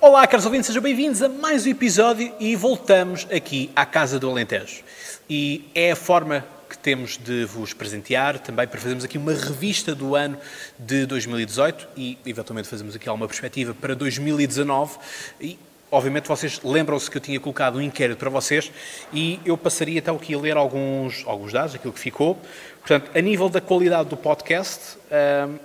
Olá, 0.00 0.24
caros 0.28 0.46
ouvintes, 0.46 0.68
sejam 0.68 0.80
bem-vindos 0.80 1.22
a 1.22 1.28
mais 1.28 1.66
um 1.66 1.70
episódio 1.70 2.32
e 2.38 2.54
voltamos 2.54 3.26
aqui 3.34 3.68
à 3.74 3.84
Casa 3.84 4.16
do 4.16 4.30
Alentejo. 4.30 4.84
E 5.28 5.68
é 5.74 5.90
a 5.90 5.96
forma 5.96 6.46
que 6.70 6.78
temos 6.78 7.18
de 7.18 7.44
vos 7.46 7.72
presentear 7.72 8.38
também 8.38 8.68
para 8.68 8.78
fazermos 8.78 9.04
aqui 9.04 9.18
uma 9.18 9.32
revista 9.32 9.92
do 9.92 10.14
ano 10.14 10.38
de 10.78 11.04
2018 11.06 11.88
e, 11.96 12.16
eventualmente, 12.24 12.68
fazemos 12.68 12.94
aqui 12.94 13.08
alguma 13.08 13.26
perspectiva 13.26 13.74
para 13.74 13.96
2019. 13.96 14.98
E, 15.40 15.58
obviamente, 15.90 16.28
vocês 16.28 16.60
lembram-se 16.62 17.10
que 17.10 17.16
eu 17.16 17.20
tinha 17.20 17.40
colocado 17.40 17.78
um 17.78 17.82
inquérito 17.82 18.18
para 18.18 18.30
vocês 18.30 18.70
e 19.12 19.40
eu 19.44 19.58
passaria 19.58 19.98
então 19.98 20.14
aqui 20.14 20.32
a 20.32 20.38
ler 20.38 20.56
alguns, 20.56 21.24
alguns 21.26 21.52
dados, 21.52 21.74
aquilo 21.74 21.92
que 21.92 22.00
ficou. 22.00 22.38
Portanto, 22.78 23.10
a 23.12 23.20
nível 23.20 23.48
da 23.48 23.60
qualidade 23.60 24.08
do 24.08 24.16
podcast, 24.16 24.96
hum, 25.10 25.58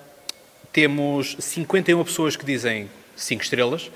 temos 0.74 1.38
51 1.40 2.04
pessoas 2.04 2.36
que 2.36 2.44
dizem 2.44 2.90
5 3.18 3.44
estrelas, 3.44 3.92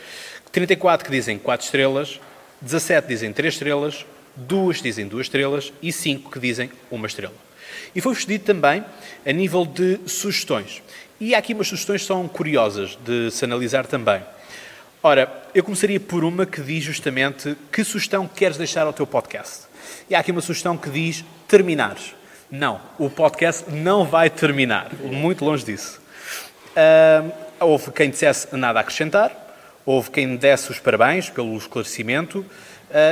34 0.52 1.06
que 1.06 1.12
dizem 1.12 1.38
4 1.38 1.66
estrelas, 1.66 2.20
17 2.62 3.08
dizem 3.08 3.32
3 3.32 3.54
estrelas, 3.54 4.06
2 4.36 4.82
dizem 4.82 5.08
2 5.08 5.28
estrelas 5.28 5.72
e 5.82 5.92
5 5.94 6.32
que 6.32 6.40
dizem 6.40 6.70
1 6.92 7.06
estrela. 7.06 7.34
E 7.96 8.02
foi-vos 8.02 8.26
pedido 8.26 8.46
também 8.46 8.84
a 9.26 9.32
nível 9.32 9.66
de 9.66 10.00
sugestões. 10.06 10.82
E 11.20 11.36
há 11.36 11.38
aqui 11.38 11.54
umas 11.54 11.68
sugestões 11.68 12.02
que 12.02 12.08
são 12.08 12.28
curiosas 12.28 12.98
de 13.06 13.32
se 13.32 13.46
analisar 13.46 13.86
também. 13.86 14.22
Ora, 15.04 15.32
eu 15.54 15.64
começaria 15.64 16.00
por 16.00 16.24
uma 16.24 16.46
que 16.46 16.62
diz 16.62 16.84
justamente 16.84 17.56
que 17.72 17.84
sugestão 17.84 18.28
queres 18.28 18.58
deixar 18.58 18.86
ao 18.86 18.94
teu 18.94 19.08
podcast. 19.08 19.66
E 20.10 20.16
há 20.16 20.20
aqui 20.20 20.32
uma 20.32 20.42
sugestão 20.42 20.78
que 20.78 20.90
diz 20.90 21.24
terminar. 21.48 21.98
Não, 22.50 22.82
o 23.00 23.10
podcast 23.10 23.70
não 23.72 24.06
vai 24.06 24.30
terminar, 24.30 24.92
muito 25.04 25.46
longe 25.46 25.64
disso. 25.64 26.02
Uh, 26.72 27.32
houve 27.62 27.92
quem 27.92 28.10
dissesse 28.10 28.56
nada 28.56 28.80
a 28.80 28.82
acrescentar, 28.82 29.32
houve 29.86 30.12
quem 30.12 30.36
desse 30.36 30.72
os 30.72 30.80
parabéns 30.80 31.30
pelo 31.30 31.56
esclarecimento 31.56 32.40
uh, 32.40 32.46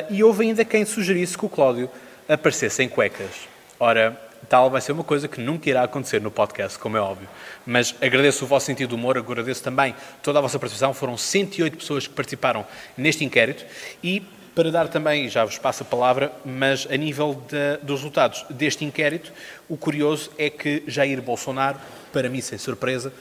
e 0.10 0.24
houve 0.24 0.44
ainda 0.44 0.66
quem 0.66 0.86
sugerisse 0.86 1.38
que 1.38 1.46
o 1.46 1.50
Cláudio 1.50 1.90
aparecesse 2.28 2.84
em 2.84 2.90
cuecas. 2.90 3.48
Ora, 3.80 4.20
tal 4.48 4.70
vai 4.70 4.82
ser 4.82 4.92
uma 4.92 5.04
coisa 5.04 5.28
que 5.28 5.40
nunca 5.40 5.70
irá 5.70 5.84
acontecer 5.84 6.22
no 6.22 6.32
podcast, 6.32 6.78
como 6.78 6.98
é 6.98 7.02
óbvio. 7.02 7.28
Mas 7.66 7.96
agradeço 8.02 8.46
o 8.46 8.48
vosso 8.48 8.66
sentido 8.66 8.90
de 8.90 8.96
humor, 8.96 9.18
agradeço 9.18 9.64
também 9.64 9.96
toda 10.22 10.40
a 10.40 10.42
vossa 10.42 10.60
participação. 10.60 10.94
Foram 10.94 11.18
108 11.18 11.78
pessoas 11.78 12.08
que 12.08 12.14
participaram 12.14 12.66
neste 12.98 13.24
inquérito 13.24 13.66
e 14.04 14.24
para 14.56 14.72
dar 14.72 14.90
também, 14.90 15.30
já 15.30 15.46
vos 15.46 15.58
passo 15.58 15.84
a 15.84 15.86
palavra, 15.86 16.34
mas 16.44 16.86
a 16.92 16.98
nível 16.98 17.42
de, 17.48 17.78
dos 17.82 18.00
resultados 18.00 18.46
deste 18.50 18.84
inquérito, 18.84 19.32
o 19.70 19.78
curioso 19.78 20.32
é 20.38 20.50
que 20.50 20.84
Jair 20.86 21.22
Bolsonaro, 21.22 21.80
para 22.12 22.28
mim 22.28 22.42
sem 22.42 22.58
surpresa, 22.58 23.14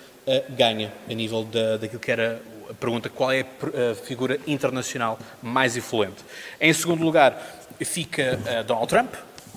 ganha 0.50 0.92
a 1.08 1.14
nível 1.14 1.44
da, 1.44 1.76
daquilo 1.76 2.00
que 2.00 2.10
era 2.10 2.40
a 2.68 2.74
pergunta 2.74 3.08
qual 3.08 3.32
é 3.32 3.40
a 3.42 3.94
figura 3.94 4.38
internacional 4.46 5.18
mais 5.42 5.76
influente. 5.76 6.24
Em 6.60 6.72
segundo 6.72 7.02
lugar 7.02 7.40
fica 7.80 8.38
Donald 8.66 8.88
Trump, 8.88 9.14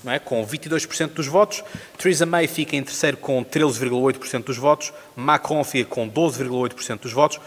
é? 0.09 0.19
com 0.19 0.45
22% 0.45 1.09
dos 1.09 1.27
votos. 1.27 1.63
Theresa 1.97 2.25
May 2.25 2.47
fica 2.47 2.75
em 2.75 2.83
terceiro 2.83 3.17
com 3.17 3.43
13,8% 3.43 4.43
dos 4.45 4.57
votos. 4.57 4.93
Macron 5.15 5.63
fica 5.63 5.89
com 5.89 6.09
12,8% 6.09 7.01
dos 7.01 7.13
votos. 7.13 7.39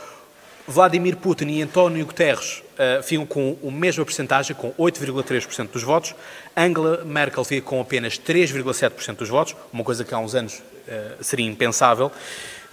Vladimir 0.67 1.17
Putin 1.17 1.49
e 1.49 1.63
António 1.63 2.07
Guterres 2.07 2.63
uh, 2.79 3.03
ficam 3.03 3.27
com 3.27 3.59
a 3.63 3.71
mesma 3.71 4.03
percentagem, 4.03 4.57
com 4.57 4.73
8,3% 4.73 5.69
dos 5.69 5.83
votos. 5.83 6.15
Angela 6.57 7.05
Merkel 7.05 7.45
fica 7.45 7.67
com 7.67 7.81
apenas 7.81 8.19
3,7% 8.19 9.17
dos 9.17 9.29
votos, 9.29 9.55
uma 9.71 9.85
coisa 9.85 10.05
que 10.05 10.15
há 10.15 10.19
uns 10.19 10.35
anos 10.35 10.63
uh, 10.89 11.23
seria 11.23 11.47
impensável. 11.47 12.11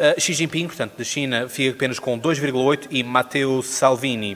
Uh, 0.01 0.19
Xi 0.19 0.33
Jinping, 0.33 0.65
portanto, 0.65 0.97
da 0.97 1.03
China, 1.03 1.47
fica 1.47 1.75
apenas 1.75 1.99
com 1.99 2.19
2,8% 2.19 2.87
e 2.89 3.03
Matteo 3.03 3.61
Salvini, 3.61 4.35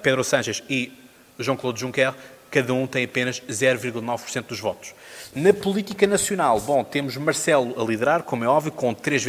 Pedro 0.00 0.22
Sánchez 0.22 0.62
e 0.70 0.92
Jean-Claude 1.40 1.80
Juncker, 1.80 2.14
cada 2.52 2.72
um 2.72 2.86
tem 2.86 3.04
apenas 3.04 3.40
0,9% 3.40 4.46
dos 4.46 4.60
votos. 4.60 4.94
Na 5.34 5.52
política 5.52 6.06
nacional, 6.06 6.60
bom, 6.60 6.84
temos 6.84 7.16
Marcelo 7.16 7.74
a 7.82 7.84
liderar, 7.84 8.22
como 8.22 8.44
é 8.44 8.46
óbvio, 8.46 8.70
com, 8.70 8.94
3, 8.94 9.26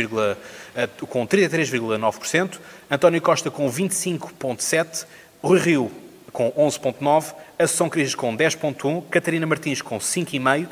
com 1.09 1.25
33,9%, 1.25 2.59
António 2.91 3.19
Costa 3.19 3.50
com 3.50 3.67
25,7%, 3.67 5.07
Rui 5.41 5.59
Rio 5.59 5.91
com 6.31 6.51
11,9%, 6.51 7.34
Assunção 7.57 7.90
Cris 7.90 8.13
com 8.13 8.38
10,1%, 8.38 9.06
Catarina 9.09 9.47
Martins 9.47 9.81
com 9.81 9.97
5,5%, 9.97 10.67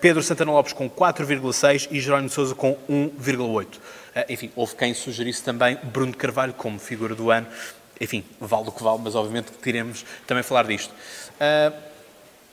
Pedro 0.00 0.22
Santana 0.22 0.52
Lopes 0.52 0.72
com 0.72 0.88
4,6% 0.88 1.88
e 1.90 2.00
Jerónimo 2.00 2.30
Sousa 2.30 2.54
com 2.54 2.76
1,8%. 2.88 3.66
Enfim, 4.28 4.50
houve 4.56 4.74
quem 4.74 4.94
sugerisse 4.94 5.42
também 5.42 5.78
Bruno 5.82 6.16
Carvalho 6.16 6.54
como 6.54 6.78
figura 6.78 7.14
do 7.14 7.30
ano. 7.30 7.46
Enfim, 8.00 8.24
vale 8.40 8.68
o 8.68 8.72
que 8.72 8.82
vale, 8.82 9.00
mas 9.02 9.14
obviamente 9.14 9.52
que 9.52 9.58
queremos 9.58 10.04
também 10.26 10.42
falar 10.42 10.64
disto. 10.64 10.92
Uh, 10.92 11.88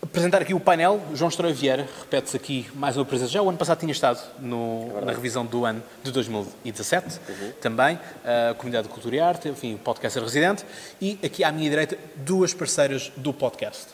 apresentar 0.01 0.41
aqui 0.41 0.53
o 0.53 0.59
painel, 0.59 1.01
João 1.13 1.29
Estoril 1.29 1.53
Vieira, 1.53 1.87
repete-se 1.99 2.37
aqui 2.37 2.67
mais 2.75 2.95
uma 2.97 3.05
presença. 3.05 3.31
Já 3.31 3.41
o 3.41 3.49
ano 3.49 3.57
passado 3.57 3.79
tinha 3.79 3.91
estado 3.91 4.19
no, 4.39 4.91
é 5.01 5.05
na 5.05 5.11
revisão 5.11 5.45
do 5.45 5.65
ano 5.65 5.83
de 6.03 6.11
2017, 6.11 7.19
uhum. 7.27 7.51
também, 7.61 7.99
a 8.23 8.53
Comunidade 8.53 8.87
de 8.87 8.93
Cultura 8.93 9.15
e 9.15 9.19
Arte, 9.19 9.49
enfim, 9.49 9.75
o 9.75 9.77
podcaster 9.77 10.21
residente. 10.21 10.65
E 11.01 11.19
aqui 11.23 11.43
à 11.43 11.51
minha 11.51 11.69
direita, 11.69 11.97
duas 12.17 12.53
parceiras 12.53 13.11
do 13.17 13.33
podcast. 13.33 13.87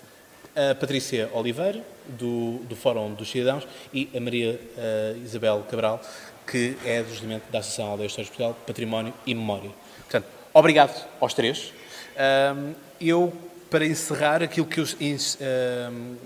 A 0.53 0.75
Patrícia 0.75 1.29
Oliveira, 1.33 1.81
do, 2.17 2.59
do 2.67 2.75
Fórum 2.75 3.13
dos 3.13 3.29
Cidadãos, 3.29 3.67
e 3.93 4.09
a 4.15 4.19
Maria 4.19 4.59
uh, 4.77 5.23
Isabel 5.23 5.65
Cabral, 5.69 6.01
que 6.45 6.77
é 6.85 7.03
justamente 7.03 7.43
da 7.51 7.59
Associação 7.59 7.91
Aldeia 7.91 8.07
História 8.07 8.27
Portugal, 8.27 8.57
Património 8.65 9.13
e 9.25 9.33
Memória. 9.33 9.71
Portanto, 9.99 10.25
obrigado 10.53 11.07
aos 11.19 11.33
três. 11.33 11.73
Uh, 12.15 12.75
eu 12.99 13.33
para 13.71 13.85
encerrar, 13.85 14.43
aquilo 14.43 14.67
que 14.67 14.81
eu 14.81 14.83
uh, 14.83 16.17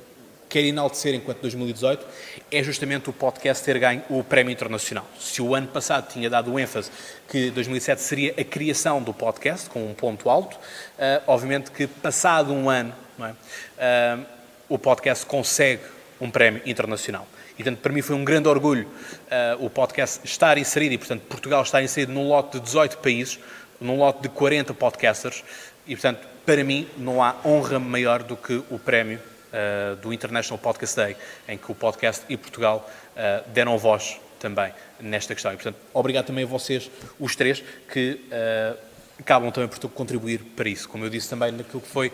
quero 0.50 0.66
enaltecer 0.66 1.14
enquanto 1.14 1.42
2018 1.42 2.04
é 2.52 2.64
justamente 2.64 3.08
o 3.08 3.14
podcast 3.14 3.64
ter 3.64 3.78
ganho 3.78 4.02
o 4.10 4.24
Prémio 4.24 4.52
Internacional. 4.52 5.06
Se 5.20 5.44
o 5.44 5.54
ano 5.54 5.68
passado 5.68 6.12
tinha 6.12 6.28
dado 6.28 6.58
ênfase 6.58 6.90
que 7.30 7.52
2007 7.52 8.02
seria 8.02 8.34
a 8.36 8.44
criação 8.44 9.02
do 9.02 9.14
podcast, 9.14 9.70
com 9.70 9.86
um 9.86 9.94
ponto 9.94 10.28
alto, 10.28 10.56
uh, 10.56 11.22
obviamente 11.28 11.70
que 11.70 11.86
passado 11.86 12.52
um 12.52 12.68
ano, 12.68 12.96
é? 13.20 13.32
uh, 13.32 14.26
o 14.70 14.78
podcast 14.78 15.26
consegue 15.26 15.82
um 16.20 16.30
prémio 16.32 16.62
internacional. 16.66 17.28
E, 17.54 17.64
portanto, 17.64 17.80
para 17.80 17.92
mim 17.94 18.02
foi 18.02 18.16
um 18.16 18.26
grande 18.26 18.48
orgulho 18.48 18.88
uh, 18.88 19.66
o 19.66 19.70
podcast 19.70 20.22
estar 20.26 20.58
inserido, 20.58 20.94
e, 20.94 20.98
portanto, 20.98 21.22
Portugal 21.22 21.62
estar 21.64 21.82
inserido 21.82 22.12
num 22.12 22.28
lote 22.28 22.60
de 22.60 22.66
18 22.66 22.98
países, 22.98 23.40
num 23.80 23.98
lote 23.98 24.24
de 24.24 24.30
40 24.30 24.74
podcasters, 24.74 25.44
e, 25.88 25.96
portanto, 25.96 26.28
para 26.46 26.64
mim, 26.64 26.88
não 26.98 27.24
há 27.24 27.36
honra 27.46 27.80
maior 27.80 28.24
do 28.24 28.36
que 28.36 28.62
o 28.70 28.78
prémio 28.78 29.20
uh, 29.20 29.96
do 29.98 30.14
International 30.14 30.58
Podcast 30.58 30.96
Day, 30.96 31.16
em 31.48 31.58
que 31.58 31.72
o 31.72 31.76
podcast 31.76 32.24
e 32.28 32.36
Portugal 32.36 32.90
uh, 33.16 33.50
deram 33.52 33.78
voz 33.78 34.20
também 34.40 34.72
nesta 35.00 35.34
questão. 35.34 35.54
E, 35.54 35.56
portanto, 35.56 35.78
obrigado 35.94 36.26
também 36.26 36.44
a 36.44 36.48
vocês, 36.48 36.90
os 37.20 37.36
três, 37.36 37.64
que 37.92 38.20
uh, 38.28 38.78
acabam 39.20 39.52
também 39.52 39.70
por 39.70 39.90
contribuir 39.90 40.40
para 40.56 40.70
isso. 40.70 40.88
Como 40.90 41.06
eu 41.06 41.10
disse 41.10 41.30
também 41.30 41.52
naquilo 41.52 41.82
que 41.82 41.88
foi 41.88 42.12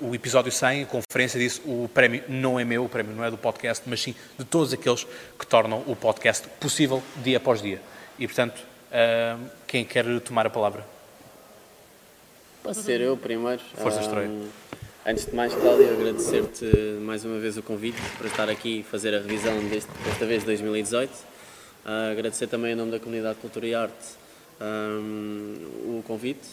o 0.00 0.14
episódio 0.14 0.52
100, 0.52 0.82
a 0.82 0.86
conferência 0.86 1.38
disse, 1.38 1.60
o 1.64 1.88
prémio 1.92 2.22
não 2.28 2.58
é 2.58 2.64
meu, 2.64 2.84
o 2.84 2.88
prémio 2.88 3.14
não 3.14 3.24
é 3.24 3.30
do 3.30 3.38
podcast, 3.38 3.82
mas 3.86 4.02
sim 4.02 4.14
de 4.38 4.44
todos 4.44 4.72
aqueles 4.72 5.06
que 5.38 5.46
tornam 5.46 5.82
o 5.86 5.96
podcast 5.96 6.46
possível 6.60 7.02
dia 7.22 7.38
após 7.38 7.60
dia. 7.60 7.80
E, 8.18 8.26
portanto, 8.26 8.62
quem 9.66 9.84
quer 9.84 10.04
tomar 10.20 10.46
a 10.46 10.50
palavra? 10.50 10.86
Posso 12.62 12.82
ser 12.82 13.00
eu 13.00 13.16
primeiro. 13.16 13.60
Força 13.74 14.00
Estreia. 14.00 14.28
Um, 14.28 14.48
antes 15.04 15.26
de 15.26 15.34
mais, 15.34 15.52
Cláudio, 15.52 15.92
agradecer-te 15.92 16.64
mais 17.02 17.24
uma 17.24 17.38
vez 17.38 17.58
o 17.58 17.62
convite 17.62 18.00
para 18.16 18.26
estar 18.26 18.48
aqui 18.48 18.80
e 18.80 18.82
fazer 18.82 19.14
a 19.14 19.18
revisão 19.18 19.58
deste, 19.68 19.90
desta 20.02 20.24
vez 20.24 20.40
de 20.40 20.46
2018. 20.46 21.10
Uh, 21.12 22.12
agradecer 22.12 22.46
também 22.46 22.72
em 22.72 22.74
nome 22.74 22.90
da 22.90 22.98
Comunidade 22.98 23.34
de 23.34 23.40
Cultura 23.42 23.66
e 23.66 23.74
Arte 23.74 24.23
um, 24.60 25.98
o 25.98 26.02
convite. 26.06 26.46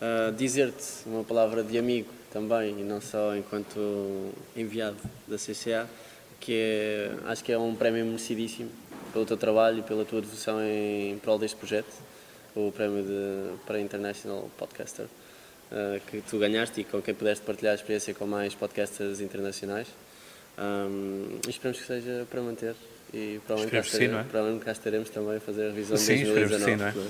Uh, 0.00 0.32
Dizer-te 0.32 0.84
uma 1.06 1.24
palavra 1.24 1.62
de 1.62 1.76
amigo 1.76 2.08
também, 2.32 2.80
e 2.80 2.82
não 2.84 3.00
só 3.00 3.36
enquanto 3.36 4.32
enviado 4.56 4.98
da 5.26 5.36
CCA, 5.36 5.88
que 6.40 6.52
é, 6.54 7.16
acho 7.26 7.42
que 7.42 7.50
é 7.50 7.58
um 7.58 7.74
prémio 7.74 8.04
merecidíssimo 8.04 8.70
pelo 9.12 9.26
teu 9.26 9.36
trabalho 9.36 9.80
e 9.80 9.82
pela 9.82 10.04
tua 10.04 10.20
devoção 10.20 10.60
em, 10.62 11.12
em 11.12 11.18
prol 11.18 11.38
deste 11.38 11.56
projeto, 11.56 11.92
o 12.54 12.70
prémio 12.70 13.02
de, 13.02 13.58
para 13.66 13.80
International 13.80 14.48
Podcaster 14.56 15.06
uh, 15.70 16.00
que 16.06 16.20
tu 16.22 16.38
ganhaste 16.38 16.80
e 16.80 16.84
com 16.84 17.00
quem 17.00 17.14
pudeste 17.14 17.44
partilhar 17.44 17.72
a 17.72 17.74
experiência 17.74 18.14
com 18.14 18.26
mais 18.26 18.54
podcasters 18.54 19.20
internacionais. 19.20 19.88
Um, 20.58 21.38
esperamos 21.48 21.80
que 21.80 21.86
seja 21.86 22.26
para 22.28 22.40
manter 22.40 22.74
e 23.12 23.40
provavelmente 23.46 23.70
cá, 23.70 23.80
estaremos, 23.80 24.26
sim, 24.32 24.58
é? 24.60 24.64
cá 24.64 24.72
estaremos 24.72 25.10
também 25.10 25.36
a 25.36 25.40
fazer 25.40 25.64
a 25.64 25.68
revisão 25.68 25.96
sim, 25.96 26.16
de 26.16 26.24
2019. 26.24 26.64
Sim, 26.64 26.76
não, 26.76 26.86
é? 26.86 26.92
não, 26.92 27.02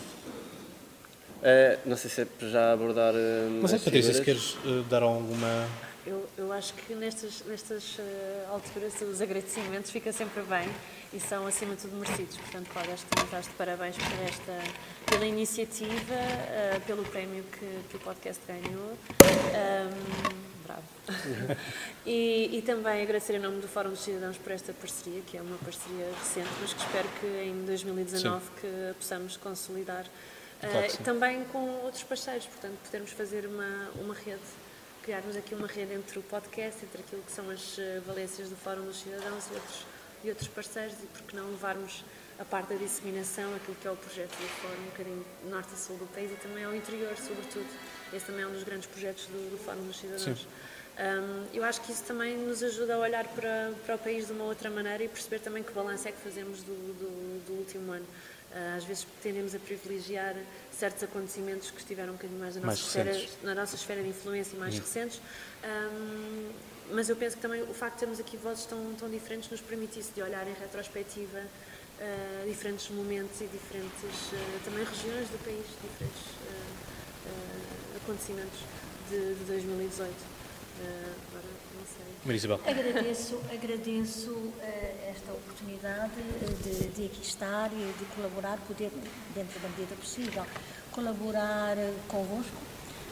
é? 1.43 1.75
Uh, 1.85 1.89
não 1.89 1.97
sei 1.97 2.11
se 2.11 2.21
é 2.23 2.25
para 2.25 2.49
já 2.49 2.73
abordar. 2.73 3.15
Uh, 3.15 3.61
Mas 3.63 3.73
é, 3.73 3.79
Patrícia, 3.79 4.15
se 4.15 4.23
queres 4.23 4.55
uh, 4.65 4.83
dar 4.89 5.03
alguma 5.03 5.69
eu, 6.09 6.27
eu 6.39 6.53
acho 6.53 6.73
que 6.73 6.95
nestas, 6.95 7.45
nestas 7.47 7.99
uh, 7.99 8.53
alturas 8.53 8.99
os 9.03 9.21
agradecimentos 9.21 9.91
ficam 9.91 10.11
sempre 10.11 10.43
bem 10.43 10.67
e 11.13 11.21
são 11.21 11.47
acima 11.47 11.77
de 11.77 11.83
tudo 11.83 11.97
merecidos. 11.97 12.37
Portanto, 12.39 12.71
Cláudia, 12.73 12.95
acho 12.95 13.05
que 13.05 13.11
também 13.11 13.25
estás 13.27 13.45
de 13.45 13.53
parabéns 13.53 13.97
por 13.97 14.19
esta, 14.25 14.59
pela 15.05 15.27
iniciativa, 15.27 16.15
uh, 16.15 16.81
pelo 16.87 17.05
prémio 17.05 17.45
que, 17.53 17.91
que, 17.91 17.97
o 17.97 18.01
podcast 18.01 18.41
ganhou. 18.47 18.97
Um, 19.21 20.48
bravo. 20.69 21.57
e, 22.07 22.59
e, 22.59 22.63
também 22.63 23.03
agradecer 23.03 23.35
em 23.35 23.41
nome 23.41 23.61
do 23.61 23.69
Fórum 23.69 23.91
dos 23.91 24.01
Cidadãos 24.01 24.37
por 24.37 24.53
esta 24.53 24.73
parceria, 24.73 25.23
que 25.23 25.37
é 25.37 25.43
uma 25.43 25.57
parceria 25.59 26.07
recente, 26.19 26.49
mas 26.61 26.73
que 26.75 26.81
espero 26.81 27.09
que 27.21 27.27
em 27.27 27.65
2019 27.65 28.45
Sim. 28.45 28.51
que 28.61 28.95
possamos 28.95 29.37
consolidar. 29.37 30.05
Claro 30.61 30.87
uh, 30.87 31.03
também 31.05 31.45
com 31.53 31.61
outros 31.85 32.03
parceiros, 32.03 32.47
portanto, 32.47 32.77
podermos 32.85 33.13
fazer 33.13 33.47
uma, 33.47 33.91
uma 34.01 34.15
rede 34.15 34.43
criarmos 35.09 35.37
aqui 35.37 35.55
uma 35.55 35.67
rede 35.67 35.95
entre 35.95 36.19
o 36.19 36.23
podcast, 36.23 36.85
entre 36.85 37.01
aquilo 37.01 37.23
que 37.23 37.33
são 37.33 37.49
as 37.49 37.79
eh, 37.79 37.99
valências 38.07 38.51
do 38.51 38.57
Fórum 38.57 38.85
dos 38.85 39.01
Cidadãos 39.01 39.47
e 39.51 39.55
outros, 39.55 39.87
e 40.23 40.29
outros 40.29 40.49
parceiros, 40.49 40.97
e 41.03 41.07
por 41.07 41.23
que 41.23 41.35
não 41.35 41.49
levarmos 41.49 42.05
a 42.39 42.45
parte 42.45 42.75
da 42.75 42.77
disseminação, 42.77 43.55
aquilo 43.55 43.75
que 43.81 43.89
é 43.89 43.91
o 43.91 43.97
projeto 43.97 44.37
do 44.37 44.49
Fórum, 44.61 44.83
um 44.83 44.91
bocadinho 44.91 45.25
norte 45.49 45.73
e 45.73 45.79
sul 45.79 45.97
do 45.97 46.07
país 46.13 46.31
e 46.31 46.35
também 46.35 46.63
ao 46.63 46.75
interior, 46.75 47.17
sobretudo. 47.17 47.67
Esse 48.13 48.27
também 48.27 48.43
é 48.43 48.47
um 48.47 48.53
dos 48.53 48.65
grandes 48.65 48.87
projetos 48.87 49.27
do, 49.27 49.51
do 49.51 49.59
Fórum 49.65 49.87
dos 49.87 49.99
Cidadãos. 49.99 50.47
Um, 50.99 51.47
eu 51.55 51.63
acho 51.63 51.81
que 51.83 51.93
isso 51.93 52.03
também 52.03 52.37
nos 52.37 52.61
ajuda 52.61 52.97
a 52.97 52.99
olhar 52.99 53.25
para, 53.29 53.73
para 53.87 53.95
o 53.95 53.99
país 53.99 54.27
de 54.27 54.33
uma 54.33 54.45
outra 54.45 54.69
maneira 54.69 55.05
e 55.05 55.09
perceber 55.09 55.39
também 55.39 55.63
que 55.63 55.73
balanço 55.73 56.09
é 56.09 56.13
que 56.13 56.19
fazemos 56.19 56.61
do, 56.63 56.75
do, 56.75 57.47
do 57.47 57.53
último 57.53 57.93
ano. 57.93 58.05
Uh, 58.51 58.77
às 58.77 58.83
vezes 58.83 59.07
tendemos 59.23 59.55
a 59.55 59.59
privilegiar 59.61 60.35
certos 60.73 61.05
acontecimentos 61.05 61.71
que 61.71 61.79
estiveram 61.79 62.15
um 62.15 62.17
bocadinho 62.17 62.41
mais 62.41 62.57
na 62.57 62.63
nossa, 62.63 62.99
mais 62.99 63.17
esfera, 63.17 63.29
na 63.45 63.55
nossa 63.55 63.77
esfera 63.77 64.03
de 64.03 64.09
influência 64.09 64.59
mais 64.59 64.75
uhum. 64.75 64.81
recentes. 64.81 65.21
Um, 65.63 66.51
mas 66.91 67.09
eu 67.09 67.15
penso 67.15 67.37
que 67.37 67.43
também 67.43 67.63
o 67.63 67.75
facto 67.75 67.95
de 67.95 68.01
termos 68.01 68.19
aqui 68.19 68.37
vozes 68.37 68.65
tão, 68.65 68.95
tão 68.99 69.09
diferentes 69.09 69.51
nos 69.51 69.61
permite 69.61 70.01
isso, 70.01 70.11
de 70.15 70.23
olhar 70.23 70.49
em 70.49 70.55
retrospectiva 70.55 71.39
uh, 71.39 72.49
diferentes 72.49 72.89
momentos 72.89 73.41
e 73.41 73.47
diferentes 73.47 74.33
uh, 74.33 74.65
também 74.65 74.83
regiões 74.83 75.29
do 75.29 75.45
país, 75.45 75.67
diferentes 75.83 76.39
acontecimentos 78.09 78.61
de, 79.11 79.35
de 79.35 79.45
2018. 79.45 80.15
agora 80.81 81.45
não 81.75 81.87
sei. 81.87 82.07
Marisabel. 82.25 82.61
Agradeço, 82.67 83.41
agradeço 83.53 84.53
esta 85.11 85.33
oportunidade 85.33 86.13
de, 86.63 86.89
de 86.89 87.07
aqui 87.07 87.23
estar 87.23 87.71
e 87.73 87.93
de 87.99 88.05
colaborar, 88.17 88.59
poder, 88.67 88.91
dentro 89.35 89.61
da 89.61 89.69
medida 89.69 89.95
possível, 89.97 90.47
colaborar 90.91 91.77
convosco. 92.09 92.57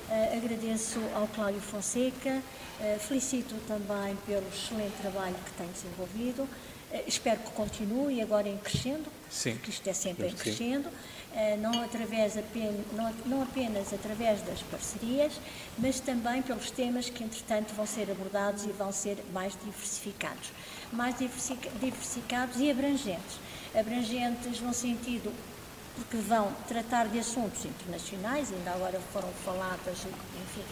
Uh, 0.08 0.36
agradeço 0.36 1.00
ao 1.16 1.26
Cláudio 1.26 1.60
Fonseca, 1.60 2.40
uh, 2.80 2.98
felicito 3.00 3.56
também 3.66 4.16
pelo 4.24 4.46
excelente 4.48 4.94
trabalho 5.00 5.34
que 5.34 5.50
tem 5.54 5.66
desenvolvido. 5.66 6.42
Uh, 6.44 7.02
espero 7.08 7.40
que 7.40 7.50
continue 7.50 8.22
agora 8.22 8.48
em 8.48 8.56
crescendo, 8.56 9.10
Sim. 9.28 9.54
porque 9.54 9.70
isto 9.70 9.90
é 9.90 9.92
sempre 9.92 10.28
em 10.28 10.32
crescendo, 10.32 10.88
não, 11.58 11.82
através 11.82 12.36
apenas, 12.36 12.80
não, 12.92 13.12
não 13.26 13.42
apenas 13.42 13.92
através 13.92 14.40
das 14.42 14.62
parcerias, 14.62 15.32
mas 15.78 16.00
também 16.00 16.40
pelos 16.42 16.70
temas 16.70 17.10
que, 17.10 17.22
entretanto, 17.22 17.74
vão 17.74 17.86
ser 17.86 18.10
abordados 18.10 18.64
e 18.64 18.68
vão 18.68 18.90
ser 18.90 19.22
mais 19.32 19.52
diversificados 19.62 20.50
mais 20.92 21.16
diversificados 21.18 22.58
e 22.58 22.70
abrangentes. 22.70 23.38
Abrangentes 23.74 24.60
no 24.60 24.72
sentido 24.72 25.32
porque 25.94 26.16
vão 26.18 26.52
tratar 26.68 27.08
de 27.08 27.18
assuntos 27.18 27.64
internacionais, 27.64 28.52
ainda 28.52 28.70
agora 28.72 29.00
foram 29.12 29.28
faladas, 29.44 29.98
enfim, 30.04 30.64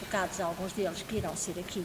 focados 0.00 0.38
alguns 0.38 0.72
deles 0.72 1.02
que 1.02 1.16
irão 1.16 1.34
ser 1.34 1.58
aqui 1.58 1.84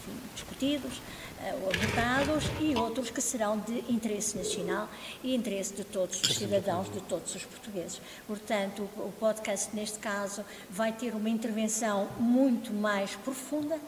enfim, 0.00 0.16
discutidos 0.34 0.92
eh, 0.94 1.29
abordados 1.48 2.44
e 2.60 2.76
outros 2.76 3.10
que 3.10 3.20
serão 3.20 3.58
de 3.58 3.78
interesse 3.88 4.36
nacional 4.36 4.88
e 5.22 5.34
interesse 5.34 5.74
de 5.74 5.84
todos 5.84 6.20
os 6.20 6.36
cidadãos, 6.36 6.92
de 6.92 7.00
todos 7.00 7.34
os 7.34 7.44
portugueses. 7.44 8.00
Portanto, 8.26 8.88
o 8.96 9.12
podcast, 9.18 9.74
neste 9.74 9.98
caso, 9.98 10.44
vai 10.68 10.92
ter 10.92 11.14
uma 11.14 11.30
intervenção 11.30 12.08
muito 12.18 12.72
mais 12.72 13.14
profunda, 13.16 13.78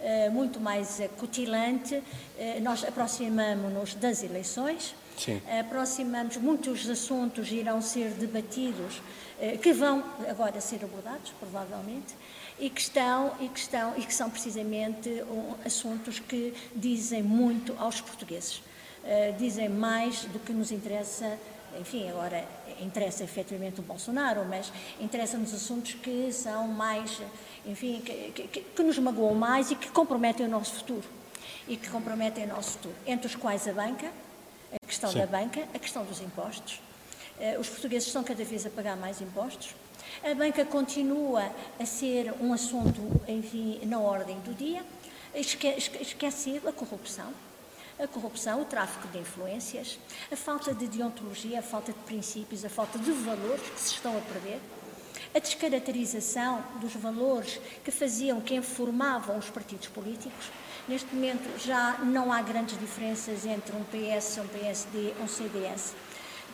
eh, 0.00 0.28
muito 0.30 0.58
mais 0.58 1.00
cutilante. 1.18 2.02
Eh, 2.38 2.60
nós 2.60 2.84
aproximamos-nos 2.84 3.94
das 3.94 4.22
eleições, 4.22 4.94
Sim. 5.16 5.40
aproximamos, 5.60 6.36
muitos 6.38 6.88
assuntos 6.88 7.52
irão 7.52 7.80
ser 7.82 8.10
debatidos, 8.10 9.00
eh, 9.40 9.56
que 9.56 9.72
vão 9.72 10.02
agora 10.28 10.60
ser 10.60 10.84
abordados, 10.84 11.32
provavelmente, 11.38 12.14
e 12.58 12.70
que 12.70 12.80
estão 12.80 13.34
e 13.40 13.48
que 13.48 13.58
estão 13.58 13.94
e 13.96 14.02
que 14.04 14.14
são 14.14 14.30
precisamente 14.30 15.08
um, 15.30 15.54
assuntos 15.64 16.18
que 16.18 16.54
dizem 16.74 17.22
muito 17.22 17.74
aos 17.78 18.00
portugueses, 18.00 18.62
dizem 19.36 19.68
mais 19.68 20.24
do 20.26 20.38
que 20.38 20.52
nos 20.52 20.70
interessa 20.70 21.36
enfim, 21.80 22.08
agora 22.10 22.46
interessa 22.80 23.24
efetivamente 23.24 23.80
o 23.80 23.82
Bolsonaro, 23.82 24.44
mas 24.44 24.72
interessa-nos 25.00 25.54
assuntos 25.54 25.94
que 25.94 26.30
são 26.32 26.68
mais, 26.68 27.20
enfim, 27.64 28.00
que, 28.04 28.48
que, 28.48 28.60
que, 28.60 28.82
nos 28.82 28.98
magoam 28.98 29.34
mais 29.34 29.70
e 29.70 29.76
que 29.76 29.90
comprometem 29.90 30.46
o 30.46 30.48
nosso 30.48 30.74
futuro. 30.74 31.08
E 31.66 31.76
que 31.76 31.88
comprometem 31.88 32.44
o 32.44 32.48
nosso 32.48 32.72
futuro. 32.72 32.94
Entre 33.06 33.26
os 33.26 33.34
quais 33.34 33.66
a 33.68 33.72
banca, 33.72 34.10
a 34.72 34.86
questão 34.86 35.10
Sim. 35.10 35.18
da 35.18 35.26
banca, 35.26 35.66
a 35.74 35.78
questão 35.78 36.04
dos 36.04 36.20
impostos. 36.20 36.80
Uh, 37.38 37.58
os 37.58 37.68
portugueses 37.68 38.08
estão 38.08 38.22
cada 38.22 38.44
vez 38.44 38.66
a 38.66 38.70
pagar 38.70 38.96
mais 38.96 39.20
impostos. 39.20 39.74
A 40.24 40.34
banca 40.34 40.64
continua 40.64 41.50
a 41.80 41.86
ser 41.86 42.32
um 42.40 42.52
assunto, 42.52 43.20
enfim, 43.26 43.80
na 43.84 43.98
ordem 43.98 44.38
do 44.40 44.54
dia. 44.54 44.84
Esque, 45.34 45.68
esquece 45.68 46.60
a 46.66 46.72
corrupção 46.72 47.32
a 48.02 48.08
corrupção, 48.08 48.60
o 48.60 48.64
tráfico 48.64 49.06
de 49.08 49.18
influências, 49.18 49.98
a 50.30 50.36
falta 50.36 50.74
de 50.74 50.88
deontologia, 50.88 51.60
a 51.60 51.62
falta 51.62 51.92
de 51.92 51.98
princípios, 52.00 52.64
a 52.64 52.68
falta 52.68 52.98
de 52.98 53.12
valores 53.12 53.62
que 53.62 53.80
se 53.80 53.94
estão 53.94 54.16
a 54.16 54.20
perder, 54.20 54.60
a 55.34 55.38
descaracterização 55.38 56.62
dos 56.80 56.94
valores 56.94 57.60
que 57.84 57.90
faziam, 57.90 58.40
que 58.40 58.54
informavam 58.54 59.38
os 59.38 59.48
partidos 59.50 59.88
políticos. 59.88 60.50
Neste 60.88 61.14
momento 61.14 61.48
já 61.60 61.98
não 61.98 62.32
há 62.32 62.42
grandes 62.42 62.78
diferenças 62.78 63.46
entre 63.46 63.74
um 63.76 63.84
PS, 63.84 64.38
um 64.38 64.48
PSD, 64.48 65.14
um 65.20 65.28
CDS, 65.28 65.94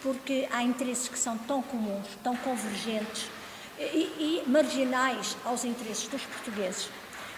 porque 0.02 0.46
há 0.52 0.62
interesses 0.62 1.08
que 1.08 1.18
são 1.18 1.38
tão 1.38 1.62
comuns, 1.62 2.06
tão 2.22 2.36
convergentes 2.36 3.28
e, 3.80 4.42
e 4.44 4.48
marginais 4.48 5.36
aos 5.44 5.64
interesses 5.64 6.08
dos 6.08 6.22
portugueses, 6.22 6.88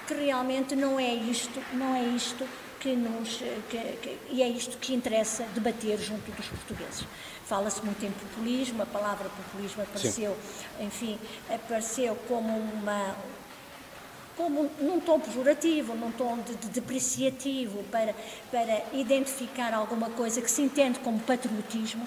que 0.07 0.15
realmente 0.15 0.75
não 0.75 0.99
é 0.99 1.15
isto, 1.15 1.63
não 1.73 1.95
é 1.95 2.03
isto 2.03 2.47
que 2.81 2.97
nos. 2.97 3.37
Que, 3.69 3.79
que, 4.03 4.19
e 4.31 4.43
é 4.43 4.49
isto 4.49 4.79
que 4.79 4.95
interessa 4.95 5.45
debater 5.55 5.99
junto 5.99 6.31
dos 6.33 6.47
portugueses. 6.47 7.05
Fala-se 7.45 7.85
muito 7.85 8.05
em 8.05 8.11
populismo, 8.11 8.83
a 8.83 8.87
palavra 8.87 9.29
populismo 9.29 9.83
apareceu, 9.83 10.37
Sim. 10.79 10.87
enfim, 10.87 11.19
apareceu 11.49 12.17
como 12.27 12.57
uma. 12.59 13.15
Como 14.37 14.71
num 14.81 14.99
tom 15.01 15.21
pejorativo, 15.21 15.95
num 15.95 16.11
tom 16.13 16.39
de, 16.39 16.55
de, 16.55 16.69
depreciativo, 16.69 17.83
para, 17.91 18.15
para 18.51 18.83
identificar 18.95 19.75
alguma 19.75 20.09
coisa 20.09 20.41
que 20.41 20.51
se 20.51 20.63
entende 20.63 20.99
como 21.01 21.21
patriotismo. 21.21 22.07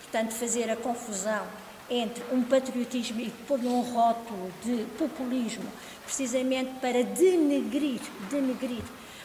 Portanto, 0.00 0.32
fazer 0.32 0.70
a 0.70 0.76
confusão 0.76 1.46
entre 1.90 2.22
um 2.32 2.42
patriotismo 2.42 3.20
e 3.20 3.30
pôr 3.46 3.60
um 3.60 3.80
rótulo 3.80 4.52
de 4.64 4.84
populismo, 4.98 5.64
precisamente 6.04 6.72
para 6.80 7.02
denegrir, 7.02 8.00
denegrir 8.30 8.82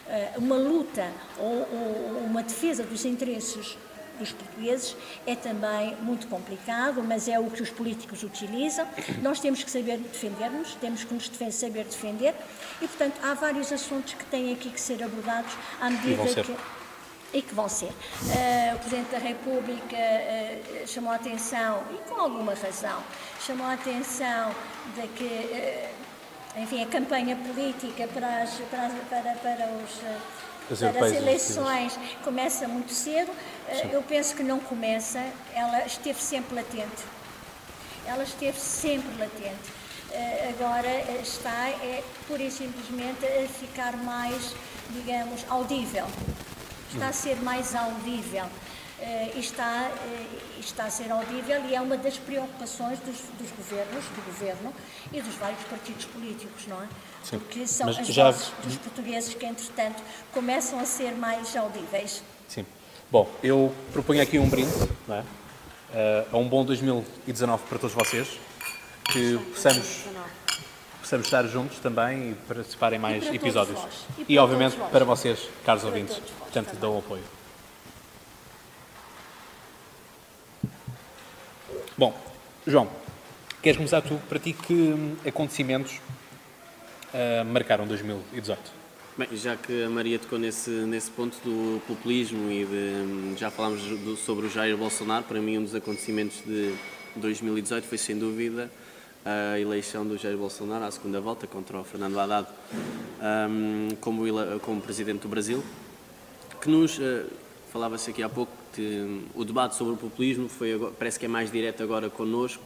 eh, 0.08 0.32
uma 0.36 0.56
luta 0.56 1.10
ou, 1.38 1.68
ou 1.72 2.24
uma 2.24 2.42
defesa 2.42 2.84
dos 2.84 3.04
interesses 3.04 3.76
dos 4.18 4.32
portugueses 4.32 4.96
é 5.26 5.34
também 5.34 5.96
muito 5.96 6.26
complicado, 6.28 7.02
mas 7.02 7.28
é 7.28 7.38
o 7.38 7.50
que 7.50 7.62
os 7.62 7.70
políticos 7.70 8.22
utilizam. 8.22 8.86
Nós 9.20 9.40
temos 9.40 9.62
que 9.62 9.70
saber 9.70 9.98
defender-nos, 9.98 10.74
temos 10.76 11.04
que 11.04 11.14
nos 11.14 11.30
saber 11.52 11.84
defender 11.84 12.34
e, 12.80 12.86
portanto, 12.86 13.14
há 13.22 13.34
vários 13.34 13.72
assuntos 13.72 14.14
que 14.14 14.24
têm 14.26 14.52
aqui 14.52 14.70
que 14.70 14.80
ser 14.80 15.02
abordados 15.02 15.52
à 15.80 15.90
medida 15.90 16.22
que 16.42 16.56
e 17.32 17.40
que 17.40 17.54
vão 17.54 17.68
ser. 17.68 17.86
Uh, 17.86 18.76
o 18.76 18.78
Presidente 18.78 19.10
da 19.10 19.18
República 19.18 19.96
uh, 19.96 20.86
chamou 20.86 21.12
a 21.12 21.16
atenção, 21.16 21.82
e 21.90 21.96
com 22.08 22.20
alguma 22.20 22.54
razão, 22.54 23.02
chamou 23.44 23.66
a 23.66 23.72
atenção 23.72 24.54
de 24.94 25.08
que 25.08 25.24
uh, 25.24 26.60
enfim, 26.60 26.82
a 26.82 26.86
campanha 26.86 27.34
política 27.36 28.06
para 28.08 28.42
as, 28.42 28.50
para, 28.70 28.90
para, 29.08 29.34
para 29.36 29.66
os 29.66 30.78
para 30.78 31.06
as 31.06 31.12
eleições 31.12 31.98
começa 32.22 32.68
muito 32.68 32.92
cedo. 32.92 33.32
Sim. 33.68 33.90
Eu 33.90 34.02
penso 34.02 34.36
que 34.36 34.42
não 34.42 34.60
começa, 34.60 35.20
ela 35.54 35.84
esteve 35.84 36.20
sempre 36.20 36.54
latente. 36.54 37.02
Ela 38.06 38.22
esteve 38.22 38.58
sempre 38.58 39.10
latente. 39.18 39.82
Agora 40.50 40.88
está, 41.20 41.68
é, 41.68 42.02
pura 42.28 42.42
e 42.42 42.50
simplesmente, 42.50 43.26
a 43.26 43.48
ficar 43.48 43.96
mais, 43.96 44.54
digamos, 44.90 45.44
audível. 45.48 46.06
Está 46.94 47.08
a 47.08 47.12
ser 47.12 47.36
mais 47.42 47.74
audível. 47.74 48.44
e 49.34 49.40
está, 49.40 49.90
está 50.60 50.84
a 50.84 50.90
ser 50.90 51.10
audível 51.10 51.64
e 51.68 51.74
é 51.74 51.80
uma 51.80 51.96
das 51.96 52.18
preocupações 52.18 52.98
dos, 53.00 53.16
dos 53.38 53.50
governos, 53.56 54.04
do 54.04 54.24
governo 54.24 54.72
e 55.12 55.20
dos 55.20 55.34
vários 55.34 55.62
partidos 55.64 56.04
políticos, 56.06 56.66
não 56.68 56.82
é? 56.82 56.88
Sim, 57.24 57.38
Porque 57.38 57.66
são 57.66 57.88
as 57.88 58.06
já... 58.06 58.30
vozes 58.30 58.52
dos 58.62 58.76
portugueses 58.76 59.34
que, 59.34 59.44
entretanto, 59.44 60.02
começam 60.32 60.78
a 60.78 60.84
ser 60.84 61.12
mais 61.12 61.56
audíveis. 61.56 62.22
Sim. 62.48 62.64
Bom, 63.10 63.28
eu 63.42 63.72
proponho 63.92 64.22
aqui 64.22 64.38
um 64.38 64.48
brinde, 64.48 64.72
não 65.08 65.16
é? 65.16 65.20
Uh, 65.20 66.36
a 66.36 66.38
um 66.38 66.48
bom 66.48 66.64
2019 66.64 67.64
para 67.68 67.78
todos 67.78 67.94
vocês, 67.94 68.40
que 69.12 69.36
possamos, 69.52 70.04
possamos 71.12 71.26
estar 71.26 71.46
juntos 71.46 71.78
também 71.78 72.30
e 72.30 72.34
participarem 72.34 72.98
em 72.98 73.02
mais 73.02 73.26
episódios. 73.34 73.78
E, 74.26 74.32
e 74.34 74.38
obviamente 74.38 74.76
para 74.90 75.04
vocês, 75.04 75.46
caros 75.62 75.84
ouvintes, 75.84 76.16
portanto, 76.16 76.74
dão 76.76 76.98
apoio. 76.98 77.22
Bom, 81.98 82.18
João, 82.66 82.88
queres 83.60 83.76
começar 83.76 84.00
tu? 84.00 84.18
Para 84.26 84.38
ti, 84.38 84.54
que 84.54 84.94
acontecimentos 85.28 86.00
uh, 87.12 87.44
marcaram 87.44 87.86
2018? 87.86 88.58
Bem, 89.18 89.28
já 89.36 89.54
que 89.54 89.84
a 89.84 89.90
Maria 89.90 90.18
tocou 90.18 90.38
nesse, 90.38 90.70
nesse 90.70 91.10
ponto 91.10 91.36
do 91.44 91.82
populismo 91.86 92.50
e 92.50 92.64
de, 92.64 93.38
já 93.38 93.50
falámos 93.50 93.82
do, 93.82 94.16
sobre 94.16 94.46
o 94.46 94.50
Jair 94.50 94.78
Bolsonaro, 94.78 95.24
para 95.24 95.38
mim 95.42 95.58
um 95.58 95.64
dos 95.64 95.74
acontecimentos 95.74 96.42
de 96.46 96.74
2018 97.16 97.86
foi 97.86 97.98
sem 97.98 98.18
dúvida 98.18 98.70
a 99.24 99.58
eleição 99.58 100.06
do 100.06 100.16
Jair 100.16 100.36
Bolsonaro 100.36 100.84
à 100.84 100.90
segunda 100.90 101.20
volta 101.20 101.46
contra 101.46 101.78
o 101.78 101.84
Fernando 101.84 102.18
Haddad 102.18 102.48
um, 103.22 103.88
como, 104.00 104.24
como 104.60 104.80
presidente 104.80 105.20
do 105.20 105.28
Brasil, 105.28 105.62
que 106.60 106.68
nos, 106.68 106.98
uh, 106.98 107.26
falava-se 107.72 108.10
aqui 108.10 108.22
há 108.22 108.28
pouco, 108.28 108.52
que 108.72 109.22
o 109.34 109.44
debate 109.44 109.76
sobre 109.76 109.94
o 109.94 109.96
populismo 109.96 110.48
foi, 110.48 110.78
parece 110.98 111.18
que 111.18 111.26
é 111.26 111.28
mais 111.28 111.52
direto 111.52 111.82
agora 111.82 112.10
connosco, 112.10 112.62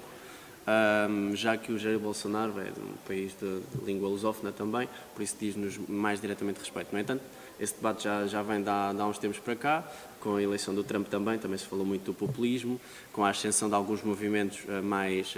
um, 1.11 1.37
já 1.37 1.57
que 1.57 1.73
o 1.73 1.79
Jair 1.79 1.99
Bolsonaro 1.99 2.59
é 2.61 2.71
de 2.71 2.81
um 2.81 2.95
país 3.07 3.33
de, 3.39 3.61
de 3.61 3.85
língua 3.85 4.09
lusófona 4.09 4.51
também, 4.51 4.89
por 5.15 5.23
isso 5.23 5.37
diz-nos 5.39 5.77
mais 5.89 6.21
diretamente 6.21 6.61
respeito. 6.61 6.89
No 6.93 6.99
entanto, 6.99 7.23
esse 7.61 7.75
debate 7.75 8.05
já, 8.05 8.27
já 8.27 8.43
vem 8.43 8.63
de 8.63 8.69
há, 8.69 8.93
de 8.93 9.01
há 9.01 9.07
uns 9.07 9.19
tempos 9.19 9.39
para 9.39 9.57
cá, 9.57 9.85
com 10.21 10.37
a 10.37 10.43
eleição 10.43 10.75
do 10.75 10.83
Trump 10.83 11.09
também, 11.09 11.39
também 11.39 11.59
se 11.59 11.67
falou 11.67 11.85
muito 11.85 12.05
do 12.05 12.15
populismo, 12.15 12.81
com 13.13 13.25
a 13.25 13.31
ascensão 13.31 13.69
de 13.69 13.75
alguns 13.75 14.03
movimentos 14.03 14.61
uh, 14.65 14.83
mais. 14.83 15.35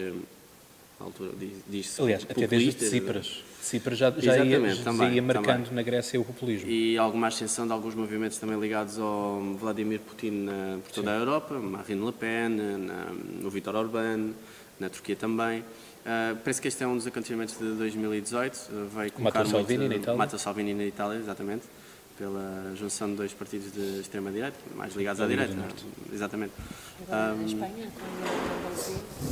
Uh, 1.00 1.04
altura 1.04 1.32
diz 1.68 1.98
Aliás, 2.00 2.26
até 2.28 2.46
desde 2.46 2.84
Cipras. 2.88 3.44
Cipras 3.60 3.98
já, 3.98 4.10
já, 4.10 4.44
ia, 4.44 4.76
também, 4.82 5.14
ia 5.14 5.22
marcando 5.22 5.64
também. 5.64 5.74
na 5.74 5.82
Grécia 5.82 6.20
o 6.20 6.24
populismo. 6.24 6.70
E 6.70 6.96
alguma 6.96 7.26
ascensão 7.26 7.66
de 7.66 7.72
alguns 7.72 7.94
movimentos 7.94 8.38
também 8.38 8.58
ligados 8.58 8.98
ao 8.98 9.40
Vladimir 9.58 10.00
Putin 10.00 10.30
na, 10.30 10.78
por 10.82 10.92
toda 10.92 11.10
Sim. 11.10 11.16
a 11.16 11.20
Europa, 11.20 11.54
Marine 11.54 12.04
Le 12.04 12.12
Pen, 12.12 12.48
na, 12.48 13.12
no 13.42 13.50
Vítor 13.50 13.74
Orbán, 13.76 14.32
na 14.80 14.88
Turquia 14.88 15.16
também. 15.16 15.60
Uh, 15.60 16.36
parece 16.42 16.62
que 16.62 16.68
este 16.68 16.82
é 16.82 16.86
um 16.86 16.96
dos 16.96 17.06
acontecimentos 17.06 17.58
de 17.58 17.74
2018. 17.74 18.54
Uh, 18.54 18.88
vai 18.88 19.10
colocar 19.10 19.40
Mata 19.40 19.50
Salvini 19.50 19.88
na 19.88 19.96
Itália. 19.96 20.18
Mata 20.18 20.38
Salvini 20.38 20.74
na 20.74 20.84
Itália, 20.84 21.18
exatamente. 21.18 21.64
Pela 22.16 22.72
junção 22.74 23.10
de 23.10 23.16
dois 23.16 23.32
partidos 23.32 23.70
de 23.72 24.00
extrema-direita, 24.00 24.56
mais 24.74 24.94
ligados 24.94 25.20
à 25.20 25.26
direita. 25.26 25.54
Exatamente. 26.12 26.52
Agora, 27.06 27.34
um, 27.34 27.46
Espanha, 27.46 27.88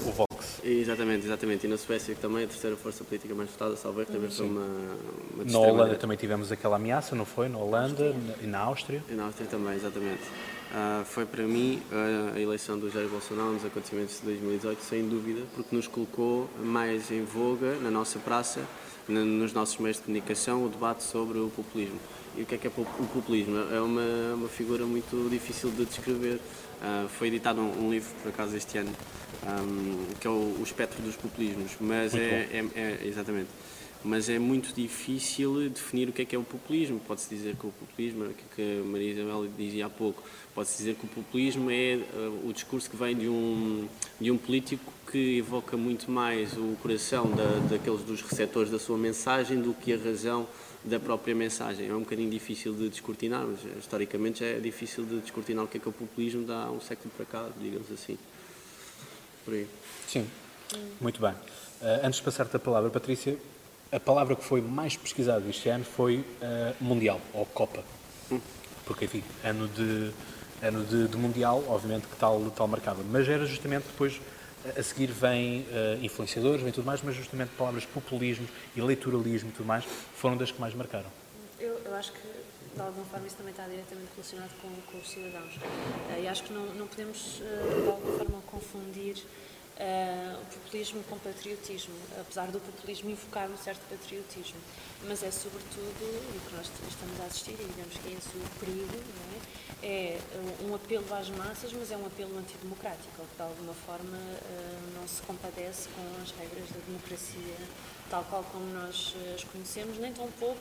com 0.04 0.22
o. 0.22 0.25
Exatamente, 0.66 1.24
exatamente. 1.24 1.66
E 1.66 1.68
na 1.68 1.78
Suécia 1.78 2.14
também, 2.16 2.44
a 2.44 2.46
terceira 2.48 2.76
força 2.76 3.04
política 3.04 3.34
mais 3.34 3.48
votada, 3.50 3.76
salvo 3.76 4.04
também 4.04 4.28
foi 4.28 4.46
uma, 4.46 4.66
uma 5.34 5.44
Na 5.44 5.58
Holanda 5.58 5.94
também 5.94 6.16
tivemos 6.16 6.50
aquela 6.50 6.76
ameaça, 6.76 7.14
não 7.14 7.24
foi? 7.24 7.48
Na 7.48 7.58
Holanda 7.58 8.14
e 8.42 8.46
na 8.46 8.58
Áustria. 8.58 9.02
E 9.08 9.14
na 9.14 9.24
Áustria 9.24 9.46
também, 9.48 9.74
exatamente. 9.74 10.22
Uh, 10.66 11.04
foi 11.04 11.24
para 11.24 11.44
mim 11.44 11.80
uh, 11.92 12.34
a 12.34 12.40
eleição 12.40 12.76
do 12.76 12.90
Jair 12.90 13.08
Bolsonaro 13.08 13.52
nos 13.52 13.64
acontecimentos 13.64 14.18
de 14.18 14.26
2018, 14.26 14.82
sem 14.82 15.08
dúvida, 15.08 15.42
porque 15.54 15.74
nos 15.74 15.86
colocou 15.86 16.50
mais 16.58 17.10
em 17.12 17.24
voga 17.24 17.76
na 17.76 17.90
nossa 17.90 18.18
praça, 18.18 18.60
na, 19.08 19.20
nos 19.20 19.52
nossos 19.52 19.78
meios 19.78 19.98
de 19.98 20.02
comunicação, 20.02 20.64
o 20.64 20.68
debate 20.68 21.04
sobre 21.04 21.38
o 21.38 21.48
populismo. 21.50 22.00
E 22.36 22.42
o 22.42 22.46
que 22.46 22.56
é 22.56 22.58
que 22.58 22.66
é 22.66 22.70
o 22.76 23.06
populismo? 23.06 23.56
É 23.72 23.80
uma, 23.80 24.34
uma 24.34 24.48
figura 24.48 24.84
muito 24.84 25.30
difícil 25.30 25.70
de 25.70 25.84
descrever. 25.84 26.40
Uh, 26.82 27.08
foi 27.08 27.28
editado 27.28 27.60
um, 27.60 27.86
um, 27.86 27.90
livro, 27.90 28.10
por 28.22 28.28
acaso, 28.28 28.54
este 28.54 28.76
ano, 28.76 28.90
um, 29.44 30.14
que 30.20 30.26
é 30.26 30.30
o, 30.30 30.56
o 30.58 30.62
Espectro 30.62 31.02
dos 31.02 31.16
Populismos, 31.16 31.72
mas 31.80 32.14
é, 32.14 32.48
é, 32.52 32.64
é, 32.74 33.06
exatamente 33.06 33.48
mas 34.06 34.28
é 34.28 34.38
muito 34.38 34.72
difícil 34.72 35.68
definir 35.68 36.08
o 36.08 36.12
que 36.12 36.22
é 36.22 36.24
que 36.24 36.36
é 36.36 36.38
o 36.38 36.44
populismo. 36.44 37.00
Pode-se 37.00 37.28
dizer 37.28 37.56
que 37.56 37.66
o 37.66 37.72
populismo, 37.72 38.24
o 38.24 38.54
que 38.54 38.80
a 38.80 38.84
Maria 38.84 39.12
Isabel 39.12 39.48
dizia 39.58 39.86
há 39.86 39.90
pouco, 39.90 40.22
pode-se 40.54 40.78
dizer 40.78 40.94
que 40.94 41.06
o 41.06 41.08
populismo 41.08 41.70
é 41.70 41.96
uh, 41.96 42.48
o 42.48 42.52
discurso 42.52 42.88
que 42.88 42.96
vem 42.96 43.16
de 43.16 43.28
um, 43.28 43.88
de 44.20 44.30
um 44.30 44.38
político 44.38 44.92
que 45.10 45.38
evoca 45.38 45.76
muito 45.76 46.08
mais 46.08 46.52
o 46.56 46.76
coração 46.80 47.30
da, 47.30 47.58
daqueles 47.68 48.02
dos 48.02 48.22
receptores 48.22 48.70
da 48.70 48.78
sua 48.78 48.96
mensagem 48.96 49.60
do 49.60 49.74
que 49.74 49.92
a 49.92 49.96
razão 49.96 50.46
da 50.84 51.00
própria 51.00 51.34
mensagem. 51.34 51.88
É 51.88 51.94
um 51.94 52.00
bocadinho 52.00 52.30
difícil 52.30 52.72
de 52.74 52.88
descortinar, 52.88 53.44
mas 53.44 53.58
eh, 53.64 53.78
historicamente 53.78 54.40
já 54.40 54.46
é 54.46 54.60
difícil 54.60 55.04
de 55.04 55.18
descortinar 55.18 55.64
o 55.64 55.68
que 55.68 55.78
é 55.78 55.80
que 55.80 55.86
é 55.86 55.90
o 55.90 55.92
populismo 55.92 56.44
dá 56.44 56.70
um 56.70 56.80
século 56.80 57.10
para 57.16 57.26
cá, 57.26 57.48
digamos 57.60 57.90
assim. 57.90 58.16
Por 59.46 59.54
aí. 59.54 59.68
Sim, 60.08 60.28
muito 61.00 61.20
bem. 61.20 61.30
Uh, 61.30 62.04
antes 62.04 62.18
de 62.18 62.24
passar-te 62.24 62.56
a 62.56 62.58
palavra, 62.58 62.90
Patrícia, 62.90 63.38
a 63.92 64.00
palavra 64.00 64.34
que 64.34 64.42
foi 64.42 64.60
mais 64.60 64.96
pesquisada 64.96 65.48
este 65.48 65.68
ano 65.68 65.84
foi 65.84 66.16
uh, 66.16 66.74
Mundial, 66.80 67.20
ou 67.32 67.46
Copa. 67.46 67.84
Porque, 68.84 69.04
enfim, 69.04 69.22
ano 69.44 69.68
de, 69.68 70.10
ano 70.60 70.84
de, 70.84 71.06
de 71.06 71.16
Mundial, 71.16 71.62
obviamente 71.68 72.08
que 72.08 72.16
tal, 72.16 72.40
tal 72.56 72.66
marcava. 72.66 73.04
Mas 73.08 73.28
era 73.28 73.46
justamente 73.46 73.84
depois, 73.84 74.20
a 74.76 74.82
seguir 74.82 75.12
vem 75.12 75.60
uh, 75.60 76.04
influenciadores, 76.04 76.60
vem 76.60 76.72
tudo 76.72 76.84
mais, 76.84 77.00
mas 77.02 77.14
justamente 77.14 77.50
palavras 77.56 77.86
populismo, 77.86 78.48
eleitoralismo 78.76 79.50
e 79.50 79.52
tudo 79.52 79.66
mais, 79.66 79.84
foram 80.16 80.36
das 80.36 80.50
que 80.50 80.60
mais 80.60 80.74
marcaram. 80.74 81.06
Eu, 81.60 81.80
eu 81.84 81.94
acho 81.94 82.10
que 82.10 82.35
de 82.76 82.82
alguma 82.82 83.06
forma 83.06 83.26
isso 83.26 83.36
também 83.36 83.52
está 83.52 83.66
diretamente 83.66 84.10
relacionado 84.14 84.52
com, 84.60 84.68
com 84.92 84.98
os 84.98 85.08
cidadãos. 85.08 85.56
Uh, 85.56 86.22
e 86.22 86.28
acho 86.28 86.44
que 86.44 86.52
não, 86.52 86.66
não 86.74 86.86
podemos, 86.86 87.40
uh, 87.40 87.82
de 87.82 87.88
alguma 87.88 88.18
forma, 88.18 88.42
confundir 88.46 89.16
uh, 89.16 90.42
o 90.42 90.44
populismo 90.46 91.02
com 91.04 91.18
patriotismo, 91.18 91.94
apesar 92.20 92.48
do 92.48 92.60
populismo 92.60 93.10
invocar 93.10 93.48
um 93.50 93.56
certo 93.56 93.80
patriotismo. 93.88 94.60
Mas 95.08 95.22
é 95.22 95.30
sobretudo, 95.30 96.04
e 96.34 96.38
que 96.38 96.54
nós 96.54 96.70
estamos 96.86 97.20
a 97.20 97.24
assistir, 97.24 97.52
e 97.52 97.64
digamos 97.64 97.96
que 97.96 98.08
é 98.08 98.12
esse 98.12 98.36
o 98.36 98.60
perigo, 98.60 99.00
é? 99.82 99.86
é? 99.86 100.20
um 100.68 100.74
apelo 100.74 101.04
às 101.14 101.30
massas, 101.30 101.72
mas 101.72 101.90
é 101.90 101.96
um 101.96 102.04
apelo 102.04 102.36
antidemocrático, 102.38 103.08
que 103.08 103.36
de 103.36 103.42
alguma 103.42 103.72
forma 103.72 104.16
uh, 104.16 104.98
não 105.00 105.08
se 105.08 105.22
compadece 105.22 105.88
com 105.96 106.22
as 106.22 106.30
regras 106.32 106.68
da 106.68 106.80
democracia, 106.86 107.56
tal 108.10 108.22
qual 108.24 108.44
como 108.44 108.66
nós 108.66 109.14
as 109.34 109.44
conhecemos, 109.44 109.96
nem 109.96 110.12
tão 110.12 110.28
pouco 110.32 110.60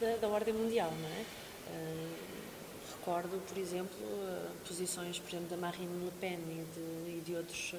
da, 0.00 0.16
da 0.16 0.28
ordem 0.28 0.52
mundial, 0.52 0.90
não 0.90 1.08
é? 1.08 1.43
Uh, 1.68 2.34
recordo, 3.04 3.38
por 3.46 3.58
exemplo, 3.58 3.94
eh, 4.00 4.48
posições, 4.66 5.18
por 5.18 5.28
exemplo, 5.28 5.48
da 5.48 5.58
Marine 5.58 6.04
Le 6.06 6.10
Pen 6.12 6.38
e 6.38 6.64
de, 6.74 7.18
e 7.18 7.20
de 7.20 7.34
outros 7.34 7.74
uh, 7.74 7.76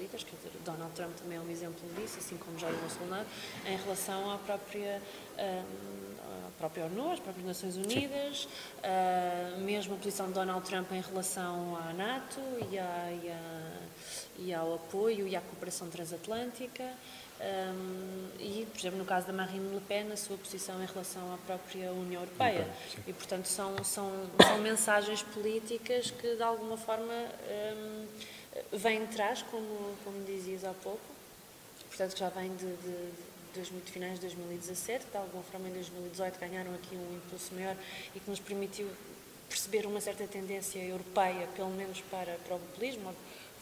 líderes, 0.00 0.24
quer 0.24 0.34
dizer, 0.36 0.50
Donald 0.64 0.92
Trump 0.94 1.12
também 1.16 1.38
é 1.38 1.40
um 1.40 1.48
exemplo 1.48 1.80
disso, 1.96 2.18
assim 2.18 2.36
como 2.36 2.58
Jair 2.58 2.74
Bolsonaro, 2.74 3.26
em 3.66 3.76
relação 3.76 4.32
à 4.32 4.38
própria, 4.38 5.00
à 5.38 6.50
própria 6.58 6.86
ONU, 6.86 7.12
às 7.12 7.20
próprias 7.20 7.46
Nações 7.46 7.76
Unidas, 7.76 8.48
uh, 8.82 9.60
mesmo 9.60 9.94
a 9.94 9.96
posição 9.96 10.26
de 10.26 10.32
Donald 10.32 10.66
Trump 10.68 10.90
em 10.90 11.00
relação 11.00 11.76
à 11.76 11.92
NATO 11.92 12.40
e, 12.72 12.76
à, 12.76 13.12
e, 13.12 13.30
à, 13.30 13.72
e 14.38 14.54
ao 14.54 14.74
apoio 14.74 15.28
e 15.28 15.36
à 15.36 15.40
cooperação 15.40 15.88
transatlântica. 15.88 16.90
Um, 17.40 18.28
e, 18.38 18.66
por 18.70 18.78
exemplo, 18.78 18.98
no 18.98 19.04
caso 19.04 19.26
da 19.26 19.32
Marine 19.32 19.74
Le 19.74 19.80
Pen, 19.80 20.10
a 20.12 20.16
sua 20.16 20.36
posição 20.36 20.82
em 20.82 20.86
relação 20.86 21.34
à 21.34 21.38
própria 21.38 21.92
União 21.92 22.22
Europeia. 22.22 22.68
e, 23.06 23.12
portanto, 23.12 23.46
são, 23.46 23.82
são, 23.84 24.10
são 24.40 24.58
mensagens 24.58 25.22
políticas 25.22 26.10
que, 26.10 26.36
de 26.36 26.42
alguma 26.42 26.76
forma, 26.76 27.12
um, 27.12 28.06
vêm 28.72 29.04
de 29.06 29.12
trás, 29.14 29.42
como, 29.42 29.96
como 30.04 30.24
dizias 30.24 30.64
há 30.64 30.72
pouco, 30.72 31.00
portanto, 31.88 32.16
já 32.16 32.28
vêm 32.28 32.54
de, 32.54 32.66
de, 32.76 33.62
de, 33.62 33.70
de 33.70 33.92
finais 33.92 34.14
de 34.14 34.20
2017, 34.20 35.04
que, 35.04 35.10
de 35.10 35.16
alguma 35.16 35.42
forma, 35.42 35.68
em 35.68 35.72
2018 35.72 36.38
ganharam 36.38 36.74
aqui 36.74 36.94
um 36.94 37.16
impulso 37.16 37.54
maior 37.54 37.76
e 38.14 38.20
que 38.20 38.30
nos 38.30 38.40
permitiu 38.40 38.88
perceber 39.48 39.86
uma 39.86 40.00
certa 40.00 40.26
tendência 40.26 40.78
europeia, 40.80 41.46
pelo 41.54 41.70
menos 41.70 42.00
para, 42.10 42.36
para 42.46 42.56
o 42.56 42.58
populismo, 42.58 43.14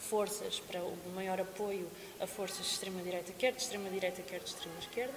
forças 0.09 0.59
para 0.59 0.81
o 0.81 0.97
maior 1.15 1.39
apoio 1.39 1.87
a 2.19 2.27
forças 2.27 2.65
de 2.65 2.71
extrema-direita, 2.71 3.31
quer 3.37 3.53
de 3.53 3.61
extrema-direita, 3.61 4.21
quer 4.21 4.39
de 4.39 4.49
extrema-esquerda. 4.49 5.13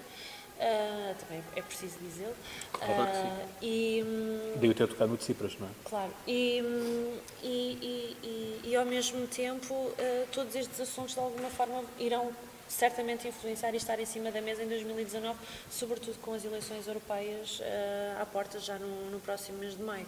Uh, 0.56 1.14
também 1.20 1.44
é 1.54 1.60
preciso 1.60 1.98
dizê-lo. 2.00 2.34
Uh, 2.76 3.48
e, 3.60 4.02
hum, 4.02 4.54
Daí 4.58 4.72
ter 4.72 4.88
tocado 4.88 5.10
no 5.10 5.18
de 5.18 5.24
Cipras, 5.24 5.54
não 5.58 5.66
é? 5.66 5.70
Claro. 5.84 6.10
E, 6.26 6.62
hum, 6.62 7.18
e, 7.42 8.16
e, 8.22 8.60
e, 8.64 8.76
ao 8.76 8.86
mesmo 8.86 9.26
tempo, 9.26 9.74
uh, 9.74 9.94
todos 10.32 10.54
estes 10.54 10.80
assuntos, 10.80 11.12
de 11.12 11.20
alguma 11.20 11.50
forma, 11.50 11.84
irão 11.98 12.32
certamente 12.66 13.28
influenciar 13.28 13.74
e 13.74 13.76
estar 13.76 14.00
em 14.00 14.06
cima 14.06 14.32
da 14.32 14.40
mesa 14.40 14.62
em 14.62 14.68
2019, 14.68 15.38
sobretudo 15.70 16.18
com 16.22 16.32
as 16.32 16.42
eleições 16.42 16.86
europeias 16.86 17.60
uh, 17.60 18.22
à 18.22 18.24
porta 18.24 18.58
já 18.58 18.78
no, 18.78 19.10
no 19.10 19.20
próximo 19.20 19.58
mês 19.58 19.76
de 19.76 19.82
maio. 19.82 20.06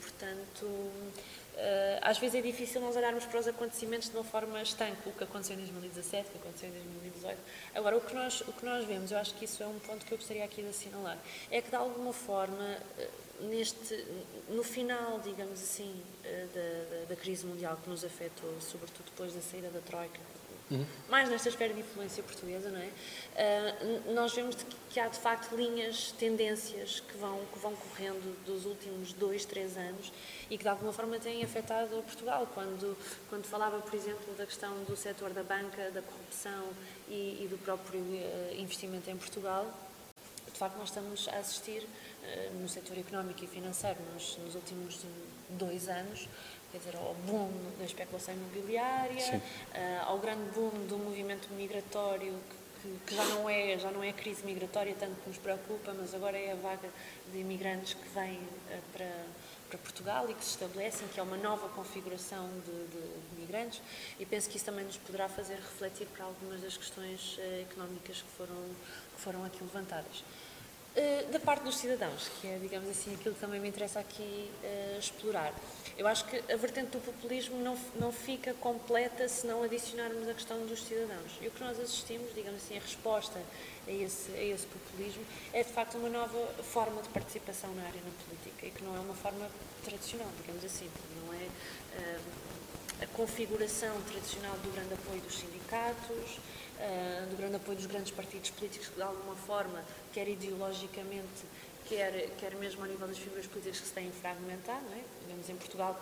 Portanto, 0.00 0.66
às 2.02 2.18
vezes 2.18 2.36
é 2.36 2.42
difícil 2.42 2.80
nós 2.80 2.96
olharmos 2.96 3.24
para 3.24 3.40
os 3.40 3.48
acontecimentos 3.48 4.08
de 4.08 4.16
uma 4.16 4.24
forma 4.24 4.62
estanque, 4.62 5.08
o 5.08 5.12
que 5.12 5.24
aconteceu 5.24 5.54
em 5.54 5.60
2017, 5.60 6.28
o 6.28 6.32
que 6.32 6.38
aconteceu 6.38 6.68
em 6.68 6.72
2018. 6.72 7.38
Agora, 7.74 7.96
o 7.96 8.00
que, 8.00 8.14
nós, 8.14 8.40
o 8.42 8.52
que 8.52 8.64
nós 8.64 8.84
vemos, 8.84 9.10
eu 9.10 9.18
acho 9.18 9.34
que 9.34 9.44
isso 9.44 9.62
é 9.62 9.66
um 9.66 9.78
ponto 9.80 10.06
que 10.06 10.12
eu 10.12 10.18
gostaria 10.18 10.44
aqui 10.44 10.62
de 10.62 10.68
assinalar, 10.68 11.18
é 11.50 11.60
que 11.60 11.70
de 11.70 11.76
alguma 11.76 12.12
forma, 12.12 12.78
uh, 12.98 13.44
neste, 13.46 14.06
no 14.48 14.62
final, 14.62 15.20
digamos 15.20 15.60
assim, 15.60 16.00
uh, 16.24 16.48
da, 16.54 16.96
da, 16.96 17.04
da, 17.06 17.16
crise 17.16 17.44
mundial 17.44 17.76
que 17.82 17.90
nos 17.90 18.04
afetou, 18.04 18.54
sobretudo 18.60 19.06
depois 19.06 19.34
da 19.34 19.40
saída 19.40 19.68
da 19.70 19.80
Troika, 19.80 20.20
Uhum. 20.70 20.84
mais 21.08 21.30
nesta 21.30 21.48
esfera 21.48 21.72
de 21.72 21.80
influência 21.80 22.22
portuguesa, 22.22 22.68
não 22.68 22.78
é? 22.78 22.88
Uh, 22.88 24.12
nós 24.12 24.34
vemos 24.34 24.54
que 24.90 25.00
há 25.00 25.08
de 25.08 25.18
facto 25.18 25.56
linhas, 25.56 26.12
tendências 26.12 27.00
que 27.00 27.16
vão, 27.16 27.40
que 27.52 27.58
vão 27.58 27.74
correndo 27.74 28.44
dos 28.44 28.66
últimos 28.66 29.14
dois, 29.14 29.46
três 29.46 29.78
anos 29.78 30.12
e 30.50 30.58
que 30.58 30.64
de 30.64 30.68
alguma 30.68 30.92
forma 30.92 31.18
têm 31.18 31.42
afetado 31.42 32.02
Portugal. 32.02 32.46
Quando, 32.54 32.96
quando 33.30 33.46
falava, 33.46 33.78
por 33.78 33.94
exemplo, 33.94 34.34
da 34.34 34.44
questão 34.44 34.84
do 34.84 34.94
setor 34.94 35.30
da 35.30 35.42
banca, 35.42 35.90
da 35.90 36.02
corrupção 36.02 36.68
e, 37.08 37.44
e 37.44 37.48
do 37.48 37.56
próprio 37.58 38.00
uh, 38.00 38.54
investimento 38.58 39.08
em 39.08 39.16
Portugal, 39.16 39.66
de 40.52 40.58
facto 40.58 40.76
nós 40.76 40.88
estamos 40.88 41.28
a 41.28 41.38
assistir 41.38 41.82
uh, 41.82 42.54
no 42.60 42.68
setor 42.68 42.98
económico 42.98 43.42
e 43.42 43.46
financeiro 43.46 43.98
nos, 44.12 44.36
nos 44.38 44.54
últimos 44.54 45.00
dois 45.50 45.88
anos 45.88 46.28
quer 46.78 46.90
dizer, 46.90 46.96
ao 46.96 47.14
boom 47.14 47.50
da 47.78 47.84
especulação 47.84 48.34
imobiliária, 48.34 49.36
uh, 49.36 50.04
ao 50.06 50.18
grande 50.18 50.50
boom 50.50 50.70
do 50.86 50.98
movimento 50.98 51.52
migratório 51.54 52.34
que, 52.82 52.98
que, 53.06 53.14
já 53.16 53.24
não 53.24 53.48
é 53.48 53.78
já 53.78 53.90
não 53.90 54.02
é 54.02 54.10
a 54.10 54.12
crise 54.12 54.44
migratória 54.44 54.94
tanto 54.98 55.16
que 55.22 55.28
nos 55.28 55.38
preocupa, 55.38 55.92
mas 55.92 56.14
agora 56.14 56.38
é 56.38 56.52
a 56.52 56.56
vaga 56.56 56.88
de 57.32 57.38
imigrantes 57.38 57.94
que 57.94 58.08
vem 58.08 58.34
uh, 58.34 58.82
para 58.92 59.10
para 59.68 59.78
Portugal 59.78 60.28
e 60.30 60.34
que 60.34 60.42
se 60.42 60.52
estabelecem, 60.52 61.06
que 61.08 61.20
é 61.20 61.22
uma 61.22 61.36
nova 61.36 61.68
configuração 61.68 62.48
de, 62.64 62.72
de, 62.86 63.00
de, 63.00 63.40
migrantes, 63.40 63.82
e 64.18 64.24
penso 64.24 64.48
que 64.48 64.56
isso 64.56 64.64
também 64.64 64.84
nos 64.84 64.96
poderá 64.96 65.28
fazer 65.28 65.56
refletir 65.56 66.06
para 66.06 66.24
algumas 66.24 66.60
das 66.62 66.76
questões 66.76 67.36
uh, 67.36 67.62
económicas 67.62 68.22
que 68.22 68.30
foram, 68.30 68.56
que 69.14 69.20
foram 69.20 69.44
aqui 69.44 69.62
levantadas. 69.62 70.24
Uh, 70.96 71.30
da 71.30 71.38
parte 71.38 71.62
dos 71.62 71.76
cidadãos, 71.76 72.28
que 72.40 72.48
é, 72.48 72.58
digamos 72.58 72.88
assim, 72.88 73.14
aquilo 73.14 73.34
que 73.34 73.40
também 73.40 73.60
me 73.60 73.68
interessa 73.68 74.00
aqui 74.00 74.50
uh, 74.64 74.98
explorar. 74.98 75.54
Eu 75.96 76.06
acho 76.06 76.24
que 76.24 76.52
a 76.52 76.56
vertente 76.56 76.90
do 76.90 77.00
populismo 77.00 77.60
não, 77.60 77.76
não 78.00 78.10
fica 78.10 78.54
completa 78.54 79.28
se 79.28 79.46
não 79.46 79.62
adicionarmos 79.62 80.28
a 80.28 80.34
questão 80.34 80.64
dos 80.66 80.82
cidadãos. 80.82 81.38
E 81.40 81.48
o 81.48 81.50
que 81.50 81.62
nós 81.62 81.78
assistimos, 81.78 82.34
digamos 82.34 82.62
assim, 82.62 82.76
a 82.76 82.80
resposta 82.80 83.40
a 83.86 83.90
esse, 83.90 84.30
a 84.32 84.42
esse 84.42 84.66
populismo 84.66 85.24
é 85.52 85.62
de 85.62 85.70
facto 85.70 85.98
uma 85.98 86.08
nova 86.08 86.38
forma 86.62 87.00
de 87.02 87.08
participação 87.10 87.72
na 87.74 87.82
área 87.82 88.00
na 88.00 88.10
política 88.24 88.66
e 88.66 88.70
que 88.70 88.82
não 88.82 88.96
é 88.96 89.00
uma 89.00 89.14
forma 89.14 89.48
tradicional, 89.84 90.28
digamos 90.40 90.64
assim, 90.64 90.88
não 91.24 91.34
é 91.34 91.46
uh, 91.46 92.20
a 93.02 93.06
configuração 93.08 94.00
tradicional 94.02 94.56
do 94.58 94.72
grande 94.72 94.94
apoio 94.94 95.20
dos 95.20 95.34
sindicatos, 95.36 95.57
uh, 95.76 97.26
do 97.30 97.36
grande 97.36 97.56
apoio 97.56 97.76
dos 97.76 97.86
grandes 97.86 98.10
partidos 98.10 98.50
políticos 98.50 98.88
que 98.88 98.96
de 98.96 99.02
alguma 99.02 99.34
forma, 99.36 99.84
quer 100.12 100.28
ideologicamente, 100.28 101.44
quer, 101.88 102.30
quer 102.38 102.54
mesmo 102.56 102.84
a 102.84 102.86
nível 102.86 103.06
das 103.06 103.18
figuras 103.18 103.46
políticas 103.46 103.80
que 103.80 103.86
se 103.86 103.92
têm 103.92 104.10
fragmentado, 104.10 104.84
não 104.86 104.96
é? 104.96 105.02
Digamos, 105.22 105.48
em 105.48 105.56
Portugal 105.56 106.00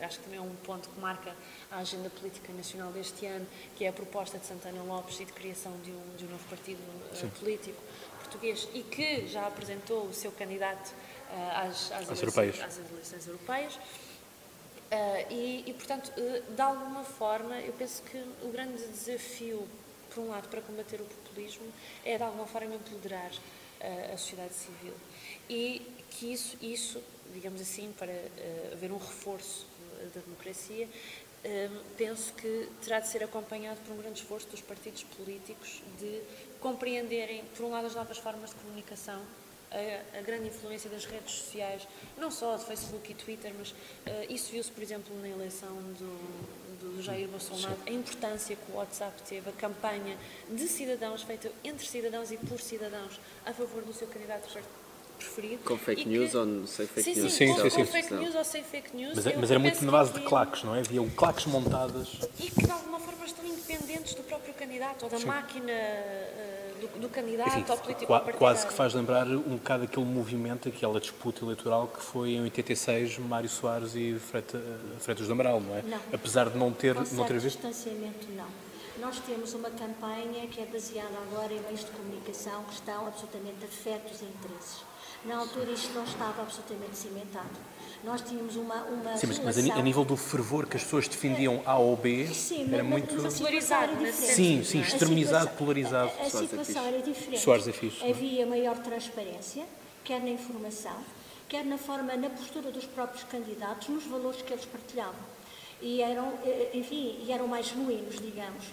acho 0.00 0.18
que 0.18 0.24
também 0.24 0.38
é 0.38 0.42
um 0.42 0.54
ponto 0.56 0.88
que 0.88 1.00
marca 1.00 1.34
a 1.70 1.78
agenda 1.78 2.10
política 2.10 2.52
nacional 2.52 2.90
deste 2.92 3.24
ano, 3.26 3.46
que 3.76 3.84
é 3.84 3.88
a 3.88 3.92
proposta 3.92 4.38
de 4.38 4.46
Santana 4.46 4.82
Lopes 4.82 5.20
e 5.20 5.24
de 5.24 5.32
criação 5.32 5.72
de 5.84 5.90
um, 5.90 6.16
de 6.16 6.24
um 6.24 6.28
novo 6.28 6.44
partido 6.48 6.80
uh, 6.80 7.30
político 7.38 7.80
português 8.18 8.68
e 8.72 8.82
que 8.82 9.26
já 9.26 9.46
apresentou 9.46 10.06
o 10.06 10.14
seu 10.14 10.32
candidato 10.32 10.90
uh, 10.90 11.68
às, 11.68 11.92
às, 11.92 11.92
eleições, 11.92 12.20
europeias. 12.20 12.60
às, 12.60 12.78
eleições, 12.78 13.26
europeias. 13.26 13.78
Uh, 14.92 15.32
e, 15.32 15.64
e, 15.66 15.72
portanto, 15.72 16.12
de 16.14 16.60
alguma 16.60 17.02
forma, 17.02 17.58
eu 17.60 17.72
penso 17.72 18.02
que 18.02 18.18
o 18.42 18.50
grande 18.52 18.76
desafio, 18.88 19.66
por 20.14 20.22
um 20.22 20.28
lado, 20.28 20.48
para 20.48 20.60
combater 20.60 21.00
o 21.00 21.04
populismo 21.04 21.64
é, 22.04 22.18
de 22.18 22.22
alguma 22.22 22.46
forma, 22.46 22.74
empoderar 22.74 23.30
a 24.12 24.16
sociedade 24.16 24.54
civil. 24.54 24.92
E 25.48 25.82
que 26.10 26.32
isso, 26.32 26.56
isso 26.60 27.02
digamos 27.32 27.60
assim, 27.60 27.92
para 27.98 28.12
haver 28.72 28.92
um 28.92 28.98
reforço 28.98 29.66
da 30.14 30.20
democracia, 30.20 30.88
penso 31.96 32.32
que 32.34 32.68
terá 32.82 33.00
de 33.00 33.08
ser 33.08 33.24
acompanhado 33.24 33.80
por 33.80 33.94
um 33.94 33.96
grande 33.96 34.20
esforço 34.20 34.46
dos 34.48 34.60
partidos 34.60 35.02
políticos 35.02 35.82
de 35.98 36.20
compreenderem, 36.60 37.44
por 37.56 37.64
um 37.66 37.70
lado, 37.70 37.86
as 37.86 37.94
novas 37.94 38.18
formas 38.18 38.50
de 38.50 38.56
comunicação, 38.56 39.20
a, 39.72 40.18
a 40.18 40.22
grande 40.22 40.48
influência 40.48 40.88
das 40.90 41.04
redes 41.04 41.34
sociais, 41.34 41.86
não 42.18 42.30
só 42.30 42.56
de 42.56 42.64
Facebook 42.64 43.10
e 43.10 43.14
Twitter, 43.14 43.52
mas 43.58 43.70
uh, 43.70 43.74
isso 44.28 44.52
viu-se, 44.52 44.70
por 44.70 44.82
exemplo, 44.82 45.14
na 45.20 45.28
eleição 45.28 45.74
do, 45.98 46.72
do 46.80 47.02
Jair 47.02 47.28
Bolsonaro, 47.28 47.76
Sim. 47.76 47.90
a 47.90 47.92
importância 47.92 48.56
que 48.56 48.72
o 48.72 48.76
WhatsApp 48.76 49.22
teve, 49.22 49.48
a 49.48 49.52
campanha 49.52 50.16
de 50.50 50.66
cidadãos 50.68 51.22
feita 51.22 51.50
entre 51.64 51.86
cidadãos 51.86 52.30
e 52.30 52.36
por 52.36 52.60
cidadãos 52.60 53.20
a 53.46 53.52
favor 53.52 53.82
do 53.82 53.92
seu 53.92 54.06
candidato 54.08 54.48
preferido. 55.16 55.62
Com 55.64 55.78
fake 55.78 56.08
news 56.08 56.30
que... 56.30 56.36
ou 56.36 56.66
sem 56.66 56.86
fake 56.86 57.14
sim, 57.14 57.20
news? 57.20 57.32
Sim, 57.32 57.46
sim, 57.46 57.62
com, 57.62 57.70
sim, 57.70 57.76
com 57.76 57.86
fake 57.86 58.14
news 58.14 58.34
ou 58.34 58.44
sem 58.44 58.64
fake 58.64 58.96
news. 58.96 59.14
Mas, 59.14 59.26
é, 59.26 59.36
mas 59.36 59.50
era 59.50 59.60
muito 59.60 59.84
na 59.84 59.92
base 59.92 60.12
de 60.12 60.20
claques, 60.20 60.64
não 60.64 60.74
é? 60.74 60.80
Havia 60.80 61.10
claques 61.10 61.46
montadas. 61.46 62.08
E 62.38 62.50
que 62.50 62.64
de 62.64 62.70
alguma 62.70 62.98
forma 62.98 63.24
estão 63.24 63.44
independentes 63.46 64.14
do 64.14 64.22
próprio 64.24 64.52
candidato 64.54 65.04
ou 65.04 65.10
da 65.10 65.18
sim. 65.18 65.26
máquina 65.26 65.72
uh, 65.72 66.61
do, 66.86 67.00
do, 67.00 67.08
candidato 67.08 67.48
Enfim, 67.48 67.64
ou 67.70 67.78
político 67.78 68.06
qua, 68.06 68.20
Quase 68.20 68.66
que 68.66 68.72
faz 68.72 68.94
lembrar 68.94 69.26
um 69.26 69.56
bocado 69.56 69.84
aquele 69.84 70.06
movimento, 70.06 70.68
aquela 70.68 71.00
disputa 71.00 71.44
eleitoral 71.44 71.88
que 71.88 72.02
foi 72.02 72.32
em 72.32 72.42
86 72.42 73.18
Mário 73.18 73.48
Soares 73.48 73.94
e 73.94 74.18
Freta, 74.18 74.60
Freitas 74.98 75.26
do 75.26 75.32
Amaral, 75.32 75.60
não 75.60 75.76
é? 75.76 75.82
Não. 75.82 75.98
Apesar 76.12 76.50
de 76.50 76.58
não 76.58 76.72
ter, 76.72 76.94
não 76.94 77.24
ter 77.24 77.38
visto. 77.38 77.60
distanciamento, 77.60 78.26
não. 78.32 78.46
Nós 79.00 79.18
temos 79.20 79.54
uma 79.54 79.70
campanha 79.70 80.46
que 80.48 80.60
é 80.60 80.66
baseada 80.66 81.16
agora 81.30 81.52
em 81.52 81.60
meios 81.60 81.80
de 81.80 81.90
comunicação 81.90 82.62
que 82.64 82.74
estão 82.74 83.06
absolutamente 83.06 83.64
afetos 83.64 84.22
a 84.22 84.24
interesses. 84.24 84.84
Na 85.24 85.36
altura 85.36 85.70
isto 85.70 85.92
não 85.94 86.04
estava 86.04 86.42
absolutamente 86.42 86.96
cimentado. 86.96 87.71
Nós 88.04 88.20
tínhamos 88.20 88.56
uma, 88.56 88.82
uma 88.82 89.16
Sim, 89.16 89.28
mas, 89.28 89.38
mas 89.38 89.58
a, 89.58 89.80
nível 89.80 90.04
do 90.04 90.16
fervor 90.16 90.66
que 90.66 90.76
as 90.76 90.82
pessoas 90.82 91.06
defendiam 91.06 91.62
A 91.64 91.78
ou 91.78 91.96
B, 91.96 92.26
sim, 92.26 92.68
era 92.72 92.82
mas, 92.82 92.92
muito... 92.92 93.22
Mas 93.22 93.38
polarizado, 93.38 93.92
Sim, 94.12 94.64
sim, 94.64 94.80
extremizado, 94.80 95.50
polarizado. 95.50 96.10
A, 96.18 96.22
a, 96.22 96.26
a 96.26 96.30
situação 96.30 96.84
era 96.84 97.00
diferente. 97.00 97.40
Soares 97.40 97.68
é 97.68 97.72
fixe, 97.72 98.02
Havia 98.04 98.44
maior 98.44 98.76
transparência, 98.78 99.64
quer 100.02 100.20
na 100.20 100.30
informação, 100.30 100.96
quer 101.48 101.64
na 101.64 101.78
forma, 101.78 102.16
na 102.16 102.28
postura 102.28 102.72
dos 102.72 102.86
próprios 102.86 103.22
candidatos, 103.24 103.88
nos 103.88 104.04
valores 104.04 104.42
que 104.42 104.52
eles 104.52 104.64
partilhavam. 104.64 105.32
E 105.80 106.02
eram, 106.02 106.32
eh, 106.44 106.70
enfim, 106.74 107.20
e 107.24 107.30
eram 107.30 107.46
mais 107.46 107.66
genuínos, 107.66 108.20
digamos. 108.20 108.64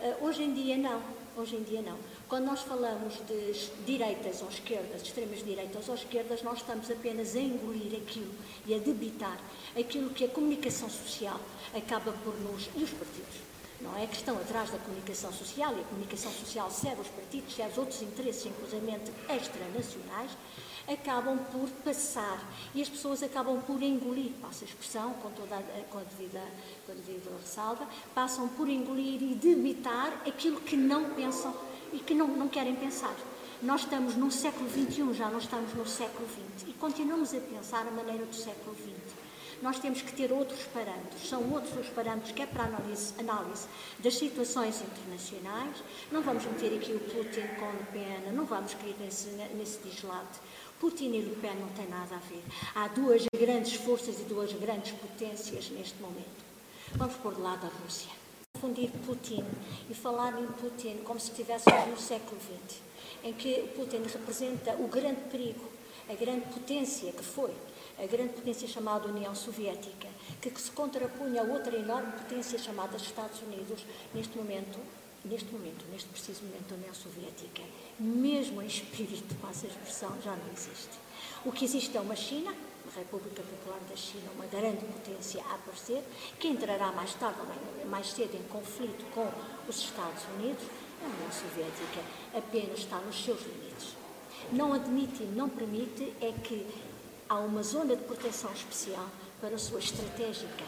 Eh, 0.00 0.16
hoje 0.20 0.44
em 0.44 0.54
dia 0.54 0.76
não, 0.76 1.00
hoje 1.36 1.56
em 1.56 1.62
dia 1.64 1.82
não. 1.82 1.98
Quando 2.28 2.44
nós 2.44 2.60
falamos 2.60 3.14
de 3.26 3.70
direitas 3.86 4.42
ou 4.42 4.50
esquerdas, 4.50 5.02
de 5.02 5.08
extremas 5.08 5.42
direitas 5.42 5.88
ou 5.88 5.94
esquerdas, 5.94 6.42
nós 6.42 6.58
estamos 6.58 6.90
apenas 6.90 7.34
a 7.34 7.40
engolir 7.40 7.98
aquilo 8.02 8.30
e 8.66 8.74
a 8.74 8.78
debitar 8.78 9.40
aquilo 9.74 10.10
que 10.10 10.26
a 10.26 10.28
comunicação 10.28 10.90
social 10.90 11.40
acaba 11.74 12.12
por 12.12 12.38
nos. 12.40 12.68
e 12.76 12.84
os 12.84 12.90
partidos. 12.90 13.48
Não 13.80 13.96
é 13.96 14.04
a 14.04 14.06
questão 14.06 14.36
atrás 14.36 14.70
da 14.70 14.78
comunicação 14.78 15.32
social, 15.32 15.74
e 15.78 15.80
a 15.80 15.84
comunicação 15.84 16.30
social 16.32 16.70
serve 16.70 17.00
os 17.00 17.08
partidos, 17.08 17.54
serve 17.54 17.80
outros 17.80 18.02
interesses, 18.02 18.44
inclusive 18.44 19.00
extranacionais, 19.30 20.32
acabam 20.86 21.38
por 21.52 21.68
passar 21.84 22.42
e 22.74 22.82
as 22.82 22.88
pessoas 22.88 23.22
acabam 23.22 23.60
por 23.62 23.82
engolir, 23.82 24.32
passa 24.42 24.64
a 24.64 24.68
expressão, 24.68 25.14
com 25.14 25.30
toda 25.30 25.56
a, 25.56 25.62
com 25.90 25.98
a, 25.98 26.02
devida, 26.02 26.42
com 26.84 26.92
a 26.92 26.94
devida 26.94 27.30
ressalva, 27.40 27.88
passam 28.14 28.48
por 28.48 28.68
engolir 28.68 29.22
e 29.22 29.34
debitar 29.34 30.22
aquilo 30.26 30.60
que 30.60 30.76
não 30.76 31.14
pensam 31.14 31.67
e 31.92 31.98
que 31.98 32.14
não, 32.14 32.28
não 32.28 32.48
querem 32.48 32.74
pensar. 32.74 33.14
Nós 33.60 33.80
estamos 33.80 34.14
no 34.14 34.30
século 34.30 34.70
XXI, 34.70 35.14
já 35.14 35.28
não 35.28 35.38
estamos 35.38 35.74
no 35.74 35.86
século 35.86 36.28
XX, 36.28 36.68
e 36.68 36.72
continuamos 36.74 37.34
a 37.34 37.40
pensar 37.40 37.86
a 37.86 37.90
maneira 37.90 38.24
do 38.24 38.34
século 38.34 38.74
XX. 38.76 39.18
Nós 39.60 39.80
temos 39.80 40.00
que 40.00 40.12
ter 40.12 40.30
outros 40.30 40.62
parâmetros, 40.72 41.28
são 41.28 41.42
outros 41.52 41.76
os 41.76 41.88
parâmetros 41.88 42.30
que 42.30 42.42
é 42.42 42.46
para 42.46 42.64
análise, 42.64 43.12
análise 43.18 43.66
das 43.98 44.14
situações 44.14 44.80
internacionais. 44.80 45.82
Não 46.12 46.22
vamos 46.22 46.44
meter 46.44 46.76
aqui 46.76 46.92
o 46.92 47.00
Putin 47.00 47.48
com 47.58 47.66
Le 47.72 47.86
Pen, 47.92 48.32
não 48.32 48.44
vamos 48.44 48.74
cair 48.74 48.94
nesse, 49.00 49.30
nesse. 49.56 49.78
Putin 50.78 51.06
e 51.06 51.20
Le 51.20 51.34
Pen 51.34 51.56
não 51.56 51.68
têm 51.70 51.88
nada 51.88 52.14
a 52.14 52.18
ver. 52.18 52.44
Há 52.76 52.86
duas 52.86 53.24
grandes 53.36 53.74
forças 53.74 54.20
e 54.20 54.22
duas 54.22 54.52
grandes 54.52 54.92
potências 54.92 55.68
neste 55.70 56.00
momento. 56.00 56.46
Vamos 56.94 57.16
pôr 57.16 57.34
de 57.34 57.40
lado 57.40 57.66
a 57.66 57.82
Rússia 57.82 58.17
confundir 58.58 58.90
Putin 59.06 59.44
e 59.88 59.94
falar 59.94 60.36
em 60.40 60.46
Putin 60.46 60.98
como 61.04 61.20
se 61.20 61.30
estivéssemos 61.30 61.86
no 61.86 61.96
século 61.96 62.40
XX, 62.40 62.80
em 63.22 63.32
que 63.32 63.68
Putin 63.76 64.02
representa 64.02 64.72
o 64.74 64.88
grande 64.88 65.20
perigo, 65.30 65.64
a 66.10 66.14
grande 66.14 66.46
potência 66.46 67.12
que 67.12 67.22
foi, 67.22 67.54
a 68.02 68.06
grande 68.06 68.32
potência 68.32 68.66
chamada 68.66 69.06
União 69.06 69.34
Soviética, 69.34 70.08
que, 70.40 70.50
se 70.60 70.70
contrapunha 70.72 71.42
a 71.42 71.44
outra 71.44 71.76
enorme 71.76 72.12
potência 72.12 72.58
chamada 72.58 72.96
Estados 72.96 73.40
Unidos, 73.42 73.84
neste 74.12 74.36
momento, 74.36 74.78
neste 75.24 75.52
momento, 75.52 75.84
neste 75.92 76.08
preciso 76.08 76.42
momento, 76.42 76.72
a 76.72 76.76
União 76.76 76.94
Soviética, 76.94 77.62
mesmo 77.98 78.60
em 78.60 78.66
espírito, 78.66 79.34
passa 79.40 79.66
a 79.66 79.70
expressão, 79.70 80.16
já 80.24 80.34
não 80.34 80.52
existe. 80.52 80.98
O 81.44 81.52
que 81.52 81.64
existe 81.64 81.96
é 81.96 82.00
uma 82.00 82.16
China, 82.16 82.52
República 82.96 83.42
Popular 83.42 83.80
da 83.88 83.96
China, 83.96 84.30
uma 84.34 84.46
grande 84.46 84.84
potência 84.84 85.42
a 85.44 85.54
aparecer, 85.54 86.02
que 86.38 86.48
entrará 86.48 86.92
mais 86.92 87.14
tarde 87.14 87.38
ou 87.40 87.88
mais 87.88 88.10
cedo 88.10 88.34
em 88.36 88.42
conflito 88.44 89.04
com 89.14 89.28
os 89.68 89.76
Estados 89.76 90.24
Unidos, 90.36 90.64
a 91.02 91.06
União 91.06 91.32
Soviética 91.32 92.00
apenas 92.34 92.80
está 92.80 92.98
nos 92.98 93.22
seus 93.22 93.40
limites. 93.42 93.96
Não 94.52 94.72
admite 94.72 95.22
e 95.22 95.26
não 95.26 95.48
permite 95.48 96.14
é 96.20 96.32
que 96.32 96.66
há 97.28 97.38
uma 97.38 97.62
zona 97.62 97.94
de 97.94 98.02
proteção 98.04 98.52
especial 98.52 99.06
para 99.40 99.54
a 99.54 99.58
sua 99.58 99.78
estratégica. 99.78 100.64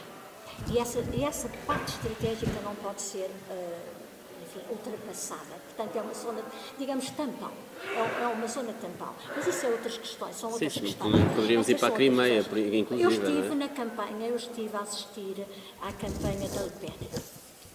E 0.71 0.79
essa, 0.79 0.99
essa 1.23 1.49
parte 1.67 1.93
estratégica 1.93 2.61
não 2.63 2.75
pode 2.75 3.01
ser 3.01 3.31
uh, 3.51 4.01
enfim, 4.43 4.61
ultrapassada. 4.71 5.55
Portanto, 5.67 5.97
é 5.97 6.03
uma 6.03 6.15
zona, 6.15 6.43
digamos, 6.79 7.09
tampão. 7.11 7.53
É, 7.83 8.23
é, 8.23 8.27
uma 8.27 8.47
zona 8.47 8.73
tampão. 8.75 9.15
Mas 9.35 9.47
isso 9.47 9.67
é 9.67 9.69
outras 9.71 9.97
questões, 9.97 10.37
são 10.37 10.51
outras 10.53 10.73
sim, 10.73 10.81
questões. 10.81 11.35
Poderíamos 11.35 11.69
ir 11.69 11.79
para 11.79 11.89
a 11.89 11.93
Crimeia, 11.93 12.41
inclusive. 12.41 13.03
Eu 13.03 13.11
estive 13.11 13.53
é? 13.53 13.55
na 13.55 13.69
campanha, 13.69 14.27
eu 14.27 14.37
estive 14.37 14.77
a 14.77 14.81
assistir 14.81 15.47
à 15.81 15.93
campanha 15.93 16.49
da 16.49 16.63
Le 16.63 16.71
Pen. 16.81 16.95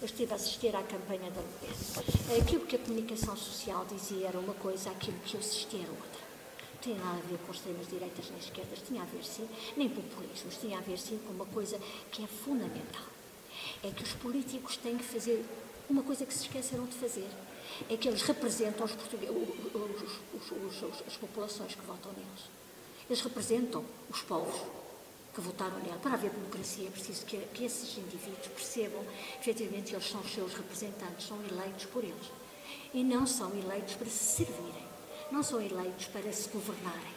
Eu 0.00 0.04
estive 0.04 0.32
a 0.32 0.36
assistir 0.36 0.76
à 0.76 0.82
campanha 0.82 1.30
da 1.30 1.40
Le 1.40 1.48
Pen. 1.60 2.38
Aquilo 2.40 2.66
que 2.66 2.76
a 2.76 2.78
comunicação 2.78 3.36
social 3.36 3.84
dizia 3.90 4.28
era 4.28 4.38
uma 4.38 4.54
coisa, 4.54 4.90
aquilo 4.90 5.16
que 5.24 5.34
eu 5.34 5.40
assisti 5.40 5.76
era 5.76 5.90
outra 5.90 6.26
tinha 6.86 6.98
nada 6.98 7.18
a 7.18 7.28
ver 7.28 7.38
com 7.38 7.52
extremas 7.52 7.88
direitas 7.88 8.30
nem 8.30 8.38
esquerdas, 8.38 8.78
tinha 8.86 9.02
a 9.02 9.04
ver 9.06 9.24
sim, 9.24 9.48
nem 9.76 9.88
populismos, 9.88 10.56
tinha 10.56 10.78
a 10.78 10.80
ver 10.80 10.98
sim 10.98 11.18
com 11.26 11.32
uma 11.32 11.46
coisa 11.46 11.80
que 12.12 12.22
é 12.22 12.26
fundamental. 12.28 13.02
É 13.82 13.90
que 13.90 14.04
os 14.04 14.12
políticos 14.12 14.76
têm 14.76 14.96
que 14.96 15.02
fazer 15.02 15.44
uma 15.90 16.02
coisa 16.02 16.24
que 16.24 16.32
se 16.32 16.42
esqueceram 16.42 16.84
de 16.84 16.94
fazer 16.94 17.26
é 17.88 17.96
que 17.96 18.08
eles 18.08 18.22
representam 18.22 18.84
os 18.84 18.92
os, 18.92 20.50
os, 20.50 20.82
os, 20.82 21.02
as 21.06 21.16
populações 21.16 21.74
que 21.74 21.82
votam 21.82 22.12
neles. 22.12 22.50
Eles 23.08 23.22
representam 23.22 23.84
os 24.10 24.22
povos 24.22 24.60
que 25.34 25.40
votaram 25.40 25.78
nele. 25.78 25.98
Para 26.02 26.14
haver 26.14 26.30
democracia 26.30 26.88
é 26.88 26.90
preciso 26.90 27.26
que, 27.26 27.36
que 27.52 27.64
esses 27.64 27.96
indivíduos 27.98 28.48
percebam 28.48 29.04
que, 29.04 29.50
efetivamente, 29.50 29.94
eles 29.94 30.08
são 30.08 30.20
os 30.20 30.32
seus 30.32 30.54
representantes, 30.54 31.26
são 31.28 31.38
eleitos 31.44 31.84
por 31.86 32.02
eles. 32.02 32.32
E 32.94 33.04
não 33.04 33.26
são 33.26 33.50
eleitos 33.56 33.94
para 33.94 34.08
se 34.08 34.36
servirem, 34.36 34.86
não 35.30 35.42
são 35.42 35.60
eleitos 35.60 36.06
para 36.06 36.32
se 36.32 36.48
governarem, 36.48 37.14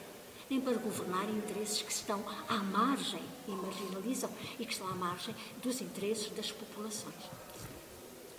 nem 0.49 0.59
para 0.59 0.73
governarem 0.73 1.37
interesses 1.37 1.81
que 1.81 1.91
estão 1.91 2.23
à 2.49 2.57
margem 2.57 3.21
e 3.47 3.51
marginalizam 3.51 4.29
e 4.59 4.65
que 4.65 4.73
estão 4.73 4.87
à 4.87 4.95
margem 4.95 5.33
dos 5.63 5.79
interesses 5.79 6.29
das 6.31 6.51
populações. 6.51 7.38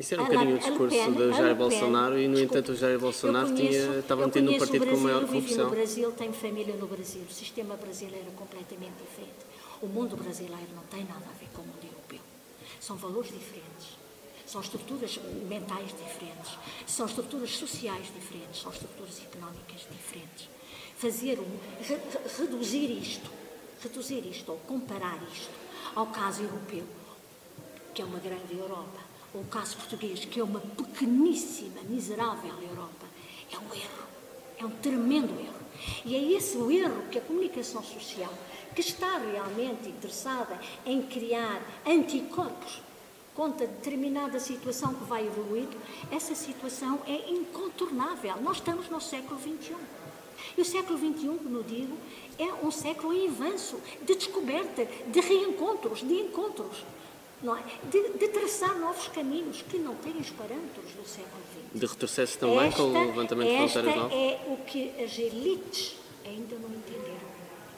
Isso 0.01 0.15
era 0.15 0.23
um 0.23 0.27
bocadinho 0.27 0.57
o 0.57 0.59
discurso 0.59 1.13
de 1.13 1.33
Jair 1.37 1.55
Bolsonaro 1.55 2.19
e, 2.19 2.27
no 2.27 2.37
desculpa, 2.37 2.59
entanto, 2.59 2.73
o 2.73 2.75
Jair 2.75 2.99
Bolsonaro 2.99 3.49
conheço, 3.49 3.87
tinha, 3.87 3.99
estava 3.99 4.23
mantendo 4.23 4.51
um 4.51 4.59
partido 4.59 4.79
Brasil, 4.81 4.97
com 4.97 5.05
maior 5.05 5.27
corrupção. 5.27 5.59
Eu 5.59 5.65
no 5.65 5.71
Brasil, 5.71 6.13
tenho 6.13 6.33
família 6.33 6.75
no 6.75 6.87
Brasil. 6.87 7.23
O 7.29 7.33
sistema 7.33 7.77
brasileiro 7.77 8.27
é 8.27 8.31
completamente 8.35 8.95
diferente. 8.95 9.45
O 9.83 9.87
mundo 9.87 10.17
brasileiro 10.17 10.69
não 10.75 10.85
tem 10.85 11.05
nada 11.05 11.27
a 11.29 11.39
ver 11.39 11.49
com 11.53 11.61
o 11.61 11.67
mundo 11.67 11.85
europeu. 11.85 12.19
São 12.81 12.97
valores 12.97 13.31
diferentes. 13.31 13.99
São 14.47 14.63
estruturas 14.63 15.21
mentais 15.47 15.89
diferentes. 15.89 16.59
São 16.87 17.05
estruturas 17.05 17.51
sociais 17.51 18.07
diferentes. 18.07 18.63
São 18.63 18.73
estruturas 18.73 19.21
económicas 19.21 19.87
diferentes. 19.91 20.49
Fazer 20.97 21.39
um... 21.39 21.59
Re, 21.85 21.99
reduzir 22.39 22.91
isto, 22.91 23.31
reduzir 23.83 24.27
isto 24.27 24.51
ou 24.51 24.57
comparar 24.67 25.21
isto 25.31 25.51
ao 25.95 26.07
caso 26.07 26.43
europeu, 26.43 26.85
que 27.93 28.01
é 28.01 28.05
uma 28.05 28.19
grande 28.19 28.57
Europa, 28.57 29.10
o 29.35 29.45
caso 29.45 29.77
português, 29.77 30.25
que 30.25 30.41
é 30.41 30.45
uma 30.45 30.61
pequeníssima, 30.61 31.81
miserável 31.89 32.53
Europa, 32.63 33.07
é 33.53 33.59
um 33.59 33.75
erro. 33.75 34.11
É 34.59 34.65
um 34.65 34.71
tremendo 34.71 35.33
erro. 35.41 35.61
E 36.05 36.15
é 36.15 36.23
esse 36.33 36.57
o 36.57 36.71
erro 36.71 37.05
que 37.11 37.19
a 37.19 37.23
comunicação 37.23 37.83
social, 37.83 38.33
que 38.75 38.81
está 38.81 39.19
realmente 39.19 39.89
interessada 39.89 40.61
em 40.85 41.03
criar 41.03 41.63
anticorpos 41.87 42.83
contra 43.35 43.67
determinada 43.67 44.39
situação 44.39 44.93
que 44.95 45.05
vai 45.05 45.27
evoluir, 45.27 45.69
essa 46.11 46.35
situação 46.35 47.01
é 47.07 47.31
incontornável. 47.31 48.37
Nós 48.43 48.57
estamos 48.57 48.89
no 48.89 49.01
século 49.01 49.41
XXI. 49.41 49.77
E 50.59 50.61
o 50.61 50.65
século 50.65 50.99
XXI, 50.99 51.39
como 51.43 51.63
digo, 51.63 51.97
é 52.39 52.53
um 52.65 52.71
século 52.71 53.13
em 53.13 53.29
avanço, 53.29 53.79
de 54.03 54.15
descoberta, 54.15 54.87
de 55.07 55.21
reencontros, 55.21 56.01
de 56.01 56.15
encontros 56.15 56.85
não 57.43 57.57
é? 57.57 57.63
de, 57.91 58.19
de, 58.19 58.29
traçar 58.29 58.79
novos 58.79 59.09
caminhos 59.09 59.63
que 59.63 59.79
não 59.79 59.95
têm 59.97 60.17
os 60.19 60.31
parâmetros 60.31 60.93
do 60.93 61.09
século 61.09 61.43
XX. 61.53 61.81
De 61.81 61.87
retrocesso 61.87 62.39
também 62.39 62.67
esta, 62.67 62.77
com 62.77 62.89
o 62.89 63.07
levantamento 63.07 63.49
de 63.49 63.57
fronteiras 63.57 63.97
novas? 63.97 64.13
é 64.13 64.41
o 64.47 64.57
que 64.59 64.91
as 65.03 65.19
elites 65.19 65.97
ainda 66.25 66.57
não 66.57 66.69
entenderam. 66.69 67.31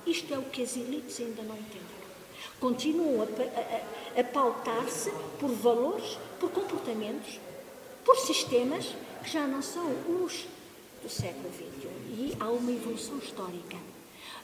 Isto 0.06 0.34
é 0.34 0.38
o 0.38 0.42
que 0.42 0.62
as 0.62 0.76
elites 0.76 1.20
ainda 1.20 1.42
não 1.42 1.54
entenderam. 1.54 2.02
Continuam 2.58 3.22
a, 3.22 4.18
a, 4.18 4.20
a 4.20 4.24
pautar-se 4.24 5.12
por 5.38 5.50
valores, 5.50 6.18
por 6.40 6.50
comportamentos, 6.50 7.38
por 8.04 8.16
sistemas 8.16 8.94
que 9.22 9.30
já 9.30 9.46
não 9.46 9.62
são 9.62 9.86
os 10.24 10.44
do 11.02 11.08
século 11.08 11.50
XXI. 11.52 11.88
E 12.10 12.36
há 12.38 12.48
uma 12.48 12.70
evolução 12.70 13.18
histórica 13.18 13.76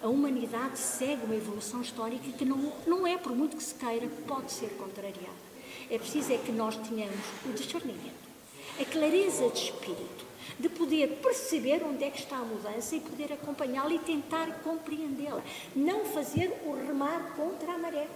a 0.03 0.09
humanidade 0.09 0.79
segue 0.79 1.25
uma 1.25 1.35
evolução 1.35 1.81
histórica 1.81 2.31
que 2.31 2.45
não, 2.45 2.73
não 2.87 3.07
é, 3.07 3.17
por 3.17 3.35
muito 3.35 3.57
que 3.57 3.63
se 3.63 3.75
queira, 3.75 4.09
pode 4.27 4.53
ser 4.53 4.71
contrariada. 4.71 5.49
É 5.91 5.99
preciso 5.99 6.33
é 6.33 6.39
que 6.39 6.53
nós 6.53 6.77
tenhamos 6.77 7.19
o 7.45 7.53
discernimento, 7.53 8.29
a 8.81 8.85
clareza 8.85 9.49
de 9.49 9.59
espírito, 9.59 10.27
de 10.59 10.69
poder 10.69 11.21
perceber 11.23 11.83
onde 11.85 12.05
é 12.05 12.11
que 12.11 12.19
está 12.19 12.37
a 12.37 12.45
mudança 12.45 12.97
e 12.97 13.01
poder 13.01 13.33
acompanhá-la 13.33 13.93
e 13.93 13.99
tentar 13.99 14.61
compreendê-la. 14.63 15.43
Não 15.75 16.05
fazer 16.05 16.53
o 16.67 16.75
remar 16.75 17.35
contra 17.37 17.73
a 17.73 17.79
maré. 17.79 18.08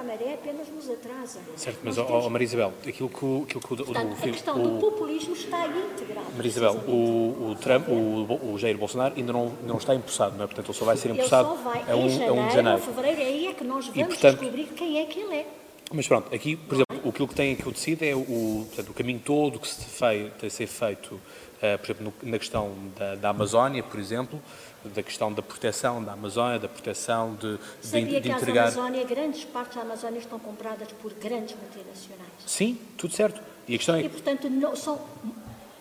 O 0.00 0.02
contra 0.02 0.14
a 0.14 0.16
maré 0.16 0.34
apenas 0.34 0.68
nos 0.68 0.88
atrasa. 0.88 1.40
Certo, 1.56 1.78
mas, 1.84 1.94
temos... 1.94 2.10
oh, 2.10 2.30
Maria 2.30 2.44
Isabel, 2.44 2.72
aquilo 2.86 3.08
que 3.08 3.24
o... 3.24 3.42
Aquilo 3.44 3.60
que 3.60 3.68
Portanto, 3.68 4.10
o, 4.10 4.14
a 4.14 4.32
questão 4.32 4.56
o, 4.56 4.68
do 4.68 4.80
populismo 4.80 5.34
está 5.34 5.66
integrada. 5.66 6.26
Maria 6.34 6.48
Isabel, 6.48 6.72
o, 6.88 7.50
o, 7.50 7.56
Trump, 7.60 7.88
o, 7.88 8.52
o 8.52 8.58
Jair 8.58 8.78
Bolsonaro 8.78 9.14
ainda 9.16 9.32
não, 9.32 9.52
não 9.66 9.76
está 9.76 9.94
empossado, 9.94 10.36
não 10.36 10.44
é? 10.44 10.46
Portanto, 10.46 10.66
ele 10.66 10.78
só 10.78 10.84
vai 10.84 10.96
ser 10.96 11.10
empossado 11.10 11.48
a, 11.48 11.96
um, 11.96 12.08
janeiro, 12.08 12.34
a 12.34 12.44
1 12.44 12.48
de 12.48 12.54
janeiro. 12.54 12.78
Fevereiro, 12.80 13.20
aí 13.20 13.46
é 13.48 13.54
que 13.54 13.64
nós 13.64 13.86
vamos 13.86 14.00
e, 14.00 14.04
portanto, 14.04 14.40
descobrir 14.40 14.66
quem 14.74 14.98
é 14.98 15.04
que 15.04 15.20
ele 15.20 15.34
é. 15.34 15.46
Mas 15.92 16.06
pronto, 16.06 16.34
aqui, 16.34 16.56
por 16.56 16.74
exemplo, 16.74 16.89
aquilo 17.10 17.28
que 17.28 17.34
tem 17.34 17.54
que 17.54 17.66
eu 17.66 17.72
decido 17.72 18.04
é 18.04 18.14
o, 18.14 18.66
portanto, 18.66 18.90
o 18.90 18.94
caminho 18.94 19.20
todo 19.20 19.58
que 19.58 19.68
se 19.68 19.84
fei, 19.84 20.30
tem 20.38 20.46
a 20.46 20.50
ser 20.50 20.66
feito, 20.66 21.14
uh, 21.14 21.78
por 21.78 21.86
exemplo, 21.86 22.14
no, 22.22 22.30
na 22.30 22.38
questão 22.38 22.74
da, 22.96 23.14
da 23.16 23.28
Amazónia, 23.30 23.82
por 23.82 24.00
exemplo, 24.00 24.42
da 24.84 25.02
questão 25.02 25.32
da 25.32 25.42
proteção 25.42 26.02
da 26.02 26.12
Amazónia, 26.12 26.58
da 26.58 26.68
proteção 26.68 27.34
de, 27.34 27.58
Sabia 27.82 28.20
de, 28.20 28.20
de 28.20 28.30
entregar... 28.30 28.72
que 28.72 28.78
a 28.78 28.82
Amazónia, 28.82 29.04
grandes 29.04 29.44
partes 29.44 29.76
da 29.76 29.82
Amazónia 29.82 30.18
estão 30.18 30.38
compradas 30.38 30.88
por 31.02 31.12
grandes 31.14 31.54
multinacionais. 31.54 32.32
Sim, 32.46 32.78
tudo 32.96 33.14
certo. 33.14 33.42
E 33.68 33.74
a 33.74 33.76
questão 33.76 33.94
é... 33.94 34.02
E, 34.02 34.08
portanto, 34.08 34.48
não, 34.48 34.74
são 34.74 35.00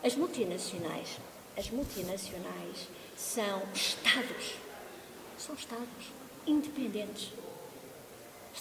as 0.04 0.16
multinacionais, 0.16 1.18
as 1.58 1.70
multinacionais 1.70 2.88
são 3.16 3.62
Estados, 3.74 4.56
são 5.38 5.56
Estados 5.56 5.86
independentes. 6.46 7.32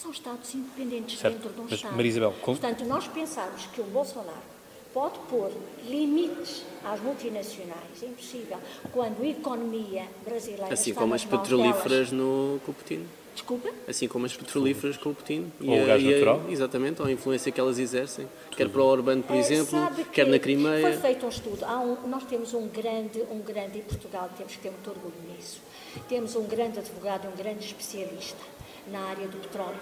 São 0.00 0.12
Estados 0.12 0.54
independentes 0.54 1.18
certo. 1.18 1.34
dentro 1.34 1.52
de 1.52 1.60
um 1.60 1.64
Mas, 1.64 1.72
Estado. 1.72 1.96
Maria 1.96 2.10
Isabel, 2.10 2.34
com... 2.40 2.56
Portanto, 2.56 2.84
nós 2.84 3.08
pensarmos 3.08 3.66
que 3.66 3.80
o 3.80 3.84
Bolsonaro 3.84 4.58
pode 4.94 5.18
pôr 5.28 5.50
limites 5.88 6.64
às 6.84 7.00
multinacionais, 7.00 8.02
é 8.02 8.06
impossível, 8.06 8.58
quando 8.92 9.22
a 9.22 9.26
economia 9.26 10.04
brasileira 10.24 10.72
Assim 10.72 10.90
está 10.90 11.02
como 11.02 11.14
as 11.14 11.24
petrolíferas 11.24 12.12
no, 12.12 12.60
com 12.64 12.70
o 12.70 12.74
Putin. 12.74 13.06
Desculpa? 13.34 13.70
Assim 13.86 14.08
como 14.08 14.26
as 14.26 14.36
petrolíferas 14.36 14.96
com 14.96 15.10
o 15.10 15.14
Putin. 15.14 15.52
Ou 15.60 15.74
e 15.74 15.82
o 15.82 15.86
gás 15.86 16.02
natural. 16.02 16.42
exatamente, 16.48 17.02
ou 17.02 17.06
a 17.06 17.12
influência 17.12 17.52
que 17.52 17.60
elas 17.60 17.78
exercem, 17.78 18.26
Tudo. 18.46 18.56
quer 18.56 18.68
para 18.68 18.80
o 18.80 18.84
Orbán, 18.84 19.20
por 19.20 19.36
é, 19.36 19.38
exemplo, 19.38 19.78
quer 20.12 20.26
na 20.26 20.38
Crimeia. 20.38 20.80
Foi 20.80 20.96
feito 20.96 21.26
um 21.26 21.28
estudo. 21.28 21.64
Um, 21.64 22.08
nós 22.08 22.24
temos 22.24 22.54
um 22.54 22.66
grande, 22.68 23.20
um 23.30 23.40
grande, 23.40 23.78
em 23.78 23.82
Portugal 23.82 24.30
temos 24.36 24.54
que 24.54 24.60
ter 24.60 24.70
muito 24.70 24.90
orgulho 24.90 25.14
nisso, 25.28 25.60
temos 26.08 26.34
um 26.34 26.44
grande 26.44 26.78
advogado, 26.78 27.28
um 27.28 27.36
grande 27.36 27.64
especialista 27.64 28.57
na 28.88 29.00
área 29.08 29.26
do 29.28 29.36
petróleo, 29.40 29.80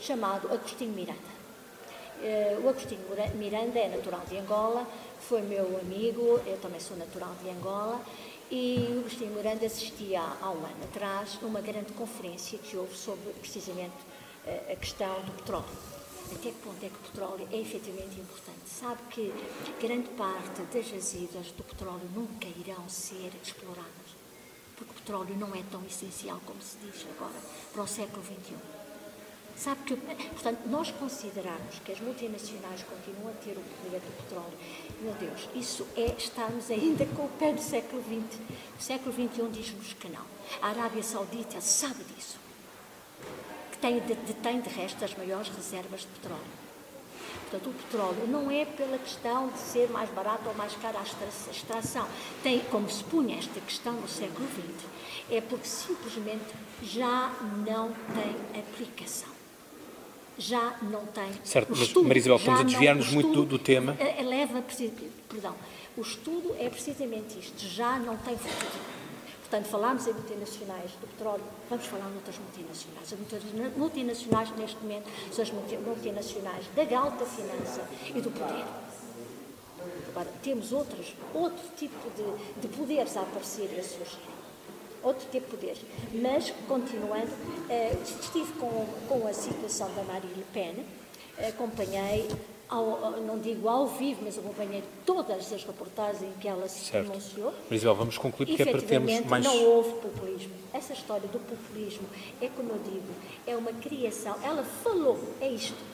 chamado 0.00 0.52
Agostinho 0.52 0.92
Miranda. 0.92 1.32
Uh, 2.18 2.64
o 2.64 2.68
Agostinho 2.68 3.00
Miranda 3.34 3.78
é 3.78 3.88
natural 3.88 4.22
de 4.28 4.38
Angola, 4.38 4.86
foi 5.20 5.42
meu 5.42 5.78
amigo, 5.80 6.40
eu 6.46 6.56
também 6.58 6.80
sou 6.80 6.96
natural 6.96 7.34
de 7.42 7.50
Angola, 7.50 8.00
e 8.50 8.86
o 8.96 9.00
Agostinho 9.00 9.34
Miranda 9.34 9.66
assistia 9.66 10.20
há 10.20 10.50
um 10.50 10.64
ano 10.64 10.84
atrás 10.84 11.38
a 11.42 11.46
uma 11.46 11.60
grande 11.60 11.92
conferência 11.92 12.58
que 12.58 12.76
houve 12.76 12.96
sobre 12.96 13.30
precisamente 13.34 13.96
uh, 14.46 14.72
a 14.72 14.76
questão 14.76 15.20
do 15.22 15.32
petróleo. 15.32 15.92
Até 16.34 16.50
que 16.50 16.56
ponto 16.64 16.82
é 16.82 16.88
que 16.88 16.94
o 16.94 17.10
petróleo 17.10 17.48
é 17.52 17.58
efetivamente 17.58 18.18
importante? 18.18 18.66
Sabe 18.66 19.02
que 19.10 19.32
grande 19.80 20.08
parte 20.10 20.62
das 20.72 20.86
jazidas 20.86 21.52
do 21.52 21.62
petróleo 21.62 22.08
nunca 22.14 22.46
irão 22.46 22.88
ser 22.88 23.30
exploradas, 23.42 24.01
petróleo 25.02 25.36
não 25.36 25.54
é 25.54 25.62
tão 25.70 25.84
essencial 25.84 26.40
como 26.46 26.62
se 26.62 26.76
diz 26.78 27.06
agora 27.16 27.34
para 27.72 27.82
o 27.82 27.86
século 27.86 28.22
XXI 28.22 28.82
Sabe 29.56 29.82
que, 29.84 29.96
portanto, 29.96 30.60
nós 30.66 30.90
considerarmos 30.90 31.78
que 31.84 31.92
as 31.92 32.00
multinacionais 32.00 32.82
continuam 32.82 33.28
a 33.30 33.44
ter 33.44 33.52
o 33.52 33.62
poder 33.62 34.00
do 34.00 34.16
petróleo, 34.22 34.58
meu 35.00 35.14
Deus, 35.14 35.48
isso 35.54 35.86
é 35.94 36.06
estarmos 36.16 36.70
ainda 36.70 37.04
com 37.06 37.26
o 37.26 37.28
pé 37.38 37.52
do 37.52 37.60
século 37.60 38.02
XX. 38.02 38.40
O 38.78 38.82
século 38.82 39.12
XXI 39.12 39.48
diz-nos 39.52 39.92
que 39.92 40.08
não. 40.08 40.24
A 40.60 40.68
Arábia 40.68 41.02
Saudita 41.02 41.60
sabe 41.60 42.02
disso. 42.04 42.38
Que 43.72 43.78
tem, 43.78 44.00
detém, 44.00 44.60
de 44.60 44.70
resto, 44.70 45.04
as 45.04 45.14
maiores 45.14 45.48
reservas 45.48 46.00
de 46.00 46.06
petróleo. 46.06 46.61
Portanto, 47.52 47.68
o 47.68 47.82
petróleo 47.82 48.26
não 48.28 48.50
é 48.50 48.64
pela 48.64 48.96
questão 48.96 49.48
de 49.48 49.58
ser 49.58 49.90
mais 49.90 50.08
barato 50.08 50.48
ou 50.48 50.54
mais 50.54 50.72
caro 50.76 50.96
a 50.96 51.02
extração. 51.50 52.08
Tem, 52.42 52.60
como 52.70 52.88
se 52.88 53.04
punha 53.04 53.36
esta 53.36 53.60
questão 53.60 53.92
no 53.92 54.08
século 54.08 54.48
XX, 54.48 54.86
é 55.30 55.38
porque 55.42 55.66
simplesmente 55.66 56.46
já 56.82 57.30
não 57.66 57.92
tem 58.14 58.60
aplicação. 58.62 59.28
Já 60.38 60.78
não 60.80 61.04
tem. 61.04 61.30
Certo, 61.44 61.68
mas 61.70 61.80
estudo, 61.80 62.08
Marisabel, 62.08 62.38
estamos 62.38 62.60
a 62.60 62.64
desviar-nos 62.64 63.12
muito 63.12 63.32
do, 63.32 63.44
do, 63.44 63.58
tema. 63.58 63.98
Leva, 64.24 64.64
perdão, 65.28 65.54
o 65.94 66.00
estudo 66.00 66.56
é 66.58 66.70
precisamente 66.70 67.38
isto, 67.38 67.66
já 67.66 67.98
não 67.98 68.16
tem 68.16 68.34
futuro. 68.34 69.01
Portanto, 69.52 69.70
falámos 69.70 70.06
em 70.06 70.14
multinacionais 70.14 70.92
do 70.92 71.06
petróleo, 71.06 71.44
vamos 71.68 71.84
falar 71.84 72.08
noutras 72.08 72.38
multinacionais. 72.38 73.12
As 73.12 73.76
multinacionais, 73.76 74.50
neste 74.56 74.76
momento, 74.78 75.10
são 75.30 75.44
as 75.44 75.52
multinacionais 75.52 76.64
da 76.74 76.98
alta 76.98 77.26
finança 77.26 77.86
e 78.14 78.18
do 78.22 78.30
poder. 78.30 78.64
Agora, 80.08 80.28
temos 80.42 80.72
outros, 80.72 81.14
outro 81.34 81.62
tipo 81.76 81.98
de, 82.16 82.62
de 82.62 82.68
poderes 82.74 83.14
a 83.14 83.20
aparecer 83.20 83.70
e 83.76 83.78
a 83.78 83.82
surgir. 83.82 84.20
Outro 85.02 85.28
tipo 85.30 85.44
de 85.44 85.56
poderes. 85.58 85.82
Mas, 86.14 86.50
continuando, 86.66 87.32
eh, 87.68 87.94
estive 88.02 88.50
com, 88.54 88.86
com 89.06 89.28
a 89.28 89.34
situação 89.34 89.92
da 89.94 90.02
Marine 90.04 90.32
Le 90.32 90.46
Pen, 90.54 90.86
acompanhei 91.46 92.26
ao, 92.72 93.20
não 93.20 93.38
digo 93.38 93.68
ao 93.68 93.86
vivo, 93.86 94.20
mas 94.24 94.38
acompanhei 94.38 94.82
todas 95.04 95.52
as 95.52 95.64
reportagens 95.64 96.22
em 96.22 96.32
que 96.40 96.48
ela 96.48 96.68
se 96.68 96.86
certo. 96.86 97.06
pronunciou. 97.06 97.52
Isabel, 97.70 97.94
vamos 97.94 98.18
concluir 98.18 98.46
porque 98.46 98.62
é 98.62 98.72
para 98.72 98.82
termos 98.82 99.20
mais... 99.26 99.44
não 99.44 99.64
houve 99.64 99.92
populismo. 100.00 100.52
Essa 100.72 100.92
história 100.92 101.28
do 101.28 101.38
populismo 101.38 102.06
é, 102.40 102.48
como 102.48 102.70
eu 102.70 102.78
digo, 102.78 103.12
é 103.46 103.56
uma 103.56 103.72
criação. 103.72 104.36
Ela 104.42 104.64
falou, 104.64 105.18
é 105.40 105.48
isto 105.48 105.91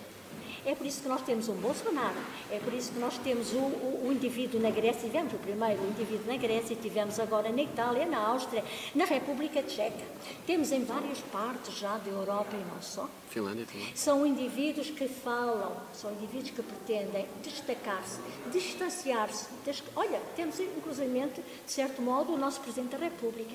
é 0.64 0.74
por 0.74 0.86
isso 0.86 1.02
que 1.02 1.08
nós 1.08 1.22
temos 1.22 1.48
um 1.48 1.54
Bolsonaro, 1.54 2.18
é 2.50 2.58
por 2.58 2.72
isso 2.72 2.92
que 2.92 2.98
nós 2.98 3.16
temos 3.18 3.52
o, 3.52 3.58
o, 3.58 4.08
o 4.08 4.12
indivíduo 4.12 4.60
na 4.60 4.70
Grécia, 4.70 5.02
tivemos 5.02 5.32
o 5.32 5.38
primeiro 5.38 5.82
indivíduo 5.86 6.26
na 6.26 6.36
Grécia, 6.36 6.76
tivemos 6.76 7.18
agora 7.18 7.50
na 7.50 7.62
Itália, 7.62 8.06
na 8.06 8.18
Áustria, 8.18 8.64
na 8.94 9.04
República 9.04 9.62
Tcheca. 9.62 10.04
Temos 10.46 10.72
em 10.72 10.84
várias 10.84 11.20
partes 11.20 11.78
já 11.78 11.96
da 11.98 12.10
Europa 12.10 12.54
e 12.54 12.74
não 12.74 12.82
só. 12.82 13.08
Finlândia 13.30 13.66
também. 13.66 13.92
São 13.94 14.26
indivíduos 14.26 14.90
que 14.90 15.08
falam, 15.08 15.76
são 15.92 16.12
indivíduos 16.12 16.50
que 16.50 16.62
pretendem 16.62 17.26
destacar-se, 17.42 18.18
distanciar-se. 18.50 19.46
Olha, 19.94 20.20
temos 20.34 20.58
inclusive, 20.58 21.28
de 21.66 21.72
certo 21.72 22.00
modo, 22.00 22.32
o 22.32 22.38
nosso 22.38 22.60
Presidente 22.60 22.92
da 22.92 22.98
República, 22.98 23.54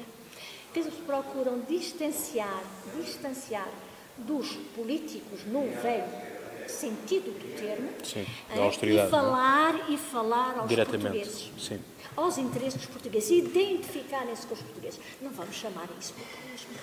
que 0.74 0.82
procuram 1.06 1.60
distanciar, 1.68 2.64
distanciar 2.96 3.70
dos 4.18 4.56
políticos 4.76 5.46
no 5.46 5.62
velho 5.82 6.34
sentido 6.70 7.32
do 7.32 7.60
termo, 7.60 7.90
Sim, 8.04 8.26
austeridade, 8.58 9.08
e 9.08 9.12
falar 9.12 9.74
não? 9.74 9.90
e 9.90 9.98
falar 9.98 10.58
aos 10.60 10.74
portugueses, 10.74 11.52
sim. 11.58 11.80
aos 12.16 12.38
interesses 12.38 12.76
dos 12.76 12.86
portugueses, 12.86 13.30
identificarem-se 13.32 14.46
com 14.48 14.54
os 14.54 14.62
portugueses. 14.62 15.00
Não 15.22 15.32
vamos 15.32 15.56
chamar 15.56 15.88
isso 16.00 16.14
populismo. 16.14 16.74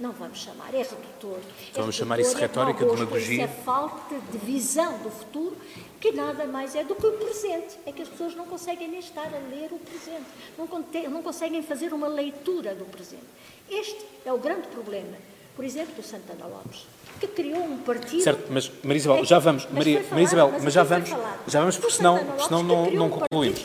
Não 0.00 0.12
vamos 0.12 0.38
chamar, 0.38 0.72
é 0.72 0.78
redutor. 0.78 1.40
Então 1.70 1.82
vamos 1.82 1.96
chamar 1.96 2.20
isso 2.20 2.36
retórica, 2.36 2.84
de 2.84 2.90
demagogia. 2.90 3.44
Isso 3.44 3.52
é 3.52 3.62
falta 3.64 4.14
de 4.30 4.38
visão 4.38 4.96
do 4.98 5.10
futuro, 5.10 5.56
que 6.00 6.12
nada 6.12 6.46
mais 6.46 6.76
é 6.76 6.84
do 6.84 6.94
que 6.94 7.04
o 7.04 7.12
presente. 7.12 7.76
É 7.84 7.90
que 7.90 8.02
as 8.02 8.08
pessoas 8.08 8.36
não 8.36 8.46
conseguem 8.46 8.86
nem 8.86 9.00
estar 9.00 9.26
a 9.26 9.38
ler 9.50 9.72
o 9.72 9.78
presente, 9.78 10.26
não, 10.56 10.68
não 11.10 11.22
conseguem 11.22 11.62
fazer 11.64 11.92
uma 11.92 12.06
leitura 12.06 12.76
do 12.76 12.84
presente. 12.84 13.26
Este 13.68 14.06
é 14.24 14.32
o 14.32 14.38
grande 14.38 14.68
problema, 14.68 15.16
por 15.56 15.64
exemplo, 15.64 15.96
do 15.96 16.02
Santana 16.02 16.46
Lopes 16.46 16.86
que 17.18 17.26
criou 17.26 17.62
um 17.62 17.78
partido. 17.78 18.22
Certo, 18.22 18.46
mas 18.50 18.70
Marisabel, 18.82 19.24
já 19.24 19.38
vamos, 19.38 19.64
mas 19.64 19.74
Maria, 19.74 20.02
falar, 20.02 20.14
Marisabel, 20.14 20.50
mas, 20.52 20.64
mas 20.64 20.74
já 20.74 20.82
vamos, 20.82 21.10
já 21.46 21.60
vamos, 21.60 21.76
porque 21.76 21.94
senão, 21.94 22.18
senão 22.38 22.62
não, 22.62 22.90
não 22.90 23.10
concluímos. 23.10 23.64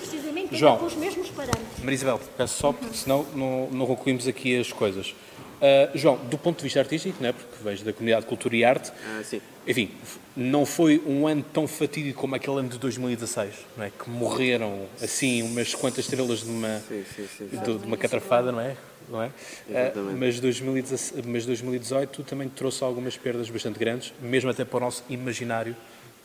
Um 0.52 0.56
João, 0.56 0.78
com 0.78 0.86
os 0.86 0.96
mesmos 0.96 1.30
parâmetros. 1.30 1.84
Marisabel, 1.84 2.20
peço 2.38 2.58
só, 2.58 2.72
porque 2.72 2.96
senão 2.96 3.26
não, 3.36 3.70
não 3.72 3.86
concluímos 3.86 4.28
aqui 4.28 4.60
as 4.60 4.72
coisas. 4.72 5.16
Uh, 5.63 5.98
João, 5.98 6.18
do 6.30 6.38
ponto 6.38 6.58
de 6.58 6.63
vista 6.63 6.80
artístico, 6.80 7.24
né, 7.24 7.32
porque 7.32 7.63
vejo 7.63 7.86
da 7.86 7.94
comunidade 7.94 8.24
de 8.24 8.28
cultura 8.28 8.56
e 8.56 8.66
arte, 8.66 8.92
ah, 8.92 9.22
enfim, 9.66 9.92
não 10.36 10.66
foi 10.66 11.02
um 11.06 11.26
ano 11.26 11.42
tão 11.54 11.66
fatídico 11.68 12.20
como 12.20 12.36
aquele 12.36 12.60
ano 12.60 12.68
de 12.68 12.78
2016, 12.78 13.54
não 13.78 13.86
é? 13.86 13.89
que 13.89 14.10
morreram 14.10 14.86
assim 15.02 15.42
umas 15.42 15.74
quantas 15.74 16.00
estrelas 16.00 16.39
de 16.39 16.50
uma, 16.50 16.82
sim, 16.88 17.06
sim, 17.16 17.28
sim, 17.38 17.48
de, 17.48 17.78
de, 17.78 17.86
uma 17.86 17.96
catrafada, 17.96 18.52
não 18.52 18.60
é? 18.60 18.76
Não 19.13 19.21
é? 19.21 19.28
Uh, 19.28 20.17
mas, 20.17 20.39
2018, 20.39 21.30
mas 21.30 21.45
2018 21.45 22.23
também 22.23 22.49
trouxe 22.49 22.84
algumas 22.84 23.15
perdas 23.15 23.49
bastante 23.49 23.78
grandes, 23.78 24.12
mesmo 24.19 24.49
até 24.49 24.65
para 24.65 24.78
o 24.78 24.80
nosso 24.80 25.04
imaginário 25.08 25.76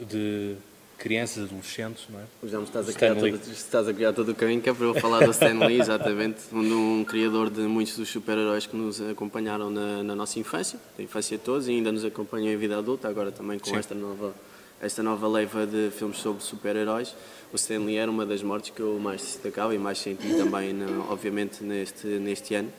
de 0.01 0.57
crianças, 0.99 1.45
adolescentes, 1.45 2.07
não 2.11 2.19
é? 2.19 2.49
Já 2.49 2.59
me 2.59 2.65
estás 2.65 2.89
a, 2.89 2.93
criar 2.93 3.15
todo, 3.15 3.53
estás 3.53 3.89
a 3.89 3.95
criar 3.95 4.13
todo 4.13 4.31
o 4.31 4.35
caminho 4.35 4.61
que 4.61 4.69
é 4.69 4.75
para 4.75 4.85
eu 4.85 4.95
falar 4.95 5.25
do 5.25 5.31
Stan 5.31 5.55
Lee, 5.67 5.81
exatamente, 5.81 6.41
um, 6.53 7.01
um 7.01 7.05
criador 7.05 7.51
de 7.51 7.61
muitos 7.61 7.97
dos 7.97 8.09
super-heróis 8.09 8.67
que 8.67 8.77
nos 8.77 9.01
acompanharam 9.01 9.71
na, 9.71 10.03
na, 10.03 10.17
nossa 10.17 10.39
infância, 10.41 10.79
da 10.97 11.05
infância 11.05 11.39
de 11.39 11.45
todos, 11.45 11.69
e 11.69 11.73
ainda 11.73 11.93
nos 11.93 12.05
acompanham 12.05 12.53
em 12.53 12.57
vida 12.57 12.77
adulta, 12.77 13.09
agora 13.09 13.31
também 13.31 13.59
com 13.59 13.77
esta 13.77 13.95
nova, 13.95 14.35
esta 14.81 15.03
nova 15.03 15.29
leva 15.29 15.67
de 15.67 15.91
filmes 15.91 16.19
sobre 16.19 16.43
super-heróis. 16.43 17.15
O 17.53 17.57
Stan 17.57 17.79
Lee 17.79 17.97
era 17.97 18.11
uma 18.11 18.27
das 18.27 18.43
mortes 18.43 18.71
que 18.71 18.81
eu 18.81 18.99
mais 18.99 19.23
destacava 19.23 19.75
e 19.75 19.79
mais 19.79 19.99
senti 19.99 20.35
também, 20.37 20.75
obviamente, 21.09 21.65
neste, 21.65 22.07
neste 22.07 22.55
ano. 22.55 22.71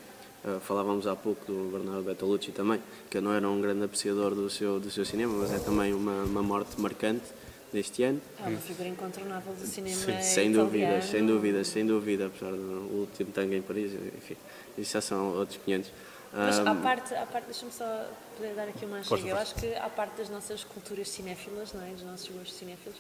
Uh, 0.45 0.59
falávamos 0.61 1.05
há 1.05 1.15
pouco 1.15 1.43
do 1.51 1.69
Bernardo 1.71 2.03
Bertolucci 2.03 2.51
também, 2.51 2.81
que 3.09 3.17
eu 3.17 3.21
não 3.21 3.33
era 3.33 3.49
um 3.49 3.59
grande 3.59 3.83
apreciador 3.83 4.33
do 4.33 4.49
seu, 4.49 4.79
do 4.79 4.89
seu 4.89 5.03
cinema, 5.03 5.33
mas 5.33 5.51
é 5.51 5.59
também 5.59 5.93
uma, 5.93 6.23
uma 6.23 6.41
morte 6.41 6.79
marcante 6.79 7.25
deste 7.73 8.03
ano. 8.03 8.21
É 8.39 8.47
uma 8.47 8.59
figura 8.59 8.87
incontornável 8.87 9.53
do 9.53 9.65
cinema 9.65 9.95
Sim, 9.95 10.21
Sem 10.21 10.51
dúvida, 10.51 11.01
sem 11.01 11.25
dúvida, 11.25 11.63
sem 11.63 11.85
dúvida, 11.85 12.27
apesar 12.27 12.51
do 12.51 12.99
último 12.99 13.31
tango 13.31 13.53
em 13.53 13.61
Paris, 13.61 13.91
enfim, 14.17 14.37
isso 14.77 14.93
já 14.93 15.01
são 15.01 15.35
outros 15.35 15.59
500. 15.65 15.91
Mas 16.31 16.59
à 16.59 16.75
parte, 16.75 17.15
à 17.15 17.25
parte 17.25 17.45
deixa-me 17.45 17.71
só 17.71 18.07
poder 18.37 18.53
dar 18.53 18.67
aqui 18.67 18.85
uma 18.85 19.01
chega. 19.01 19.29
Eu 19.29 19.37
acho 19.37 19.55
que 19.55 19.73
à 19.75 19.89
parte 19.89 20.17
das 20.17 20.29
nossas 20.29 20.63
culturas 20.63 21.09
cinéfilas, 21.09 21.73
não 21.73 21.83
é? 21.83 21.89
dos 21.89 22.03
nossos 22.03 22.29
gostos 22.29 22.53
cinéfilos, 22.53 22.99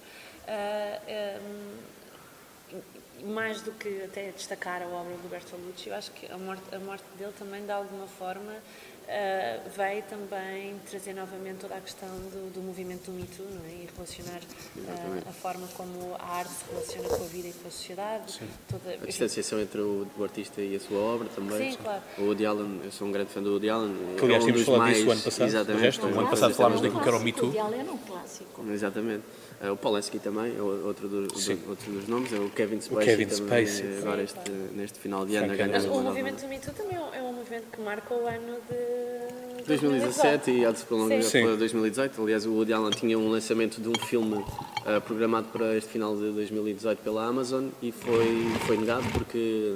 mais 3.25 3.61
do 3.61 3.71
que 3.71 4.03
até 4.03 4.31
destacar 4.31 4.81
a 4.81 4.87
obra 4.87 5.13
do 5.17 5.29
Bertolucci, 5.29 5.89
eu 5.89 5.95
acho 5.95 6.11
que 6.11 6.31
a 6.31 6.37
morte, 6.37 6.63
a 6.73 6.79
morte 6.79 7.03
dele 7.17 7.33
também, 7.37 7.63
de 7.65 7.71
alguma 7.71 8.07
forma, 8.07 8.53
uh, 8.53 9.69
veio 9.75 10.03
também 10.03 10.75
trazer 10.89 11.13
novamente 11.13 11.59
toda 11.59 11.75
a 11.75 11.81
questão 11.81 12.07
do, 12.07 12.53
do 12.53 12.61
movimento 12.61 13.05
do 13.05 13.11
Me 13.11 13.23
Too 13.23 13.45
não 13.45 13.65
é? 13.65 13.83
e 13.83 13.89
relacionar 13.93 14.39
uh, 14.39 15.29
a 15.29 15.33
forma 15.33 15.67
como 15.75 16.15
a 16.17 16.37
arte 16.37 16.51
se 16.51 16.65
relaciona 16.71 17.09
com 17.09 17.23
a 17.23 17.27
vida 17.27 17.47
e 17.47 17.53
com 17.53 17.67
a 17.67 17.71
sociedade. 17.71 18.39
Toda, 18.69 18.93
a 18.93 19.05
distanciação 19.05 19.59
entre 19.59 19.81
o, 19.81 20.07
o, 20.17 20.23
artista 20.23 20.61
e 20.61 20.75
a 20.75 20.79
sua 20.79 20.99
obra 20.99 21.27
também. 21.29 21.71
Sim, 21.71 21.77
claro. 21.81 22.01
O 22.17 22.23
Woody 22.23 22.45
Allen, 22.45 22.81
eu 22.83 22.91
sou 22.91 23.07
um 23.07 23.11
grande 23.11 23.31
fã 23.31 23.41
do 23.41 23.51
Woody 23.51 23.69
Allen. 23.69 23.95
Que 24.17 24.25
aliás 24.25 24.43
é 24.43 24.45
tínhamos 24.45 24.65
falado 24.65 24.81
mais... 24.81 24.97
disso 24.97 25.09
o 25.09 25.11
ano 25.11 25.21
passado. 25.21 25.47
Exatamente. 25.47 25.81
Resto, 25.81 26.05
o 26.05 26.19
ano 26.19 26.29
passado 26.29 26.53
falámos 26.53 26.81
daquilo 26.81 27.01
que 27.01 27.07
era 27.07 27.17
o 27.17 27.19
Me 27.21 27.33
Too. 27.33 27.43
O 27.43 27.47
Woody 27.47 27.59
Allen 27.59 27.79
é 27.81 27.91
um 27.91 27.97
clássico. 27.97 28.65
Exatamente. 28.69 29.23
Uh, 29.61 29.73
o 29.73 29.77
Polanski 29.77 30.19
também, 30.19 30.55
é 30.57 30.61
outro, 30.61 31.09
do, 31.09 31.27
do, 31.27 31.69
outro 31.69 31.91
dos 31.91 32.07
nomes, 32.07 32.31
é 32.31 32.37
o 32.37 32.49
Kevin 32.49 32.79
Spacey, 32.79 33.13
o 33.13 33.17
Kevin 33.17 33.25
também, 33.25 33.65
Spacey. 33.65 33.97
agora 33.97 34.23
este, 34.23 34.51
neste 34.73 34.99
final 34.99 35.25
de 35.25 35.35
ano. 35.35 35.53
Mas 35.69 35.85
o 35.85 36.01
movimento 36.01 36.41
do 36.41 36.47
Me 36.47 36.59
Too 36.59 36.73
também 36.73 36.95
é 36.95 37.21
um 37.21 37.33
movimento 37.33 37.65
que 37.69 37.81
marca 37.81 38.13
o 38.13 38.25
ano 38.25 38.57
de 38.69 39.63
2017 39.65 40.51
e 40.51 40.65
há 40.65 40.71
de 40.71 40.79
se 40.79 40.85
prolongar 40.85 41.19
para 41.19 41.55
2018. 41.57 42.21
Aliás, 42.21 42.45
o 42.45 42.53
Woody 42.53 42.71
Allen 42.71 42.91
tinha 42.91 43.19
um 43.19 43.29
lançamento 43.29 43.81
de 43.81 43.89
um 43.89 43.99
filme 44.07 44.37
uh, 44.37 45.01
programado 45.05 45.47
para 45.51 45.75
este 45.75 45.89
final 45.89 46.15
de 46.15 46.31
2018 46.31 46.99
pela 47.03 47.25
Amazon 47.25 47.67
e 47.81 47.91
foi, 47.91 48.45
foi 48.65 48.77
negado 48.77 49.03
porque 49.11 49.75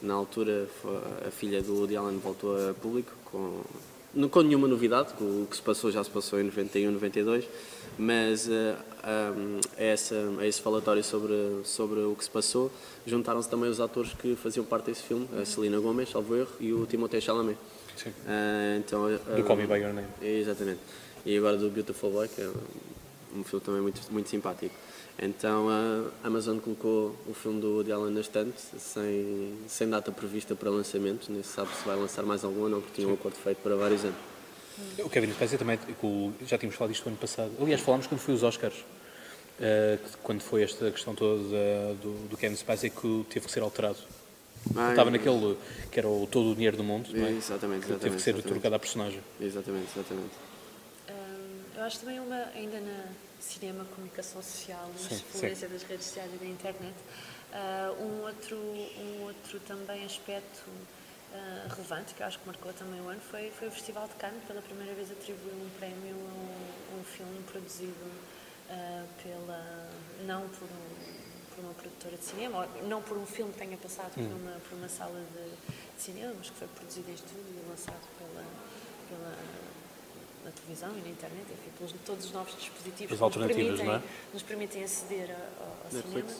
na 0.00 0.14
altura 0.14 0.68
a 1.26 1.30
filha 1.32 1.60
do 1.62 1.74
Woody 1.74 1.96
Allen 1.96 2.18
voltou 2.18 2.56
a 2.70 2.74
público 2.74 3.10
com, 3.24 3.60
não 4.14 4.28
com 4.28 4.40
nenhuma 4.42 4.68
novidade, 4.68 5.08
o 5.20 5.46
que 5.50 5.56
se 5.56 5.62
passou 5.62 5.90
já 5.90 6.04
se 6.04 6.10
passou 6.10 6.40
em 6.40 6.44
91, 6.44 6.92
92 6.92 7.44
mas 7.98 8.46
uh, 8.46 8.50
eh, 9.02 9.32
um, 9.36 9.60
a, 9.78 9.82
essa, 9.82 10.14
a 10.38 10.46
esse 10.46 10.60
falatório 10.60 11.02
sobre, 11.02 11.60
sobre 11.64 12.00
o 12.00 12.14
que 12.14 12.24
se 12.24 12.30
passou 12.30 12.70
juntaram-se 13.06 13.48
também 13.48 13.70
os 13.70 13.80
atores 13.80 14.12
que 14.12 14.34
faziam 14.36 14.64
parte 14.64 14.86
desse 14.86 15.02
filme, 15.02 15.28
a 15.40 15.44
Selena 15.44 15.78
Gomez, 15.78 16.10
salvo 16.10 16.36
erro, 16.36 16.50
e 16.60 16.72
o 16.72 16.84
Timothée 16.86 17.20
Chalamet. 17.20 17.56
Sim. 17.96 18.10
Uh, 18.10 18.78
então, 18.78 19.04
uh, 19.04 19.36
do 19.36 19.44
Call 19.44 19.56
Me 19.56 19.66
By 19.66 19.74
Your 19.74 19.94
Name. 19.94 20.08
Exatamente. 20.20 20.80
E 21.24 21.36
agora 21.36 21.56
do 21.56 21.70
Beautiful 21.70 22.10
Boy, 22.10 22.28
que 22.28 22.40
é 22.40 22.50
um 23.34 23.44
filme 23.44 23.64
também 23.64 23.80
muito, 23.80 24.00
muito 24.10 24.28
simpático. 24.28 24.74
Então 25.18 25.68
a 25.70 26.26
Amazon 26.26 26.58
colocou 26.58 27.16
o 27.26 27.32
filme 27.32 27.60
do 27.60 27.76
Woody 27.76 27.90
Allen 27.90 28.12
na 28.12 28.20
estante, 28.20 28.60
sem, 28.78 29.54
sem 29.66 29.88
data 29.88 30.12
prevista 30.12 30.54
para 30.54 30.68
lançamento, 30.68 31.32
nem 31.32 31.42
se 31.42 31.48
sabe 31.48 31.70
se 31.74 31.86
vai 31.86 31.96
lançar 31.96 32.22
mais 32.22 32.44
algum 32.44 32.62
ou 32.62 32.68
não, 32.68 32.80
porque 32.82 33.00
tinha 33.00 33.08
um 33.08 33.14
acordo 33.14 33.36
feito 33.36 33.58
para 33.62 33.74
vários 33.76 34.04
anos. 34.04 34.35
O 34.98 35.08
Kevin 35.10 35.32
Spacey 35.32 35.58
também, 35.58 35.78
já 36.46 36.58
tínhamos 36.58 36.76
falado 36.76 36.92
disto 36.92 37.04
no 37.06 37.10
ano 37.12 37.18
passado. 37.18 37.50
Aliás, 37.60 37.80
falámos 37.80 38.06
quando 38.06 38.20
foi 38.20 38.34
os 38.34 38.42
Oscars. 38.42 38.74
eh, 39.58 39.98
quando 40.22 40.42
foi 40.42 40.62
esta 40.64 40.90
questão 40.90 41.14
toda 41.14 41.42
da- 41.44 41.94
do, 42.02 42.28
do 42.28 42.36
Kevin 42.36 42.54
Spacey 42.56 42.90
que 42.90 43.24
teve 43.30 43.46
que 43.46 43.50
ser 43.52 43.62
alterado. 43.62 43.96
Ah, 44.76 44.90
Estava 44.90 45.08
é- 45.08 45.12
naquele 45.12 45.56
que 45.90 45.98
era 45.98 46.06
o 46.06 46.26
todo 46.30 46.50
o 46.50 46.54
dinheiro 46.54 46.76
do 46.76 46.84
mundo, 46.84 47.08
não 47.14 47.26
é? 47.26 47.30
Exatamente, 47.30 47.86
Que 47.86 47.86
teve 47.86 47.98
que 48.00 48.04
exatamente, 48.16 48.22
ser 48.22 48.30
exatamente. 48.32 48.48
trocado 48.52 48.74
à 48.74 48.78
personagem. 48.78 49.20
Exatamente, 49.40 49.88
exatamente. 49.96 50.34
Hum, 51.08 51.58
eu 51.74 51.82
acho 51.84 52.00
também 52.00 52.20
uma, 52.20 52.36
ainda 52.54 52.78
na 52.80 53.04
cinema, 53.40 53.86
comunicação 53.94 54.42
social, 54.42 54.90
na 55.10 55.16
influência 55.16 55.68
das 55.68 55.82
redes 55.84 56.04
sociais 56.04 56.30
e 56.34 56.36
da 56.36 56.46
internet, 56.46 56.94
ah, 57.54 57.94
um, 57.98 58.24
outro, 58.26 58.56
um 58.58 59.22
outro 59.22 59.58
também 59.60 60.04
aspecto 60.04 60.60
ah, 61.36 61.66
relevante, 61.68 62.14
que 62.14 62.22
eu 62.22 62.26
acho 62.26 62.38
que 62.38 62.46
marcou 62.46 62.72
também 62.72 63.00
o 63.00 63.08
ano, 63.08 63.20
foi, 63.20 63.50
foi 63.50 63.68
o 63.68 63.70
Festival 63.70 64.08
de 64.08 64.14
Cannes, 64.14 64.42
pela 64.46 64.62
primeira 64.62 64.94
vez 64.94 65.10
atribuiu 65.10 65.54
um 65.54 65.70
prémio 65.78 66.14
a 66.14 66.96
um, 66.96 67.00
um 67.00 67.04
filme 67.04 67.42
produzido 67.50 68.10
ah, 68.70 69.04
pela, 69.22 69.88
não 70.26 70.48
por, 70.48 70.64
um, 70.64 71.54
por 71.54 71.64
uma 71.64 71.74
produtora 71.74 72.16
de 72.16 72.24
cinema, 72.24 72.66
não 72.84 73.02
por 73.02 73.16
um 73.18 73.26
filme 73.26 73.52
que 73.52 73.58
tenha 73.58 73.76
passado 73.76 74.12
por, 74.12 74.22
uma, 74.22 74.52
por 74.68 74.76
uma 74.76 74.88
sala 74.88 75.20
de, 75.34 75.96
de 75.96 76.02
cinema, 76.02 76.32
mas 76.38 76.50
que 76.50 76.56
foi 76.56 76.68
produzido 76.68 77.10
em 77.10 77.14
estúdio 77.14 77.54
e 77.64 77.68
lançado 77.68 78.06
pela, 78.18 78.44
pela 79.08 79.36
na 80.46 80.52
televisão 80.52 80.90
e 80.96 81.00
na 81.00 81.08
internet, 81.08 81.52
enfim, 81.52 81.70
pelos 81.76 81.92
todos 82.04 82.24
os 82.26 82.32
novos 82.32 82.54
dispositivos 82.56 83.20
As 83.20 83.32
que 83.32 83.38
nos 83.38 83.46
permitem, 83.48 83.90
é? 83.90 84.02
nos 84.32 84.42
permitem 84.44 84.84
aceder 84.84 85.36
ao, 85.60 85.66
ao 85.84 85.90
cinema, 85.90 86.30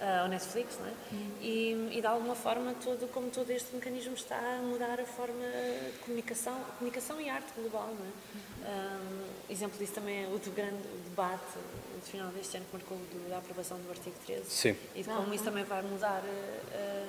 ah, 0.00 0.22
ao 0.22 0.28
Netflix, 0.28 0.78
não 0.78 0.86
é? 0.86 0.92
E, 1.40 1.88
e 1.92 2.00
de 2.00 2.06
alguma 2.06 2.34
forma, 2.34 2.74
todo, 2.82 3.06
como 3.12 3.30
todo 3.30 3.50
este 3.50 3.74
mecanismo 3.74 4.14
está 4.14 4.36
a 4.38 4.62
mudar 4.62 4.98
a 5.00 5.04
forma 5.04 5.34
de 5.44 5.98
comunicação, 6.00 6.56
comunicação 6.78 7.20
e 7.20 7.28
arte 7.28 7.48
global, 7.56 7.88
não 7.98 8.06
é? 8.06 8.10
Ah, 8.66 8.98
exemplo 9.50 9.78
disso 9.78 9.92
também 9.92 10.24
é 10.24 10.26
o 10.28 10.38
do 10.38 10.50
grande 10.52 10.82
debate 11.08 11.58
de 12.04 12.10
final 12.10 12.28
deste 12.32 12.56
ano 12.56 12.66
que 12.70 12.76
marcou 12.76 12.96
do- 12.98 13.28
da 13.30 13.38
aprovação 13.38 13.78
do 13.78 13.90
artigo 13.90 14.16
13 14.26 14.44
Sim. 14.50 14.76
e 14.94 15.02
de 15.02 15.08
como 15.08 15.32
isso 15.34 15.44
também 15.44 15.64
vai 15.64 15.82
mudar 15.82 16.22
ah, 16.74 17.06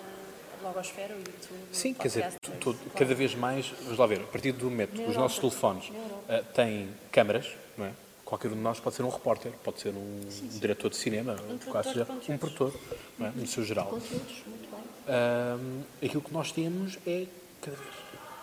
a 0.54 0.58
blogosfera, 0.62 1.14
o 1.14 1.18
YouTube, 1.18 1.60
Sim, 1.72 1.92
o 1.92 1.96
quer 1.96 2.08
dizer, 2.08 2.22
podcast, 2.32 2.60
tu- 2.62 2.74
tu- 2.74 2.90
cada 2.92 3.14
vez 3.14 3.36
mais, 3.36 3.68
vamos 3.82 3.98
lá 4.00 4.06
ver, 4.08 4.22
a 4.22 4.28
partir 4.28 4.52
do 4.54 4.66
momento 4.70 4.92
que 4.92 5.10
os 5.10 5.16
nossos 5.16 5.40
telefones 5.40 5.92
ah, 6.30 6.42
têm 6.54 6.90
câmaras, 7.12 7.52
não 7.78 7.86
é? 7.88 7.92
Qualquer 8.26 8.48
um 8.52 8.56
de 8.56 8.62
nós 8.62 8.80
pode 8.80 8.96
ser 8.96 9.04
um 9.04 9.10
repórter, 9.10 9.52
pode 9.64 9.80
ser 9.80 9.90
um 9.90 10.20
diretor 10.60 10.90
de 10.90 10.96
cinema, 10.98 11.34
Um 11.48 11.58
produtor 11.60 11.84
de 11.84 12.00
já- 12.28 12.34
um 12.34 12.38
produtor, 12.40 12.74
é? 13.22 13.32
no 13.36 13.46
seu 13.48 13.64
geral. 13.64 13.86
Conteúdos, 13.86 14.44
muito 14.48 14.68
bem. 14.72 14.80
Ahm, 15.16 15.82
aquilo 16.04 16.22
que 16.24 16.34
nós 16.34 16.52
temos 16.52 16.98
é 17.06 17.28
cada 17.62 17.78
vez. 17.78 17.90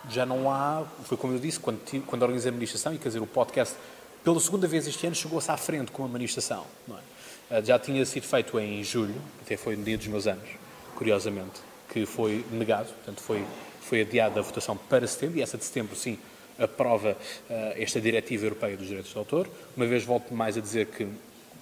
Já 0.09 0.25
não 0.25 0.49
há, 0.49 0.85
foi 1.03 1.17
como 1.17 1.33
eu 1.33 1.39
disse, 1.39 1.59
quando, 1.59 1.79
quando 2.05 2.21
organizei 2.23 2.49
a 2.49 2.53
manifestação, 2.53 2.93
e 2.93 2.97
quer 2.97 3.09
dizer, 3.09 3.19
o 3.19 3.27
podcast, 3.27 3.75
pela 4.23 4.39
segunda 4.39 4.67
vez 4.67 4.87
este 4.87 5.05
ano, 5.05 5.15
chegou-se 5.15 5.51
à 5.51 5.57
frente 5.57 5.91
com 5.91 6.05
a 6.05 6.07
manifestação. 6.07 6.65
É? 6.89 7.57
Ah, 7.57 7.61
já 7.61 7.77
tinha 7.77 8.05
sido 8.05 8.23
feito 8.25 8.57
em 8.59 8.81
julho, 8.85 9.15
até 9.41 9.57
foi 9.57 9.75
no 9.75 9.83
dia 9.83 9.97
dos 9.97 10.07
meus 10.07 10.27
anos, 10.27 10.47
curiosamente, 10.95 11.59
que 11.89 12.05
foi 12.05 12.45
negado, 12.51 12.87
portanto, 12.87 13.21
foi, 13.21 13.45
foi 13.81 14.01
adiada 14.01 14.39
a 14.39 14.43
votação 14.43 14.77
para 14.77 15.05
setembro, 15.07 15.39
e 15.39 15.41
essa 15.41 15.57
de 15.57 15.65
setembro, 15.65 15.93
sim, 15.95 16.17
aprova 16.59 17.17
ah, 17.49 17.73
esta 17.77 17.99
diretiva 17.99 18.45
europeia 18.45 18.77
dos 18.77 18.87
direitos 18.87 19.11
de 19.11 19.17
autor. 19.17 19.47
Uma 19.75 19.85
vez 19.85 20.03
volto 20.03 20.33
mais 20.33 20.57
a 20.57 20.61
dizer 20.61 20.87
que 20.87 21.07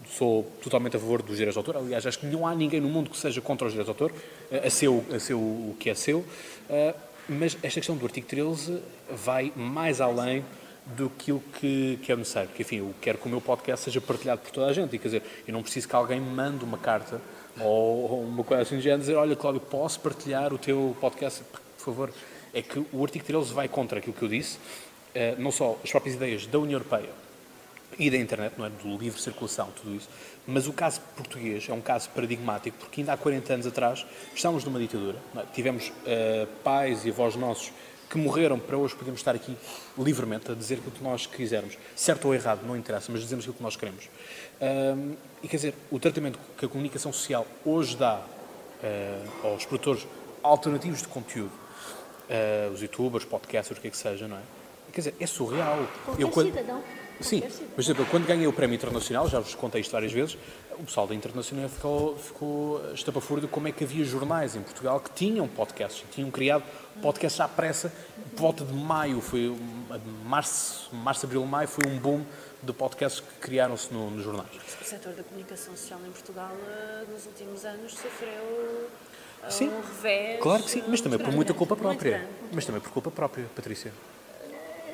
sou 0.10 0.44
totalmente 0.62 0.98
a 0.98 1.00
favor 1.00 1.22
dos 1.22 1.38
direitos 1.38 1.54
de 1.54 1.60
autor. 1.60 1.78
Aliás, 1.82 2.06
acho 2.06 2.20
que 2.20 2.26
não 2.26 2.46
há 2.46 2.54
ninguém 2.54 2.82
no 2.82 2.90
mundo 2.90 3.10
que 3.10 3.18
seja 3.18 3.40
contra 3.40 3.68
os 3.68 3.74
direitos 3.74 3.96
de 3.96 4.04
autor, 4.04 4.18
eh, 4.52 4.68
a 4.68 4.70
seu, 4.70 5.04
a 5.14 5.20
seu 5.20 5.38
o 5.40 5.76
que 5.80 5.90
é 5.90 5.96
seu. 5.96 6.26
Eh, 6.70 6.94
Mas 7.30 7.58
esta 7.64 7.80
questão 7.80 7.96
do 7.96 8.06
artigo 8.06 8.28
13 8.28 8.80
vai 9.10 9.54
mais 9.56 10.02
além 10.02 10.44
do 10.98 11.10
que 11.10 11.32
o 11.32 11.40
que, 11.60 12.00
que 12.02 12.12
é 12.12 12.16
necessário. 12.16 12.50
Porque, 12.50 12.64
enfim, 12.64 12.78
eu 12.78 12.94
quero 13.00 13.18
que 13.20 13.28
o 13.28 13.30
meu 13.30 13.40
podcast 13.40 13.86
seja 13.86 14.02
partilhado 14.02 14.42
por 14.42 14.52
toda 14.52 14.68
a 14.68 14.74
gente. 14.74 14.96
E, 14.96 15.00
quer 15.00 15.08
dizer, 15.08 15.24
eu 15.48 15.54
não 15.54 15.62
preciso 15.62 15.88
que 15.88 15.96
alguém 15.96 16.20
me 16.20 16.30
mande 16.30 16.66
uma 16.66 16.78
carta 16.78 17.22
ou 17.60 18.12
ou 18.12 18.24
uma 18.24 18.44
coisa 18.44 18.64
assim 18.64 18.78
de 18.78 18.82
género, 18.82 19.02
dizer, 19.02 19.16
olha, 19.16 19.36
Cláudio, 19.36 19.62
posso 19.62 20.00
partilhar 20.00 20.54
o 20.54 20.58
teu 20.58 20.96
podcast? 21.00 21.44
Por 21.78 21.86
favor. 21.86 22.14
É 22.54 22.62
que 22.62 22.86
o 22.92 23.04
artigo 23.04 23.26
13 23.26 23.54
vai 23.54 23.68
contra 23.68 24.00
aquilo 24.00 24.14
que 24.14 24.24
eu 24.24 24.30
disse, 24.30 24.58
eh, 25.16 25.36
não 25.38 25.52
só 25.52 25.78
as 25.84 25.90
próprias 25.90 26.16
ideias 26.16 26.46
da 26.48 26.60
União 26.60 26.78
Europeia, 26.78 27.10
e 28.00 28.10
da 28.10 28.18
internet, 28.18 28.54
não 28.58 28.66
é? 28.66 28.70
do 28.70 28.98
livre 28.98 29.22
circulação, 29.22 29.70
tudo 29.76 29.96
isso. 29.96 30.10
Mas 30.48 30.68
o 30.68 30.74
caso 30.74 31.02
português 31.16 31.68
é 31.70 31.74
um 31.74 31.82
caso 31.82 32.10
paradigmático, 32.10 32.78
porque 32.78 33.02
ainda 33.02 33.14
há 33.14 33.18
40 33.18 33.54
anos 33.54 33.68
atrás 33.68 34.06
estávamos 34.34 34.64
numa 34.64 34.80
ditadura. 34.80 35.18
é? 35.36 35.44
Tivemos 35.54 35.92
eh, 36.06 36.48
pais 36.64 37.06
e 37.06 37.10
avós 37.10 37.36
nossos 37.36 37.72
que 38.10 38.18
morreram 38.18 38.60
para 38.60 38.78
hoje 38.78 38.94
podermos 38.94 39.22
estar 39.22 39.34
aqui 39.34 39.56
livremente 39.98 40.52
a 40.52 40.56
dizer 40.56 40.76
aquilo 40.76 40.92
que 40.92 41.04
nós 41.04 41.26
quisermos. 41.26 41.78
Certo 41.96 42.26
ou 42.26 42.36
errado, 42.36 42.66
não 42.66 42.76
interessa, 42.76 43.12
mas 43.12 43.22
dizemos 43.22 43.46
aquilo 43.46 43.56
que 43.56 43.64
nós 43.64 43.76
queremos. 43.76 44.10
Ahm, 44.60 45.14
e 45.42 45.48
quer 45.48 45.56
dizer, 45.56 45.74
o 45.90 45.98
tratamento 45.98 46.38
que 46.58 46.66
a 46.66 46.68
comunicação 46.68 47.14
social 47.14 47.48
hoje 47.64 47.96
dá 47.96 48.22
eh, 48.84 49.24
aos 49.44 49.66
produtores 49.66 50.06
alternativos 50.44 51.02
de 51.02 51.08
conteúdo, 51.08 51.52
eh, 52.32 52.70
os 52.74 52.82
youtubers, 52.82 53.26
podcasters, 53.26 53.78
o 53.78 53.82
que 53.82 53.90
é 53.90 53.92
que 53.92 53.98
seja, 53.98 54.28
não 54.28 54.38
é? 54.38 54.42
Quer 54.92 55.02
dizer, 55.02 55.16
é 55.20 55.28
surreal. 55.28 55.86
Qualquer 56.06 56.24
Eu, 56.24 56.30
quando- 56.30 56.48
cidadão. 56.48 56.82
Sim, 57.22 57.42
por 57.76 57.80
exemplo, 57.80 58.04
quando 58.10 58.26
ganhei 58.26 58.48
o 58.48 58.52
prémio 58.54 58.74
internacional, 58.76 59.30
já 59.30 59.40
vos 59.40 59.54
contei 59.54 59.80
isto 59.82 59.92
várias 59.92 60.12
vezes, 60.12 60.36
o 60.80 60.84
pessoal 60.84 61.06
da 61.06 61.14
internacional 61.14 61.70
ficou, 61.70 62.18
ficou 62.18 62.94
estapafúrdio 62.96 63.48
de 63.48 63.54
como 63.54 63.68
é 63.68 63.72
que 63.72 63.84
havia 63.84 64.04
jornais 64.04 64.56
em 64.56 64.62
Portugal 64.64 65.00
que 65.00 65.12
tinham 65.12 65.48
podcasts, 65.48 66.04
tinham 66.12 66.32
criado 66.32 66.64
podcasts 67.00 67.40
à 67.40 67.48
pressa, 67.48 67.94
por 68.32 68.40
volta 68.42 68.66
de 68.66 68.74
maio, 68.74 69.22
foi 69.22 69.56
março, 70.26 70.90
março, 70.96 71.28
abril, 71.28 71.46
maio, 71.46 71.68
foi 71.68 71.92
um 71.92 72.00
boom 72.00 72.26
de 72.64 72.74
podcasts 72.74 73.20
que 73.22 73.36
criaram-se 73.40 73.94
no- 73.94 74.10
nos 74.10 74.24
jornais. 74.24 74.50
O 74.82 74.84
setor 74.84 75.14
da 75.14 75.22
comunicação 75.22 75.76
social 75.76 76.00
em 76.08 76.12
Portugal, 76.12 76.52
eh, 76.70 77.04
nos 77.12 77.24
últimos 77.28 77.66
anos, 77.66 77.92
sofreu 77.92 78.90
Sim, 79.50 79.70
um 79.70 79.82
revés. 79.82 80.40
Claro 80.42 80.64
que 80.64 80.70
sim, 80.72 80.84
mas 80.88 81.02
também 81.02 81.20
por 81.20 81.32
muita 81.34 81.54
grande, 81.54 81.58
culpa 81.58 81.76
própria. 81.76 82.28
Mas 82.52 82.66
também 82.66 82.82
por 82.82 82.92
culpa 82.92 83.12
própria, 83.12 83.46
Patrícia. 83.56 83.92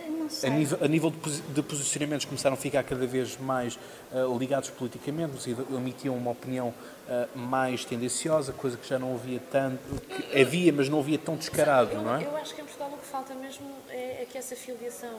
Não 0.08 0.28
A 0.44 0.54
nível, 0.54 0.78
a 0.82 0.88
nível 0.88 1.10
de, 1.10 1.18
posi- 1.18 1.42
de 1.42 1.62
posicionamentos 1.64 2.26
começaram 2.26 2.54
a 2.56 2.58
ficar 2.58 2.84
cada 2.84 3.06
vez 3.08 3.38
mais 3.38 3.80
ah, 4.12 4.26
ligados 4.38 4.70
politicamente, 4.70 5.50
e 5.50 5.56
emitiam 5.76 6.16
uma 6.18 6.32
opinião 6.32 6.74
ah, 7.10 7.28
mais 7.34 7.86
tendenciosa, 7.86 8.52
coisa 8.52 8.76
que 8.78 8.88
já 8.88 9.00
não 9.00 9.14
havia 9.16 9.40
tanto, 9.52 9.80
que 10.02 10.42
havia, 10.42 10.74
mas 10.74 10.90
não 10.90 11.00
havia 11.00 11.18
tão 11.18 11.36
descarado, 11.38 11.92
eu, 11.94 12.02
não 12.02 12.16
é? 12.16 12.26
Eu 12.26 12.36
acho 12.38 12.54
que 12.54 12.62
em 12.62 12.66
Portugal 12.66 12.92
o 12.94 12.98
que 12.98 13.06
falta 13.06 13.34
mesmo 13.36 13.70
é, 13.90 14.24
é 14.24 14.28
que 14.30 14.38
essa 14.38 14.56
filiação, 14.56 15.18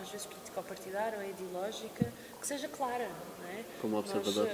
às 0.00 0.08
vezes 0.08 0.26
político-partidária 0.26 1.18
ou 1.18 1.24
ideológica, 1.28 2.06
que 2.40 2.46
seja 2.46 2.68
clara, 2.68 3.08
não 3.42 3.48
é? 3.50 3.62
Como 3.82 3.96
Nós, 3.96 4.14
observador. 4.14 4.48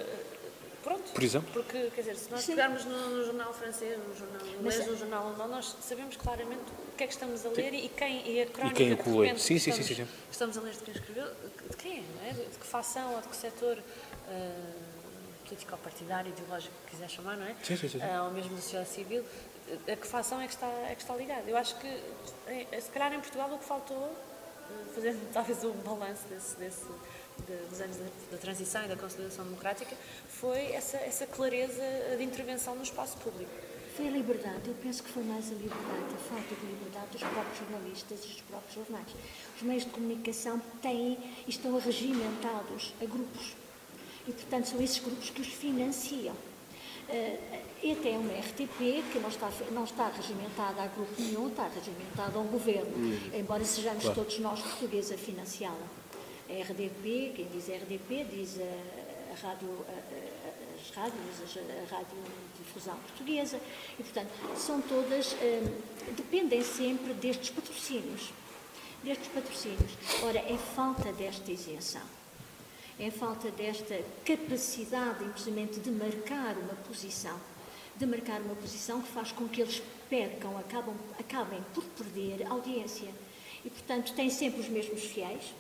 Eh, 0.91 0.95
pronto. 0.95 1.13
Por 1.13 1.23
exemplo? 1.23 1.51
Porque, 1.53 1.91
quer 1.95 2.01
dizer, 2.03 2.17
se 2.17 2.31
nós 2.31 2.41
Sim. 2.41 2.53
pegarmos 2.53 2.85
no, 2.85 3.11
no 3.11 3.25
jornal 3.25 3.53
francês, 3.55 3.99
no 3.99 4.15
jornal 4.17 4.47
inglês, 4.47 4.79
Mas- 4.79 4.87
no 4.87 4.97
jornal 4.97 5.27
alemão, 5.29 5.49
nós 5.49 5.77
sabemos 5.83 6.17
claramente 6.17 6.63
o 6.93 6.97
que 6.97 7.05
é 7.05 7.07
que 7.07 7.13
estamos 7.13 7.45
a 7.47 7.49
ler 7.51 7.75
e 7.75 7.89
quem 7.91 8.29
e 8.29 8.43
a 8.43 8.47
crónica 8.47 8.77
quem 8.77 8.93
o 8.93 8.97
que 8.97 9.03
que 9.05 9.11
de 9.11 9.17
repente 9.17 9.41
Sim, 9.41 9.59
sim, 9.59 9.71
estamos, 9.71 9.87
sim, 9.87 9.95
sim, 9.95 10.05
sim. 10.05 10.11
estamos 10.31 10.59
a 10.59 10.61
ler 10.61 10.73
de 10.73 10.79
quem 10.81 10.95
escreveu, 10.95 11.27
de 11.71 11.77
quem 11.77 11.99
é, 11.99 12.03
não 12.03 12.31
é? 12.31 12.33
De, 12.33 12.59
que 12.59 12.67
facção 12.67 13.15
ou 13.15 13.21
de 13.21 13.29
que 13.29 13.37
setor 13.37 13.79
eh, 14.29 14.53
político-partidário, 15.47 16.31
ideológico 16.31 16.75
que 16.87 16.91
quiser 16.93 17.09
chamar, 17.09 17.37
não 17.37 17.47
é? 17.47 17.55
Sim, 17.63 17.77
sim, 17.77 17.89
sim, 17.89 17.99
sim. 18.01 18.05
Ah, 18.05 18.25
ou 18.25 18.31
mesmo 18.33 18.55
da 18.55 18.61
sociedade 18.61 18.89
civil, 18.91 19.25
a 19.91 19.97
que 19.97 20.07
facção 20.07 20.41
é 20.41 20.47
que 20.47 20.53
está, 20.55 20.67
é 20.67 20.95
que 20.95 21.03
está 21.03 21.15
ligada. 21.17 21.49
Eu 21.49 21.57
acho 21.57 21.77
que, 21.79 21.87
eh, 22.47 22.81
se 22.81 22.91
calhar 22.91 23.13
em 23.13 23.21
Portugal, 23.21 23.51
o 23.53 23.59
que 23.59 23.65
faltou, 23.65 24.15
eh, 24.71 24.85
fazendo 24.95 25.21
talvez 25.33 25.63
um 25.65 25.73
balanço 25.73 26.23
desse, 26.29 26.57
desse, 26.57 26.85
de- 26.85 27.18
dos 27.71 27.81
anos 27.81 27.97
da, 28.31 28.37
transição 28.39 28.85
e 28.85 28.89
da 28.89 28.97
consolidação 28.97 29.45
democrática, 29.45 29.97
foi 30.29 30.73
essa, 30.73 30.97
essa 30.99 31.27
clareza 31.27 31.83
de 32.17 32.23
intervenção 32.25 32.75
no 32.75 32.83
espaço 32.83 33.17
público. 33.19 33.51
Foi 33.97 34.07
a 34.07 34.11
liberdade, 34.11 34.69
eu 34.69 34.75
penso 34.81 35.03
que 35.03 35.11
foi 35.11 35.25
mais 35.25 35.47
a 35.51 35.55
liberdade, 35.55 36.15
a 36.15 36.19
falta 36.33 36.55
de 36.55 36.67
liberdade 36.67 37.07
dos 37.11 37.21
próprios 37.21 37.59
jornalistas 37.59 38.25
e 38.25 38.29
dos 38.29 38.41
próprios 38.43 38.75
jornais. 38.75 39.09
Os 39.57 39.63
meios 39.63 39.85
de 39.85 39.91
comunicação 39.91 40.61
têm 40.81 41.19
e 41.47 41.51
estão 41.51 41.77
regimentados 41.79 42.95
a 43.03 43.05
grupos. 43.05 43.57
E, 44.29 44.33
portanto, 44.33 44.67
são 44.69 44.81
esses 44.81 44.99
grupos 45.01 45.31
que 45.31 45.41
os 45.41 45.49
financiam. 45.49 46.35
Eh, 47.09 47.63
e 47.83 47.93
até 47.93 48.11
uma 48.11 48.33
RTP, 48.35 49.03
que 49.11 49.19
não 49.19 49.29
está, 49.31 49.51
não 49.73 49.85
está 49.85 50.09
regimentada 50.09 50.83
a 50.83 50.87
grupo 50.87 51.15
nenhum, 51.19 51.49
está 51.49 51.67
regimentada 51.69 52.37
ao 52.37 52.45
governo, 52.45 52.93
embora 53.35 53.65
sejamos 53.65 54.03
Claro. 54.05 54.15
todos 54.21 54.39
nós 54.41 54.61
portugueses 54.61 55.13
a 55.13 55.17
financiá-la. 55.17 55.87
RDP, 56.49 57.33
quem 57.37 57.47
diz 57.53 57.69
RDP, 57.69 58.25
diz 58.25 58.59
a, 58.59 59.33
a 59.33 59.49
rádio, 59.49 59.69
a- 59.89 59.93
a- 59.93 60.81
as 60.81 60.91
rádios, 60.95 61.57
a 61.57 61.95
radiodifusão 61.95 62.97
portuguesa, 62.97 63.61
e 63.99 64.03
portanto 64.03 64.31
são 64.57 64.81
todas, 64.81 65.37
dependem 66.17 66.63
sempre 66.63 67.13
destes 67.15 67.51
patrocínios, 67.51 68.31
destes 69.03 69.29
patrocínios. 69.29 69.91
Ora, 70.23 70.39
é 70.39 70.57
falta 70.75 71.13
desta 71.13 71.51
isenção, 71.53 72.03
é 72.99 73.11
falta 73.11 73.51
desta 73.51 74.01
capacidade, 74.25 75.25
infelizmente, 75.25 75.81
de 75.81 75.91
marcar 75.91 76.57
uma 76.57 76.75
posição, 76.87 77.39
de 77.97 78.07
marcar 78.07 78.41
uma 78.41 78.55
posição 78.55 79.03
que 79.03 79.09
faz 79.11 79.33
com 79.33 79.49
que 79.49 79.61
eles 79.61 79.83
percam, 80.09 80.57
acabam, 80.59 80.95
acabem 81.19 81.61
por 81.75 81.85
perder 81.85 82.47
audiência. 82.47 83.09
E, 83.65 83.69
portanto, 83.71 84.15
tem 84.15 84.31
sempre 84.31 84.61
os 84.61 84.69
mesmos 84.69 85.03
fiéis, 85.03 85.53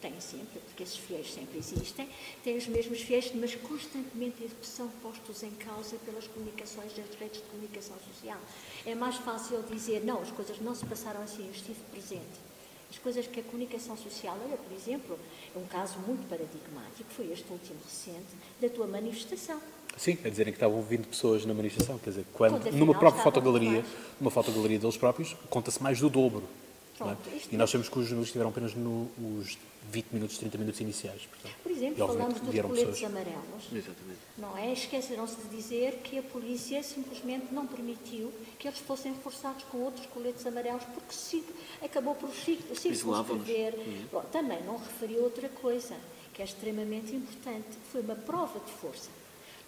tem 0.00 0.20
sempre, 0.20 0.60
porque 0.66 0.82
esses 0.82 0.96
fiéis 0.96 1.32
sempre 1.32 1.58
existem, 1.58 2.08
tem 2.44 2.56
os 2.56 2.66
mesmos 2.66 3.00
fiéis, 3.00 3.30
mas 3.34 3.54
constantemente 3.54 4.48
são 4.62 4.88
postos 5.02 5.42
em 5.42 5.50
causa 5.52 5.96
pelas 6.04 6.26
comunicações 6.26 6.92
das 6.92 7.06
redes 7.18 7.40
de 7.40 7.48
comunicação 7.48 7.96
social. 8.12 8.38
É 8.84 8.94
mais 8.94 9.16
fácil 9.16 9.62
dizer, 9.70 10.04
não, 10.04 10.20
as 10.20 10.30
coisas 10.30 10.60
não 10.60 10.74
se 10.74 10.84
passaram 10.86 11.22
assim, 11.22 11.44
eu 11.44 11.52
estive 11.52 11.78
presente. 11.90 12.46
As 12.90 12.98
coisas 12.98 13.26
que 13.26 13.40
a 13.40 13.42
comunicação 13.42 13.96
social, 13.96 14.38
olha, 14.44 14.56
por 14.56 14.72
exemplo, 14.74 15.18
é 15.54 15.58
um 15.58 15.66
caso 15.66 15.98
muito 16.06 16.28
paradigmático, 16.28 17.10
foi 17.10 17.32
este 17.32 17.50
último 17.50 17.78
recente, 17.84 18.26
da 18.60 18.68
tua 18.68 18.86
manifestação. 18.86 19.60
Sim, 19.96 20.18
a 20.24 20.28
dizerem 20.28 20.52
que 20.52 20.58
estavam 20.58 20.80
20 20.82 21.06
pessoas 21.06 21.44
na 21.46 21.54
manifestação, 21.54 21.98
quer 21.98 22.10
dizer, 22.10 22.26
quando, 22.32 22.70
numa 22.72 22.94
própria 22.94 23.22
fotogaleria, 23.22 23.84
numa 24.20 24.30
fotogaleria 24.30 24.78
deles 24.78 24.96
próprios, 24.96 25.34
conta-se 25.48 25.82
mais 25.82 25.98
do 25.98 26.10
dobro. 26.10 26.44
é? 26.44 26.98
Pronto, 26.98 27.30
isto 27.34 27.52
E 27.52 27.56
nós 27.56 27.70
sabemos 27.70 27.88
que 27.88 27.98
os 27.98 28.04
jornalistas 28.04 28.28
estiveram 28.28 28.50
apenas 28.50 28.74
nos 28.74 29.58
20 29.90 30.06
minutos, 30.12 30.38
30 30.38 30.58
minutos 30.58 30.80
iniciais. 30.80 31.22
Portanto, 31.26 31.54
Por 31.62 31.72
exemplo, 31.72 32.06
falamos 32.06 32.40
dos 32.40 32.60
coletes 32.60 32.84
pessoas. 32.84 33.04
amarelos. 33.04 33.64
Exatamente. 33.72 34.18
Não 34.38 34.58
é? 34.58 34.72
Esqueceram-se 34.72 35.36
de 35.36 35.56
dizer 35.56 35.98
que 36.02 36.18
a 36.18 36.22
polícia 36.22 36.82
simplesmente 36.82 37.46
não 37.52 37.66
permitiu 37.66 38.32
que 38.58 38.68
eles 38.68 38.78
fossem 38.80 39.12
reforçados 39.12 39.64
com 39.64 39.78
outros 39.78 40.06
coletes 40.06 40.46
amarelos, 40.46 40.82
porque 40.84 41.12
se 41.14 41.44
acabou 41.82 42.14
por 42.14 42.30
circunscrever. 42.34 43.74
Bom, 44.12 44.22
também 44.32 44.62
não 44.64 44.76
referiu 44.76 45.22
outra 45.22 45.48
coisa, 45.48 45.94
que 46.34 46.42
é 46.42 46.44
extremamente 46.44 47.14
importante. 47.14 47.66
Foi 47.92 48.00
uma 48.00 48.14
prova 48.14 48.58
de 48.60 48.72
força 48.72 49.10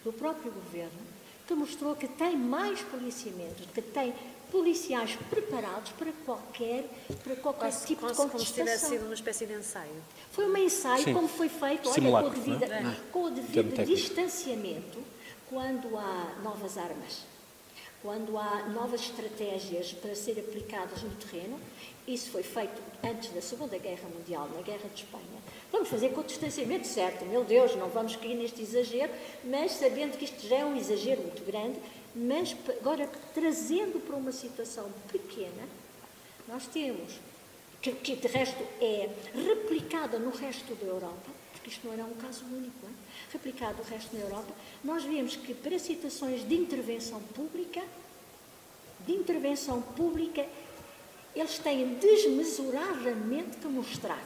do 0.05 0.13
próprio 0.13 0.53
governo, 0.53 0.99
que 1.47 1.55
mostrou 1.55 1.97
que 1.97 2.07
tem 2.07 2.37
mais 2.37 2.81
policiamentos, 2.83 3.67
que 3.75 3.81
tem 3.83 4.13
policiais 4.51 5.17
preparados 5.31 5.93
para 5.93 6.13
qualquer, 6.25 6.85
para 7.23 7.37
qualquer 7.37 7.61
Quase, 7.61 7.87
tipo 7.87 8.01
quase 8.01 8.15
de 8.25 8.31
como 8.31 8.39
se 8.39 8.47
tivesse 8.47 8.57
contestação. 8.57 8.91
sido 8.91 9.05
uma 9.07 9.15
espécie 9.15 9.47
de 9.47 9.53
ensaio. 9.55 10.03
Foi 10.33 10.49
um 10.49 10.57
ensaio, 10.57 11.05
Sim. 11.05 11.15
como 11.15 11.29
foi 11.29 11.49
feito, 11.49 11.89
olha, 11.89 12.23
com 12.23 12.27
o 12.27 12.31
devido, 12.31 12.63
é? 12.65 12.97
com 13.13 13.25
o 13.25 13.31
devido 13.31 13.85
distanciamento, 13.85 14.99
quando 15.49 15.97
há 15.97 16.37
novas 16.43 16.77
armas, 16.77 17.23
quando 18.03 18.39
há 18.39 18.69
novas 18.69 19.01
estratégias 19.03 19.93
para 19.93 20.15
ser 20.15 20.39
aplicadas 20.39 21.03
no 21.03 21.11
terreno, 21.11 21.59
isso 22.07 22.31
foi 22.31 22.43
feito 22.43 22.81
antes 23.05 23.31
da 23.31 23.41
Segunda 23.43 23.77
Guerra 23.77 24.09
Mundial, 24.09 24.49
na 24.55 24.63
Guerra 24.63 24.89
de 24.95 25.03
Espanha. 25.03 25.25
Vamos 25.71 25.89
fazer 25.89 26.11
com 26.11 26.21
o 26.21 26.25
distanciamento 26.25 26.87
certo, 26.87 27.27
meu 27.27 27.45
Deus, 27.45 27.77
não 27.77 27.89
vamos 27.89 28.17
cair 28.17 28.35
neste 28.35 28.63
exagero, 28.63 29.13
mas 29.45 29.73
sabendo 29.73 30.17
que 30.17 30.25
isto 30.25 30.47
já 30.47 30.57
é 30.59 30.65
um 30.65 30.77
exagero 30.77 31.21
muito 31.23 31.45
grande, 31.45 31.79
mas 32.19 32.57
agora 32.81 33.09
trazendo 33.33 34.01
para 34.05 34.17
uma 34.17 34.33
situação 34.33 34.91
pequena, 35.13 35.69
nós 36.49 36.67
temos, 36.67 37.21
que, 37.81 37.93
que 37.93 38.17
de 38.17 38.27
resto 38.27 38.61
é 38.81 39.09
replicada 39.33 40.19
no 40.19 40.31
resto 40.31 40.75
da 40.75 40.87
Europa, 40.87 41.31
porque 41.53 41.71
isto 41.71 41.87
não 41.87 41.95
era 41.95 42.05
um 42.05 42.15
caso 42.15 42.45
único, 42.47 42.87
hein? 42.87 42.95
replicado 43.33 43.79
no 43.79 43.85
resto 43.85 44.17
da 44.17 44.21
Europa, 44.21 44.53
nós 44.83 45.05
vemos 45.05 45.37
que 45.37 45.55
para 45.55 45.79
situações 45.79 46.47
de 46.47 46.57
intervenção 46.57 47.21
pública, 47.21 47.85
de 49.07 49.13
intervenção 49.13 49.81
pública, 49.81 50.45
eles 51.37 51.59
têm 51.61 51.95
desmesuradamente 51.95 53.59
que 53.59 53.69
mostrar, 53.69 54.25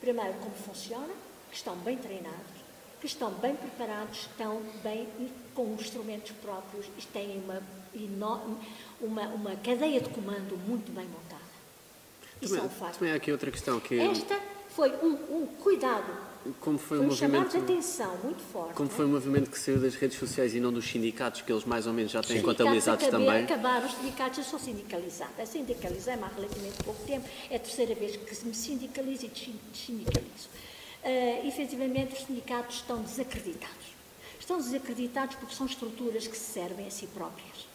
primeiro, 0.00 0.32
como 0.38 0.54
funciona, 0.54 1.12
que 1.50 1.56
estão 1.56 1.76
bem 1.76 1.98
treinados, 1.98 2.55
que 3.00 3.06
estão 3.06 3.30
bem 3.32 3.54
preparados, 3.54 4.20
estão 4.20 4.60
bem 4.82 5.06
com 5.54 5.74
instrumentos 5.78 6.32
próprios 6.42 6.86
e 6.98 7.02
têm 7.06 7.40
uma, 7.44 7.62
enorme- 7.94 8.56
uma, 9.00 9.22
uma 9.28 9.56
cadeia 9.56 10.00
de 10.00 10.08
comando 10.10 10.56
muito 10.66 10.90
bem 10.92 11.04
montada. 11.06 11.44
Isso 12.40 12.54
é 12.54 12.58
um 12.58 12.62
Também, 12.62 12.78
facto. 12.78 12.98
também 12.98 13.12
há 13.12 13.16
aqui 13.16 13.32
outra 13.32 13.50
questão 13.50 13.80
que 13.80 13.98
Esta 13.98 14.38
foi 14.70 14.90
um, 15.02 15.12
um 15.42 15.46
cuidado, 15.62 16.26
como 16.60 16.78
foi, 16.78 16.98
foi 16.98 17.06
um 17.06 17.10
chamado 17.10 17.44
movimento 17.44 17.66
de 17.66 17.72
atenção 17.72 18.16
muito 18.22 18.42
forte. 18.52 18.74
como 18.74 18.88
é? 18.88 18.92
foi 18.92 19.04
um 19.06 19.08
movimento 19.08 19.50
que 19.50 19.58
saiu 19.58 19.78
das 19.80 19.94
redes 19.94 20.18
sociais 20.18 20.54
e 20.54 20.60
não 20.60 20.70
dos 20.72 20.84
sindicatos 20.86 21.40
que 21.42 21.50
eles 21.50 21.64
mais 21.64 21.86
ou 21.86 21.92
menos 21.92 22.12
já 22.12 22.22
têm 22.22 22.36
Os 22.38 22.42
contabilizados 22.44 23.06
também. 23.08 23.44
Acabaram, 23.44 23.86
os 23.86 23.92
sindicatos, 23.94 24.38
eu 24.38 24.44
sou 24.44 24.58
sindicalizada. 24.58 25.42
A 25.42 25.46
sindicalizei-me 25.46 26.22
há 26.22 26.28
relativamente 26.28 26.82
pouco 26.84 27.02
tempo, 27.04 27.26
é 27.50 27.56
a 27.56 27.58
terceira 27.58 27.94
vez 27.94 28.16
que 28.16 28.46
me 28.46 28.54
sindicalizo 28.54 29.26
e 29.26 29.28
desin- 29.28 29.60
desindicalizo. 29.72 30.48
Uh, 31.06 31.46
efetivamente, 31.46 32.14
os 32.14 32.26
sindicatos 32.26 32.76
estão 32.76 33.00
desacreditados. 33.00 33.86
Estão 34.40 34.58
desacreditados 34.58 35.36
porque 35.36 35.54
são 35.54 35.66
estruturas 35.66 36.26
que 36.26 36.36
se 36.36 36.52
servem 36.52 36.86
a 36.86 36.90
si 36.90 37.06
próprias. 37.06 37.66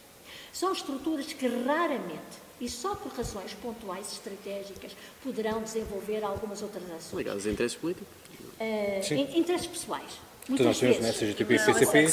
São 0.52 0.70
estruturas 0.72 1.32
que 1.32 1.46
raramente, 1.48 2.36
e 2.60 2.68
só 2.68 2.94
por 2.94 3.10
razões 3.12 3.54
pontuais 3.54 4.08
e 4.10 4.12
estratégicas, 4.12 4.92
poderão 5.22 5.62
desenvolver 5.62 6.22
algumas 6.22 6.60
outras 6.60 6.84
ações. 6.90 7.12
Ligados 7.18 7.46
a 7.46 7.50
interesses 7.50 7.76
políticos. 7.78 8.06
Uh, 8.60 9.14
in- 9.14 9.38
interesses 9.38 9.66
pessoais. 9.66 10.12
Então 10.48 10.66
Muitas 10.66 10.66
nós 10.66 10.78
temos 10.78 10.98
né, 10.98 11.12
CGTP 11.12 11.54
e 11.54 11.58
CCP, 11.58 12.04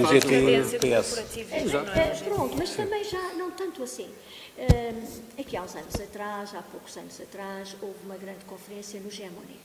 o 0.00 0.06
GT 0.08 0.76
e 0.76 0.78
PS. 1.00 1.18
é? 1.52 2.00
É, 2.00 2.22
pronto, 2.24 2.56
mas 2.58 2.70
também 2.74 3.04
já 3.04 3.32
não 3.34 3.50
tanto 3.52 3.82
assim. 3.82 4.10
Hum, 4.58 5.20
aqui 5.38 5.56
há 5.56 5.62
uns 5.62 5.74
anos 5.76 5.94
atrás, 5.94 6.54
há 6.54 6.62
poucos 6.62 6.96
anos 6.96 7.20
atrás, 7.20 7.76
houve 7.80 7.98
uma 8.04 8.16
grande 8.16 8.44
conferência 8.44 8.98
no 9.00 9.10
Gemoni, 9.10 9.56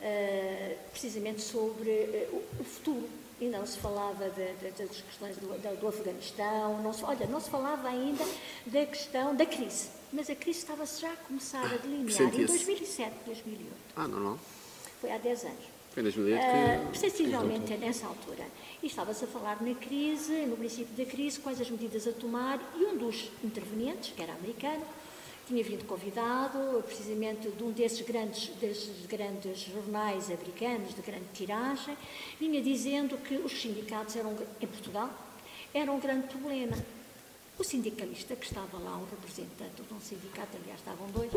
uh, 0.00 0.76
precisamente 0.90 1.40
sobre 1.42 1.90
uh, 2.32 2.42
o, 2.60 2.64
futuro. 2.64 3.08
Ainda 3.40 3.58
não 3.58 3.66
se 3.66 3.76
falava 3.78 4.30
de- 4.30 4.54
de- 4.54 4.70
das 4.82 4.96
questões 5.02 5.36
do, 5.36 5.78
do 5.80 5.88
Afeganistão, 5.88 6.82
não 6.82 6.92
se, 6.92 7.04
olha, 7.04 7.26
não 7.26 7.38
se 7.38 7.50
falava 7.50 7.86
ainda 7.88 8.24
da 8.64 8.86
questão 8.86 9.36
da 9.36 9.44
crise, 9.44 9.88
mas 10.10 10.30
a 10.30 10.34
crise 10.34 10.60
estava-se 10.60 11.02
já 11.02 11.12
a 11.12 11.16
começar 11.16 11.62
a 11.62 11.76
delinear 11.76 12.06
em 12.08 12.10
Sentia-se. 12.10 12.46
2007, 12.46 13.14
2008. 13.26 13.72
Ah, 13.94 14.08
normal. 14.08 14.38
Foi 15.02 15.10
há 15.12 15.18
10 15.18 15.44
anos. 15.44 15.64
Foi 15.92 16.00
em 16.00 16.04
2008 16.04 16.42
Ah, 16.42 16.90
que... 16.92 16.98
sensivelmente 16.98 17.74
nessa 17.76 18.06
altura. 18.06 18.44
E 18.82 18.86
estava-se 18.86 19.24
a 19.24 19.26
falar 19.28 19.62
na 19.62 19.74
crise, 19.74 20.32
no 20.46 20.56
princípio 20.56 20.94
da 20.96 21.04
crise, 21.04 21.38
quais 21.38 21.60
as 21.60 21.68
medidas 21.68 22.06
a 22.08 22.12
tomar, 22.12 22.58
e 22.74 22.84
um 22.86 22.96
dos 22.96 23.30
intervenientes, 23.44 24.14
que 24.16 24.22
era 24.22 24.32
americano, 24.32 24.82
tinha 25.46 25.62
vindo 25.62 25.86
convidado, 25.86 26.82
precisamente 26.84 27.48
de 27.48 27.62
um 27.62 27.70
desses 27.70 28.00
grandes, 28.00 28.48
desses 28.56 29.06
grandes 29.06 29.60
jornais 29.60 30.28
americanos, 30.30 30.94
de 30.94 31.00
grande 31.00 31.26
tiragem, 31.32 31.96
vinha 32.38 32.60
dizendo 32.60 33.16
que 33.18 33.36
os 33.36 33.52
sindicatos 33.52 34.16
eram, 34.16 34.36
em 34.60 34.66
Portugal 34.66 35.08
eram 35.72 35.96
um 35.96 36.00
grande 36.00 36.26
problema. 36.26 36.76
O 37.58 37.64
sindicalista, 37.64 38.34
que 38.34 38.44
estava 38.44 38.76
lá, 38.78 38.96
um 38.96 39.06
representante 39.06 39.82
de 39.82 39.94
um 39.94 40.00
sindicato, 40.00 40.56
aliás, 40.60 40.80
estavam 40.80 41.08
dois, 41.10 41.30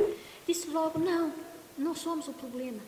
disse 0.45 0.68
logo: 0.70 0.99
não, 0.99 1.32
não 1.78 1.95
somos 1.95 2.28
o 2.28 2.34
problema. 2.34 2.80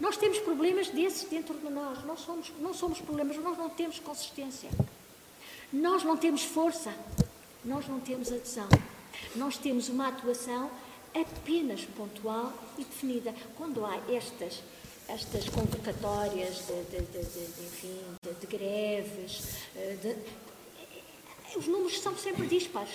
Nós 0.00 0.16
temos 0.16 0.38
problemas 0.38 0.88
desses 0.88 1.28
dentro 1.28 1.54
de 1.54 1.68
nós, 1.68 2.04
nós 2.04 2.20
somos, 2.20 2.52
não 2.60 2.72
somos 2.72 3.00
problemas, 3.00 3.36
nós 3.36 3.58
não 3.58 3.68
temos 3.68 3.98
consistência. 3.98 4.70
Nós 5.72 6.04
não 6.04 6.16
temos 6.16 6.42
força, 6.42 6.94
nós 7.64 7.86
não 7.88 8.00
temos 8.00 8.32
adesão. 8.32 8.68
Nós 9.36 9.56
temos 9.56 9.88
uma 9.88 10.08
atuação 10.08 10.70
apenas 11.14 11.82
pontual 11.96 12.52
e 12.78 12.84
definida. 12.84 13.34
Quando 13.56 13.84
há 13.84 13.96
estas, 14.12 14.62
estas 15.08 15.48
convocatórias 15.48 16.66
de, 16.66 16.82
de, 16.84 17.00
de, 17.06 17.18
de- 17.24 17.46
de, 17.46 17.62
enfim, 17.66 18.00
de, 18.22 18.34
de 18.34 18.46
greves, 18.46 19.42
eh, 19.76 19.96
de- 20.02 20.16
os 21.58 21.66
números 21.66 22.00
são 22.00 22.16
sempre 22.16 22.46
dispares. 22.46 22.94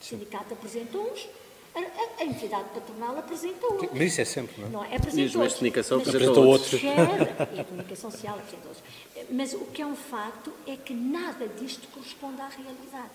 O 0.00 0.04
sindicato 0.04 0.52
apresenta 0.54 0.98
uns, 0.98 1.28
a, 1.74 1.78
a- 1.80 2.22
a 2.22 2.24
entidade 2.24 2.68
patronal 2.70 3.16
apresenta 3.18 3.66
outros. 3.66 3.90
Mas 3.92 4.12
isso 4.12 4.20
é 4.20 4.24
sempre, 4.24 4.60
não 4.62 4.66
é? 4.68 4.70
Não 4.70 4.84
é? 4.84 4.88
E 4.88 4.90
os 4.90 4.96
Apresentou 4.96 5.14
meios 5.16 5.32
de 5.32 5.38
outros. 5.38 5.54
comunicação 5.54 5.98
Mas 5.98 6.08
apresentou 6.08 6.46
outros. 6.46 6.82
e 6.82 7.60
a 7.60 7.64
comunicação 7.64 8.10
social 8.10 8.34
apresentou 8.38 8.68
outros. 8.68 8.84
Mas 9.30 9.52
o 9.52 9.60
que 9.66 9.82
é 9.82 9.86
um 9.86 9.96
facto 9.96 10.52
é 10.66 10.76
que 10.76 10.94
nada 10.94 11.46
disto 11.48 11.86
corresponde 11.88 12.40
à 12.40 12.48
realidade. 12.48 13.12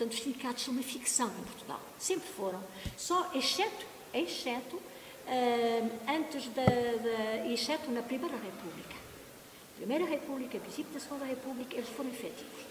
Portanto, 0.00 0.16
os 0.16 0.22
sindicatos 0.22 0.64
são 0.64 0.72
uma 0.72 0.82
ficção 0.82 1.28
em 1.28 1.44
Portugal. 1.44 1.80
Sempre 1.98 2.26
foram. 2.30 2.64
Só, 2.96 3.30
exceto, 3.34 3.84
exceto, 4.14 4.80
ah, 5.26 6.12
antes 6.14 6.46
da, 6.48 6.64
da, 6.64 7.46
exceto 7.46 7.90
na 7.90 8.00
Primeira 8.00 8.34
República. 8.34 8.94
Primeira 9.76 10.06
República, 10.06 10.58
princípio 10.58 10.94
da 10.94 11.00
Segunda 11.00 11.26
República, 11.26 11.76
eles 11.76 11.90
foram 11.90 12.08
efetivos. 12.08 12.64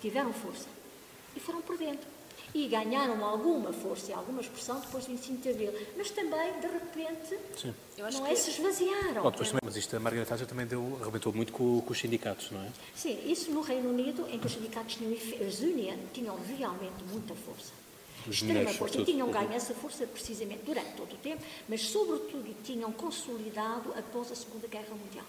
Tiveram 0.00 0.32
força. 0.32 0.66
E 1.36 1.38
foram 1.38 1.62
perdendo. 1.62 2.04
E 2.54 2.66
ganharam 2.66 3.24
alguma 3.24 3.72
força 3.72 4.10
e 4.10 4.14
alguma 4.14 4.40
expressão 4.40 4.80
depois 4.80 5.04
do 5.04 5.12
25 5.12 5.42
de 5.42 5.48
Abril. 5.50 5.72
Mas 5.96 6.10
também, 6.10 6.52
de 6.60 6.66
repente, 6.66 7.38
Sim. 7.56 7.74
Não 7.98 8.24
que- 8.24 8.32
é, 8.32 8.34
se 8.34 8.50
esvaziaram. 8.50 9.22
Bom, 9.22 9.30
depois 9.30 9.48
também, 9.48 9.60
mas 9.62 9.76
isto 9.76 9.94
a 9.96 10.00
Margaret 10.00 10.24
Thatcher 10.24 10.46
também 10.46 10.66
deu, 10.66 10.98
arrebentou 11.00 11.32
muito 11.32 11.52
com, 11.52 11.80
com 11.82 11.92
os 11.92 11.98
sindicatos, 11.98 12.50
não 12.50 12.60
é? 12.62 12.68
Sim, 12.94 13.18
isso 13.30 13.50
no 13.50 13.60
Reino 13.60 13.90
Unido, 13.90 14.26
em 14.30 14.38
que 14.38 14.46
os 14.46 14.52
sindicatos 14.52 14.94
tinham, 14.96 15.12
as 15.46 15.60
Union 15.60 15.96
tinham 16.14 16.36
realmente 16.56 17.04
muita 17.10 17.34
força. 17.34 17.72
Os 18.26 18.34
Extrema 18.34 18.54
mineiros, 18.54 18.76
força. 18.76 19.00
E 19.00 19.04
tinham 19.04 19.30
ganho 19.30 19.52
essa 19.52 19.74
força 19.74 20.06
precisamente 20.06 20.62
durante 20.64 20.92
todo 20.96 21.12
o 21.14 21.16
tempo, 21.18 21.42
mas 21.68 21.82
sobretudo 21.82 22.54
tinham 22.64 22.90
consolidado 22.92 23.92
após 23.96 24.32
a 24.32 24.34
Segunda 24.34 24.66
Guerra 24.66 24.90
Mundial. 24.94 25.24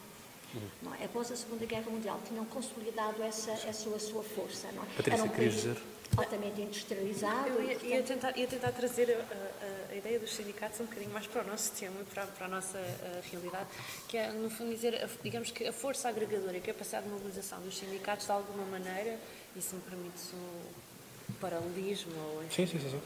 Uhum. 0.56 0.62
Não 0.82 0.96
é? 0.96 1.06
Após 1.06 1.32
a 1.32 1.36
Segunda 1.36 1.66
Guerra 1.66 1.90
Mundial 1.92 2.20
tinham 2.28 2.44
consolidado 2.46 3.22
essa, 3.22 3.52
essa 3.52 3.90
a 3.90 4.00
sua 4.00 4.24
força. 4.24 4.68
Não 4.74 4.82
é? 4.84 4.86
Patrícia, 4.98 5.22
Era 5.24 5.30
querias 5.30 5.54
país- 5.54 5.64
dizer? 5.76 5.78
Altamente 6.18 6.62
industrializado. 6.62 7.50
Eu 7.50 7.62
e, 7.62 7.66
ia, 7.68 7.74
portanto, 7.80 7.86
ia 7.90 8.04
tentar, 8.04 8.38
ia 8.38 8.48
tentar 8.48 8.72
trazer 8.72 9.12
a, 9.12 9.20
a- 9.20 9.92
a 9.92 9.96
ideia 9.96 10.20
dos 10.20 10.34
sindicatos 10.34 10.80
um 10.80 10.86
bocadinho 10.86 11.12
mais 11.12 11.26
para 11.28 11.44
o 11.44 11.48
nosso 11.48 11.72
tema, 11.74 12.00
para, 12.14 12.26
para 12.28 12.46
a 12.46 12.50
nossa 12.50 12.78
eh, 12.78 13.22
realidade, 13.32 13.68
que 14.08 14.18
é, 14.18 14.32
no 14.32 14.50
fundo, 14.50 14.72
dizer, 14.74 15.04
a- 15.04 15.10
digamos 15.24 15.52
que 15.52 15.66
a 15.68 15.74
força 15.74 16.10
agregadora 16.10 16.54
e 16.54 16.60
a 16.60 16.62
capacidade 16.64 17.06
de 17.06 17.12
mobilização 17.12 17.60
dos 17.62 17.78
sindicatos, 17.78 18.26
de 18.26 18.32
alguma 18.32 18.66
maneira, 18.66 19.18
e 19.56 19.62
se 19.62 19.74
me 19.76 19.82
permite 19.82 20.20
o 20.34 21.34
paralelismo 21.40 22.12
ou 22.36 22.44
enfim, 22.44 22.66
Sim, 22.66 22.78
sim, 22.78 22.84
sim, 22.84 22.90
sim. 22.92 23.02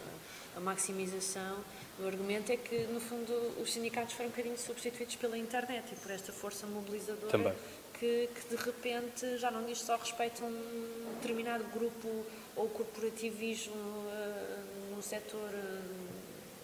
a 0.56 0.60
maximização 0.60 1.58
do 2.00 2.08
argumento 2.08 2.52
é 2.52 2.58
que, 2.58 2.80
no 2.88 3.00
fundo, 3.00 3.32
os 3.62 3.72
sindicatos 3.72 4.14
foram 4.14 4.28
um 4.28 4.32
bocadinho 4.32 4.58
substituídos 4.58 5.16
pela 5.16 5.38
internet 5.38 5.86
e 5.92 5.96
por 5.96 6.10
esta 6.12 6.32
força 6.34 6.66
mobilizadora 6.66 7.28
Também. 7.32 7.54
que, 8.00 8.28
que, 8.34 8.56
de 8.56 8.62
repente 8.64 9.38
já 9.38 9.52
não 9.52 9.64
diz 9.66 9.80
só 9.80 9.96
respeito 9.96 10.44
a 10.44 10.48
um 10.48 11.14
determinado 11.22 11.64
grupo 11.66 12.26
ou 12.56 12.68
corporativismo 12.70 13.74
eh, 14.12 14.58
no 14.96 15.02
setor 15.02 15.50
eh, 15.54 15.82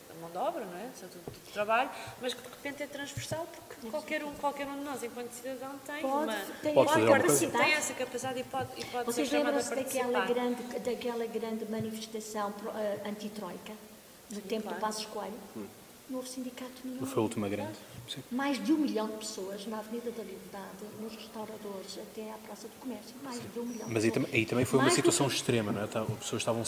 da 0.09 0.15
mão 0.21 0.29
de 0.29 0.37
obra, 0.37 0.65
não 0.65 0.77
é? 0.77 0.87
No 0.87 0.95
setor 0.95 1.21
do 1.25 1.51
trabalho, 1.53 1.89
mas 2.21 2.33
que 2.33 2.41
de 2.41 2.49
repente 2.49 2.83
é 2.83 2.87
transversal 2.87 3.47
porque 3.51 3.89
qualquer 3.89 4.23
um, 4.23 4.33
qualquer 4.35 4.67
um 4.67 4.77
de 4.77 4.83
nós, 4.83 5.01
enquanto 5.03 5.31
cidadão, 5.31 5.77
tem 5.85 6.01
Pode, 6.01 6.23
uma... 6.23 6.35
tem 6.61 6.73
Pode 6.73 6.89
alguma 7.01 7.19
coisa. 7.19 7.47
tem 7.49 7.73
essa 7.73 7.93
capacidade 7.93 8.39
e 8.39 8.43
pode, 8.43 8.69
e 8.81 8.85
pode 8.85 9.05
Vocês 9.05 9.29
ser 9.29 9.37
chamado 9.37 9.55
a 9.55 9.59
lembram-se 9.59 9.75
daquela 9.83 10.11
participar. 10.25 10.33
grande, 10.33 10.79
daquela 10.79 11.25
grande 11.25 11.65
manifestação 11.71 12.53
eh, 12.75 13.01
anti-troika, 13.09 13.73
no 14.31 14.41
tempo 14.41 14.63
claro. 14.63 14.77
do 14.77 14.81
Passos 14.81 15.05
Coelho? 15.05 15.33
Não 16.09 16.17
houve 16.17 16.29
sindicato 16.29 16.71
nenhum. 16.83 17.05
Foi 17.05 17.19
a 17.19 17.23
última 17.23 17.47
grande. 17.49 17.77
Sim. 18.09 18.21
Mais 18.31 18.63
de 18.63 18.73
um 18.73 18.77
milhão 18.77 19.07
de 19.07 19.17
pessoas 19.17 19.65
na 19.67 19.77
Avenida 19.79 20.09
da 20.11 20.23
Liberdade, 20.23 20.83
nos 21.01 21.13
restauradores, 21.15 21.99
até 22.11 22.31
à 22.31 22.35
Praça 22.37 22.67
do 22.67 22.73
Comércio. 22.79 23.15
Mais 23.23 23.39
de 23.39 23.59
um 23.59 23.65
milhão 23.65 23.87
de 23.87 23.93
Mas 23.93 24.03
aí, 24.03 24.11
aí 24.33 24.45
também 24.45 24.65
foi 24.65 24.79
uma 24.79 24.85
Mais 24.85 24.93
do 24.97 25.03
que- 25.03 25.11
situação 25.11 25.27
extrema, 25.27 25.71
não 25.71 25.83
é? 25.83 25.87
Tá- 25.87 26.01
As 26.01 26.17
pessoas 26.19 26.41
estavam 26.41 26.63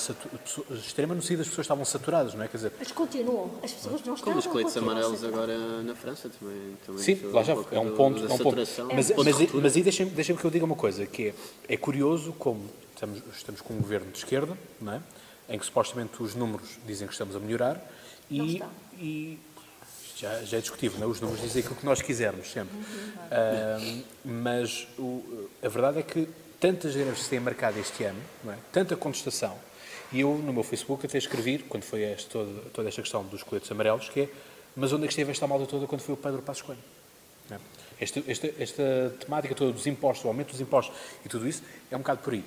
extrema 0.76 1.16
no 1.16 1.22
sentido 1.22 1.40
das 1.40 1.48
pessoas 1.48 1.66
estavam 1.66 1.84
saturadas, 1.86 2.34
não 2.34 2.44
é? 2.44 2.48
Quer 2.48 2.58
dizer, 2.58 2.74
Mas 2.78 2.92
continuam, 2.92 3.52
as 3.64 3.72
pessoas 3.74 4.02
não 4.04 4.14
estavam 4.14 4.24
Como 4.24 4.38
os 4.40 4.48
coletes 4.48 4.78
amarelos 4.78 5.24
agora 5.24 5.82
na 5.84 5.96
França 5.96 6.30
também. 6.30 6.78
também 6.86 7.04
Sim, 7.04 7.20
lá 7.32 7.44
já 7.44 7.56
pouco 7.56 7.74
é 7.76 7.80
um 7.80 7.96
ponto. 7.96 8.20
É 8.20 8.24
um 8.26 8.28
ponto. 8.28 8.38
saturação. 8.44 8.88
Mas, 8.94 9.10
É 9.12 9.14
um 9.16 9.24
mas, 9.24 9.52
mas 9.54 9.76
aí 9.76 9.84
deixem-me 9.84 10.12
deixem 10.12 10.36
que 10.36 10.46
eu 10.46 10.52
diga 10.52 10.66
uma 10.66 10.76
coisa, 10.76 11.06
que 11.06 11.30
é, 11.30 11.34
é 11.74 11.78
curioso 11.78 12.34
como 12.34 12.70
estamos, 12.94 13.22
estamos 13.36 13.62
com 13.62 13.74
um 13.74 13.78
governo 13.78 14.12
de 14.12 14.18
esquerda, 14.20 14.58
não 14.80 14.94
é? 14.94 15.02
em 15.50 15.60
que 15.60 15.66
supostamente 15.66 16.22
os 16.24 16.34
números 16.34 16.78
dizem 16.86 17.08
que 17.08 17.14
estamos 17.14 17.36
a 17.36 17.40
melhorar 17.40 17.76
Não 18.30 18.46
e, 18.46 18.54
estão. 18.54 18.70
e 18.98 19.40
já, 20.22 20.44
já 20.44 20.58
é 20.58 20.62
discutível, 20.62 21.00
não 21.00 21.08
é? 21.08 21.10
os 21.10 21.20
números 21.20 21.42
dizem 21.42 21.62
aquilo 21.62 21.76
que 21.76 21.86
nós 21.86 22.02
quisermos 22.02 22.52
sempre. 22.52 22.76
Ahm, 23.32 24.02
mas 24.24 24.88
o- 24.98 25.50
a 25.64 25.68
verdade 25.68 26.00
é 26.00 26.04
que 26.04 26.28
tantas 26.60 26.96
greves 26.96 27.24
se 27.24 27.30
têm 27.30 27.40
marcado 27.40 27.80
este 27.80 28.04
ano, 28.04 28.20
é? 28.48 28.56
tanta 28.72 28.96
contestação, 28.96 29.58
e 30.12 30.22
eu 30.22 30.36
no 30.36 30.54
meu 30.54 30.64
Facebook 30.64 31.06
até 31.06 31.18
escrevi, 31.18 31.60
quando 31.60 31.84
foi 31.84 32.04
este, 32.04 32.28
toda, 32.72 32.88
esta 32.88 33.02
questão 33.02 33.24
dos 33.24 33.42
coletes 33.44 33.72
amarelos, 33.72 34.10
que 34.10 34.22
é 34.22 34.30
mas 34.76 34.94
onde 34.94 35.04
é 35.04 35.08
que 35.08 35.12
esteve 35.12 35.32
esta 35.32 35.46
malta 35.48 35.66
toda 35.66 35.86
quando 35.86 36.00
foi 36.02 36.14
o 36.14 36.18
Pedro 36.18 36.42
Passos 36.42 36.62
Coelho? 36.62 36.80
É? 37.50 37.58
Esta, 38.00 38.24
esta, 38.26 38.50
esta 38.58 39.14
temática 39.20 39.54
toda 39.54 39.72
dos 39.74 39.86
impostos, 39.86 40.24
o 40.24 40.30
aumento 40.30 40.52
dos 40.52 40.62
impostos 40.62 40.96
e 41.26 41.30
tudo 41.30 41.46
isso 41.48 41.62
é 41.92 41.96
um 41.96 42.00
bocado 42.00 42.22
por 42.22 42.34
aí. 42.34 42.44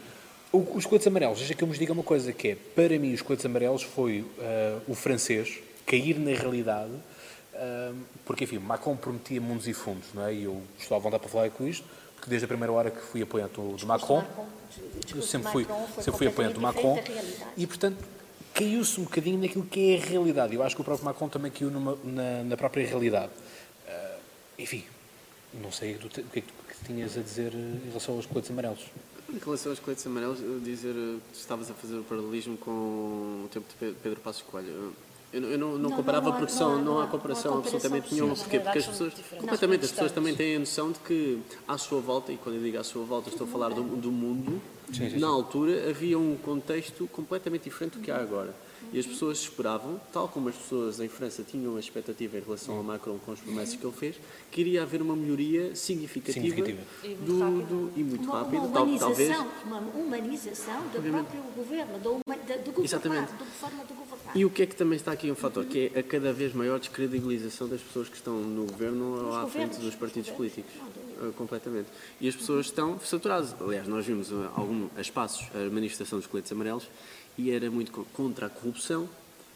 Os 0.53 0.87
coletes 0.87 1.07
amarelos, 1.07 1.39
deixa 1.39 1.53
que 1.55 1.62
eu 1.62 1.68
vos 1.68 1.79
diga 1.79 1.93
uma 1.93 2.03
coisa, 2.03 2.33
que 2.33 2.49
é, 2.49 2.55
para 2.55 2.97
mim, 2.99 3.12
os 3.12 3.20
coletes 3.20 3.45
amarelos 3.45 3.83
foi 3.83 4.25
ah, 4.41 4.79
o 4.89 4.95
francês 4.95 5.59
cair 5.85 6.18
na 6.18 6.31
realidade, 6.31 6.93
porque, 8.25 8.45
enfim, 8.45 8.59
Macron 8.59 8.97
prometia 8.97 9.41
mundos 9.41 9.67
e 9.69 9.73
fundos, 9.75 10.09
não 10.15 10.27
é? 10.27 10.35
E 10.35 10.45
eu 10.45 10.63
estou 10.79 10.97
à 10.97 11.01
vontade 11.01 11.21
para 11.23 11.31
falar 11.31 11.51
com 11.51 11.67
isto, 11.67 11.87
porque 12.15 12.29
desde 12.29 12.45
a 12.45 12.49
primeira 12.49 12.73
hora 12.73 12.91
que 12.91 13.01
fui 13.01 13.23
apoiante 13.23 13.55
do, 13.55 13.87
Macron, 13.87 14.21
o 14.23 15.17
eu 15.17 15.23
sempre 15.23 15.51
fui, 15.53 15.63
Macron 15.65 15.87
sempre 16.03 16.19
fui 16.19 16.27
apoiante 16.27 16.55
do 16.55 16.61
Macron, 16.61 16.99
e, 17.57 17.67
portanto, 17.67 17.99
caiu-se 18.55 19.01
um 19.01 19.05
bocadinho 19.05 19.39
naquilo 19.41 19.65
que 19.67 19.95
é 19.95 20.03
a 20.03 20.07
realidade. 20.07 20.55
Eu 20.55 20.63
acho 20.63 20.75
que 20.75 20.81
o 20.83 20.85
próprio 20.85 21.05
Macron 21.05 21.29
também 21.29 21.51
caiu 21.51 21.71
numa- 21.71 21.99
na, 22.05 22.43
na 22.45 22.57
própria 22.57 22.87
realidade. 22.87 23.31
Ah, 23.89 24.17
enfim, 24.59 24.85
não 25.55 25.71
sei 25.73 25.95
o 25.97 25.99
que 26.09 26.21
é 26.21 26.23
que 26.23 26.43
tu 26.43 26.55
que 26.69 26.85
tinhas 26.87 27.17
a 27.17 27.21
dizer 27.21 27.53
eh, 27.55 27.57
em 27.87 27.89
relação 27.89 28.17
aos 28.17 28.27
coletes 28.27 28.51
amarelos. 28.51 28.81
Em 29.33 29.39
relação 29.39 29.71
aos 29.73 29.79
coletes 29.79 30.07
amarelos, 30.07 30.39
dizer, 30.65 30.91
eh, 30.91 31.19
tu 31.33 31.39
estavas 31.39 31.71
a 31.71 31.75
fazer 31.75 31.97
o 31.97 32.03
paralelismo 32.05 32.57
com 32.59 32.71
o 33.45 33.49
tempo 33.53 33.67
de 33.69 33.75
Pe- 33.75 33.97
Pedro 34.03 34.21
Passos 34.21 34.43
Coelho. 34.43 34.93
Eu, 35.35 35.41
não- 35.41 35.49
eu 35.49 35.59
não, 35.59 35.72
não 35.72 35.78
Não, 35.91 35.97
comparava 35.97 36.26
não 36.28 36.37
há- 36.37 36.39
porque 36.39 36.53
não 36.53 36.59
são, 36.59 36.68
há- 36.72 36.76
não, 36.76 36.85
não 36.85 36.99
há 37.01 37.05
há- 37.05 37.07
comparação 37.09 37.51
não 37.51 37.59
há 37.59 37.62
comparação 37.62 37.78
absolutamente 37.89 38.14
nenhuma. 38.14 38.37
Porquê? 38.37 38.61
Porque 38.61 38.78
as 38.78 38.85
As 38.85 38.91
pessoas, 38.91 39.12
completamente, 39.37 39.85
as 39.85 39.91
pessoas 39.91 40.12
também 40.12 40.35
têm 40.37 40.57
a 40.57 40.59
noção 40.61 40.93
de 40.93 40.99
que 41.01 41.39
à 41.66 41.76
sua 41.76 42.01
volta, 42.01 42.30
e 42.32 42.37
quando 42.37 42.55
eu 42.57 42.62
digo 42.62 42.78
à 42.78 42.85
sua 42.85 43.05
volta, 43.05 43.30
estou 43.30 43.45
a 43.47 43.51
falar 43.51 43.70
do, 43.70 43.82
do 43.82 44.12
mundo, 44.12 44.62
Sim, 44.93 45.11
sim, 45.11 45.18
na 45.18 45.26
sim. 45.26 45.32
altura 45.32 45.91
havia 45.91 46.16
um 46.18 46.37
contexto 46.37 47.09
completamente 47.09 47.64
diferente 47.64 47.99
do 47.99 48.01
que 48.01 48.12
há 48.12 48.16
agora. 48.18 48.55
E 48.93 48.99
as 48.99 49.07
pessoas 49.07 49.39
esperavam, 49.41 50.01
tal 50.12 50.28
como 50.28 50.49
as 50.49 50.55
pessoas 50.55 51.01
em 51.01 51.09
França 51.09 51.43
tinham 51.43 51.76
a 51.76 51.80
expectativa 51.80 52.39
em 52.39 52.41
relação 52.41 52.78
a 52.78 52.82
Macron 52.82 53.18
com 53.18 53.32
as 53.32 53.41
promessas 53.41 53.74
que 53.74 53.85
ele 53.85 53.93
fez, 53.97 54.16
que 54.53 54.61
iria 54.61 54.82
haver 54.82 55.03
uma 55.03 55.16
melhoria 55.16 55.74
significativa, 55.74 56.47
Significativa. 56.47 56.82
E 57.03 57.09
muito 57.09 57.24
do, 57.24 57.39
rápida. 57.41 57.64
do- 57.64 57.93
e 57.97 58.05
muito 58.05 58.24
Uma, 58.24 58.39
rápido, 58.39 58.59
uma 58.62 58.68
tal, 58.72 58.99
talvez. 58.99 59.37
uma 59.64 59.78
humanização 59.78 60.80
do 60.93 61.03
próprio 61.11 61.43
governo, 61.57 61.99
do, 61.99 62.03
do 62.03 62.24
governar, 62.24 62.85
Exatamente. 62.85 63.32
da 63.32 63.45
forma 63.47 63.85
de 63.85 63.93
governar. 63.95 64.37
E 64.37 64.45
o 64.45 64.51
que 64.51 64.62
é 64.62 64.66
que 64.66 64.76
também 64.76 64.97
está 64.97 65.12
aqui 65.12 65.30
um 65.30 65.35
fator? 65.35 65.64
Que 65.64 65.91
é 65.95 65.99
a 65.99 66.03
cada 66.03 66.32
vez 66.32 66.53
maior 66.55 66.78
descredibilização 66.78 67.68
das 67.68 67.80
pessoas 67.80 68.09
que 68.09 68.16
estão 68.16 68.35
no 68.41 68.66
governo 68.66 69.26
ou 69.26 69.35
à 69.35 69.47
frente 69.47 69.76
dos 69.76 69.85
dos 69.87 69.95
partidos 69.97 70.30
políticos. 70.30 70.72
do- 70.74 71.05
Uh, 71.14 71.32
completamente. 71.35 71.87
E 72.20 72.26
as 72.26 72.35
pessoas 72.35 72.66
estão 72.66 72.99
saturadas. 72.99 73.55
Aliás, 73.61 73.87
nós 73.87 74.05
vimos 74.05 74.32
uh, 74.32 74.51
algum, 74.57 74.89
a 74.97 75.01
espaços 75.01 75.47
a 75.55 75.70
manifestação 75.72 76.18
dos 76.18 76.26
coletes 76.26 76.51
amarelos 76.51 76.89
e 77.39 77.51
era 77.51 77.70
muito 77.70 77.93
co- 77.93 78.07
contra 78.14 78.47
a 78.47 78.51
corrupção. 78.51 79.09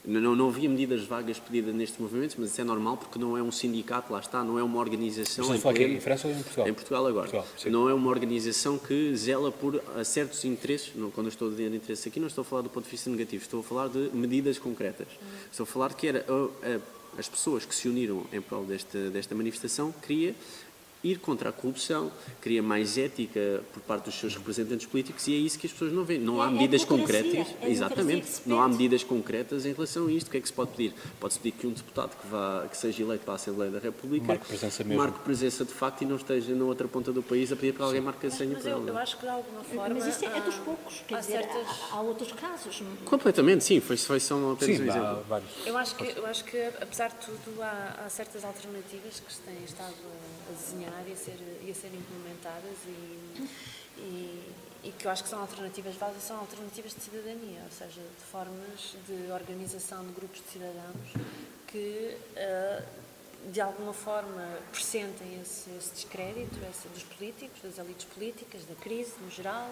Não, 0.04 0.34
não, 0.34 0.48
havia 0.48 0.68
medidas 0.70 1.04
vagas 1.04 1.38
pedidas 1.38 1.74
nestes 1.74 1.98
movimentos, 1.98 2.34
mas 2.38 2.50
isso 2.50 2.60
é 2.60 2.64
normal 2.64 2.96
porque 2.96 3.18
não 3.18 3.36
é 3.36 3.42
um 3.42 3.52
sindicato, 3.52 4.10
lá 4.12 4.20
está, 4.20 4.42
não 4.42 4.58
é 4.58 4.62
uma 4.62 4.78
organização. 4.78 5.42
Estás 5.44 5.50
a 5.50 5.56
em 5.56 5.58
falar 5.60 5.72
aqui 5.74 5.80
pleno- 5.84 5.96
em 5.98 6.00
França 6.00 6.28
ou 6.28 6.32
em 6.34 6.36
Portugal? 6.42 6.68
Em 6.68 6.72
Portugal 6.74 7.06
agora. 7.06 7.28
Portugal, 7.28 7.72
não 7.72 7.88
é 7.90 7.94
uma 7.94 8.08
organização 8.08 8.78
que 8.78 9.14
zela 9.16 9.52
por 9.52 9.82
certos 10.04 10.44
interesses. 10.46 10.92
Não, 10.94 11.10
quando 11.10 11.26
eu 11.26 11.30
estou 11.30 11.48
a 11.48 11.50
dizer 11.50 11.74
interesses 11.74 12.06
aqui, 12.06 12.18
não 12.18 12.28
estou 12.28 12.42
a 12.42 12.44
falar 12.44 12.62
do 12.62 12.70
ponto 12.70 12.84
de 12.84 12.90
vista 12.90 13.10
negativo, 13.10 13.42
estou 13.42 13.60
a 13.60 13.62
falar 13.62 13.88
de 13.88 14.08
medidas 14.14 14.58
concretas. 14.58 15.08
Estou 15.50 15.64
a 15.64 15.66
falar 15.66 15.92
que 15.92 16.06
era 16.06 16.24
uh, 16.32 16.44
uh, 16.46 16.82
as 17.18 17.28
pessoas 17.28 17.66
que 17.66 17.74
se 17.74 17.86
uniram 17.88 18.24
em 18.32 18.40
prol 18.40 18.64
desta, 18.64 19.10
desta 19.10 19.34
manifestação 19.34 19.92
queria 20.06 20.34
ir 21.02 21.18
contra 21.18 21.50
a 21.50 21.52
corrupção, 21.52 22.10
queria 22.42 22.62
mais 22.62 22.98
ética 22.98 23.62
por 23.72 23.80
parte 23.82 24.06
dos 24.06 24.14
seus 24.18 24.34
representantes 24.34 24.86
políticos 24.86 25.28
e 25.28 25.34
é 25.34 25.36
isso 25.36 25.58
que 25.58 25.66
as 25.66 25.72
pessoas 25.72 25.92
não 25.92 26.04
veem. 26.04 26.20
Não 26.20 26.42
É- 26.42 26.46
há 26.46 26.50
medidas 26.50 26.84
concretas. 26.84 27.46
é 27.62 27.70
Exatamente. 27.70 28.28
Não 28.46 28.60
há 28.60 28.68
medidas 28.68 29.04
concretas 29.04 29.64
em 29.64 29.72
relação 29.72 30.06
a 30.08 30.12
isto. 30.12 30.26
O 30.26 30.30
que 30.30 30.38
é 30.38 30.40
que 30.40 30.48
se 30.48 30.52
pode 30.52 30.70
pedir? 30.72 30.94
Pode-se 31.20 31.38
pedir 31.38 31.52
que 31.56 31.66
um 31.66 31.70
deputado 31.72 32.16
que, 32.20 32.26
vá, 32.26 32.66
que 32.68 32.76
seja 32.76 33.02
eleito 33.02 33.24
para 33.24 33.34
a 33.34 33.36
Assembleia 33.36 33.70
da 33.70 33.78
República 33.78 34.26
Marque 34.26 34.46
presença 34.46 34.82
mesmo. 34.84 35.02
marque 35.02 35.18
presença 35.20 35.64
de 35.64 35.72
facto 35.72 36.02
e 36.02 36.04
não 36.06 36.16
esteja 36.16 36.54
na 36.54 36.64
outra 36.64 36.88
ponta 36.88 37.12
do 37.12 37.22
país 37.22 37.52
a 37.52 37.56
pedir 37.56 37.74
para 37.74 37.86
alguém 37.86 38.00
marque 38.00 38.26
a 38.26 38.30
senha 38.30 38.50
Mas 38.54 38.62
para 38.62 38.70
eu, 38.72 38.78
ele. 38.80 38.90
eu 38.90 38.98
acho 38.98 39.16
que 39.16 39.22
de 39.22 39.28
alguma 39.30 39.62
forma. 39.64 39.94
Mas 39.94 40.06
isso 40.06 40.24
é, 40.24 40.36
é 40.36 40.40
dos 40.40 40.54
há- 40.56 40.58
poucos, 40.62 41.02
quer 41.06 41.14
há 41.14 41.20
dizer, 41.20 41.32
certas- 41.42 41.66
há, 41.92 41.94
há 41.96 42.00
outros 42.00 42.32
casos. 42.32 42.82
Completamente, 43.04 43.62
sim. 43.64 43.80
Foi, 43.80 43.96
foi 43.96 44.18
só 44.20 44.34
apenas 44.52 44.76
Sim, 44.76 44.82
um 44.82 44.88
exemplo. 44.88 45.24
vários. 45.28 45.50
Eu 45.64 45.76
acho 45.78 45.94
que, 45.94 46.04
eu 46.18 46.26
acho 46.26 46.44
que 46.44 46.58
apesar 46.80 47.08
de 47.10 47.24
tudo, 47.24 47.62
há, 47.62 48.02
há 48.04 48.08
certas 48.10 48.44
alternativas 48.44 49.20
que 49.24 49.32
se 49.32 49.40
têm 49.42 49.62
estado 49.64 49.94
a 50.48 50.52
desenhar 50.52 51.04
e 51.06 51.12
a 51.12 51.16
ser, 51.16 51.38
e 51.62 51.70
a 51.70 51.74
ser 51.74 51.88
implementadas 51.88 52.76
e, 52.86 53.48
e, 53.98 54.52
e 54.84 54.92
que 54.92 55.06
eu 55.06 55.10
acho 55.10 55.22
que 55.22 55.28
são 55.28 55.40
alternativas 55.40 55.94
válidas, 55.96 56.22
são 56.22 56.38
alternativas 56.38 56.94
de 56.94 57.00
cidadania, 57.00 57.60
ou 57.64 57.70
seja, 57.70 58.00
de 58.00 58.24
formas 58.30 58.96
de 59.06 59.30
organização 59.32 60.06
de 60.06 60.12
grupos 60.12 60.40
de 60.40 60.48
cidadãos 60.50 61.12
que, 61.66 62.16
ah, 62.36 62.82
de 63.52 63.60
alguma 63.60 63.92
forma, 63.92 64.58
pressentem 64.72 65.40
esse, 65.40 65.70
esse 65.78 65.92
descrédito 65.92 66.58
esse, 66.70 66.88
dos 66.88 67.02
políticos, 67.02 67.60
das 67.62 67.78
elites 67.78 68.06
políticas, 68.06 68.64
da 68.64 68.74
crise 68.74 69.14
no 69.20 69.30
geral. 69.30 69.70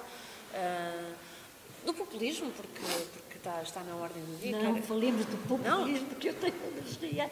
ah, 0.54 1.14
do 1.86 1.94
populismo, 1.94 2.50
porque, 2.50 2.80
porque 3.12 3.25
está, 3.46 3.62
está 3.62 3.80
na 3.84 3.94
ordem 3.96 4.22
do 4.24 4.36
dia. 4.40 4.58
Não 4.58 4.82
falemos 4.82 5.24
do 5.26 5.36
populismo, 5.48 6.06
porque 6.08 6.28
eu 6.30 6.34
tenho 6.34 6.54
alergia 6.72 7.30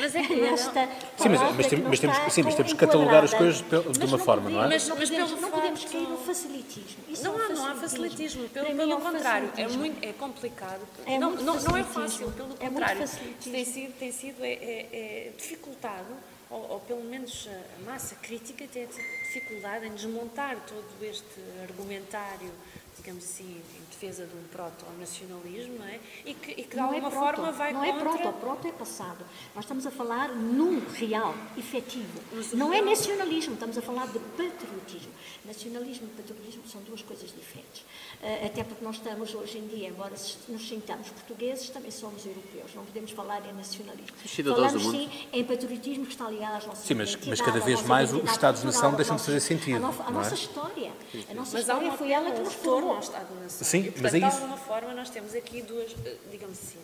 Mas 0.00 0.14
é 0.14 0.22
que 0.22 0.40
esta 0.40 0.88
Sim, 1.18 1.28
mas, 1.28 1.40
mas, 1.40 1.66
que 1.66 1.70
tem- 1.70 1.78
não 1.80 1.88
mas 1.90 2.00
temos, 2.00 2.16
sim, 2.32 2.42
mas 2.42 2.54
temos 2.54 2.72
que 2.72 2.78
catalogar 2.78 3.24
as 3.24 3.34
coisas 3.34 3.60
de 3.62 4.04
uma 4.06 4.16
não 4.16 4.18
forma, 4.18 4.48
não 4.50 4.64
é? 4.64 4.68
Mas- 4.68 4.88
podemos- 4.88 4.88
Não, 4.88 4.96
mas 4.96 5.10
podemos, 5.10 5.30
pelo 5.30 5.40
não 5.42 5.50
podemos 5.50 5.82
facto- 5.82 5.92
cair 5.92 6.08
no 6.08 6.18
facilitismo. 6.18 7.04
Isso 7.08 7.22
Não 7.24 7.40
é 7.40 7.44
há, 7.44 7.48
não 7.50 7.66
há 7.66 7.74
facilitismo, 7.74 8.48
pelo, 8.48 8.66
pelo 8.66 8.92
é 8.92 9.00
contrário, 9.00 9.52
é, 9.56 9.68
muito, 9.68 10.04
é 10.04 10.12
complicado. 10.12 10.80
É 11.06 11.18
não, 11.18 11.30
muito 11.30 11.44
não, 11.44 11.60
não 11.60 11.76
é 11.76 11.84
fácil, 11.84 12.30
pelo 12.32 12.48
É 12.48 12.64
muito 12.70 12.72
contrário. 12.72 13.00
facilitismo. 13.02 13.52
tem 13.52 13.64
sido, 13.64 13.92
tem 13.98 14.12
sido 14.12 14.44
é, 14.44 14.52
é- 14.52 14.88
é 14.92 15.32
dificultado, 15.36 16.06
ou, 16.50 16.70
ou 16.72 16.80
pelo 16.80 17.02
menos 17.04 17.48
a, 17.48 17.82
a 17.82 17.90
massa 17.92 18.14
crítica 18.16 18.66
tem 18.72 18.86
tido 18.86 19.02
dificuldade 19.24 19.86
em 19.86 19.90
desmontar 19.94 20.56
todo 20.66 20.84
este 21.02 21.24
argumentário 21.62 22.50
digamos 22.96 23.24
assim, 23.24 23.44
em 23.76 23.90
defesa 23.90 24.26
de 24.26 24.36
um 24.36 24.42
proto-nacionalismo, 24.52 25.78
não 25.78 25.86
é? 25.86 25.98
E 26.24 26.34
que, 26.34 26.50
e 26.52 26.54
que 26.64 26.70
de 26.70 26.76
Não 26.76 26.84
é 26.92 26.96
alguma 26.96 27.10
proto, 27.10 27.36
forma 27.36 27.52
vai 27.52 27.72
não 27.72 27.80
contra... 27.84 27.96
é 27.96 28.18
proto, 28.22 28.38
proto 28.38 28.68
é 28.68 28.72
passado. 28.72 29.24
Nós 29.54 29.64
estamos 29.64 29.86
a 29.86 29.90
falar 29.90 30.28
num 30.30 30.80
real, 30.94 31.34
efetivo. 31.56 32.20
Não 32.54 32.72
é 32.72 32.80
nacionalismo, 32.80 33.54
estamos 33.54 33.76
a 33.78 33.82
falar 33.82 34.06
de 34.06 34.18
patriotismo. 34.18 35.12
Nacionalismo 35.44 36.06
e 36.12 36.16
patriotismo 36.22 36.62
são 36.68 36.80
duas 36.82 37.02
coisas 37.02 37.30
diferentes. 37.30 37.84
Eh, 38.22 38.46
Até 38.46 38.62
porque 38.62 38.84
nós 38.84 38.96
estamos 38.96 39.34
hoje 39.34 39.58
em 39.58 39.66
dia, 39.66 39.88
embora 39.88 40.14
nos 40.48 40.68
sintamos 40.68 41.08
portugueses, 41.08 41.68
também 41.70 41.90
somos 41.90 42.24
europeus. 42.24 42.72
Não 42.74 42.84
podemos 42.84 43.10
falar 43.10 43.44
em 43.48 43.52
nacionalismo. 43.52 44.16
Falamos 44.44 44.82
mundo. 44.84 44.96
sim 44.96 45.10
em 45.32 45.44
patriotismo 45.44 46.04
que 46.06 46.12
está 46.12 46.28
ligado 46.30 46.56
às 46.56 46.66
nossas 46.66 46.84
Sim, 46.84 46.94
mas- 46.94 47.16
mas 47.26 47.40
cada 47.40 47.58
vez 47.60 47.82
mais 47.82 48.12
os 48.12 48.30
Estados-nação 48.30 48.94
deixam 48.94 49.16
de 49.16 49.22
fazer 49.22 49.40
sentido, 49.40 49.76
A, 49.76 49.80
nossa- 49.80 50.02
a 50.02 50.10
não 50.10 50.20
é? 50.20 50.22
nossa 50.24 50.34
história. 50.34 50.92
A 51.30 51.34
nossa 51.34 51.52
Mas 51.52 51.60
história 51.62 51.92
foi 51.92 52.10
ela 52.12 52.30
que 52.30 52.40
um 52.40 52.50
nos 52.82 52.88
retorno 52.88 52.88
formou. 52.88 52.94
ao 52.94 53.00
Estado-nação. 53.00 53.66
Sim, 53.68 53.78
e, 53.78 53.82
portanto, 53.84 54.02
mas 54.02 54.14
é 54.14 54.18
de 54.18 54.26
isso. 54.26 54.36
alguma 54.36 54.56
forma, 54.56 54.94
nós 54.94 55.10
temos 55.10 55.34
aqui 55.34 55.62
duas, 55.62 55.92
eh, 56.04 56.16
digamos 56.30 56.58
assim, 56.58 56.78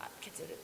ah, 0.00 0.08
quer 0.20 0.30
dizer, 0.30 0.58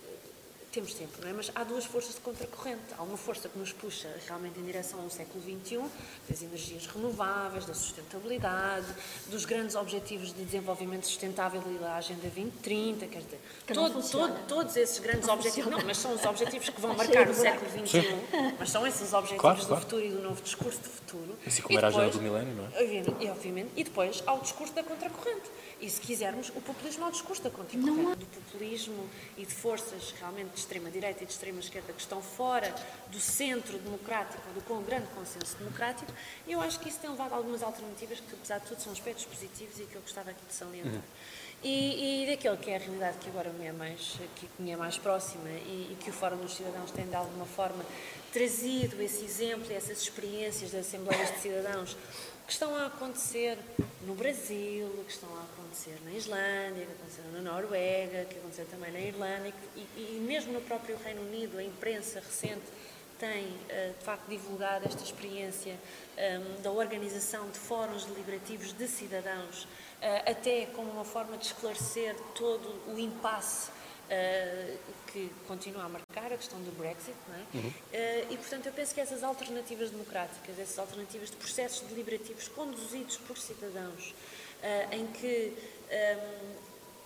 temos 0.72 0.94
tempo, 0.94 1.12
não 1.20 1.28
é? 1.28 1.32
Mas 1.34 1.50
há 1.54 1.62
duas 1.64 1.84
forças 1.84 2.14
de 2.14 2.20
contracorrente. 2.22 2.80
Há 2.98 3.02
uma 3.02 3.16
força 3.16 3.48
que 3.48 3.58
nos 3.58 3.72
puxa 3.72 4.08
realmente 4.26 4.58
em 4.58 4.64
direção 4.64 5.00
ao 5.02 5.10
século 5.10 5.42
XXI, 5.44 5.80
das 6.28 6.42
energias 6.42 6.86
renováveis, 6.86 7.66
da 7.66 7.74
sustentabilidade, 7.74 8.86
dos 9.28 9.44
grandes 9.44 9.76
objetivos 9.76 10.32
de 10.32 10.42
desenvolvimento 10.44 11.04
sustentável 11.06 11.62
e 11.66 11.78
da 11.78 11.96
Agenda 11.96 12.22
2030, 12.22 13.06
quer 13.06 13.18
dizer, 13.22 13.40
todo- 13.72 14.10
todo- 14.10 14.46
todos 14.48 14.76
esses 14.76 14.98
grandes 14.98 15.26
Não 15.26 15.34
objetivos, 15.34 15.64
funciona. 15.64 15.76
não, 15.78 15.86
mas 15.86 15.98
são 15.98 16.14
os 16.14 16.24
objetivos 16.24 16.68
que 16.70 16.80
vão 16.80 16.94
marcar 16.96 17.28
o 17.28 17.34
século. 17.34 17.70
XXI, 17.86 18.16
mas 18.58 18.70
são 18.70 18.86
esses 18.86 19.02
os 19.02 19.12
objetivos 19.12 19.40
Claro, 19.42 19.60
do 19.60 19.66
claro. 19.66 19.82
futuro 19.82 20.04
e 20.04 20.10
do 20.10 20.22
novo 20.22 20.42
discurso 20.42 20.80
de 20.80 20.88
futuro. 20.88 21.36
Assim 21.46 21.60
E 21.60 21.62
como 21.62 21.78
era 21.78 21.86
a 21.86 21.90
agenda 21.90 22.04
depois- 22.06 22.24
do 22.24 22.30
milénio, 22.32 22.54
não 22.54 22.66
é? 22.66 23.24
E, 23.24 23.30
obviamente. 23.30 23.70
E 23.76 23.84
depois 23.84 24.22
há 24.26 24.32
o 24.34 24.40
discurso 24.40 24.72
da 24.72 24.82
contracorrente. 24.82 25.50
E 25.82 25.90
se 25.90 26.00
quisermos, 26.00 26.48
o 26.50 26.60
populismo 26.60 27.04
é 27.04 27.08
o 27.08 27.10
discurso 27.10 27.42
da 27.42 27.50
contracorrente. 27.50 27.84
Não 27.90 28.12
há- 28.12 28.14
Do 28.14 28.24
populismo 28.26 29.10
e 29.36 29.44
de 29.44 29.52
forças 29.52 30.12
realmente 30.18 30.50
de 30.50 30.60
extrema-direita 30.60 31.24
e 31.24 31.26
de 31.26 31.32
extrema-esquerda 31.32 31.92
que 31.92 32.00
estão 32.00 32.22
fora 32.22 32.72
do 33.10 33.18
centro 33.18 33.76
democrático, 33.78 34.40
do 34.54 34.60
com- 34.62 34.80
grande 34.82 35.08
consenso 35.08 35.56
democrático, 35.58 36.12
e 36.46 36.52
eu 36.52 36.60
acho 36.60 36.78
que 36.78 36.88
isso 36.88 37.00
tem 37.00 37.10
levado 37.10 37.32
a 37.32 37.36
algumas 37.36 37.64
alternativas 37.64 38.20
que, 38.20 38.32
apesar 38.32 38.58
de 38.60 38.66
tudo, 38.66 38.80
são 38.80 38.92
aspectos 38.92 39.24
positivos 39.24 39.80
e 39.80 39.82
que 39.84 39.96
eu 39.96 40.00
gostava 40.02 40.30
aqui 40.30 40.46
de 40.46 40.54
salientar. 40.54 41.02
E, 41.64 42.22
e 42.24 42.26
daquele 42.26 42.56
que 42.56 42.70
é 42.70 42.76
a 42.76 42.78
realidade 42.78 43.18
que 43.18 43.28
agora 43.28 43.50
me 43.50 43.66
é 43.66 43.72
mais, 43.72 44.16
que 44.36 44.48
me 44.60 44.70
é 44.70 44.76
mais 44.76 44.98
próxima 44.98 45.48
e, 45.48 45.90
e 45.92 45.96
que 46.00 46.10
o 46.10 46.12
Fórum 46.12 46.36
dos 46.38 46.54
Cidadãos 46.54 46.90
tem 46.92 47.06
de 47.06 47.14
alguma 47.14 47.46
forma 47.46 47.84
trazido 48.32 49.00
esse 49.02 49.24
exemplo 49.24 49.66
e 49.70 49.74
essas 49.74 50.00
experiências 50.02 50.70
das 50.72 50.86
Assembleias 50.86 51.30
de 51.32 51.38
Cidadãos 51.40 51.96
que 52.52 52.56
estão 52.56 52.76
a 52.76 52.84
acontecer 52.84 53.56
no 54.06 54.14
Brasil, 54.14 54.86
que 55.06 55.12
estão 55.12 55.30
a 55.38 55.40
acontecer 55.40 55.96
na 56.04 56.12
Islândia, 56.12 56.84
que 56.84 56.92
aconteceram 56.92 57.32
na 57.32 57.40
Noruega, 57.50 58.26
que 58.26 58.36
aconteceram 58.36 58.68
também 58.68 58.92
na 58.92 59.00
Irlanda 59.00 59.50
e, 59.74 59.80
e- 59.96 60.20
mesmo 60.20 60.52
no 60.52 60.60
próprio 60.60 60.98
Reino 61.02 61.22
Unido, 61.22 61.56
a 61.56 61.62
imprensa 61.62 62.20
recente 62.20 62.60
tem, 63.18 63.48
eh, 63.70 63.92
de 63.98 64.04
facto, 64.04 64.28
divulgado 64.28 64.86
esta 64.86 65.02
experiência 65.02 65.78
ehm, 66.18 66.60
da 66.62 66.70
organização 66.70 67.48
de 67.48 67.58
fóruns 67.58 68.04
deliberativos 68.04 68.74
de 68.74 68.86
cidadãos, 68.86 69.66
eh, 70.02 70.30
até 70.30 70.66
como 70.66 70.90
uma 70.90 71.06
forma 71.06 71.38
de 71.38 71.46
esclarecer 71.46 72.14
todo 72.34 72.68
o 72.92 72.98
impasse 72.98 73.70
eh, 74.12 74.76
que 75.10 75.30
continua 75.48 75.84
a 75.84 75.88
marcar 75.88 76.30
a 76.32 76.36
questão 76.36 76.60
do 76.60 76.70
Brexit, 76.76 77.16
não 77.28 77.34
é? 77.34 77.72
Eh, 77.92 78.26
e, 78.30 78.36
portanto, 78.36 78.66
eu 78.66 78.72
penso 78.72 78.94
que 78.94 79.00
essas 79.00 79.22
alternativas 79.22 79.90
democráticas, 79.90 80.58
essas 80.58 80.78
alternativas 80.78 81.30
de 81.30 81.36
processos 81.36 81.80
deliberativos 81.88 82.46
conduzidos 82.48 83.16
por 83.16 83.38
cidadãos, 83.38 84.14
eh, 84.62 84.88
em 84.92 85.06
que 85.06 85.56
ehm, 85.90 86.56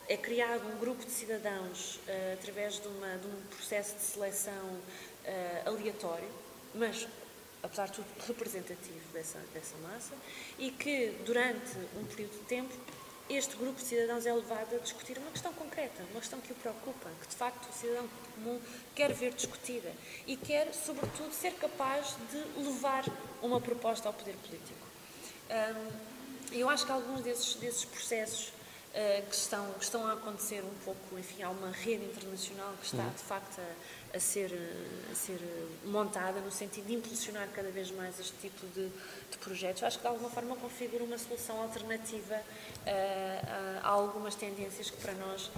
é 0.08 0.16
criado 0.16 0.66
um 0.68 0.78
grupo 0.78 1.04
de 1.04 1.10
cidadãos 1.10 1.98
através 2.38 2.80
de, 2.80 2.86
uma- 2.88 3.16
de 3.18 3.26
um 3.26 3.40
processo 3.50 3.94
de 3.96 4.02
seleção 4.02 4.78
aleatório, 5.64 6.28
mas, 6.72 7.08
apesar 7.62 7.86
de 7.86 7.94
tudo, 7.94 8.06
representativo 8.28 9.00
dessa, 9.12 9.40
dessa 9.52 9.74
massa, 9.78 10.14
e 10.58 10.70
que, 10.70 11.08
durante 11.26 11.76
um 11.98 12.04
período 12.04 12.38
de 12.38 12.44
tempo, 12.46 12.72
este 13.28 13.56
grupo 13.56 13.74
de 13.74 13.82
cidadãos 13.82 14.24
é 14.24 14.32
levado 14.32 14.76
a 14.76 14.78
discutir 14.78 15.18
uma 15.18 15.30
questão 15.30 15.52
concreta, 15.52 16.02
uma 16.10 16.20
questão 16.20 16.40
que 16.40 16.52
o 16.52 16.54
preocupa, 16.54 17.10
que 17.20 17.28
de 17.28 17.34
facto 17.34 17.68
o 17.68 17.72
cidadão 17.72 18.08
comum 18.34 18.60
quer 18.94 19.12
ver 19.12 19.32
discutida 19.32 19.92
e 20.26 20.36
quer, 20.36 20.72
sobretudo, 20.72 21.32
ser 21.32 21.52
capaz 21.54 22.14
de 22.30 22.62
levar 22.62 23.04
uma 23.42 23.60
proposta 23.60 24.08
ao 24.08 24.14
poder 24.14 24.36
político. 24.36 24.86
Eu 26.52 26.68
acho 26.68 26.86
que 26.86 26.92
alguns 26.92 27.22
desses, 27.22 27.54
desses 27.54 27.84
processos 27.84 28.52
que, 29.28 29.34
estão, 29.34 29.72
que 29.74 29.84
estão 29.84 30.06
a 30.06 30.14
acontecer 30.14 30.62
um 30.64 30.84
pouco, 30.84 31.18
enfim, 31.18 31.42
há 31.42 31.50
uma 31.50 31.70
rede 31.70 32.04
internacional 32.04 32.72
que 32.80 32.86
está 32.86 33.04
de 33.04 33.22
facto 33.22 33.60
a, 33.60 34.16
a 34.16 34.20
ser, 34.20 34.52
eh, 34.52 35.12
a 35.12 35.14
ser 35.14 35.38
eh, 35.42 35.66
montada 35.84 36.40
no 36.40 36.50
sentido 36.50 36.86
de 36.86 36.94
impulsionar 36.94 37.46
cada 37.54 37.70
vez 37.70 37.90
mais 37.90 38.18
este 38.18 38.32
tipo 38.40 38.66
de, 38.68 38.88
de 38.88 39.38
projetos. 39.38 39.82
Acho 39.82 39.98
que 39.98 40.02
de 40.02 40.08
alguma 40.08 40.30
forma 40.30 40.56
configura 40.56 41.04
uma 41.04 41.18
solução 41.18 41.60
alternativa 41.60 42.40
eh, 42.86 43.42
a, 43.82 43.86
a 43.86 43.90
algumas 43.90 44.34
tendências 44.34 44.90
que 44.90 44.96
para 44.96 45.12
nós 45.12 45.50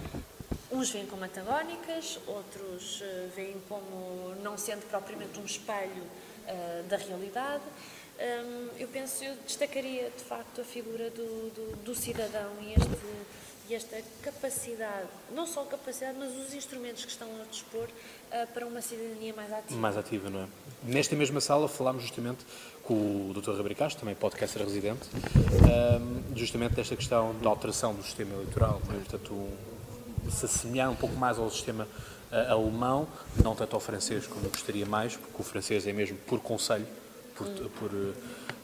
Uns 0.71 0.91
veem 0.91 1.07
como 1.07 1.23
antagónicas, 1.23 2.19
outros 2.27 3.01
eh, 3.01 3.27
veem 3.35 3.59
como 3.67 4.35
não 4.43 4.55
sendo 4.55 4.87
propriamente 4.87 5.39
um 5.39 5.45
espelho 5.45 6.03
eh, 6.45 6.83
da 6.87 6.95
realidade. 6.95 7.63
Hum, 8.19 8.67
eu 8.77 8.87
penso, 8.89 9.23
eu 9.23 9.33
destacaria 9.47 10.11
de 10.15 10.23
facto 10.23 10.59
a 10.59 10.63
figura 10.63 11.09
do, 11.09 11.49
do, 11.51 11.75
do 11.85 11.95
cidadão 11.95 12.51
e, 12.61 12.73
este, 12.73 12.89
e 13.69 13.75
esta 13.75 14.01
capacidade, 14.21 15.07
não 15.33 15.47
só 15.47 15.63
capacidade, 15.63 16.17
mas 16.19 16.35
os 16.35 16.53
instrumentos 16.53 17.05
que 17.05 17.11
estão 17.11 17.29
a 17.41 17.45
dispor 17.49 17.87
eh, 18.29 18.45
para 18.47 18.67
uma 18.67 18.81
cidadania 18.81 19.33
mais 19.33 19.53
ativa. 19.53 19.79
mais 19.79 19.95
ativa, 19.95 20.29
não 20.29 20.41
é? 20.41 20.47
Nesta 20.83 21.15
mesma 21.15 21.39
sala 21.39 21.69
falámos 21.69 22.01
justamente 22.01 22.45
com 22.83 22.93
o 22.93 23.33
Dr. 23.33 23.51
Rabeiro 23.51 23.75
Castro, 23.75 24.01
também 24.01 24.15
podcaster 24.15 24.63
residente, 24.63 25.07
ahm, 25.63 26.35
justamente 26.35 26.75
desta 26.75 26.97
questão 26.97 27.33
da 27.39 27.49
alteração 27.49 27.93
do 27.93 28.03
sistema 28.03 28.33
eleitoral, 28.33 28.81
é? 28.89 28.93
portanto, 28.95 29.33
um, 29.33 30.29
se 30.29 30.45
assemelhar 30.45 30.91
um 30.91 30.95
pouco 30.95 31.15
mais 31.15 31.39
ao 31.39 31.49
sistema 31.49 31.87
ah, 32.31 32.51
alemão, 32.51 33.07
não 33.43 33.55
tanto 33.55 33.75
ao 33.75 33.79
francês 33.79 34.27
como 34.27 34.45
eu 34.45 34.49
gostaria 34.49 34.85
mais, 34.85 35.15
porque 35.15 35.41
o 35.41 35.43
francês 35.43 35.87
é 35.87 35.93
mesmo 35.93 36.17
por 36.27 36.39
conselho, 36.39 36.85
por, 37.39 37.69
por 37.89 38.13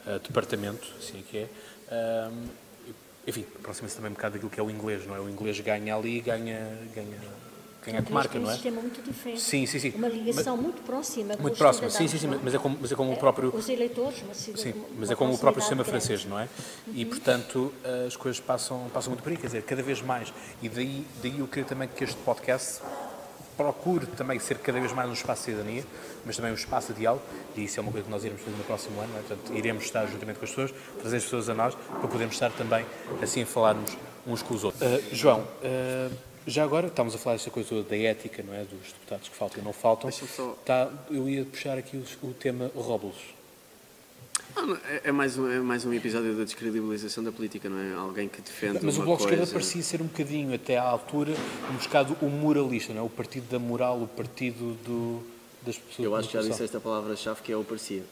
ah, 0.05 0.19
departamento, 0.19 0.87
assim 0.99 1.19
é 1.19 1.23
que 1.23 1.37
é. 1.37 1.49
Ahm, 1.91 2.47
enfim, 3.27 3.45
aproxima-se 3.55 3.95
também 3.95 4.11
um 4.11 4.13
bocado 4.13 4.33
daquilo 4.33 4.51
que 4.51 4.59
é 4.59 4.63
o 4.63 4.69
inglês, 4.69 5.05
não 5.07 5.15
é? 5.15 5.19
O 5.19 5.27
inglês 5.27 5.59
ganha 5.59 5.95
ali, 5.95 6.21
ganha, 6.21 6.77
ganha, 6.93 7.17
ganha 7.83 7.99
a 7.99 8.03
comarca, 8.03 8.29
tem 8.29 8.41
não 8.41 8.47
um 8.47 8.51
é? 8.51 8.53
sistema 8.53 8.81
muito 8.81 9.01
diferente. 9.01 9.41
Sim, 9.41 9.65
sim, 9.65 9.79
sim. 9.79 9.93
Uma 9.95 10.07
ligação 10.07 10.55
muito 10.55 10.83
próxima 10.83 11.35
Muito 11.37 11.53
os 11.53 11.57
próximo, 11.57 11.89
sim, 11.89 12.07
sim, 12.07 12.19
sim, 12.19 12.27
é? 12.31 12.39
mas 12.43 12.53
é 12.53 12.59
como, 12.59 12.77
mas 12.79 12.91
é 12.91 12.95
como 12.95 13.11
o 13.11 13.17
próprio. 13.17 13.55
Os 13.55 13.67
eleitores, 13.67 14.21
uma 14.21 14.33
cidade, 14.35 14.61
Sim, 14.61 14.85
mas 14.99 15.09
é 15.09 15.15
como 15.15 15.33
o 15.33 15.37
próprio 15.39 15.61
sistema 15.61 15.83
proximidade 15.83 16.07
francês, 16.07 16.29
não 16.29 16.39
é? 16.39 16.47
E, 16.93 17.03
portanto, 17.03 17.73
as 18.05 18.15
coisas 18.15 18.39
passam, 18.39 18.87
passam 18.93 19.11
muito 19.11 19.23
por 19.23 19.31
aí, 19.31 19.37
quer 19.37 19.47
dizer, 19.47 19.63
cada 19.63 19.81
vez 19.81 20.03
mais. 20.03 20.31
E 20.61 20.69
daí, 20.69 21.03
daí 21.23 21.39
eu 21.39 21.47
queria 21.47 21.65
também 21.65 21.87
que 21.87 22.03
este 22.03 22.17
podcast 22.17 22.81
procure 23.57 24.05
também 24.05 24.39
ser 24.39 24.57
cada 24.59 24.79
vez 24.79 24.91
mais 24.91 25.09
um 25.09 25.13
espaço 25.13 25.41
de 25.45 25.51
cidadania, 25.51 25.83
mas 26.25 26.35
também 26.35 26.51
um 26.51 26.55
espaço 26.55 26.93
de 26.93 26.99
diálogo, 26.99 27.23
e 27.55 27.63
isso 27.65 27.79
é 27.79 27.83
uma 27.83 27.91
coisa 27.91 28.05
que 28.05 28.11
nós 28.11 28.23
iremos 28.23 28.41
fazer 28.43 28.57
no 28.57 28.63
próximo 28.63 28.99
ano, 28.99 29.11
é? 29.17 29.19
portanto, 29.21 29.53
iremos 29.53 29.83
estar 29.83 30.05
juntamente 30.07 30.39
com 30.39 30.45
as 30.45 30.51
pessoas, 30.51 30.73
trazer 30.99 31.17
as 31.17 31.23
pessoas 31.23 31.49
a 31.49 31.53
nós, 31.53 31.75
para 31.75 32.07
podermos 32.07 32.35
estar 32.35 32.51
também, 32.51 32.85
assim, 33.21 33.43
a 33.43 33.45
falarmos 33.45 33.97
uns 34.27 34.41
com 34.41 34.53
os 34.53 34.63
outros. 34.63 34.81
Ah, 34.83 34.99
João, 35.11 35.47
ah, 35.63 36.09
já 36.47 36.63
agora 36.63 36.87
estamos 36.87 37.15
a 37.15 37.17
falar 37.17 37.35
desta 37.37 37.49
coisa 37.49 37.69
toda 37.69 37.83
da 37.89 37.97
ética, 37.97 38.43
não 38.45 38.53
é? 38.53 38.59
Dos 38.59 38.91
deputados 38.93 39.27
que 39.29 39.35
faltam 39.35 39.61
e 39.61 39.65
não 39.65 39.73
faltam. 39.73 40.09
Deixa-me 40.09 40.29
só- 40.31 40.55
Tá, 40.65 40.89
eu 41.09 41.27
ia 41.27 41.43
puxar 41.45 41.77
aqui 41.77 41.97
o, 41.97 42.27
o 42.27 42.33
tema 42.33 42.69
Róbulos. 42.75 43.34
Ah, 44.55 44.77
é, 44.89 45.09
é 45.09 45.11
mais 45.11 45.37
um, 45.37 45.51
é 45.51 45.59
mais 45.59 45.85
um 45.85 45.93
episódio 45.93 46.33
da 46.35 46.43
descredibilização 46.43 47.23
da 47.23 47.31
política, 47.31 47.69
não 47.69 47.77
é? 47.77 47.93
Alguém 47.93 48.27
que 48.29 48.41
defende 48.41 48.79
Mas 48.81 48.97
o 48.97 49.03
Bloco 49.03 49.23
de 49.23 49.27
coisa... 49.27 49.43
Esquerda 49.43 49.51
parecia 49.51 49.81
ser 49.83 50.01
um 50.01 50.05
bocadinho, 50.05 50.55
até 50.55 50.77
à 50.77 50.83
altura, 50.83 51.33
um 51.69 51.75
bocado 51.75 52.17
o 52.21 52.29
moralista, 52.29 52.93
não 52.93 53.01
é? 53.01 53.05
O 53.05 53.09
partido 53.09 53.49
da 53.49 53.59
moral, 53.59 54.01
o 54.01 54.07
partido 54.07 54.77
do, 54.85 55.21
das 55.61 55.77
pessoas. 55.77 56.05
Eu 56.05 56.15
acho 56.15 56.29
que 56.29 56.33
já 56.35 56.41
disse 56.41 56.63
esta 56.63 56.79
palavra-chave 56.79 57.41
que 57.41 57.51
é 57.51 57.57
o 57.57 57.63
parecia. 57.63 58.03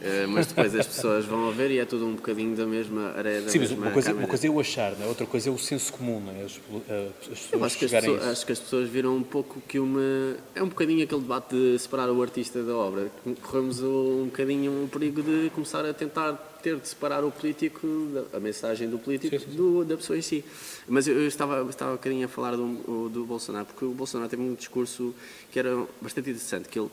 Eh, 0.00 0.26
mas 0.26 0.46
depois 0.46 0.74
as 0.74 0.86
pessoas 0.86 1.24
vão 1.24 1.48
a 1.48 1.52
ver 1.52 1.70
e 1.70 1.78
é 1.78 1.84
tudo 1.84 2.06
um 2.06 2.14
bocadinho 2.14 2.54
da 2.54 2.66
mesma 2.66 3.12
areia 3.16 3.40
da 3.42 3.48
Sim, 3.48 3.60
mas 3.60 3.70
uma 3.70 3.90
coisa, 3.90 4.12
uma 4.14 4.26
coisa 4.28 4.46
é 4.46 4.50
o 4.50 4.60
achar, 4.60 4.92
não 4.96 5.04
é? 5.06 5.08
outra 5.08 5.24
coisa 5.26 5.48
é 5.48 5.52
o 5.52 5.58
senso 5.58 5.92
comum, 5.92 6.20
não 6.20 6.32
é? 6.32 6.42
As, 6.44 6.60
eh, 6.88 7.08
as 7.32 7.52
Eu 7.52 7.64
acho 7.64 7.78
que, 7.78 7.84
as 7.86 7.90
pessoas, 7.90 8.22
acho 8.24 8.46
que 8.46 8.52
as 8.52 8.58
pessoas 8.60 8.88
viram 8.90 9.16
um 9.16 9.22
pouco 9.22 9.60
que 9.66 9.78
uma. 9.78 10.36
É 10.54 10.62
um 10.62 10.68
bocadinho 10.68 11.02
aquele 11.04 11.20
debate 11.22 11.54
de 11.54 11.78
separar 11.78 12.10
o 12.10 12.22
artista 12.22 12.62
da 12.62 12.74
obra. 12.76 13.10
Corremos 13.42 13.80
um 13.82 14.26
bocadinho 14.26 14.84
o 14.84 14.88
perigo 14.88 15.22
de 15.22 15.50
começar 15.54 15.84
a 15.84 15.94
tentar 15.94 16.34
ter 16.62 16.76
de 16.76 16.88
separar 16.88 17.24
o 17.24 17.30
político, 17.30 17.86
a 18.32 18.40
mensagem 18.40 18.88
do 18.90 18.98
político, 18.98 19.36
do- 19.50 19.84
da 19.84 19.96
pessoa 19.96 20.18
em 20.18 20.22
si. 20.22 20.44
Mas 20.88 21.06
eu 21.08 21.16
eu 21.16 21.28
estava, 21.28 21.68
estava 21.70 21.92
um 21.92 21.96
bocadinho 21.96 22.24
a 22.26 22.28
falar 22.28 22.56
do, 22.56 23.08
do 23.08 23.24
Bolsonaro, 23.24 23.66
porque 23.66 23.84
o 23.84 23.90
Bolsonaro 23.92 24.28
teve 24.28 24.42
um 24.42 24.54
discurso 24.54 25.14
que 25.50 25.58
era 25.58 25.86
bastante 26.02 26.30
interessante, 26.30 26.68
que 26.68 26.78
ele. 26.78 26.90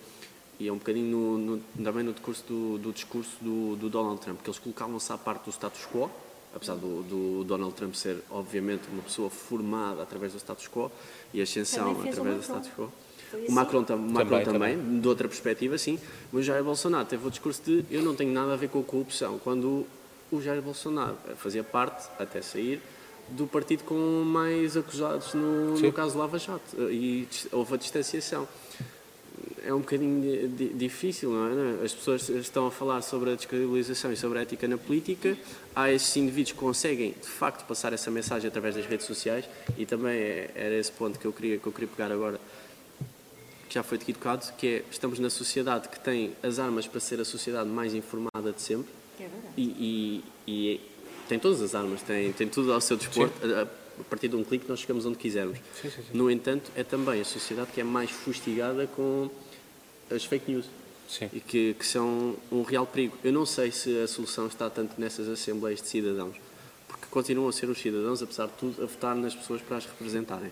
E 0.64 0.68
é 0.70 0.72
um 0.72 0.78
bocadinho 0.78 1.06
no, 1.12 1.38
no- 1.58 1.62
também 1.84 2.04
no 2.06 2.14
discurso 2.14 2.42
do, 2.48 2.78
do 2.78 2.94
discurso 2.94 3.32
do, 3.42 3.76
do 3.76 3.90
Donald 3.90 4.22
Trump, 4.22 4.42
que 4.42 4.50
eles 4.50 4.60
colocavam-se 4.60 5.12
à 5.12 5.18
parte 5.18 5.44
do 5.46 5.52
status 5.52 5.86
quo 5.92 6.10
apesar 6.56 6.76
do, 6.76 7.02
do 7.04 7.44
Donald 7.44 7.74
Trump 7.74 7.96
ser, 7.96 8.24
obviamente, 8.30 8.84
uma 8.94 9.02
pessoa 9.02 9.28
formada 9.30 10.04
através 10.04 10.32
do 10.34 10.38
status 10.40 10.68
quo 10.70 10.90
e 11.34 11.42
ascensão 11.42 11.88
Também 11.96 12.04
fez 12.04 12.18
o 12.18 12.22
através 12.22 12.38
do 12.38 12.44
status 12.44 12.70
quo. 12.78 12.90
Foi 13.32 13.40
O 13.42 13.44
assim. 13.46 13.54
Macron, 13.54 13.84
tam- 13.84 13.98
Macron 13.98 14.44
Também, 14.44 14.78
também, 14.78 15.00
de 15.02 15.08
outra 15.08 15.28
perspectiva, 15.28 15.78
sim. 15.80 16.00
Mas 16.32 16.42
o 16.42 16.44
Jair 16.44 16.64
Bolsonaro 16.64 17.06
teve 17.06 17.28
o 17.28 17.30
discurso 17.32 17.62
de 17.66 17.84
eu 17.92 18.02
não 18.04 18.16
tenho 18.16 18.32
nada 18.32 18.54
a 18.54 18.56
ver 18.56 18.70
com 18.70 18.80
a 18.80 18.84
corrupção. 18.84 19.40
Quando 19.40 19.86
o 20.32 20.40
Jair 20.42 20.62
Bolsonaro 20.62 21.18
fazia 21.38 21.64
parte, 21.64 22.08
até 22.20 22.40
sair, 22.42 22.80
do 23.30 23.48
partido 23.48 23.84
com 23.84 23.96
mais 24.24 24.78
acusados 24.78 25.34
no, 25.34 25.76
no 25.78 25.92
caso 25.92 26.18
Lava 26.20 26.38
Jato. 26.38 26.78
E 26.92 27.28
houve 27.52 27.74
a 27.74 27.78
distanciação. 27.78 28.48
É 29.66 29.74
um 29.74 29.80
bocadinho 29.80 30.22
di- 30.22 30.48
di- 30.50 30.74
difícil, 30.74 31.32
não 31.32 31.80
é? 31.82 31.86
As 31.86 31.94
pessoas 31.94 32.28
estão 32.28 32.68
a 32.68 32.72
falar 32.72 33.02
sobre 33.02 33.32
a 33.32 33.36
descredibilização 33.36 34.12
e 34.12 34.18
sobre 34.18 34.40
a 34.40 34.42
ética 34.42 34.68
na 34.68 34.78
política. 34.78 35.38
Há 35.74 35.90
esses 35.92 36.16
indivíduos 36.18 36.52
que 36.52 36.58
conseguem, 36.58 37.12
de 37.12 37.28
facto, 37.28 37.66
passar 37.66 37.94
essa 37.94 38.12
mensagem 38.12 38.48
através 38.50 38.76
das 38.76 38.86
redes 38.86 39.06
sociais 39.06 39.46
e 39.78 39.86
também 39.86 40.14
é- 40.20 40.52
era 40.54 40.76
esse 40.76 40.92
ponto 40.92 41.18
que 41.18 41.26
eu 41.26 41.32
queria, 41.32 41.58
que 41.58 41.66
eu 41.66 41.72
queria 41.72 41.88
pegar 41.88 42.12
agora 42.12 42.40
que 43.70 43.74
já 43.76 43.84
foi 43.84 43.98
aqui 43.98 44.12
tocado, 44.14 44.52
que 44.58 44.68
é 44.68 44.84
estamos 44.92 45.18
na 45.18 45.30
sociedade 45.30 45.88
que 45.88 46.00
tem 46.00 46.34
as 46.44 46.60
armas 46.60 46.86
para 46.86 47.00
ser 47.00 47.20
a 47.22 47.26
sociedade 47.26 47.70
mais 47.70 47.94
informada 47.96 48.52
de 48.52 48.62
sempre 48.62 48.92
É 49.18 49.24
verdade. 49.24 49.54
e, 49.58 50.24
e- 50.46 50.52
e 50.76 50.82
tem 51.30 51.40
todas 51.40 51.62
as 51.62 51.74
armas, 51.74 52.02
tem, 52.02 52.34
tem 52.34 52.48
tudo 52.50 52.74
ao 52.74 52.82
seu 52.82 52.98
dispor. 52.98 53.30
A, 53.42 53.62
a 54.02 54.04
partir 54.10 54.28
de 54.28 54.36
um 54.36 54.44
clique 54.44 54.66
nós 54.68 54.80
chegamos 54.80 55.06
onde 55.06 55.18
quisermos. 55.18 55.58
Sim, 55.82 55.90
sim, 55.90 56.02
sim. 56.02 56.18
No 56.18 56.30
entanto, 56.30 56.70
é 56.76 56.84
também 56.84 57.22
a 57.22 57.26
sociedade 57.26 57.72
que 57.72 57.80
é 57.80 57.84
mais 57.84 58.12
fustigada 58.12 58.86
com 58.88 59.30
as 60.12 60.26
fake 60.26 60.52
news 60.52 60.66
Sim. 61.08 61.30
e 61.34 61.40
que, 61.40 61.74
que 61.76 61.86
são 61.86 62.36
um 62.52 62.64
real 62.64 62.86
perigo. 62.86 63.18
Eu 63.24 63.32
não 63.34 63.46
sei 63.46 63.72
se 63.72 64.02
a 64.02 64.08
solução 64.08 64.48
está 64.48 64.70
tanto 64.70 65.00
nessas 65.00 65.28
assembleias 65.28 65.82
de 65.82 65.88
cidadãos, 65.88 66.36
porque 66.88 67.06
continuam 67.12 67.48
a 67.50 67.52
ser 67.54 67.70
os 67.70 67.78
cidadãos, 67.80 68.22
apesar 68.22 68.48
de 68.48 68.54
tudo, 68.54 68.84
a 68.84 68.86
votar 68.86 69.16
nas 69.16 69.36
pessoas 69.36 69.62
para 69.62 69.78
as 69.78 69.86
representarem. 69.86 70.52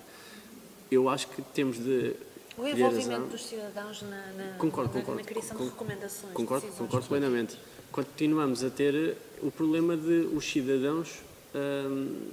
Eu 0.89 1.08
acho 1.10 1.28
que 1.30 1.41
temos 1.41 1.78
de 1.78 2.14
O 2.58 2.68
envolvimento 2.68 3.28
dos 3.28 3.45
cidadãos 3.45 4.02
na, 4.04 4.10
na, 4.34 4.58
Concordo, 4.58 4.93
na, 4.93 4.99
concordo. 4.99 5.22
na 5.22 5.28
criação 5.28 5.58
Con- 5.58 5.64
de 5.66 5.70
recomendações. 5.72 6.34
Concordo, 6.34 6.66
decisões. 6.66 6.88
concordo 6.89 7.08
plenamente. 7.08 7.58
Continuamos 7.91 8.64
a 8.64 8.70
ter 8.70 8.93
eh, 8.95 9.16
o 9.41 9.49
problema 9.52 9.95
de 9.97 10.30
os 10.34 10.45
cidadãos 10.49 11.20
hum, 11.56 12.30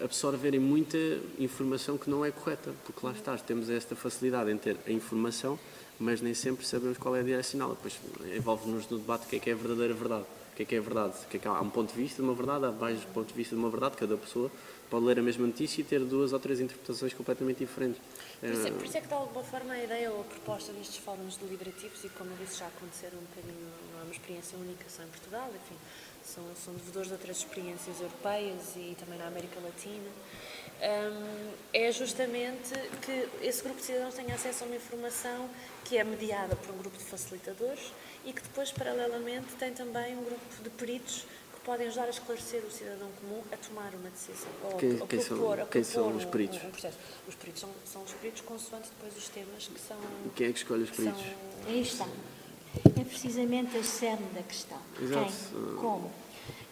absorverem 0.00 0.58
muita 0.60 0.96
informação 1.38 1.96
que 1.96 2.10
não 2.10 2.24
é 2.24 2.30
correta, 2.32 2.72
porque 2.84 3.04
lá 3.06 3.12
está, 3.12 3.36
temos 3.38 3.70
esta 3.70 3.94
facilidade 3.94 4.50
em 4.50 4.56
ter 4.58 4.76
a 4.86 4.90
informação, 4.90 5.58
mas 6.02 6.20
nem 6.20 6.34
sempre 6.34 6.66
sabemos 6.66 6.98
qual 6.98 7.14
é 7.16 7.20
a 7.20 7.22
direcional. 7.22 7.70
Depois 7.70 7.98
envolve-nos 8.36 8.88
no 8.90 8.98
debate 8.98 9.26
o 9.26 9.28
que 9.28 9.36
é 9.36 9.38
que 9.38 9.50
é 9.50 9.52
a 9.52 9.56
verdadeira 9.56 9.94
verdade. 9.94 10.24
O 10.24 10.54
que 10.54 10.62
é 10.64 10.66
que 10.66 10.74
é 10.74 10.78
a 10.78 10.82
verdade? 10.82 11.14
O 11.24 11.28
que 11.28 11.36
é 11.38 11.40
que 11.40 11.48
há? 11.48 11.52
há 11.52 11.60
um 11.62 11.70
ponto 11.70 11.94
de 11.94 12.02
vista 12.02 12.16
de 12.16 12.28
uma 12.28 12.34
verdade, 12.34 12.66
há 12.66 12.70
vários 12.70 13.04
pontos 13.04 13.28
de 13.28 13.34
vista 13.34 13.54
de 13.54 13.60
uma 13.60 13.70
verdade, 13.70 13.96
cada 13.96 14.16
pessoa 14.18 14.50
pode 14.90 15.06
ler 15.06 15.18
a 15.18 15.22
mesma 15.22 15.46
notícia 15.46 15.80
e 15.80 15.84
ter 15.84 16.00
duas 16.00 16.34
ou 16.34 16.38
três 16.38 16.60
interpretações 16.60 17.14
completamente 17.14 17.58
diferentes. 17.58 17.98
Por 18.38 18.50
isso, 18.50 18.66
é, 18.66 18.68
Eh, 18.68 18.72
por 18.72 18.84
isso 18.84 18.98
é 18.98 19.00
que, 19.00 19.08
de 19.08 19.14
alguma 19.14 19.42
forma, 19.42 19.72
a 19.72 19.82
ideia 19.82 20.10
ou 20.10 20.20
a 20.20 20.24
proposta 20.24 20.70
destes 20.74 20.98
fóruns 20.98 21.36
deliberativos, 21.38 22.04
e 22.04 22.10
como 22.10 22.30
eu 22.32 22.36
disse, 22.44 22.58
já 22.58 22.66
aconteceram 22.66 23.16
um 23.16 23.22
bocadinho, 23.22 23.66
não 23.94 24.00
é 24.00 24.02
uma 24.02 24.12
experiência 24.12 24.58
única 24.58 24.84
só 24.90 25.02
em 25.02 25.06
Portugal, 25.06 25.48
enfim, 25.54 25.76
são, 26.22 26.44
são 26.62 26.74
devedores 26.74 27.08
de 27.08 27.14
outras 27.14 27.38
experiências 27.38 27.98
europeias 28.00 28.76
e 28.76 28.94
também 29.00 29.18
na 29.18 29.28
América 29.28 29.58
Latina, 29.60 30.10
é 31.72 31.92
justamente 31.92 32.72
que 33.02 33.28
esse 33.46 33.62
grupo 33.62 33.78
de 33.78 33.86
cidadãos 33.86 34.14
tenha 34.14 34.34
acesso 34.34 34.64
a 34.64 34.66
uma 34.66 34.76
informação 34.76 35.48
que 35.84 35.96
é 35.96 36.04
mediada 36.04 36.56
por 36.56 36.74
um 36.74 36.78
grupo 36.78 36.96
de 36.98 37.04
facilitadores 37.04 37.92
e 38.24 38.32
que 38.32 38.42
depois, 38.42 38.72
paralelamente, 38.72 39.54
tem 39.58 39.72
também 39.72 40.16
um 40.16 40.24
grupo 40.24 40.40
de 40.62 40.70
peritos 40.70 41.24
que 41.54 41.60
podem 41.64 41.86
ajudar 41.86 42.06
a 42.06 42.10
esclarecer 42.10 42.62
o 42.66 42.70
cidadão 42.70 43.08
comum 43.20 43.42
a 43.52 43.56
tomar 43.56 43.92
uma 43.94 44.10
decisão. 44.10 44.50
Ou, 44.64 44.76
Quem- 44.76 45.00
ou 45.00 45.06
quem 45.06 45.20
são- 45.20 45.36
propor, 45.38 45.60
a 45.60 45.66
quem 45.66 45.84
são 45.84 46.16
os 46.16 46.24
um- 46.24 46.30
peritos? 46.30 46.58
um 46.64 46.70
processo. 46.70 46.98
Os 47.28 47.34
peritos 47.36 47.60
são, 47.60 47.70
são 47.84 48.02
os 48.02 48.12
peritos 48.14 48.40
consoante 48.42 48.88
depois 48.90 49.16
os 49.16 49.28
temas 49.28 49.68
que 49.68 49.80
são. 49.80 49.96
Quem 50.34 50.48
é 50.48 50.52
que 50.52 50.58
escolhe 50.58 50.82
os 50.82 50.90
que 50.90 50.96
são- 50.96 51.12
peritos? 51.12 51.32
Aí 51.68 51.80
está. 51.82 52.06
É 53.00 53.04
precisamente 53.04 53.76
o 53.76 53.84
cerne 53.84 54.26
da 54.34 54.42
questão. 54.42 54.78
Exato. 55.00 55.30
Quem? 55.30 55.76
Como? 55.76 56.10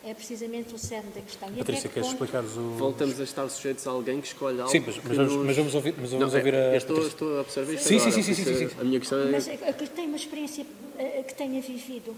É 0.02 0.14
precisamente 0.14 0.74
o 0.74 0.78
cerne 0.78 1.10
da 1.14 1.20
questão. 1.20 1.48
E 1.50 1.58
Patrícia, 1.58 1.88
que 1.88 1.94
queres 1.94 2.08
ponto- 2.08 2.24
explicar-nos 2.24 2.56
o. 2.56 2.60
Voltamos 2.78 3.20
a 3.20 3.24
estar 3.24 3.48
sujeitos 3.50 3.86
a 3.86 3.90
alguém 3.90 4.20
que 4.20 4.28
escolhe 4.28 4.58
algo. 4.60 4.70
Sim, 4.72 4.80
mas, 4.86 4.96
mas 4.96 5.16
vamos, 5.16 5.32
nos- 5.34 5.46
mas 5.46 5.56
vamos 5.56 5.74
ouvir, 5.74 5.94
mas 5.98 6.10
vamos 6.10 6.32
Não, 6.32 6.38
ouvir 6.38 6.54
é, 6.54 6.68
a. 6.70 6.72
eu 6.72 6.76
estou, 6.78 7.06
estou 7.06 7.38
a 7.38 7.40
observar 7.42 7.72
isto 7.74 7.86
Sim, 7.88 7.96
agora, 7.96 8.10
sim, 8.12 8.22
sim, 8.22 8.34
sim, 8.34 8.44
sim, 8.44 8.68
sim. 8.68 8.76
A 8.80 8.84
minha 8.84 8.98
questão 8.98 9.18
é... 9.20 9.24
Mas 9.30 9.46
é 9.48 9.56
que 9.74 9.86
tem 9.90 10.06
uma 10.06 10.16
experiência 10.16 10.64
eh, 10.98 11.22
que 11.26 11.34
tenha 11.34 11.60
vivido 11.60 12.16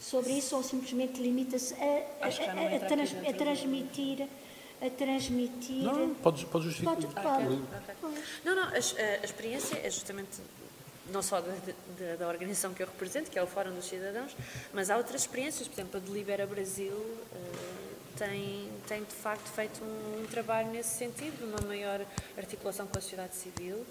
sobre 0.00 0.32
isso 0.32 0.54
ou 0.54 0.62
simplesmente 0.62 1.20
limita-se 1.20 1.74
a, 1.74 1.76
a- 2.22 2.26
a- 2.26 2.76
a 2.76 2.80
trans- 2.80 3.14
a 3.28 3.32
transmitir 3.32 4.26
a 4.82 4.90
transmitir 4.90 5.82
Não, 5.82 6.10
podes, 6.14 6.44
podes 6.44 6.66
justificar. 6.68 6.94
Pode- 6.96 7.06
pode. 7.14 7.54
Ok. 8.02 8.22
Não, 8.44 8.54
não, 8.54 8.62
a, 8.64 8.68
a- 8.68 8.74
a 8.74 9.24
experiência 9.24 9.76
é 9.82 9.88
justamente 9.90 10.28
não 11.12 11.22
só 11.22 11.40
da, 11.40 11.52
da- 11.98 12.16
da 12.16 12.28
organização 12.28 12.72
que 12.74 12.82
eu 12.82 12.86
represento, 12.86 13.30
que 13.30 13.38
é 13.38 13.42
o 13.42 13.46
Fórum 13.46 13.74
dos 13.74 13.86
Cidadãos, 13.86 14.34
mas 14.72 14.90
há 14.90 14.96
outras 14.96 15.22
experiências, 15.22 15.68
por 15.68 15.74
exemplo, 15.74 15.96
a 15.98 16.00
Delibera 16.00 16.46
Brasil 16.46 16.92
eh, 17.34 17.84
tem, 18.16 18.70
tem 18.88 19.02
de 19.04 19.12
facto 19.14 19.46
feito 19.50 19.82
um, 19.84 20.22
um 20.22 20.26
trabalho 20.26 20.70
nesse 20.70 20.96
sentido, 20.96 21.44
uma 21.44 21.60
maior 21.66 22.00
articulação 22.38 22.86
com 22.86 22.96
a 22.96 23.00
sociedade 23.00 23.34
civil, 23.34 23.84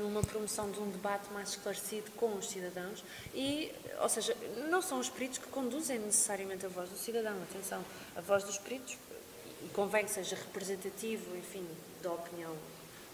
numa 0.00 0.22
promoção 0.22 0.70
de 0.70 0.80
um 0.80 0.90
debate 0.90 1.30
mais 1.34 1.50
esclarecido 1.50 2.10
com 2.12 2.32
os 2.34 2.48
cidadãos 2.48 3.04
e, 3.34 3.70
ou 4.00 4.08
seja, 4.08 4.34
não 4.70 4.80
são 4.80 4.98
os 4.98 5.10
peritos 5.10 5.36
que 5.36 5.48
conduzem 5.48 5.98
necessariamente 5.98 6.64
a 6.64 6.68
voz 6.70 6.88
do 6.88 6.96
cidadão, 6.96 7.34
atenção, 7.42 7.84
a 8.16 8.20
voz 8.22 8.42
dos 8.44 8.56
peritos 8.56 8.96
e 9.62 9.68
convém 9.74 10.06
que 10.06 10.10
seja 10.10 10.34
representativo, 10.36 11.36
enfim, 11.36 11.66
da 12.02 12.10
opinião 12.12 12.54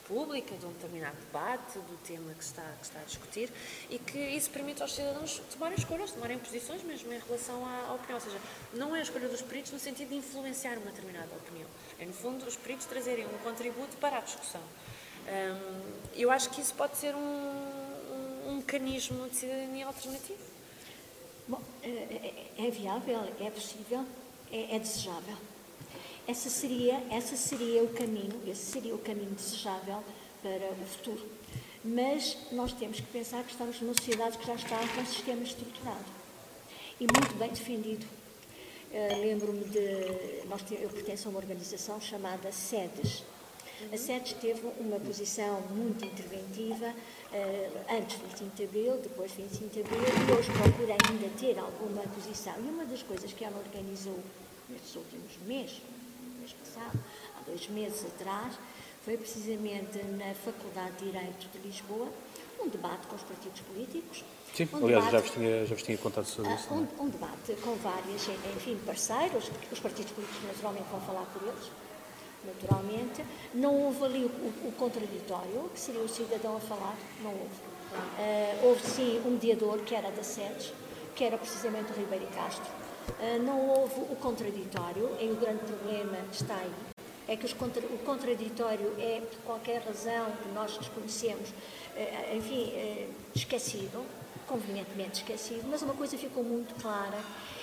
pública, 0.07 0.55
de 0.57 0.67
um 0.67 0.73
determinado 0.73 1.17
debate, 1.17 1.79
do 1.79 1.97
tema 2.07 2.33
que 2.35 2.43
está, 2.43 2.63
que 2.79 2.85
está 2.85 3.01
a 3.01 3.05
discutir, 3.05 3.51
e 3.91 3.99
que 3.99 4.19
isso 4.19 4.51
permite 4.51 4.83
aos 4.83 4.95
cidadãos 4.95 5.41
tomarem 5.53 5.79
escolhas, 5.79 6.11
tomarem 6.13 6.39
posições 6.39 6.83
mesmo 6.83 7.13
em 7.13 7.19
relação 7.19 7.65
à, 7.67 7.87
à 7.89 7.95
opinião. 7.95 8.15
Ou 8.17 8.21
seja, 8.21 8.39
não 8.75 8.95
é 8.97 9.01
a 9.01 9.03
escolha 9.03 9.29
dos 9.29 9.43
peritos 9.43 9.73
no 9.73 9.79
sentido 9.79 10.09
de 10.11 10.17
influenciar 10.17 10.77
uma 10.79 10.91
determinada 10.91 11.29
opinião. 11.35 11.69
É, 11.99 12.05
no 12.05 12.13
fundo, 12.13 12.45
os 12.47 12.57
peritos 12.57 12.87
trazerem 12.87 13.27
um 13.27 13.39
contributo 13.45 13.97
para 13.99 14.19
a 14.19 14.21
discussão. 14.21 14.63
Hum, 15.29 15.93
eu 16.15 16.31
acho 16.31 16.51
que 16.51 16.61
isso 16.61 16.75
pode 16.75 16.97
ser 16.97 17.15
um, 17.15 17.19
um, 17.19 18.49
um 18.49 18.57
mecanismo 18.57 19.29
de 19.29 19.37
cidadania 19.37 19.87
alternativo. 19.87 20.43
Bom, 21.47 21.61
é, 21.83 21.89
é- 21.89 22.67
é 22.67 22.71
viável, 22.71 23.21
é 23.41 23.51
possível, 23.51 24.05
é, 24.51 24.77
é 24.77 24.79
desejável. 24.79 25.37
Essa 26.27 26.49
seria, 26.49 27.03
essa 27.11 27.37
seria 27.37 27.83
o 27.83 27.89
caminho, 27.89 28.41
esse 28.47 28.73
seria 28.73 28.95
o 28.95 28.99
caminho 28.99 29.31
desejável 29.31 30.03
para 30.41 30.71
o 30.71 30.87
futuro. 30.87 31.21
Mas 31.85 32.37
nós 32.53 32.73
temos 32.73 33.01
que 33.01 33.07
pensar 33.07 33.43
que 33.43 33.51
estamos 33.51 33.81
numa 33.81 33.95
sociedade 33.95 34.39
que 34.39 34.47
já 34.47 34.55
está 34.55 34.79
com 34.79 35.01
um 35.01 35.07
sistema 35.07 35.43
estruturado 35.43 36.05
e 37.01 37.07
muito 37.07 37.37
bem 37.37 37.49
defendido. 37.49 38.07
Eh, 38.93 39.17
Lembro-me 39.17 39.65
de. 39.65 40.47
Nós 40.49 40.63
eu 40.71 40.89
pertenço 40.91 41.27
a 41.27 41.31
uma 41.31 41.41
organização 41.41 42.01
chamada 42.01 42.53
SEDES. 42.53 43.25
A 43.93 43.97
SEDES 43.97 44.35
teve 44.35 44.61
uma 44.79 45.01
posição 45.01 45.61
muito 45.71 46.05
interventiva 46.05 46.95
eh, 47.33 47.71
antes 47.91 48.19
do 48.19 48.29
25 48.29 48.57
de 48.57 48.65
Abril, 48.65 48.99
depois 48.99 49.33
do 49.33 49.43
25 49.43 49.71
de 49.71 49.81
Abril, 49.81 49.99
e 49.99 50.33
hoje 50.33 50.51
procura 50.53 50.97
ainda 51.11 51.29
ter 51.37 51.59
alguma 51.59 52.03
posição. 52.15 52.55
E 52.59 52.69
uma 52.69 52.85
das 52.85 53.03
coisas 53.03 53.33
que 53.33 53.45
ela 53.45 53.59
organizou 53.59 54.21
nestes 54.69 54.95
últimos 54.95 55.33
meses, 55.47 55.81
passado, 56.73 56.99
há 57.39 57.41
dois 57.47 57.69
meses 57.69 58.05
atrás, 58.07 58.55
foi 59.05 59.17
precisamente 59.17 59.99
na 60.17 60.35
Faculdade 60.35 60.93
de 60.99 61.07
Direito 61.11 61.49
de 61.53 61.59
Lisboa, 61.67 62.09
um 62.61 62.69
debate 62.69 63.07
com 63.09 63.17
os 63.17 63.23
partidos 63.23 63.61
políticos. 63.63 64.25
Sim, 64.55 64.69
um 64.73 64.85
aliás, 64.85 65.05
já 65.07 65.11
debate- 65.11 65.23
vos, 65.29 65.33
tinha, 65.35 65.67
já 65.67 65.75
vos 65.75 65.83
tinha 65.83 65.99
contado 65.99 66.25
sobre 66.27 66.55
isso 66.55 66.65
ah, 66.67 66.69
também. 66.69 66.89
um, 66.99 67.03
um 67.05 67.09
debate 67.09 67.55
com 67.63 67.75
várias, 67.77 68.29
enfim, 68.57 68.79
parceiros, 68.87 69.51
os 69.71 69.81
partidos 69.81 70.13
políticos 70.13 70.43
naturalmente 70.47 70.87
vão 70.91 71.01
falar 71.01 71.25
por 71.33 71.43
eles, 71.43 71.71
naturalmente. 72.45 73.25
Não 73.55 73.75
houve 73.75 74.05
ali 74.05 74.25
o, 74.25 74.29
o- 74.29 74.69
o 74.69 74.73
contraditório, 74.79 75.69
que 75.75 75.81
seria 75.81 76.03
o 76.03 76.09
cidadão 76.09 76.57
a 76.57 76.61
falar, 76.61 76.97
não 77.23 77.31
houve. 77.31 77.73
Ah, 77.95 78.61
houve 78.65 78.87
sim 78.87 79.21
um 79.27 79.31
mediador, 79.33 79.79
que 79.81 79.95
era 79.95 80.11
da 80.11 80.23
SEDES, 80.23 80.73
que 81.17 81.25
era 81.25 81.37
precisamente 81.37 81.91
o 81.93 81.95
Ribeiro 81.97 82.27
Castro. 82.29 82.71
Ah, 83.21 83.39
não 83.39 83.69
houve 83.69 84.01
o 84.01 84.17
contraditório, 84.17 85.17
e 85.21 85.31
o 85.31 85.37
grande 85.37 85.61
problema 85.65 86.19
está 86.33 86.57
aí. 86.57 86.73
É 87.29 87.37
que 87.37 87.53
contra- 87.55 87.85
o 87.87 87.99
contraditório 87.99 88.95
é, 88.99 89.21
por 89.21 89.39
qualquer 89.45 89.81
razão 89.83 90.31
que 90.43 90.49
nós 90.53 90.77
desconhecemos, 90.77 91.49
eh, 91.97 92.35
enfim, 92.37 92.71
eh, 92.75 93.09
esquecido, 93.35 94.05
convenientemente 94.47 95.21
esquecido, 95.23 95.63
mas 95.71 95.83
uma 95.83 95.95
coisa 95.95 96.19
ficou 96.19 96.43
muito 96.43 96.75
clara, 96.83 97.19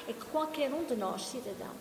é 0.08 0.14
que 0.14 0.26
qualquer 0.28 0.74
um 0.74 0.86
de 0.86 0.96
nós, 0.96 1.26
cidadão, 1.28 1.74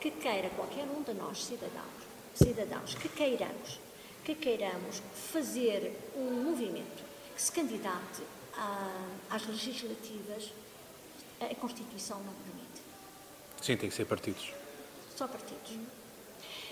que 0.00 0.10
queira, 0.10 0.50
qualquer 0.50 0.84
um 0.84 1.02
de 1.02 1.14
nós, 1.14 1.44
cidadãos, 1.44 2.02
cidadãos, 2.34 2.94
que 2.94 3.08
queiramos, 3.08 3.78
que 4.24 4.34
queiramos 4.34 5.00
fazer 5.32 5.96
um 6.16 6.42
movimento 6.50 7.04
que 7.34 7.40
se 7.40 7.52
candidate 7.52 8.22
à- 8.56 9.06
às 9.30 9.46
legislativas, 9.46 10.52
a 11.40 11.54
Constituição 11.54 12.18
não 12.18 12.32
permite. 12.44 12.57
Sim, 13.60 13.76
tem 13.76 13.88
que 13.88 13.94
ser 13.94 14.04
partidos. 14.06 14.52
só 15.16 15.26
partidos. 15.26 15.72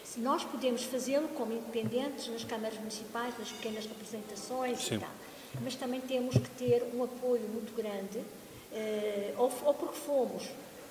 Se 0.05 0.21
nós 0.21 0.45
podemos 0.45 0.83
fazê-lo 0.85 1.29
como 1.29 1.53
independentes 1.53 2.29
nas 2.29 2.45
câmaras 2.45 2.79
municipais, 2.79 3.37
nas 3.39 3.51
pequenas 3.51 3.85
representações 3.87 4.79
Sim. 4.81 4.95
e 4.95 4.99
tal, 4.99 5.11
mas 5.63 5.75
também 5.75 6.01
temos 6.01 6.35
que 6.35 6.49
ter 6.51 6.83
um 6.95 7.03
apoio 7.05 7.43
muito 7.49 7.75
grande, 7.77 8.23
eh, 8.73 9.35
ou, 9.37 9.53
ou 9.65 9.75
porque 9.75 9.97
fomos 9.97 10.45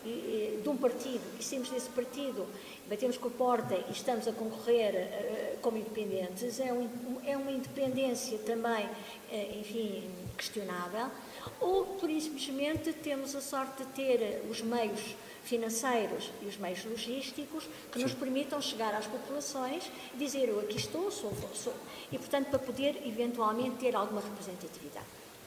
de 0.05 0.69
um 0.69 0.77
partido 0.77 1.23
e 1.39 1.43
saímos 1.43 1.69
desse 1.69 1.89
partido, 1.89 2.45
batemos 2.89 3.17
com 3.17 3.27
a 3.27 3.31
porta 3.31 3.75
e 3.75 3.91
estamos 3.91 4.27
a 4.27 4.31
concorrer 4.31 4.93
eh, 4.95 5.57
como 5.61 5.77
independentes, 5.77 6.59
é, 6.59 6.71
um- 6.71 6.89
é 7.25 7.35
uma 7.35 7.51
independência 7.51 8.37
também, 8.39 8.87
eh, 9.31 9.57
enfim, 9.59 10.09
questionável, 10.37 11.07
ou 11.59 11.85
por 11.99 12.09
isso 12.09 12.27
simplesmente 12.29 12.93
temos 12.93 13.35
a 13.35 13.41
sorte 13.41 13.83
de 13.83 13.89
ter 13.91 14.41
os 14.49 14.61
meios 14.61 15.15
financeiros 15.43 16.31
e 16.41 16.45
os 16.47 16.57
meios 16.57 16.83
logísticos 16.85 17.67
que 17.91 17.99
nos 17.99 18.13
permitam 18.13 18.59
chegar 18.61 18.93
às 18.95 19.05
populações 19.05 19.83
e 20.13 20.17
dizer 20.17 20.49
eu 20.49 20.59
aqui 20.59 20.77
estou, 20.77 21.11
sou, 21.11 21.31
sou, 21.53 21.73
e 22.11 22.17
portanto 22.17 22.47
para 22.49 22.59
poder 22.59 23.01
eventualmente 23.05 23.77
ter 23.77 23.95
alguma 23.95 24.21
representatividade, 24.21 25.05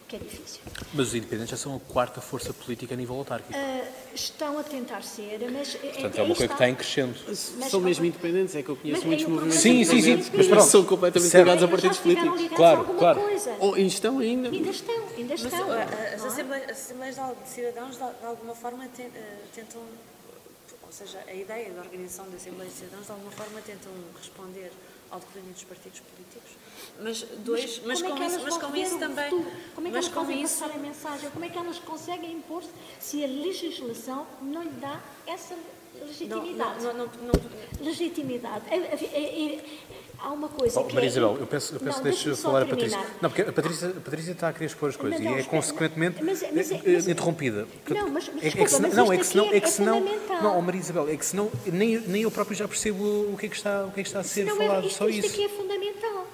que 0.09 0.17
é 0.17 0.19
difícil. 0.19 0.61
Mas 0.95 1.09
os 1.09 1.15
independentes 1.15 1.51
já 1.51 1.57
são 1.57 1.77
a 1.77 1.81
quarta 1.81 2.21
força 2.21 2.53
política 2.53 2.95
a 2.95 2.97
nível 2.97 3.17
autárquico. 3.17 3.53
Ah, 3.55 3.87
estão 4.15 4.59
a 4.59 4.63
tentar 4.65 5.03
ser, 5.03 5.39
mas 5.51 5.75
Portanto, 5.75 6.19
é 6.19 6.23
uma 6.23 6.35
coisa 6.35 6.49
que 6.49 6.55
está 6.55 6.69
em 6.69 6.75
crescendo. 6.75 7.15
Mas- 7.27 7.71
São 7.71 7.81
mesmo 7.81 8.05
independentes, 8.07 8.57
é 8.57 8.63
que 8.63 8.71
eu 8.71 8.77
conheço 8.77 9.01
Mas 9.01 9.07
muitos 9.07 9.27
o 9.27 9.31
movimentos 9.31 9.61
Sim, 9.61 9.85
sim, 9.85 10.01
sim, 10.01 10.17
mas 10.17 10.29
que 10.29 10.49
pronto. 10.49 10.65
são 10.65 10.85
completamente 10.85 11.31
Certo. 11.31 11.45
ligados 11.45 11.63
a 11.63 11.69
partidos 11.69 11.99
políticos. 11.99 12.49
Claro, 12.57 12.85
claro. 12.99 13.21
coisa. 13.21 13.57
Ou 13.61 13.77
estão 13.77 14.19
ainda. 14.19 14.49
Ainda 14.49 14.71
estão, 14.71 14.95
ainda 15.17 15.35
Mas 15.35 15.45
estão. 15.45 15.65
uh, 15.65 15.67
não 15.67 15.75
as 15.83 15.93
é? 15.93 16.27
assembleias, 16.27 16.71
as 16.71 16.79
assembleias 16.79 17.17
de 17.17 17.49
cidadãos, 17.49 17.97
de, 17.97 18.27
alguma 18.27 18.55
forma, 18.55 18.85
uh, 18.87 19.11
tentam, 19.55 19.83
ou 20.83 20.93
seja, 20.93 21.23
a 21.29 21.35
ideia 21.35 21.71
da 21.71 21.83
organização 21.83 22.29
de 22.31 22.37
assembleias 22.37 22.73
de 22.73 22.79
cidadãos, 22.81 23.05
de 23.07 23.13
alguma 23.13 23.31
forma, 23.33 23.61
tentam 23.61 23.93
responder 24.19 24.73
ao 25.11 25.21
declínio 25.21 25.53
dos 25.53 25.65
partidos 25.65 26.01
políticos. 26.01 26.53
Mas, 27.01 27.23
dois, 27.45 27.81
mas, 27.85 28.03
como 28.03 28.15
é 28.15 28.17
com 28.17 28.17
que 28.17 28.27
isso, 28.27 28.39
elas 28.41 28.55
mas 28.55 28.63
com 28.71 28.77
isso 28.77 28.99
também. 28.99 29.31
futuro? 29.31 29.51
Como 29.75 29.87
é 29.87 29.91
que 29.91 29.97
mas 29.97 30.05
elas 30.07 30.09
com 30.09 30.21
podem 30.25 30.43
isso, 30.43 30.59
passar 30.61 30.75
a 30.75 30.79
mensagem? 30.79 31.31
Como 31.31 31.45
é 31.45 31.49
que 31.49 31.59
elas 31.59 31.79
conseguem 31.79 32.33
impor 32.33 32.63
se 32.99 33.25
a 33.25 33.27
legislação 33.27 34.27
não 34.43 34.63
lhe 34.63 34.71
dá 34.81 35.01
essa 35.27 35.55
não, 35.55 36.07
legitimidade? 36.07 36.83
não, 36.85 36.95
não, 36.95 37.07
não, 37.07 37.33
Legitimidade. 37.81 38.65
É- 38.71 38.77
é- 38.77 39.11
é- 39.13 39.55
é- 39.55 39.65
há 40.19 40.31
uma 40.31 40.49
coisa 40.49 40.81
Oh, 40.81 40.85
que 40.85 40.95
Maria 40.95 41.09
é... 41.09 41.11
Isabel, 41.11 41.37
eu 41.41 41.47
peço, 41.47 41.75
eu 41.77 41.81
peço 41.81 42.03
Não, 42.03 42.37
só 42.37 42.43
falar 42.43 42.63
a 42.63 42.67
Patrícia. 42.67 42.99
Não, 43.23 43.31
porque 43.31 43.43
a 43.43 43.53
Patrícia, 43.53 43.89
a 43.89 44.01
Patrícia 44.01 44.33
está 44.33 44.49
a 44.49 44.53
querer 44.53 44.67
expor 44.67 44.89
as 44.89 44.97
coisas 44.97 45.19
Mas 45.19 45.27
e 45.27 45.31
não, 45.31 45.37
é 45.37 45.41
espera, 45.41 45.57
consequentemente 45.57 46.23
mas- 46.25 46.43
mas 46.43 46.71
é- 46.73 46.75
eh, 46.75 46.83
mas 46.87 47.09
é- 47.09 47.11
interrompida. 47.13 47.69
Não, 47.89 48.09
mas- 48.11 48.31
mas 48.35 48.45
é, 48.45 48.49
é 48.49 48.51
que 48.51 48.59
mas 48.59 48.95
não, 48.95 49.13
é 49.13 49.17
isto 49.17 49.25
que 49.25 49.25
senão, 49.33 49.47
aqui 49.47 49.57
é 49.57 49.61
que 49.61 49.67
é 49.67 49.71
senão, 49.71 49.99
fundamental. 50.01 50.43
não, 50.43 50.59
oh, 50.59 50.63
Maria 50.63 50.81
Isabel, 50.81 51.09
é 51.09 51.17
que 51.17 51.27
senão 51.27 51.51
nem, 51.67 51.99
nem 52.01 52.23
eu 52.23 52.31
próprio 52.31 52.57
já 52.57 52.67
percebo 52.67 53.05
o 53.33 53.37
que 53.39 53.47
é 53.47 53.49
que 53.49 53.57
está, 53.57 53.85
o 53.87 53.93
que 53.93 54.01
é 54.01 54.03
que 54.03 54.09
está 54.09 54.21
a 54.21 54.25
ser 54.25 54.45
Não, 54.45 54.57
falado, 54.57 54.85
é, 54.85 54.87
isto, 54.87 54.99
só 54.99 55.09
isto 55.09 55.25
isso. 55.27 55.35
aqui 55.35 55.45
é 55.45 55.49
fundamental. 55.49 56.27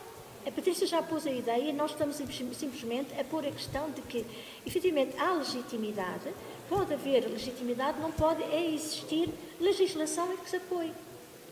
A 0.47 0.51
Patrícia 0.51 0.87
já 0.87 1.03
pôs 1.03 1.27
a 1.27 1.31
ideia 1.31 1.73
nós 1.73 1.93
estamos 1.93 2.17
sim- 2.17 2.27
simplesmente 2.53 3.19
a 3.19 3.25
pôr 3.25 3.47
a 3.47 3.51
questão 3.51 3.91
de 3.91 4.03
que, 4.03 4.25
efetivamente, 4.67 5.17
há 5.19 5.33
legitimidade, 5.33 6.33
pode 6.69 6.93
haver 6.93 7.27
legitimidade, 7.29 7.99
não 8.01 8.13
pode 8.13 8.43
é 8.43 8.71
existir 8.71 9.31
legislação 9.61 10.33
em 10.33 10.37
que 10.37 10.51
se 10.51 10.57
apoie, 10.57 10.93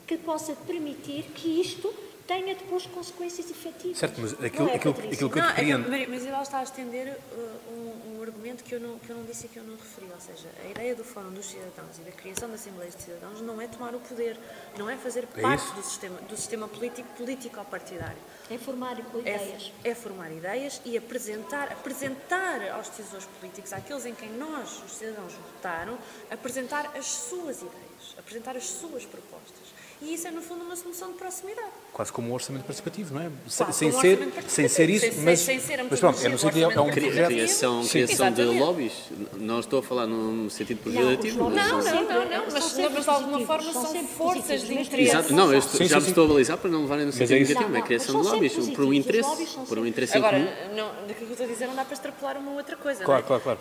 que 0.06 0.16
possa 0.18 0.52
permitir 0.54 1.22
que 1.34 1.60
isto 1.60 1.92
tenha 2.26 2.54
depois 2.54 2.86
consequências 2.86 3.50
efetivas. 3.50 3.98
Certo, 3.98 4.20
mas 4.20 4.32
Não 4.38 4.46
aquilo, 4.46 4.68
é, 4.68 4.74
aquilo, 4.76 4.94
aquilo 4.94 5.30
que 5.30 5.38
eu 5.38 5.42
Não, 5.42 5.50
é 5.50 6.04
que, 6.04 6.10
mas 6.10 6.24
ela 6.26 6.42
está 6.42 6.58
a 6.58 6.62
estender 6.62 7.08
uh, 7.32 7.72
um, 7.72 8.18
um 8.18 8.22
argumento 8.22 8.62
que 8.62 8.74
eu, 8.74 8.80
não, 8.80 8.98
que 8.98 9.10
eu 9.10 9.16
não 9.16 9.24
disse 9.24 9.46
e 9.46 9.48
que 9.48 9.56
eu 9.58 9.64
não 9.64 9.74
referi. 9.74 10.06
Ou 10.14 10.20
seja, 10.20 10.48
a 10.64 10.70
ideia 10.70 10.94
do 10.94 11.02
Fórum 11.02 11.30
dos 11.30 11.46
Cidadãos 11.46 11.98
e 11.98 12.02
da 12.02 12.12
criação 12.12 12.48
de 12.48 12.54
Assembleias 12.54 12.94
de 12.94 13.02
Cidadãos 13.02 13.40
não 13.40 13.60
é 13.60 13.66
tomar 13.66 13.94
o 13.94 14.00
poder, 14.00 14.38
não 14.78 14.88
é 14.88 14.96
fazer 14.96 15.24
É 15.36 15.40
parte 15.40 15.64
isso? 15.64 15.74
do 15.74 15.82
sistema, 15.82 16.16
do 16.20 16.36
sistema 16.36 16.68
político, 16.68 17.08
político-partidário. 17.16 18.18
É 18.54 18.58
formar 18.58 18.98
É, 18.98 19.20
ideias. 19.20 19.72
é 19.82 19.94
formar 19.94 20.30
ideias 20.30 20.80
e 20.84 20.98
apresentar, 20.98 21.72
apresentar 21.72 22.62
aos 22.70 22.88
decisores 22.90 23.24
políticos, 23.40 23.72
àqueles 23.72 24.04
em 24.04 24.14
quem 24.14 24.30
nós, 24.32 24.82
os 24.84 24.92
cidadãos, 24.92 25.32
votaram, 25.32 25.96
apresentar 26.30 26.94
as 26.96 27.06
suas 27.06 27.62
ideias, 27.62 28.14
apresentar 28.18 28.54
as 28.56 28.64
suas 28.64 29.06
propostas. 29.06 29.61
E 30.04 30.14
isso 30.14 30.26
é, 30.26 30.30
no 30.32 30.42
fundo, 30.42 30.64
uma 30.64 30.74
solução 30.74 31.12
de 31.12 31.18
proximidade. 31.18 31.68
Quase 31.92 32.12
como 32.12 32.28
um 32.28 32.32
orçamento 32.34 32.64
participativo, 32.64 33.14
não 33.14 33.20
é? 33.22 33.30
Sem, 33.46 33.66
Quase 33.66 33.78
sem 33.78 33.88
um 33.88 33.92
ser, 34.00 34.18
sem 34.48 34.68
ser 34.68 34.90
isso, 34.90 35.00
participativo, 35.06 35.22
mas, 35.24 35.38
sem- 35.40 35.60
sem 35.60 35.66
ser 35.68 35.80
a 35.80 35.84
mas 35.84 36.00
pronto, 36.00 36.26
é 36.26 36.28
no 36.28 36.38
sentido, 36.38 36.70
é 36.72 36.80
um 36.80 36.90
projeto. 36.90 37.26
Criação, 37.28 37.86
criação 37.86 38.32
de 38.32 38.42
lobbies. 38.42 38.92
Não 39.34 39.60
estou 39.60 39.78
a 39.78 39.82
falar 39.82 40.06
num 40.08 40.50
sentido 40.50 40.80
Não, 40.84 40.92
pejorativo. 40.92 41.38
Não, 41.38 41.50
não, 41.50 41.82
não, 41.82 42.28
não, 42.28 42.50
são 42.60 42.90
mas, 42.90 43.04
de 43.04 43.10
alguma 43.10 43.46
forma 43.46 43.72
são 43.72 44.06
forças 44.08 44.62
de 44.62 44.74
interesse. 44.74 45.10
Exato, 45.10 45.32
não, 45.32 45.52
eu 45.52 45.58
estou- 45.60 45.78
Sim, 45.78 45.86
já 45.86 46.00
sim, 46.00 46.06
me 46.06 46.08
estou 46.10 46.24
a 46.24 46.28
balizar 46.28 46.58
para 46.58 46.70
não 46.70 46.80
levarem 46.82 47.04
no 47.04 47.08
Mas 47.12 47.14
sentido 47.16 47.36
é 47.36 47.38
isso. 47.38 47.48
negativo, 47.50 47.70
Não, 47.70 47.76
é 47.76 47.78
não, 47.78 47.84
a 47.84 47.86
criação 47.86 48.20
de 48.22 48.28
lobbies, 48.28 48.52
por 48.70 48.84
um 48.84 48.92
interesse, 48.94 49.46
por 49.68 49.78
um 49.78 49.86
interesse 49.86 50.14
em 50.14 50.18
Agora, 50.18 50.38
comum. 50.38 50.74
não, 50.76 50.88
daquilo 51.06 51.14
que 51.16 51.22
eu 51.24 51.30
estou 51.32 51.46
a 51.46 51.48
dizer 51.48 51.66
não 51.68 51.76
dá 51.76 51.84
para 51.84 51.94
extrapolar 51.94 52.36
uma 52.38 52.50
outra 52.52 52.76
coisa. 52.76 53.04
Claro, 53.04 53.20
não 53.20 53.36
é? 53.36 53.40
claro, 53.40 53.42
claro. 53.42 53.60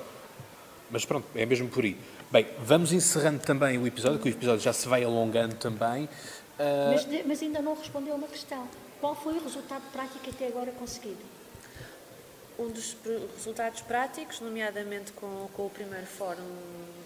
Mas 0.89 1.05
pronto, 1.05 1.25
é 1.35 1.45
mesmo 1.45 1.69
por 1.69 1.83
aí. 1.83 1.95
Bem, 2.31 2.47
vamos 2.59 2.93
encerrando 2.93 3.39
também 3.39 3.77
o 3.77 3.85
episódio, 3.85 4.19
que 4.19 4.29
o 4.29 4.31
episódio 4.31 4.61
já 4.61 4.71
se 4.71 4.87
vai 4.87 5.03
alongando 5.03 5.55
também. 5.55 6.07
Ah, 6.57 6.91
Mas, 6.93 7.05
de- 7.05 7.23
mas 7.23 7.41
ainda 7.41 7.61
não 7.61 7.73
respondeu 7.75 8.15
uma 8.15 8.27
questão. 8.27 8.67
Qual 9.01 9.15
foi 9.15 9.33
o 9.37 9.43
resultado 9.43 9.83
prático 9.91 10.29
até 10.29 10.47
agora 10.47 10.71
conseguido? 10.71 11.19
Um 12.57 12.69
dos 12.69 12.95
resultados 13.35 13.81
práticos, 13.81 14.39
nomeadamente 14.39 15.11
com, 15.13 15.49
com 15.53 15.65
o 15.65 15.69
primeiro 15.69 16.05
Fórum 16.05 16.45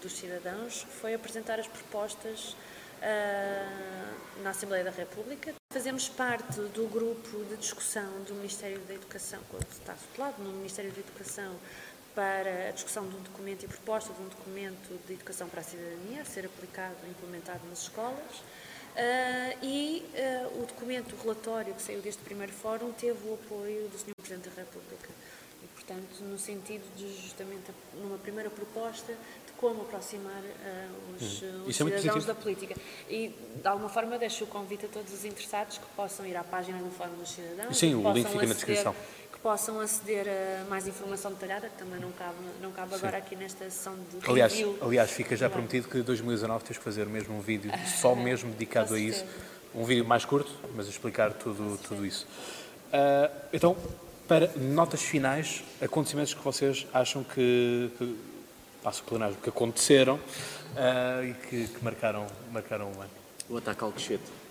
dos 0.02 0.12
Cidadãos, 0.12 0.86
foi 1.00 1.14
apresentar 1.14 1.58
as 1.58 1.66
propostas 1.66 2.54
ah, 3.02 4.12
na 4.44 4.50
Assembleia 4.50 4.84
da 4.84 4.90
República. 4.90 5.54
Fazemos 5.72 6.08
parte 6.08 6.60
do 6.60 6.86
grupo 6.88 7.44
de 7.50 7.56
discussão 7.56 8.22
do 8.28 8.34
Ministério 8.34 8.78
da 8.80 8.94
Educação, 8.94 9.40
quando 9.50 9.66
está 9.72 9.94
tutelado 9.94 10.42
no 10.42 10.50
Ministério 10.52 10.92
da 10.92 11.00
Educação, 11.00 11.54
para 12.16 12.70
a 12.70 12.70
discussão 12.72 13.06
de 13.06 13.14
um 13.14 13.20
documento 13.20 13.64
e 13.64 13.68
proposta 13.68 14.10
de 14.14 14.22
um 14.22 14.28
documento 14.28 14.98
de 15.06 15.12
educação 15.12 15.50
para 15.50 15.60
a 15.60 15.64
cidadania, 15.64 16.22
a 16.22 16.24
ser 16.24 16.46
aplicado 16.46 16.96
e 17.06 17.10
implementado 17.10 17.60
nas 17.68 17.82
escolas. 17.82 18.42
Ah, 18.96 19.54
e 19.62 20.02
ah, 20.16 20.48
o 20.54 20.64
documento, 20.66 21.14
o 21.14 21.22
relatório 21.22 21.74
que 21.74 21.82
saiu 21.82 22.00
deste 22.00 22.22
primeiro 22.22 22.54
fórum, 22.54 22.90
teve 22.92 23.28
o 23.28 23.34
apoio 23.34 23.86
do 23.88 23.98
Sr. 23.98 24.14
Presidente 24.16 24.48
da 24.48 24.62
República. 24.62 25.10
E, 25.62 25.66
portanto, 25.66 26.22
no 26.22 26.38
sentido 26.38 26.84
de 26.96 27.06
justamente, 27.20 27.70
numa 28.02 28.16
primeira 28.16 28.48
proposta, 28.48 29.12
de 29.12 29.52
como 29.58 29.82
aproximar 29.82 30.42
ah, 30.64 30.88
os, 31.14 31.42
ah, 31.42 31.46
os 31.66 31.68
é 31.68 31.72
cidadãos 31.72 32.02
positivo. 32.02 32.26
da 32.26 32.34
política. 32.34 32.76
E, 33.10 33.34
de 33.60 33.68
alguma 33.68 33.90
forma, 33.90 34.16
deixo 34.16 34.44
o 34.44 34.46
convite 34.46 34.86
a 34.86 34.88
todos 34.88 35.12
os 35.12 35.22
interessados 35.26 35.76
que 35.76 35.86
possam 35.94 36.24
ir 36.24 36.34
à 36.34 36.42
página 36.42 36.78
do 36.78 36.90
Fórum 36.90 37.16
dos 37.16 37.28
Cidadãos. 37.28 37.76
Sim, 37.76 37.96
o 37.96 38.10
link 38.10 38.26
fica 38.26 38.46
na 38.46 38.54
descrição. 38.54 38.96
Que 39.36 39.42
possam 39.42 39.78
aceder 39.80 40.26
a 40.26 40.64
mais 40.64 40.86
informação 40.86 41.30
detalhada, 41.30 41.68
que 41.68 41.76
também 41.76 42.00
não 42.00 42.10
cabe, 42.12 42.36
não 42.62 42.72
cabe 42.72 42.94
agora 42.94 43.18
aqui 43.18 43.36
nesta 43.36 43.64
sessão 43.64 43.94
de 43.94 44.30
aliás, 44.30 44.52
review. 44.54 44.78
aliás, 44.80 45.10
fica 45.10 45.36
já 45.36 45.50
prometido 45.50 45.88
que 45.88 45.98
em 45.98 46.02
2019 46.02 46.64
tens 46.64 46.78
que 46.78 46.82
fazer 46.82 47.04
mesmo 47.04 47.36
um 47.36 47.40
vídeo 47.42 47.70
só 48.00 48.14
mesmo 48.14 48.50
dedicado 48.50 48.94
a 48.94 48.98
isso. 48.98 49.26
Um 49.74 49.84
vídeo 49.84 50.06
mais 50.06 50.24
curto, 50.24 50.50
mas 50.74 50.88
explicar 50.88 51.34
tudo, 51.34 51.78
tudo 51.86 52.06
isso. 52.06 52.26
Ah, 52.90 53.30
então, 53.52 53.76
para 54.26 54.50
notas 54.56 55.02
finais, 55.02 55.62
acontecimentos 55.82 56.32
que 56.32 56.42
vocês 56.42 56.86
acham 56.94 57.22
que, 57.22 57.90
que 57.98 58.16
passo 58.82 59.02
plenário, 59.04 59.36
que 59.36 59.50
aconteceram 59.50 60.18
ah, 60.74 61.22
e 61.22 61.34
que, 61.34 61.68
que 61.68 61.84
marcaram, 61.84 62.26
marcaram 62.50 62.86
o 62.86 63.00
ano. 63.02 63.10
O 63.50 63.58
ataque 63.58 63.84
ao 63.84 63.92
cochete. 63.92 64.45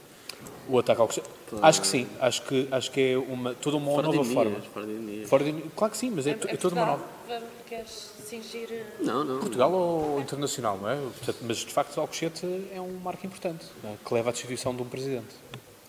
O 0.68 0.80
ataque 0.80 1.00
ao 1.02 1.08
cochete. 1.08 1.30
Acho 1.62 1.82
que 1.82 1.88
sim, 1.88 2.08
acho 2.20 2.42
que, 2.44 2.68
acho 2.72 2.92
que 2.92 3.00
é 3.14 3.18
uma, 3.18 3.54
toda 3.54 3.78
uma 3.78 3.92
Fora 3.92 4.10
de 4.10 4.16
nova 4.18 4.30
forma. 4.30 4.52
Ironias, 4.52 4.66
fora 4.74 4.86
de 4.86 4.92
ironias. 4.94 5.30
Fora 5.30 5.44
de- 5.44 5.62
claro 5.76 5.92
que 5.92 5.98
sim, 5.98 6.10
mas 6.10 6.26
é, 6.28 6.34
to- 6.34 6.48
é 6.48 6.58
toda 6.58 6.76
uma 6.76 6.86
nova. 6.86 7.04
Portugal, 7.04 7.40
vamos- 7.40 7.56
Queres 7.68 8.12
cingir... 8.30 8.68
eh, 8.72 8.84
Não, 9.00 9.24
não. 9.24 9.40
Portugal 9.40 9.72
ou 9.72 10.20
internacional, 10.22 10.78
não 10.80 10.90
é? 10.90 10.96
Portanto, 10.96 11.38
mas 11.42 11.58
de 11.58 11.74
facto 11.74 12.00
Alcochete 12.00 12.46
é 12.74 12.80
um 12.82 12.94
marco 13.04 13.26
importante, 13.26 13.66
não 13.84 13.92
é? 13.92 13.96
que 14.06 14.14
leva 14.14 14.30
à 14.30 14.32
destituição 14.32 14.76
de 14.76 14.82
um 14.82 14.86
presidente. 14.86 15.26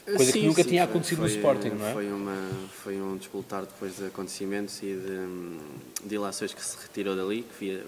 Coisa 0.05 0.33
que 0.33 0.41
Sim, 0.41 0.47
nunca 0.47 0.63
sim, 0.63 0.69
tinha 0.71 0.83
foi- 0.85 0.91
acontecido 0.91 1.23
no 1.23 1.29
foi, 1.29 1.37
Sporting, 1.37 1.69
não 1.71 1.87
é? 1.87 1.93
Foi, 1.93 2.09
uma, 2.13 2.51
foi 2.83 3.01
um 3.01 3.17
despoltar 3.17 3.63
depois 3.63 3.97
de 3.97 4.07
acontecimentos 4.07 4.79
e 4.83 4.87
de, 4.95 5.11
hum, 5.11 5.59
de 6.05 6.15
ilações 6.15 6.55
que 6.55 6.65
se 6.65 6.77
retirou 6.81 7.17
dali, 7.17 7.45
que 7.59 7.83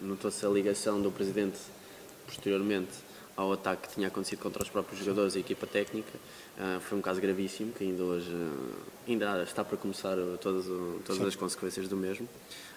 notou-se 0.00 0.44
a 0.44 0.48
ligação 0.48 1.00
do 1.00 1.10
Presidente 1.10 1.58
posteriormente 2.26 2.90
ao 3.36 3.52
ataque 3.52 3.88
que 3.88 3.94
tinha 3.94 4.08
acontecido 4.08 4.40
contra 4.40 4.62
os 4.62 4.68
próprios 4.68 5.00
jogadores 5.00 5.34
e 5.34 5.38
a 5.38 5.40
equipa 5.40 5.66
técnica. 5.66 6.12
Ah, 6.58 6.78
foi 6.80 6.98
um 6.98 7.02
caso 7.02 7.20
gravíssimo 7.20 7.72
que 7.72 7.84
ainda 7.84 8.02
hoje 8.02 8.30
ah, 8.32 8.74
ainda 9.08 9.42
está 9.42 9.64
para 9.64 9.76
começar 9.76 10.16
todas, 10.40 10.66
todas 11.04 11.22
as 11.22 11.36
consequências 11.36 11.88
do 11.88 11.96
mesmo. 11.96 12.28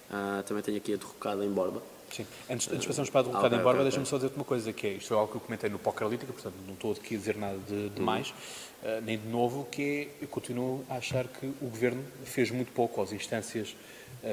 Ah, 0.10 0.44
também 0.46 0.64
tenho 0.64 0.78
aqui 0.78 0.94
a 0.94 0.98
derrocada 0.98 1.46
em 1.46 1.50
Borba. 1.50 1.82
Sim. 2.10 2.26
Antes, 2.50 2.68
antes 2.70 2.82
de 2.82 2.88
passarmos 2.88 3.10
para 3.10 3.20
a 3.20 3.24
derrocada 3.24 3.48
ok, 3.48 3.60
em 3.60 3.62
Borba, 3.62 3.80
ok, 3.80 3.84
deixa-me 3.84 4.06
só 4.06 4.16
dizer-te 4.16 4.36
uma 4.38 4.46
coisa, 4.46 4.72
que 4.72 4.88
é, 4.88 4.90
isto 4.92 5.14
é 5.14 5.18
algo 5.18 5.30
que 5.30 5.38
eu 5.38 5.42
comentei 5.42 5.70
no 5.70 5.78
Pokerlítica, 5.78 6.32
portanto 6.32 6.56
não 6.66 6.74
estou 6.74 6.94
aqui 6.94 7.16
a 7.16 7.18
dizer 7.18 7.36
nada 7.36 7.58
de, 7.68 7.90
de 7.90 8.02
mais, 8.02 8.34
eh, 8.82 9.02
nem 9.02 9.18
de 9.18 9.28
novo, 9.28 9.68
que 9.70 9.82
é, 9.82 10.24
eu 10.24 10.28
continuo 10.30 10.86
a 10.90 10.96
achar 10.96 11.28
que 11.28 11.46
o 11.46 11.66
Governo 11.66 12.02
fez 12.24 12.50
muito 12.50 12.72
pouco, 12.72 13.02
as 13.02 13.12
instâncias 13.12 13.76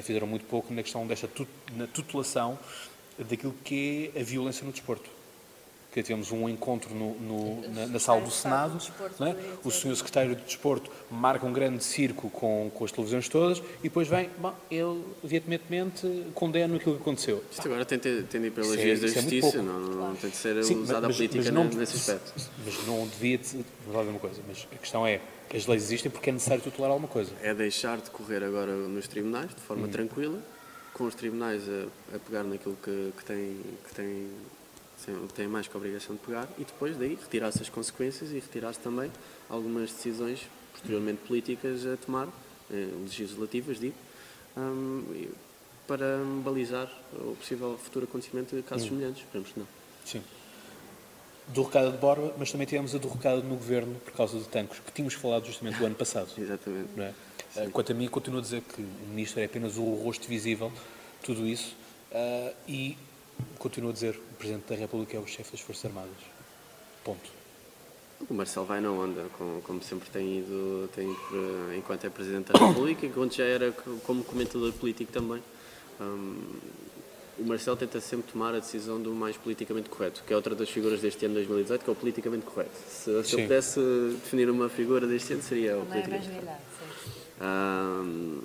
fizeram 0.02 0.26
muito 0.26 0.46
pouco 0.46 0.72
na 0.72 0.84
questão 0.84 1.04
desta 1.04 1.28
na 1.72 1.88
tutelação 1.88 2.56
daquilo 3.18 3.54
que 3.64 4.12
é 4.14 4.20
a 4.20 4.22
violência 4.22 4.64
no 4.64 4.70
desporto. 4.70 5.10
Que 5.94 6.02
tivemos 6.02 6.32
um 6.32 6.48
encontro 6.48 6.92
no, 6.92 7.14
no, 7.14 7.68
na, 7.72 7.86
na, 7.86 7.98
sala 8.00 8.20
do 8.20 8.30
Senado. 8.30 8.76
Não 9.20 9.28
é? 9.28 9.36
O 9.62 9.70
senhor 9.70 9.94
secretário 9.94 10.34
de 10.34 10.42
Desporto 10.42 10.90
marca 11.08 11.46
um 11.46 11.52
grande 11.52 11.84
circo 11.84 12.28
com, 12.30 12.68
com 12.74 12.84
as 12.84 12.90
televisões 12.90 13.28
todas 13.28 13.58
e 13.78 13.84
depois 13.84 14.08
vem, 14.08 14.28
bom, 14.36 14.52
ele 14.68 15.04
veementemente 15.22 16.24
condena 16.34 16.74
aquilo 16.74 16.96
que 16.96 17.02
aconteceu. 17.02 17.44
Isto 17.48 17.68
agora 17.68 17.84
tem, 17.84 18.00
tem, 18.00 18.24
tem 18.24 18.40
de 18.40 18.48
ir 18.48 18.50
pelas 18.50 18.72
é- 18.72 18.76
vias 18.76 19.00
da 19.00 19.06
é 19.06 19.10
justiça, 19.10 19.62
não, 19.62 19.78
não, 19.78 20.16
tem 20.16 20.30
de 20.30 20.36
ser 20.36 20.64
Sim, 20.64 20.82
usada 20.82 21.06
mas, 21.06 21.14
a 21.14 21.16
política 21.16 21.44
mas 21.44 21.52
não, 21.52 21.64
nesse 21.66 21.96
aspecto. 21.96 22.50
Mas 22.64 22.86
não 22.88 23.06
devia 23.06 23.38
ser 23.44 23.64
uma 23.86 24.18
coisa, 24.18 24.42
mas 24.48 24.66
a 24.72 24.76
questão 24.76 25.06
é, 25.06 25.20
as 25.54 25.64
leis 25.64 25.84
existem 25.84 26.10
porque 26.10 26.30
é 26.30 26.32
necessário 26.32 26.60
tutelar 26.60 26.90
alguma 26.90 27.06
coisa. 27.08 27.30
É 27.40 27.54
deixar 27.54 27.98
de 27.98 28.10
correr 28.10 28.42
agora 28.42 28.72
nos 28.72 29.06
tribunais 29.06 29.54
de 29.54 29.60
forma 29.60 29.86
hum. 29.86 29.90
tranquila, 29.90 30.40
com 30.92 31.04
os 31.04 31.14
tribunais 31.14 31.62
a, 31.68 32.16
a 32.16 32.18
pegar 32.18 32.42
naquilo 32.42 32.76
que, 32.82 33.12
que, 33.16 33.24
tem, 33.24 33.60
que 33.86 33.94
tem 33.94 34.28
tem 35.34 35.46
mais 35.46 35.68
que 35.68 35.76
a 35.76 35.78
obrigação 35.78 36.16
de 36.16 36.22
pegar 36.22 36.48
e 36.58 36.64
depois 36.64 36.96
daí 36.96 37.14
retirar-se 37.14 37.62
as 37.62 37.68
consequências 37.68 38.30
e 38.30 38.34
retirar-se 38.34 38.80
também 38.80 39.10
algumas 39.48 39.90
decisões 39.90 40.40
posteriormente 40.72 41.20
políticas 41.26 41.86
a 41.86 41.96
tomar, 41.96 42.28
eh, 42.70 42.88
legislativas, 43.02 43.78
digo, 43.78 43.94
um, 44.56 45.28
para 45.86 46.18
balizar 46.42 46.90
o 47.12 47.36
possível 47.36 47.78
futuro 47.78 48.06
acontecimento 48.06 48.56
de 48.56 48.62
casos 48.62 48.86
hum. 48.86 48.90
semelhantes. 48.90 49.22
Esperemos 49.22 49.50
que 49.50 49.60
não. 49.60 49.66
Sim. 50.04 50.22
Derrocada 51.48 51.90
de 51.90 51.98
Borba, 51.98 52.34
mas 52.38 52.50
também 52.50 52.66
tivemos 52.66 52.94
a 52.94 52.98
derrocada 52.98 53.42
no 53.42 53.56
governo 53.56 53.94
por 53.96 54.14
causa 54.14 54.38
de 54.38 54.48
tanques, 54.48 54.78
que 54.78 54.92
tínhamos 54.92 55.14
falado 55.14 55.46
justamente 55.46 55.78
do 55.78 55.84
ano 55.84 55.94
passado. 55.94 56.30
Exatamente. 56.38 56.88
Não 56.96 57.04
é? 57.04 57.14
Eh, 57.56 57.68
quanto 57.72 57.92
a 57.92 57.94
mim, 57.94 58.08
continuo 58.08 58.40
a 58.40 58.42
dizer 58.42 58.62
que 58.62 58.80
o 58.80 59.08
ministro 59.08 59.40
é 59.40 59.44
apenas 59.44 59.76
o 59.76 59.84
rosto 59.94 60.26
visível, 60.26 60.72
tudo 61.22 61.46
isso, 61.46 61.76
uh, 62.12 62.54
e 62.66 62.96
continuo 63.58 63.90
a 63.90 63.92
dizer, 63.92 64.16
o 64.16 64.34
Presidente 64.36 64.68
da 64.68 64.76
República 64.76 65.16
é 65.16 65.20
o 65.20 65.26
chefe 65.26 65.52
das 65.52 65.60
Forças 65.60 65.86
Armadas. 65.86 66.10
Ponto. 67.02 67.30
O 68.28 68.34
Marcelo 68.34 68.64
vai 68.64 68.80
na 68.80 68.90
onda, 68.90 69.26
como, 69.36 69.60
como 69.62 69.82
sempre 69.82 70.08
tem 70.08 70.38
ido, 70.38 70.88
tem, 70.94 71.14
enquanto 71.76 72.06
é 72.06 72.10
Presidente 72.10 72.52
da 72.52 72.58
República, 72.58 73.04
enquanto 73.06 73.34
já 73.34 73.44
era 73.44 73.72
como 73.72 74.24
comentador 74.24 74.72
político 74.72 75.12
também. 75.12 75.42
Um, 76.00 76.36
o 77.38 77.44
Marcelo 77.44 77.76
tenta 77.76 78.00
sempre 78.00 78.30
tomar 78.30 78.54
a 78.54 78.60
decisão 78.60 79.00
do 79.00 79.12
mais 79.12 79.36
politicamente 79.36 79.88
correto, 79.90 80.22
que 80.24 80.32
é 80.32 80.36
outra 80.36 80.54
das 80.54 80.70
figuras 80.70 81.00
deste 81.00 81.24
ano 81.26 81.34
de 81.34 81.40
2018, 81.40 81.84
que 81.84 81.90
é 81.90 81.92
o 81.92 81.96
politicamente 81.96 82.46
correto. 82.46 82.76
Se, 82.88 83.24
se 83.24 83.34
eu 83.34 83.40
pudesse 83.40 83.80
definir 84.22 84.48
uma 84.48 84.68
figura 84.68 85.06
deste 85.06 85.32
ano, 85.32 85.42
seria 85.42 85.76
o 85.76 85.84
politicamente 85.84 86.28
correto. 86.28 86.62
Um, 87.40 88.40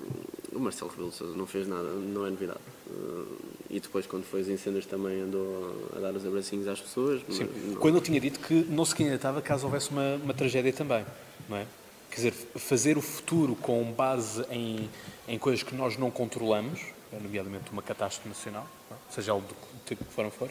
o 0.54 0.60
Marcelo 0.60 0.90
Rebelo 0.90 1.10
de 1.10 1.16
Sousa 1.16 1.38
não 1.38 1.46
fez 1.46 1.68
nada, 1.68 1.90
não 1.90 2.26
é 2.26 2.30
novidade. 2.32 2.60
Uh, 2.88 3.28
e 3.70 3.80
depois, 3.80 4.08
quando 4.08 4.24
foi 4.24 4.42
os 4.42 4.50
incêndios, 4.50 4.86
também 4.86 5.22
andou 5.22 5.90
a 5.96 6.00
dar 6.00 6.14
os 6.16 6.26
abracinhos 6.26 6.68
às 6.68 6.82
pessoas. 6.82 7.22
Sim. 7.30 7.48
Quando 7.80 7.98
ele 7.98 8.06
tinha 8.06 8.20
dito 8.20 8.40
que 8.40 8.66
não 8.68 8.84
se 8.84 8.96
candidatava 8.96 9.42
caso 9.42 9.66
houvesse 9.66 9.92
uma, 9.92 10.16
uma 10.16 10.34
tragédia 10.34 10.74
também, 10.74 11.06
não 11.48 11.58
é? 11.58 11.66
Quer 12.10 12.16
dizer, 12.16 12.32
fazer 12.32 12.98
o 12.98 13.02
futuro 13.02 13.56
com 13.56 13.84
base 13.92 14.44
em, 14.50 14.90
em 15.28 15.38
coisas 15.38 15.62
que 15.62 15.76
nós 15.76 15.96
não 15.98 16.10
controlamos, 16.10 16.82
nomeadamente 17.12 17.72
uma 17.72 17.84
catástrofe 17.84 18.28
nacional, 18.28 18.68
é? 18.92 18.96
seja 19.12 19.32
ela 19.32 19.42
do 19.42 19.56
tipo 19.86 20.04
que 20.04 20.12
for, 20.12 20.30
for, 20.32 20.50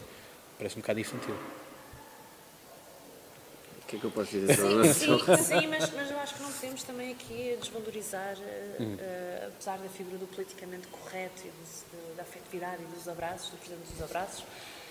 parece 0.56 0.76
um 0.76 0.80
bocado 0.80 1.00
infantil 1.00 1.34
que 3.89 3.97
é 3.97 3.99
que 3.99 4.05
eu 4.05 4.11
posso 4.11 4.30
dizer 4.30 4.55
sobre 4.55 4.93
sim, 4.93 5.18
sim, 5.18 5.36
sim, 5.36 5.66
mas, 5.66 5.91
mas 5.93 6.11
eu 6.11 6.18
acho 6.18 6.34
que 6.34 6.43
não 6.43 6.53
podemos 6.53 6.82
também 6.82 7.11
aqui 7.11 7.57
desvalorizar, 7.59 8.36
hum. 8.78 8.95
uh, 8.95 9.49
apesar 9.49 9.78
da 9.78 9.89
figura 9.89 10.18
do 10.18 10.26
politicamente 10.26 10.86
correto 10.89 11.43
e 11.47 11.49
do, 11.49 12.16
da 12.16 12.22
afetividade 12.22 12.82
e 12.82 12.95
dos 12.95 13.09
abraços, 13.09 13.51
do 13.51 13.57
Presidente 13.57 13.91
dos 13.91 14.03
abraços. 14.03 14.45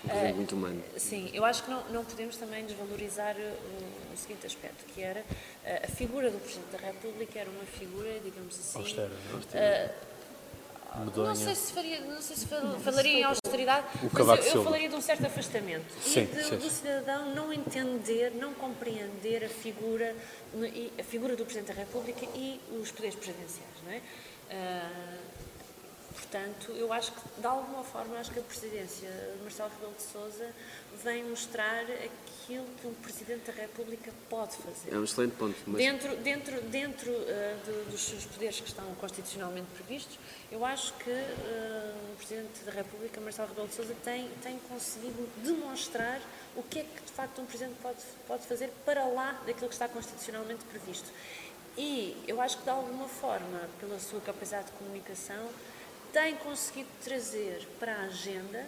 Uh, 0.04 0.34
muito 0.34 0.56
humano. 0.56 0.82
Sim, 0.96 1.30
eu 1.32 1.44
acho 1.44 1.62
que 1.62 1.70
não, 1.70 1.84
não 1.90 2.04
podemos 2.04 2.36
também 2.36 2.64
desvalorizar 2.64 3.36
o, 3.36 4.14
o 4.14 4.16
seguinte 4.16 4.46
aspecto, 4.46 4.84
que 4.92 5.00
era 5.00 5.20
uh, 5.20 5.84
a 5.84 5.88
figura 5.88 6.28
do 6.30 6.38
Presidente 6.38 6.72
da 6.72 6.78
República 6.78 7.38
era 7.38 7.50
uma 7.50 7.64
figura, 7.64 8.18
digamos 8.24 8.58
assim, 8.58 8.78
austera, 8.80 9.12
austera 9.32 9.94
medonha. 10.98 11.28
Não 11.28 11.34
sei 11.34 11.54
se, 11.54 11.72
faria, 11.72 12.00
não 12.00 12.20
sei 12.20 12.36
se 12.36 12.46
falaria 12.46 13.18
em 13.20 13.24
austeridade, 13.24 13.86
mas 14.12 14.46
eu, 14.46 14.54
eu, 14.54 14.64
falaria 14.64 14.88
de 14.88 14.94
um 14.94 15.00
certo 15.00 15.26
afastamento. 15.26 15.86
Sim, 16.02 16.22
e 16.22 16.26
de, 16.26 16.44
sim. 16.44 16.56
do 16.56 16.70
cidadão 16.70 17.34
não 17.34 17.52
entender, 17.52 18.32
não 18.34 18.52
compreender 18.54 19.44
a 19.44 19.48
figura, 19.48 20.14
a 20.98 21.02
figura 21.02 21.36
do 21.36 21.44
Presidente 21.44 21.68
da 21.68 21.80
República 21.80 22.26
e 22.34 22.60
os 22.80 22.90
poderes 22.90 23.16
presidenciais. 23.16 23.68
Não 23.84 23.92
é? 23.92 24.00
Uh, 24.50 25.47
portanto, 26.18 26.72
eu 26.72 26.92
acho 26.92 27.12
que, 27.12 27.40
de 27.40 27.46
alguma 27.46 27.84
forma, 27.84 28.18
acho 28.18 28.30
que 28.32 28.40
a 28.40 28.42
presidência 28.42 29.08
de 29.08 29.42
Marcelo 29.42 29.70
Rebelo 29.70 29.94
de 29.94 30.02
Sousa 30.02 30.50
vem 31.04 31.24
mostrar 31.24 31.84
aquilo 31.84 32.66
que 32.80 32.86
um 32.86 32.94
Presidente 32.94 33.50
da 33.50 33.52
República 33.52 34.10
pode 34.28 34.56
fazer. 34.56 34.92
É 34.92 34.98
um 34.98 35.04
excelente 35.04 35.36
ponto. 35.36 35.56
Mas... 35.66 35.76
Dentro, 35.76 36.16
dentro, 36.16 36.60
dentro 36.62 37.10
uh, 37.10 37.24
de, 37.64 37.90
dos 37.90 38.00
seus 38.00 38.24
poderes 38.24 38.60
que 38.60 38.66
estão 38.66 38.84
constitucionalmente 38.96 39.68
previstos, 39.74 40.18
eu 40.50 40.64
acho 40.64 40.92
que 40.94 41.10
uh, 41.10 42.12
o 42.12 42.16
Presidente 42.16 42.64
da 42.64 42.72
República, 42.72 43.20
Marcelo 43.20 43.48
Rebelo 43.48 43.68
de 43.68 43.74
Sousa, 43.74 43.94
tem, 44.04 44.28
tem 44.42 44.58
conseguido 44.68 45.28
demonstrar 45.44 46.20
o 46.56 46.62
que 46.62 46.80
é 46.80 46.82
que, 46.82 47.02
de 47.04 47.12
facto, 47.12 47.40
um 47.40 47.46
Presidente 47.46 47.76
pode, 47.80 47.98
pode 48.26 48.46
fazer 48.46 48.70
para 48.84 49.06
lá 49.06 49.40
daquilo 49.46 49.68
que 49.68 49.74
está 49.74 49.88
constitucionalmente 49.88 50.64
previsto. 50.64 51.08
E 51.76 52.16
eu 52.26 52.40
acho 52.40 52.58
que, 52.58 52.64
de 52.64 52.70
alguma 52.70 53.06
forma, 53.06 53.68
pela 53.78 54.00
sua 54.00 54.20
capacidade 54.20 54.66
de 54.66 54.72
comunicação, 54.72 55.48
tem 56.12 56.36
conseguido 56.36 56.88
trazer 57.02 57.66
para 57.78 57.94
a 57.94 58.02
agenda 58.02 58.66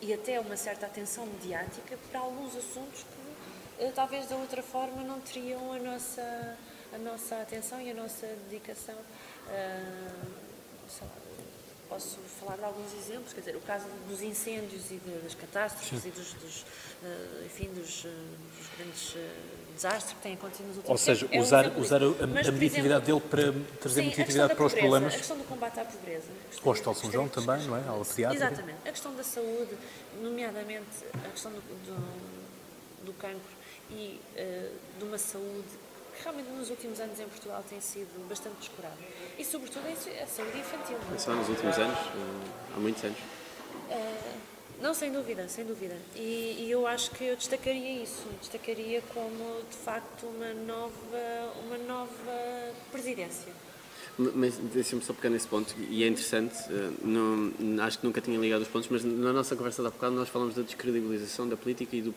e 0.00 0.12
até 0.12 0.40
uma 0.40 0.56
certa 0.56 0.86
atenção 0.86 1.26
mediática 1.26 1.96
para 2.10 2.20
alguns 2.20 2.56
assuntos 2.56 3.02
que 3.04 3.84
eh, 3.84 3.92
talvez 3.94 4.26
da 4.26 4.36
outra 4.36 4.62
forma 4.62 5.02
não 5.02 5.20
teriam 5.20 5.72
a 5.72 5.78
nossa, 5.78 6.58
a 6.92 6.98
nossa 6.98 7.36
atenção 7.40 7.80
e 7.80 7.90
a 7.90 7.94
nossa 7.94 8.26
dedicação. 8.50 8.96
Uh, 9.46 10.42
posso 11.88 12.18
falar 12.40 12.56
de 12.56 12.64
alguns 12.64 12.92
exemplos, 12.94 13.32
quer 13.34 13.40
dizer, 13.40 13.56
o 13.56 13.60
caso 13.60 13.86
dos 14.08 14.22
incêndios 14.22 14.90
e 14.90 14.96
das 15.22 15.34
catástrofes 15.34 16.02
Sim. 16.02 16.08
e 16.08 16.10
dos, 16.10 16.32
dos 16.34 16.62
uh, 16.62 17.44
enfim, 17.44 17.68
dos, 17.74 18.04
uh, 18.04 18.08
dos 18.56 18.66
grandes 18.76 19.14
desastres 19.74 20.12
que 20.12 20.20
têm 20.20 20.34
acontecido 20.34 20.66
nos 20.68 20.76
últimos 20.76 20.90
Ou 20.90 20.98
seja, 20.98 21.26
tempos. 21.26 21.46
usar, 21.46 21.64
é 21.64 21.68
um 21.68 21.80
usar 21.80 22.02
a, 22.02 22.06
a 22.06 22.52
mediatividade 22.52 23.04
dele 23.04 23.20
para 23.20 23.54
trazer 23.80 24.02
mediatividade 24.02 24.54
para 24.54 24.64
os 24.64 24.74
problemas. 24.74 25.14
A 25.14 25.16
questão 25.18 25.38
do 25.38 25.44
combate 25.44 25.80
à 25.80 25.84
pobreza. 25.84 26.28
Com 26.62 26.68
o 26.68 26.72
Hospital 26.72 26.94
São 26.94 27.10
João 27.10 27.28
também, 27.28 27.66
não 27.66 27.76
é? 27.76 27.80
A 27.80 27.90
aula 27.90 28.04
pediátrica. 28.04 28.44
Exatamente. 28.44 28.78
A 28.88 28.90
questão 28.90 29.14
da 29.14 29.24
saúde, 29.24 29.76
nomeadamente 30.20 31.04
a 31.14 31.28
questão 31.28 31.50
do, 31.52 31.60
do, 31.60 33.06
do 33.06 33.12
cancro 33.14 33.40
e 33.90 34.20
uh, 34.36 34.98
de 34.98 35.04
uma 35.04 35.18
saúde 35.18 35.68
que 36.16 36.22
realmente 36.22 36.50
nos 36.50 36.70
últimos 36.70 37.00
anos 37.00 37.18
em 37.18 37.26
Portugal 37.26 37.64
tem 37.68 37.80
sido 37.80 38.28
bastante 38.28 38.56
descurada. 38.58 38.96
E 39.38 39.44
sobretudo 39.44 39.86
a 39.86 40.26
saúde 40.26 40.58
infantil. 40.58 40.98
Não 41.08 41.16
é 41.16 41.18
só 41.18 41.32
nos 41.32 41.48
últimos 41.48 41.78
anos, 41.78 41.98
eh, 41.98 42.74
há 42.76 42.78
muitos 42.78 43.04
anos. 43.04 43.18
Uh, 43.18 44.51
não, 44.82 44.92
sem 44.92 45.12
dúvida, 45.12 45.48
sem 45.48 45.64
dúvida. 45.64 45.96
E, 46.16 46.64
e, 46.66 46.70
eu 46.70 46.86
acho 46.88 47.12
que 47.12 47.24
eu 47.24 47.36
destacaria 47.36 48.02
isso, 48.02 48.26
destacaria 48.40 49.00
como 49.14 49.62
de 49.70 49.76
facto 49.76 50.26
uma 50.26 50.52
nova, 50.52 51.54
uma 51.64 51.78
nova 51.78 52.74
presidência. 52.90 53.52
Mas 54.18 54.56
deixa-me 54.56 55.00
só 55.02 55.14
pegar 55.14 55.30
nesse 55.30 55.46
ponto, 55.46 55.74
e 55.88 56.04
é 56.04 56.06
interessante, 56.06 56.54
eh, 56.68 56.90
não, 57.02 57.50
acho 57.82 57.98
que 57.98 58.04
nunca 58.04 58.20
tinha 58.20 58.38
ligado 58.38 58.60
os 58.60 58.68
pontos, 58.68 58.88
mas 58.90 59.02
na 59.02 59.32
nossa 59.32 59.56
conversa 59.56 59.80
de 59.80 59.88
há 59.88 59.90
bocado 59.90 60.14
nós 60.14 60.28
falamos 60.28 60.54
da 60.54 60.60
descredibilização 60.60 61.48
da 61.48 61.56
política 61.56 61.96
e 61.96 62.02
do 62.02 62.14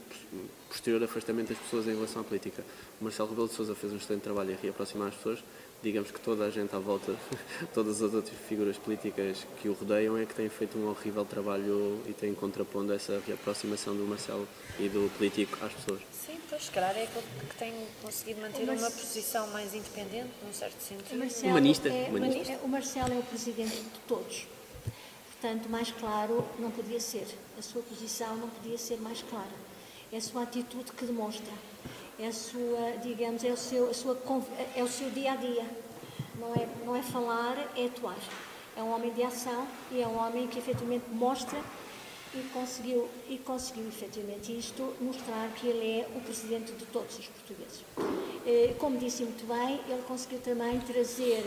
posterior 0.68 1.02
afastamento 1.04 1.50
das 1.50 1.58
pessoas 1.58 1.88
em 1.88 1.96
relação 1.96 2.22
à 2.22 2.26
política. 2.26 2.66
O 3.00 3.04
Marcelo 3.06 3.30
Rebelo 3.30 3.48
de 3.48 3.54
Sousa 3.54 3.74
fez 3.76 3.94
um 3.94 3.96
excelente 3.96 4.24
trabalho 4.24 4.52
em 4.52 4.58
reaproximar 4.62 5.08
as 5.08 5.16
pessoas, 5.16 5.40
digamos 5.82 6.12
que 6.12 6.20
toda 6.20 6.46
a 6.46 6.50
gente 6.50 6.76
à 6.76 6.80
volta, 6.80 7.16
todas 7.74 8.02
as 8.02 8.14
outras 8.14 8.38
figuras 8.48 8.78
políticas 8.78 9.46
que 9.62 9.70
o 9.70 9.74
rodeiam 9.74 10.18
é 10.18 10.26
que 10.26 10.34
têm 10.34 10.50
feito 10.50 10.78
um 10.78 10.90
horrível 10.90 11.26
trabalho 11.26 12.02
e 12.08 12.14
têm 12.14 12.34
contrapondo 12.34 12.94
essa 12.94 13.22
reaproximação 13.26 13.96
do 13.96 14.04
Marcelo 14.04 14.48
e 14.80 14.90
do 14.90 15.10
político 15.18 15.58
às 15.64 15.74
pessoas. 15.74 16.02
Sim, 16.12 16.40
pois, 16.50 16.66
se 16.66 16.72
calhar 16.72 16.98
é 16.98 17.04
aquele 17.04 17.26
que 17.50 17.56
tem 17.58 17.74
conseguido 18.02 18.42
manter 18.42 18.64
uma 18.64 18.92
posição 18.92 19.48
mais 19.48 19.74
independente, 19.74 20.30
num 20.46 20.54
certo 20.54 20.82
sentido. 20.82 21.18
Marcelo 21.18 21.52
humanista, 21.52 21.90
é, 21.90 22.08
humanista. 22.10 22.60
O 22.64 22.68
Marcelo 22.68 23.14
é 23.14 23.20
o 23.20 23.24
presidente 23.24 23.76
de 23.76 24.00
todos. 24.08 24.48
Portanto, 25.32 25.70
mais 25.70 25.92
claro 25.92 26.44
não 26.58 26.72
podia 26.72 27.00
ser. 27.00 27.28
A 27.58 27.62
sua 27.62 27.84
posição 27.84 28.36
não 28.38 28.50
podia 28.50 28.78
ser 28.78 28.98
mais 28.98 29.22
clara. 29.22 29.66
É 30.12 30.18
a 30.18 30.22
sua 30.22 30.44
atitude 30.44 30.92
que 30.92 31.06
demonstra 31.06 31.54
é 32.20 32.28
a 32.28 32.32
sua, 32.32 32.98
digamos, 33.02 33.44
é 33.44 33.52
o 33.52 33.58
seu, 33.58 33.90
a 33.90 33.94
sua, 33.94 34.18
é 34.76 34.84
o 34.84 34.88
seu 34.88 35.10
dia 35.10 35.34
a 35.34 35.36
dia. 35.36 35.66
Não 36.40 36.54
é, 36.54 36.68
não 36.86 36.96
é 36.96 37.02
falar, 37.02 37.58
é 37.76 37.86
atuar. 37.86 38.18
É 38.78 38.82
um 38.82 38.94
homem 38.94 39.12
de 39.14 39.24
ação 39.24 39.68
e 39.92 40.02
é 40.02 40.08
um 40.08 40.18
homem 40.18 40.48
que 40.48 40.60
efetivamente 40.60 41.06
mostra 41.12 41.60
e 42.34 42.42
conseguiu, 42.54 43.08
e 43.30 43.38
conseguiu 43.38 43.88
efetivamente 43.88 44.58
isto, 44.58 44.94
mostrar 45.00 45.50
que 45.54 45.68
ele 45.68 46.02
é 46.02 46.10
o 46.16 46.20
presidente 46.20 46.74
de 46.74 46.86
todos 46.88 47.18
os 47.18 47.28
portugueses. 47.28 47.86
Eh, 48.46 48.76
como 48.78 48.98
disse 48.98 49.24
muito 49.24 49.48
bem, 49.48 49.80
ele 49.88 50.04
conseguiu 50.06 50.40
também 50.40 50.78
trazer, 50.82 51.46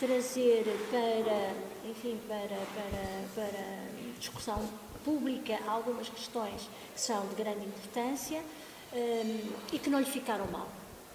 trazer 0.00 0.64
para, 0.90 1.88
enfim, 1.88 2.18
para, 2.26 2.48
para, 2.48 3.28
para 3.34 3.84
discussão 4.18 4.60
República 5.04 5.58
algumas 5.68 6.08
questões 6.08 6.62
que 6.94 7.00
são 7.00 7.26
de 7.28 7.34
grande 7.34 7.66
importância 7.66 8.42
um, 8.94 9.52
e 9.72 9.78
que 9.78 9.90
não 9.90 9.98
lhe 9.98 10.06
ficaram 10.06 10.46
mal. 10.46 10.68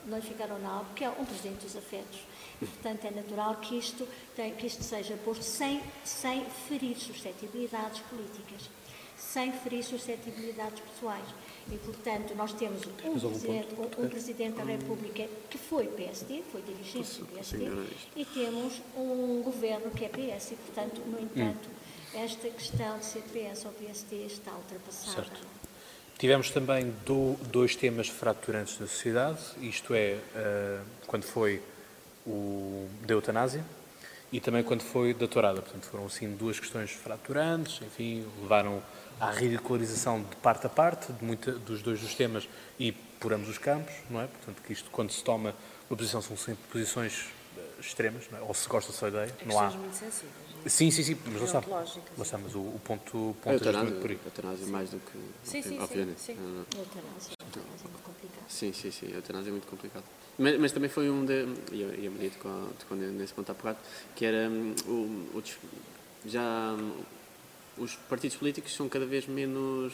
Não 0.05 0.17
lhe 0.17 0.25
ficaram 0.25 0.59
mal, 0.59 0.85
porque 0.85 1.03
é 1.03 1.09
um 1.09 1.25
presidente 1.25 1.65
dos 1.65 1.75
afetos. 1.75 2.19
Portanto, 2.59 3.05
é 3.05 3.11
natural 3.11 3.55
que 3.55 3.77
isto, 3.77 4.07
que 4.35 4.67
isto 4.67 4.83
seja 4.83 5.15
posto 5.23 5.43
sem, 5.43 5.81
sem 6.03 6.43
ferir 6.67 6.97
suscetibilidades 6.97 8.01
políticas, 8.01 8.69
sem 9.17 9.51
ferir 9.51 9.83
suscetibilidades 9.83 10.81
pessoais. 10.81 11.25
E, 11.71 11.77
portanto, 11.77 12.35
nós 12.35 12.51
temos 12.53 12.85
um, 12.85 12.91
presidente, 12.91 13.75
um, 13.75 14.03
um 14.03 14.09
presidente, 14.09 14.55
da 14.55 14.63
República 14.63 15.27
que 15.49 15.57
foi 15.57 15.87
PSD, 15.87 16.43
foi 16.51 16.61
dirigente 16.63 17.19
do 17.19 17.25
PSD, 17.27 17.65
e 18.15 18.25
temos 18.25 18.81
um 18.97 19.41
governo 19.43 19.91
que 19.91 20.03
é 20.03 20.09
PS, 20.09 20.51
e, 20.51 20.55
portanto, 20.55 21.01
no 21.05 21.19
entanto, 21.19 21.69
esta 22.13 22.49
questão 22.49 22.97
de 22.97 23.05
ser 23.05 23.21
PS 23.21 23.65
ou 23.65 23.71
PSD 23.71 24.25
está 24.25 24.51
ultrapassada. 24.51 25.27
Certo. 25.27 25.48
Tivemos 26.19 26.51
também 26.51 26.93
do, 27.05 27.37
dois 27.49 27.77
temas 27.77 28.09
fraturantes 28.09 28.77
na 28.77 28.87
sociedade, 28.87 29.39
isto 29.61 29.93
é, 29.93 30.17
uh, 30.35 30.85
quando 31.07 31.23
foi 31.23 31.61
o 32.27 32.89
da 33.07 33.13
eutanásia 33.13 33.63
e 34.29 34.41
também 34.41 34.61
quando 34.61 34.81
foi 34.81 35.13
da 35.13 35.29
tourada. 35.29 35.61
Portanto, 35.61 35.85
foram 35.85 36.05
assim 36.07 36.29
duas 36.35 36.59
questões 36.59 36.91
fraturantes, 36.91 37.81
enfim, 37.87 38.27
levaram 38.41 38.83
à 39.17 39.31
ridicularização 39.31 40.21
de 40.21 40.35
parte 40.35 40.67
a 40.67 40.69
parte 40.69 41.13
de 41.13 41.23
muita, 41.23 41.53
dos 41.53 41.81
dois 41.81 42.01
dos 42.01 42.13
temas 42.13 42.49
e 42.77 42.91
por 42.91 43.31
ambos 43.31 43.47
os 43.47 43.57
campos, 43.57 43.93
não 44.09 44.19
é? 44.19 44.27
Portanto, 44.27 44.61
que 44.61 44.73
isto, 44.73 44.91
quando 44.91 45.13
se 45.13 45.23
toma 45.23 45.55
uma 45.89 45.95
posição, 45.95 46.21
são 46.21 46.35
sempre 46.35 46.63
posições 46.69 47.27
eh, 47.57 47.61
extremas, 47.79 48.25
é? 48.33 48.41
ou 48.41 48.53
se 48.53 48.67
gosta, 48.67 48.91
se 48.91 49.05
ideia. 49.05 49.33
É 49.41 49.45
não 49.45 49.57
há... 49.57 49.69
muito 49.69 49.95
sensíveis. 49.95 50.48
É? 50.65 50.69
Sim, 50.69 50.91
sim, 50.91 51.03
sim, 51.03 51.17
mas 51.25 51.41
está. 51.41 51.63
Lá 51.67 51.83
está, 51.83 52.37
mas 52.37 52.55
o, 52.55 52.59
o 52.59 52.81
ponto, 52.83 53.17
o 53.17 53.35
ponto 53.41 53.69
é 53.69 53.83
muito 53.83 54.01
por 54.01 54.09
aí. 54.09 54.19
Eutanásia 54.25 54.67
mais 54.67 54.89
do 54.89 54.99
que... 54.99 55.17
Sim, 55.43 55.61
sim, 55.61 55.79
obviamente. 55.79 56.19
sim. 56.19 56.35
sim. 56.35 56.65
Eutanásia, 56.77 57.33
eutanásia 57.39 57.85
é 57.85 57.89
muito 57.89 58.03
complicado. 58.03 58.45
Sim, 58.47 58.73
sim, 58.73 58.91
sim, 58.91 59.13
eutanásia 59.13 59.49
é 59.49 59.51
muito 59.51 59.67
complicado. 59.67 60.03
Mas, 60.37 60.59
mas, 60.59 60.71
também 60.71 60.89
foi 60.89 61.09
um 61.09 61.25
de, 61.25 61.45
e 61.71 62.07
a 62.07 62.11
Maria 62.11 62.29
tocou, 62.29 62.69
tocou 62.79 62.97
nesse 62.97 63.33
ponto 63.33 63.49
há 63.51 63.53
bocado, 63.53 63.77
que 64.15 64.25
era 64.25 64.49
um, 64.49 64.73
o, 64.87 65.37
o, 65.37 65.43
já 66.25 66.75
um, 66.79 66.93
os 67.79 67.95
partidos 67.95 68.37
políticos 68.37 68.75
são 68.75 68.87
cada 68.89 69.05
vez 69.05 69.27
menos 69.27 69.93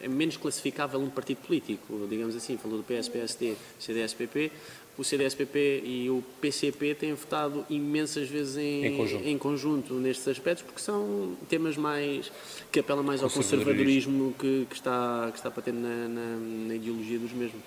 é 0.00 0.08
menos 0.08 0.36
classificável 0.36 1.00
um 1.00 1.10
partido 1.10 1.38
político, 1.38 2.06
digamos 2.08 2.34
assim, 2.36 2.56
falou 2.56 2.78
do 2.78 2.84
PS, 2.84 3.08
PSD, 3.08 3.56
CDS-PP, 3.78 4.52
o 4.96 5.02
CDS-PP 5.02 5.82
e 5.84 6.10
o 6.10 6.22
PCP 6.40 6.94
têm 6.94 7.14
votado 7.14 7.64
imensas 7.68 8.28
vezes 8.28 8.56
em, 8.56 8.86
em, 8.86 8.96
conjunto. 8.96 9.28
em, 9.28 9.38
conjunto. 9.38 9.94
nestes 9.94 10.28
aspectos, 10.28 10.64
porque 10.64 10.80
são 10.80 11.36
temas 11.48 11.76
mais 11.76 12.30
que 12.70 12.80
apelam 12.80 13.02
mais 13.02 13.22
ao 13.22 13.30
conservadorismo 13.30 14.34
que, 14.38 14.66
que 14.68 14.74
está, 14.76 15.28
que 15.32 15.38
está 15.38 15.50
patente 15.50 15.78
na, 15.78 16.08
na, 16.08 16.36
na 16.68 16.74
ideologia 16.74 17.18
dos 17.18 17.32
mesmos. 17.32 17.62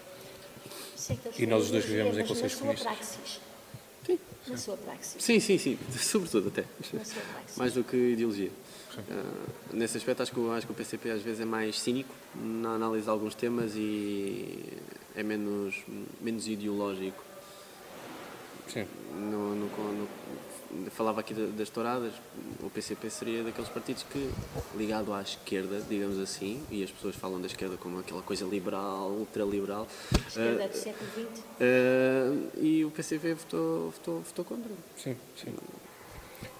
E 1.37 1.45
nós 1.45 1.65
os 1.65 1.71
dois 1.71 1.85
vivemos 1.85 2.17
em 2.17 2.25
conselhos 2.25 2.55
comunistas. 2.55 3.46
Sim. 4.07 4.19
Na 4.47 4.57
sua 4.57 4.77
praxis. 4.77 5.21
Sim, 5.21 5.39
sim, 5.41 5.57
sim. 5.57 5.77
Sobretudo 5.99 6.47
até. 6.47 6.63
Mais 7.57 7.73
do 7.73 7.83
que 7.83 7.97
ideologia. 8.13 8.49
Uh, 8.97 9.75
nesse 9.75 9.97
aspecto 9.97 10.23
acho 10.23 10.31
que, 10.31 10.49
acho 10.49 10.65
que 10.65 10.71
o 10.71 10.75
PCP 10.75 11.11
às 11.11 11.21
vezes 11.21 11.41
é 11.41 11.45
mais 11.45 11.79
cínico 11.79 12.15
na 12.33 12.69
análise 12.69 13.03
de 13.03 13.09
alguns 13.11 13.35
temas 13.35 13.73
e 13.75 14.73
é 15.15 15.21
menos, 15.21 15.83
menos 16.19 16.47
ideológico. 16.47 17.21
Sim. 18.67 18.87
No, 19.13 19.53
no, 19.53 19.67
no, 19.67 20.07
falava 20.91 21.21
aqui 21.21 21.33
das 21.33 21.69
touradas, 21.69 22.13
o 22.61 22.69
PCP 22.69 23.09
seria 23.09 23.43
daqueles 23.43 23.69
partidos 23.69 24.03
que, 24.03 24.29
ligado 24.75 25.13
à 25.13 25.21
esquerda, 25.21 25.81
digamos 25.87 26.19
assim, 26.19 26.61
e 26.69 26.83
as 26.83 26.91
pessoas 26.91 27.15
falam 27.15 27.39
da 27.39 27.47
esquerda 27.47 27.77
como 27.77 27.99
aquela 27.99 28.21
coisa 28.21 28.45
liberal, 28.45 29.09
ultraliberal. 29.09 29.87
Esquerda 30.27 30.65
uh, 30.65 30.69
do 30.69 30.75
século 30.75 31.09
XX. 31.11 31.39
Uh, 31.39 31.43
eh, 31.59 32.33
e 32.61 32.85
o 32.85 32.91
PCP 32.91 33.33
votou, 33.33 33.91
votou, 33.91 34.19
votou 34.21 34.45
contra. 34.45 34.71
Sim, 34.95 35.15
sim. 35.35 35.53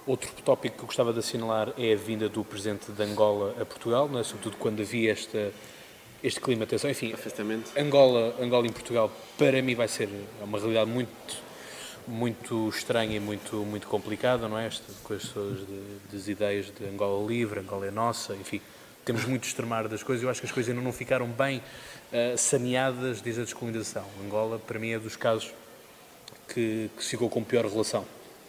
Outro 0.06 0.30
tópico 0.42 0.76
que 0.76 0.82
eu 0.82 0.86
gostava 0.86 1.12
de 1.12 1.18
assinalar 1.18 1.72
é 1.76 1.92
a 1.92 1.96
vinda 1.96 2.28
do 2.28 2.42
presidente 2.42 2.90
de 2.90 3.02
Angola 3.02 3.54
a 3.60 3.64
Portugal, 3.64 4.08
é? 4.18 4.22
sobretudo 4.22 4.56
quando 4.56 4.80
havia 4.80 5.12
esta, 5.12 5.52
este 6.22 6.40
clima 6.40 6.64
de 6.64 6.70
tensão. 6.70 6.90
Enfim, 6.90 7.14
Angola, 7.76 8.34
Angola 8.40 8.66
em 8.66 8.72
Portugal, 8.72 9.10
para 9.36 9.60
mim, 9.60 9.74
vai 9.74 9.86
ser 9.86 10.08
uma 10.40 10.58
realidade 10.58 10.90
muito 10.90 11.47
muito 12.08 12.68
estranha 12.68 13.16
e 13.16 13.20
muito, 13.20 13.56
muito 13.56 13.86
complicada, 13.86 14.48
não 14.48 14.58
é? 14.58 14.66
Esta, 14.66 14.92
com 15.04 15.14
as 15.14 15.22
suas 15.22 15.60
das 16.10 16.26
ideias 16.26 16.66
de 16.66 16.84
Angola 16.86 17.26
livre, 17.26 17.60
Angola 17.60 17.86
é 17.86 17.90
nossa, 17.90 18.34
enfim, 18.34 18.60
temos 19.04 19.24
muito 19.24 19.44
extremar 19.44 19.88
das 19.88 20.02
coisas. 20.02 20.22
Eu 20.22 20.30
acho 20.30 20.40
que 20.40 20.46
as 20.46 20.52
coisas 20.52 20.70
ainda 20.70 20.82
não 20.82 20.92
ficaram 20.92 21.26
bem 21.28 21.58
uh, 21.58 22.36
saneadas 22.38 23.20
desde 23.20 23.42
a 23.42 23.44
descolonização. 23.44 24.04
Angola, 24.24 24.58
para 24.58 24.78
mim, 24.78 24.90
é 24.90 24.98
dos 24.98 25.16
casos 25.16 25.52
que, 26.48 26.90
que 26.96 27.04
ficou 27.04 27.28
com 27.28 27.44
pior 27.44 27.66
relação 27.66 28.04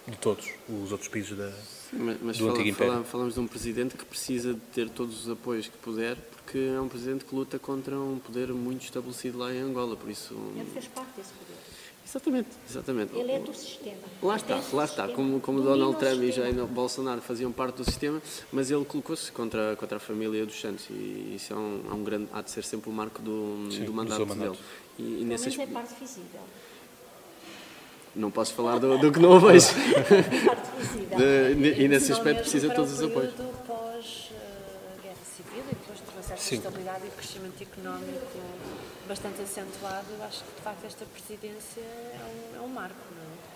de 0.08 0.18
todos 0.18 0.50
os 0.68 0.92
outros 0.92 1.08
países 1.08 1.38
da, 1.38 1.52
mas, 1.94 2.18
mas 2.22 2.38
do 2.38 2.46
fala, 2.46 2.52
Antigo 2.58 2.70
Império. 2.70 2.94
Fala, 2.94 3.06
falamos 3.06 3.34
de 3.34 3.40
um 3.40 3.48
presidente 3.48 3.96
que 3.96 4.06
precisa 4.06 4.54
de 4.54 4.60
ter 4.74 4.90
todos 4.90 5.26
os 5.26 5.30
apoios 5.30 5.68
que 5.68 5.78
puder, 5.78 6.16
porque 6.16 6.58
é 6.58 6.80
um 6.80 6.88
presidente 6.88 7.26
que 7.26 7.36
luta 7.36 7.60
contra 7.60 7.98
um 7.98 8.20
poder 8.20 8.50
muito 8.50 8.84
estabelecido 8.84 9.38
lá 9.38 9.54
em 9.54 9.60
Angola, 9.60 9.96
por 9.96 10.10
isso... 10.10 10.34
Ele 10.56 10.70
fez 10.72 10.88
parte 10.88 11.10
desse 11.18 11.32
poder. 11.34 11.49
Exatamente, 12.10 12.50
exatamente. 12.68 13.16
Ele 13.16 13.32
é 13.32 13.40
do 13.40 13.54
sistema. 13.54 13.98
Lá 14.24 14.36
está, 14.36 14.60
lá 14.74 14.86
está. 14.86 15.08
Como, 15.10 15.40
como 15.40 15.62
Donald 15.62 15.96
Trump 15.98 16.24
e 16.24 16.32
Jair 16.32 16.66
Bolsonaro 16.66 17.22
faziam 17.22 17.52
parte 17.52 17.76
do 17.76 17.84
sistema, 17.84 18.20
mas 18.52 18.72
ele 18.72 18.84
colocou-se 18.84 19.32
contra, 19.32 19.76
contra 19.76 19.98
a 19.98 20.00
família 20.00 20.44
dos 20.44 20.60
Santos 20.60 20.88
e 20.90 21.36
isso 21.36 21.54
é 21.54 21.56
um, 21.56 21.84
é 21.88 21.94
um 21.94 22.04
grande, 22.04 22.28
há 22.34 22.42
de 22.42 22.50
ser 22.50 22.64
sempre 22.64 22.90
o 22.90 22.94
marco 22.94 23.22
do, 23.22 23.70
Sim, 23.72 23.86
do 23.86 23.94
mandato 23.94 24.26
dele. 24.26 24.58
E, 24.98 25.22
e 25.22 25.24
nesse 25.24 25.62
é 25.62 25.68
parte 25.68 25.94
visível. 26.00 26.42
Não 28.16 28.32
posso 28.32 28.56
falar 28.56 28.80
do, 28.80 28.98
do 28.98 29.12
que 29.12 29.20
não 29.20 29.40
vejo. 29.40 29.68
parte 30.48 30.72
visível. 30.80 31.78
e 31.78 31.88
nesse 31.88 32.12
aspecto 32.12 32.42
precisa 32.42 32.70
de 32.70 32.76
todos 32.76 32.92
os 32.92 33.04
apoios. 33.04 33.34
pós-guerra 33.68 35.16
civil 35.38 35.64
e 35.64 35.76
depois 35.76 36.00
de 36.00 36.06
uma 36.12 36.24
certa 36.24 36.42
Sim. 36.42 36.56
estabilidade 36.56 37.06
e 37.06 37.10
crescimento 37.12 37.62
económico 37.62 38.40
bastante 39.10 39.42
acentuado, 39.42 40.06
eu 40.12 40.24
acho 40.24 40.44
que 40.44 40.56
de 40.56 40.62
facto 40.62 40.86
esta 40.86 41.04
presidência 41.06 41.82
é 41.82 42.56
um, 42.56 42.58
é 42.58 42.62
um 42.62 42.68
marco, 42.68 42.96
não 43.12 43.24
é? 43.24 43.50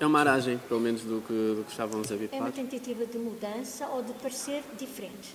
É 0.00 0.06
uma 0.06 0.20
aragem, 0.20 0.58
pelo 0.68 0.80
menos, 0.80 1.00
do 1.02 1.22
que, 1.22 1.32
do 1.32 1.64
que 1.64 1.70
estávamos 1.70 2.12
habituados. 2.12 2.38
É 2.38 2.40
uma 2.40 2.52
tentativa 2.52 3.06
de 3.06 3.16
mudança 3.16 3.86
ou 3.88 4.02
de 4.02 4.12
parecer 4.14 4.62
diferente. 4.76 5.34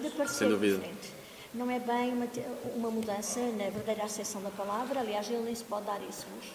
De 0.00 0.10
parecer 0.10 0.34
Sem 0.34 0.48
dúvida. 0.50 0.76
diferente. 0.76 1.12
Não 1.52 1.70
é 1.70 1.80
bem 1.80 2.12
uma, 2.12 2.28
uma 2.76 2.90
mudança 2.90 3.40
na 3.40 3.64
verdadeira 3.64 4.04
acessão 4.04 4.42
da 4.42 4.50
palavra, 4.50 5.00
aliás, 5.00 5.28
ele 5.28 5.42
nem 5.42 5.54
se 5.54 5.64
pode 5.64 5.86
dar 5.86 5.98
esse 6.08 6.24
luxo. 6.34 6.52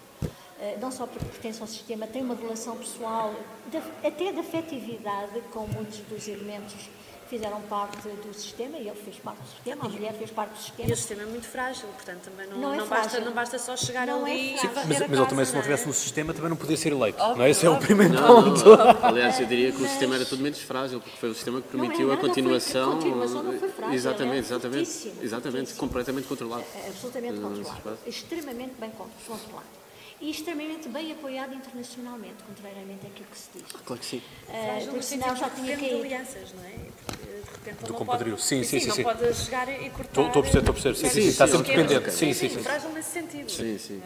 Eh, 0.60 0.78
não 0.80 0.92
só 0.92 1.08
porque 1.08 1.26
pertence 1.26 1.60
ao 1.60 1.68
sistema, 1.68 2.06
tem 2.06 2.22
uma 2.22 2.36
relação 2.36 2.78
pessoal, 2.78 3.34
de, 3.70 3.78
até 4.08 4.32
de 4.32 4.40
afetividade 4.40 5.42
com 5.52 5.66
muitos 5.68 6.00
dos 6.02 6.28
elementos 6.28 6.88
fizeram 7.34 7.60
parte 7.62 8.08
do 8.08 8.32
sistema 8.32 8.78
e 8.78 8.88
ele 8.88 9.00
fez 9.04 9.18
parte 9.18 9.40
do 9.42 9.48
sistema, 9.48 9.86
a 9.86 9.90
mulher 9.90 10.14
fez 10.14 10.30
parte 10.30 10.52
do 10.52 10.58
sistema. 10.58 10.90
E 10.90 10.94
o 10.94 10.96
sistema 10.96 11.22
é 11.24 11.26
muito 11.26 11.48
frágil, 11.48 11.88
portanto 11.88 12.22
também 12.22 12.48
não, 12.48 12.58
não, 12.58 12.74
é 12.76 12.78
não 12.78 12.88
basta, 12.88 13.20
não 13.20 13.32
basta 13.32 13.58
só 13.58 13.76
chegar 13.76 14.06
não 14.06 14.24
ali 14.24 14.54
é 14.54 14.58
Sim, 14.58 14.70
mas, 14.76 14.86
mas 14.86 15.02
ele 15.02 15.26
também, 15.26 15.46
se 15.46 15.54
não 15.54 15.60
estivesse 15.60 15.88
no 15.88 15.94
sistema, 15.94 16.32
também 16.32 16.50
não 16.50 16.58
podia 16.58 16.78
ser 16.78 16.92
eleito. 16.92 17.20
Óbvio, 17.20 17.38
não 17.38 17.46
é? 17.46 17.50
Esse 17.50 17.66
é 17.66 17.70
o 17.72 17.78
primeiro 17.78 18.14
não, 18.14 18.44
ponto. 18.44 18.66
Não, 18.66 19.06
aliás, 19.06 19.40
eu 19.40 19.48
diria 19.48 19.72
que 19.72 19.82
o 19.82 19.88
sistema 19.88 20.16
era 20.16 20.26
tudo 20.26 20.44
menos 20.44 20.60
frágil, 20.60 21.00
porque 21.00 21.18
foi 21.18 21.30
o 21.30 21.34
sistema 21.34 21.60
que 21.60 21.70
permitiu 21.70 22.12
é 22.12 22.14
a 22.14 22.18
continuação. 22.18 22.92
Foi, 22.92 23.00
a 23.00 23.04
continuação 23.04 23.44
não 23.44 23.60
foi 23.60 23.70
frágil, 23.70 23.96
exatamente, 23.96 24.36
é 24.36 24.40
exatamente, 24.40 24.86
fortíssimo, 24.86 25.24
exatamente, 25.24 25.58
fortíssimo. 25.58 25.80
completamente 25.80 26.28
controlado. 26.28 26.64
É, 26.76 26.88
absolutamente 26.88 27.40
controlado. 27.40 27.98
Extremamente 28.06 28.74
bem 28.80 28.92
controlado 28.92 29.83
e 30.22 30.32
extremamente 30.32 30.88
bem 30.90 31.12
apoiado 31.12 31.54
internacionalmente, 31.54 32.44
contrariamente 32.44 33.06
àquilo 33.08 33.28
que 33.30 33.38
se 33.38 33.50
diz. 33.56 33.72
Claro 33.86 34.00
que 34.00 34.06
sim. 34.06 34.22
Uh, 34.48 34.86
porque 34.86 35.02
senão 35.02 35.36
já 35.36 35.50
tinha 35.50 35.78
caído. 35.78 35.98
alianças, 35.98 36.54
não 36.54 36.64
é? 36.64 36.78
Porque, 37.46 37.86
do 37.86 37.94
compadrio. 37.94 38.38
Sim, 38.38 38.64
sim, 38.64 38.80
sim. 38.80 38.88
Não 38.88 38.96
sim. 38.96 39.04
pode 39.04 39.34
chegar 39.34 39.68
e 39.70 39.90
cortar. 39.90 40.22
Estou 40.22 40.26
a 40.26 40.32
perceber, 40.32 40.60
estou 40.60 40.72
a 40.72 40.74
perceber. 40.74 40.96
Sim, 40.96 41.10
sim, 41.10 41.22
sim, 41.22 41.28
está 41.28 41.48
sempre 41.48 41.76
dependente. 41.76 42.12
Sim, 42.12 42.34
sim, 42.34 42.50
sim. 42.50 42.60
Frágil 42.60 42.90
nesse 42.92 43.12
sentido. 43.12 43.50
Sim, 43.50 43.78
sim. 43.78 44.02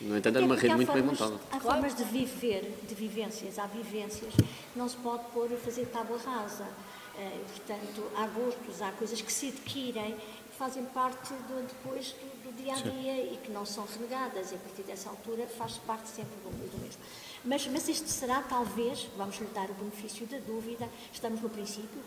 No 0.00 0.16
entanto, 0.16 0.38
é 0.38 0.40
uma 0.42 0.54
rede 0.54 0.74
muito 0.74 0.92
bem 0.92 1.02
montada. 1.02 1.34
Há 1.50 1.58
claro. 1.58 1.80
formas 1.80 1.96
de 1.96 2.04
viver, 2.04 2.78
de 2.86 2.94
vivências, 2.94 3.58
há 3.58 3.66
vivências, 3.66 4.32
não 4.76 4.88
se 4.88 4.96
pode 4.96 5.24
pôr 5.32 5.52
a 5.52 5.56
fazer 5.56 5.86
tábua 5.86 6.18
rasa. 6.18 6.64
Uh, 6.64 7.44
portanto, 7.50 8.04
há 8.16 8.28
gostos, 8.28 8.80
há 8.80 8.92
coisas 8.92 9.20
que 9.20 9.32
se 9.32 9.48
adquirem, 9.48 10.16
fazem 10.58 10.84
parte 10.86 11.32
do, 11.32 11.66
depois 11.66 12.12
do, 12.12 12.50
do 12.50 12.56
dia 12.62 12.72
a 12.72 12.76
dia 12.76 13.14
Sim. 13.14 13.34
e 13.34 13.38
que 13.44 13.52
não 13.52 13.64
são 13.64 13.86
renegadas. 13.86 14.50
E 14.50 14.56
a 14.56 14.58
partir 14.58 14.82
dessa 14.82 15.08
altura 15.08 15.46
faz 15.46 15.78
parte 15.78 16.08
sempre 16.08 16.34
do, 16.42 16.50
do 16.50 16.82
mesmo. 16.82 17.00
Mas, 17.44 17.66
mas 17.68 17.88
este 17.88 18.10
será, 18.10 18.42
talvez, 18.42 19.08
vamos 19.16 19.38
lhe 19.38 19.46
dar 19.46 19.70
o 19.70 19.74
benefício 19.74 20.26
da 20.26 20.38
dúvida, 20.38 20.88
estamos 21.12 21.40
no 21.40 21.48
princípio, 21.48 22.02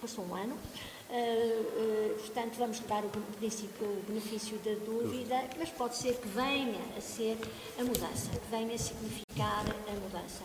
passou 0.00 0.24
um 0.26 0.34
ano, 0.34 0.54
uh, 0.54 1.10
uh, 1.10 2.14
portanto, 2.20 2.56
vamos 2.58 2.78
lhe 2.78 2.86
dar 2.86 3.02
o, 3.02 3.08
princípio, 3.08 3.86
o 3.86 4.04
benefício 4.06 4.58
da 4.58 4.74
dúvida, 4.84 5.48
mas 5.58 5.70
pode 5.70 5.96
ser 5.96 6.14
que 6.16 6.28
venha 6.28 6.80
a 6.96 7.00
ser 7.00 7.38
a 7.78 7.82
mudança, 7.82 8.28
que 8.30 8.50
venha 8.50 8.74
a 8.74 8.78
significar 8.78 9.64
a 9.88 9.92
mudança. 9.92 10.44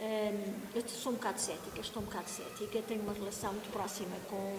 Hum, 0.00 0.54
eu 0.76 0.82
sou 0.86 1.10
um 1.10 1.16
bocado 1.16 1.40
cética, 1.40 1.80
estou 1.80 2.00
um 2.00 2.06
bocado 2.06 2.30
cética, 2.30 2.80
tenho 2.86 3.02
uma 3.02 3.12
relação 3.12 3.52
muito 3.52 3.68
próxima 3.72 4.14
com, 4.30 4.56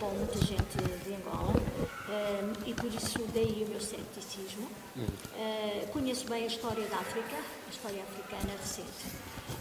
com 0.00 0.06
muita 0.14 0.38
gente 0.38 0.78
de 1.04 1.14
Angola 1.14 1.52
hum, 1.52 2.52
e 2.64 2.72
por 2.72 2.86
isso 2.86 3.18
daí 3.34 3.64
o 3.66 3.68
meu 3.68 3.80
ceticismo. 3.82 4.66
Uh, 4.96 5.86
conheço 5.92 6.26
bem 6.26 6.44
a 6.44 6.46
história 6.46 6.86
da 6.86 6.96
África, 6.96 7.36
a 7.36 7.70
história 7.70 8.02
africana 8.02 8.54
recente 8.58 9.12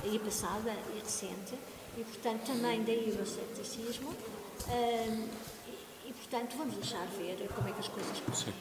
e 0.05 0.17
passada 0.17 0.73
e 0.95 0.99
recente, 0.99 1.55
e 1.97 2.03
portanto 2.05 2.45
também 2.45 2.83
daí 2.83 3.11
o 3.11 3.15
meu 3.15 3.25
ceticismo. 3.25 4.15
Hum, 4.69 5.27
e, 6.07 6.13
portanto 6.13 6.55
vamos 6.57 6.75
deixar 6.75 7.05
ver 7.07 7.49
como 7.53 7.67
é 7.67 7.73
que 7.73 7.79
as 7.79 7.87
coisas 7.89 8.19
correm. 8.21 8.53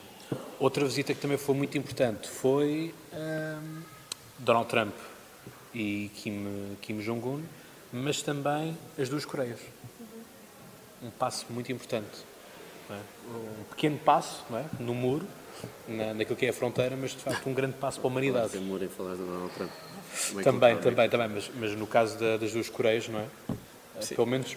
Outra 0.59 0.84
visita 0.84 1.14
que 1.14 1.20
também 1.20 1.38
foi 1.38 1.55
muito 1.55 1.78
importante 1.78 2.28
foi 2.28 2.93
hum, 3.12 3.82
Donald 4.40 4.68
Trump 4.68 4.94
e 5.77 6.11
Kim, 6.15 6.77
Kim 6.81 6.98
Jong-un, 7.01 7.43
mas 7.93 8.23
também 8.23 8.77
as 8.98 9.11
duas 9.11 9.27
Coreias. 9.27 9.61
Um 11.03 11.11
passo 11.11 11.44
muito 11.51 11.70
importante. 11.70 12.24
É? 12.89 12.94
Um 12.94 13.65
pequeno 13.70 13.98
passo 13.98 14.43
é? 14.55 14.65
no 14.81 14.94
muro, 14.94 15.27
na, 15.86 16.15
naquilo 16.15 16.36
que 16.36 16.47
é 16.47 16.48
a 16.48 16.53
fronteira, 16.53 16.97
mas 16.97 17.11
de 17.11 17.19
facto 17.19 17.47
um 17.47 17.53
grande 17.53 17.74
passo 17.74 18.01
para 18.01 18.09
a 18.09 18.11
humanidade. 18.11 18.48
Fazer 18.48 18.61
muro 18.61 18.85
em 18.85 18.89
falar 18.89 19.15
do 19.16 19.27
Donald 19.27 19.53
Trump. 19.53 19.70
É 20.39 20.43
também, 20.43 20.78
também, 20.78 21.11
também, 21.11 21.28
mas, 21.28 21.51
mas 21.55 21.73
no 21.77 21.86
caso 21.86 22.19
da, 22.19 22.39
das 22.39 22.53
duas 22.53 22.70
Coreias, 22.70 23.07
não 23.09 23.20
é? 23.20 23.27
Sim. 24.01 24.15
Pelo 24.15 24.27
menos. 24.27 24.57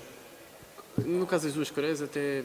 No 0.98 1.28
caso 1.28 1.46
das 1.46 1.54
duas 1.54 1.70
Coreias, 1.70 2.02
até 2.02 2.44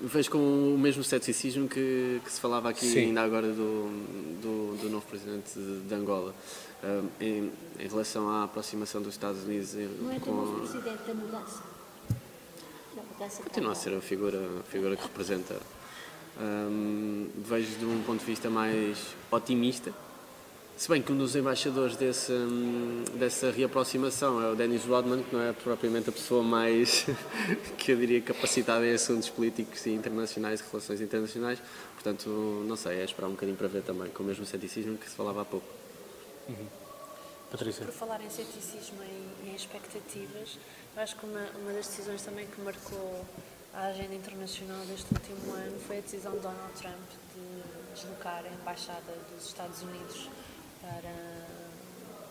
vejo 0.00 0.30
com 0.30 0.38
o 0.38 0.78
mesmo 0.78 1.02
ceticismo 1.04 1.68
que, 1.68 2.20
que 2.24 2.32
se 2.32 2.40
falava 2.40 2.70
aqui 2.70 2.86
Sim. 2.86 3.06
ainda 3.06 3.22
agora 3.22 3.48
do, 3.48 3.88
do, 4.40 4.78
do, 4.80 4.88
novo 4.88 5.04
presidente 5.06 5.50
de, 5.54 5.80
de 5.80 5.94
Angola. 5.94 6.34
Em, 7.20 7.52
em, 7.78 7.88
relação 7.88 8.28
à 8.28 8.44
aproximação 8.44 9.02
dos 9.02 9.14
Estados 9.14 9.42
Unidos 9.44 9.74
não 10.00 10.12
é 10.12 10.20
com 10.20 10.30
o 10.30 10.60
presidente 10.60 11.02
da 11.02 11.14
mudança. 11.14 11.62
Da 12.94 13.02
mudança 13.02 13.42
Continua 13.42 13.72
a 13.72 13.74
ser 13.74 13.94
a 13.94 14.00
figura, 14.00 14.38
a 14.60 14.62
figura 14.62 14.96
que 14.96 15.02
representa. 15.02 15.60
Um, 16.40 17.28
vejo 17.36 17.78
de 17.78 17.84
um 17.84 18.00
ponto 18.04 18.20
de 18.20 18.26
vista 18.26 18.48
mais 18.48 19.08
otimista 19.30 19.92
se 20.78 20.88
bem 20.88 21.02
que 21.02 21.10
um 21.10 21.18
dos 21.18 21.34
embaixadores 21.34 21.96
desse, 21.96 22.30
hum, 22.30 23.02
dessa 23.14 23.50
reaproximação 23.50 24.40
é 24.40 24.52
o 24.52 24.54
Dennis 24.54 24.84
Rodman, 24.84 25.24
que 25.24 25.34
não 25.34 25.42
é 25.42 25.52
propriamente 25.52 26.08
a 26.08 26.12
pessoa 26.12 26.40
mais, 26.40 27.04
que 27.76 27.90
eu 27.90 27.96
diria, 27.96 28.20
capacitada 28.20 28.86
em 28.86 28.94
assuntos 28.94 29.28
políticos 29.28 29.84
e 29.86 29.90
internacionais, 29.90 30.60
relações 30.60 31.00
internacionais. 31.00 31.58
Portanto, 31.94 32.28
não 32.64 32.76
sei, 32.76 33.00
é 33.00 33.04
esperar 33.04 33.26
um 33.26 33.32
bocadinho 33.32 33.56
para 33.56 33.66
ver 33.66 33.82
também, 33.82 34.08
com 34.10 34.22
o 34.22 34.26
mesmo 34.26 34.46
ceticismo 34.46 34.96
que 34.96 35.10
se 35.10 35.16
falava 35.16 35.42
há 35.42 35.44
pouco. 35.44 35.66
Uhum. 36.48 36.66
Patrícia. 37.50 37.84
Por 37.84 37.94
falar 37.94 38.20
em 38.20 38.28
ceticismo 38.28 39.02
e 39.02 39.48
em 39.48 39.54
expectativas, 39.54 40.58
eu 40.94 41.02
acho 41.02 41.16
que 41.16 41.24
uma, 41.24 41.46
uma 41.60 41.72
das 41.72 41.86
decisões 41.86 42.22
também 42.22 42.46
que 42.46 42.60
marcou 42.60 43.24
a 43.74 43.86
agenda 43.86 44.14
internacional 44.14 44.84
deste 44.86 45.12
último 45.12 45.54
ano 45.54 45.78
foi 45.86 45.98
a 45.98 46.00
decisão 46.00 46.32
de 46.32 46.40
Donald 46.40 46.72
Trump 46.74 47.08
de 47.34 47.94
deslocar 47.94 48.44
a 48.44 48.48
embaixada 48.48 49.14
dos 49.32 49.46
Estados 49.46 49.82
Unidos 49.82 50.28
para, 50.82 51.14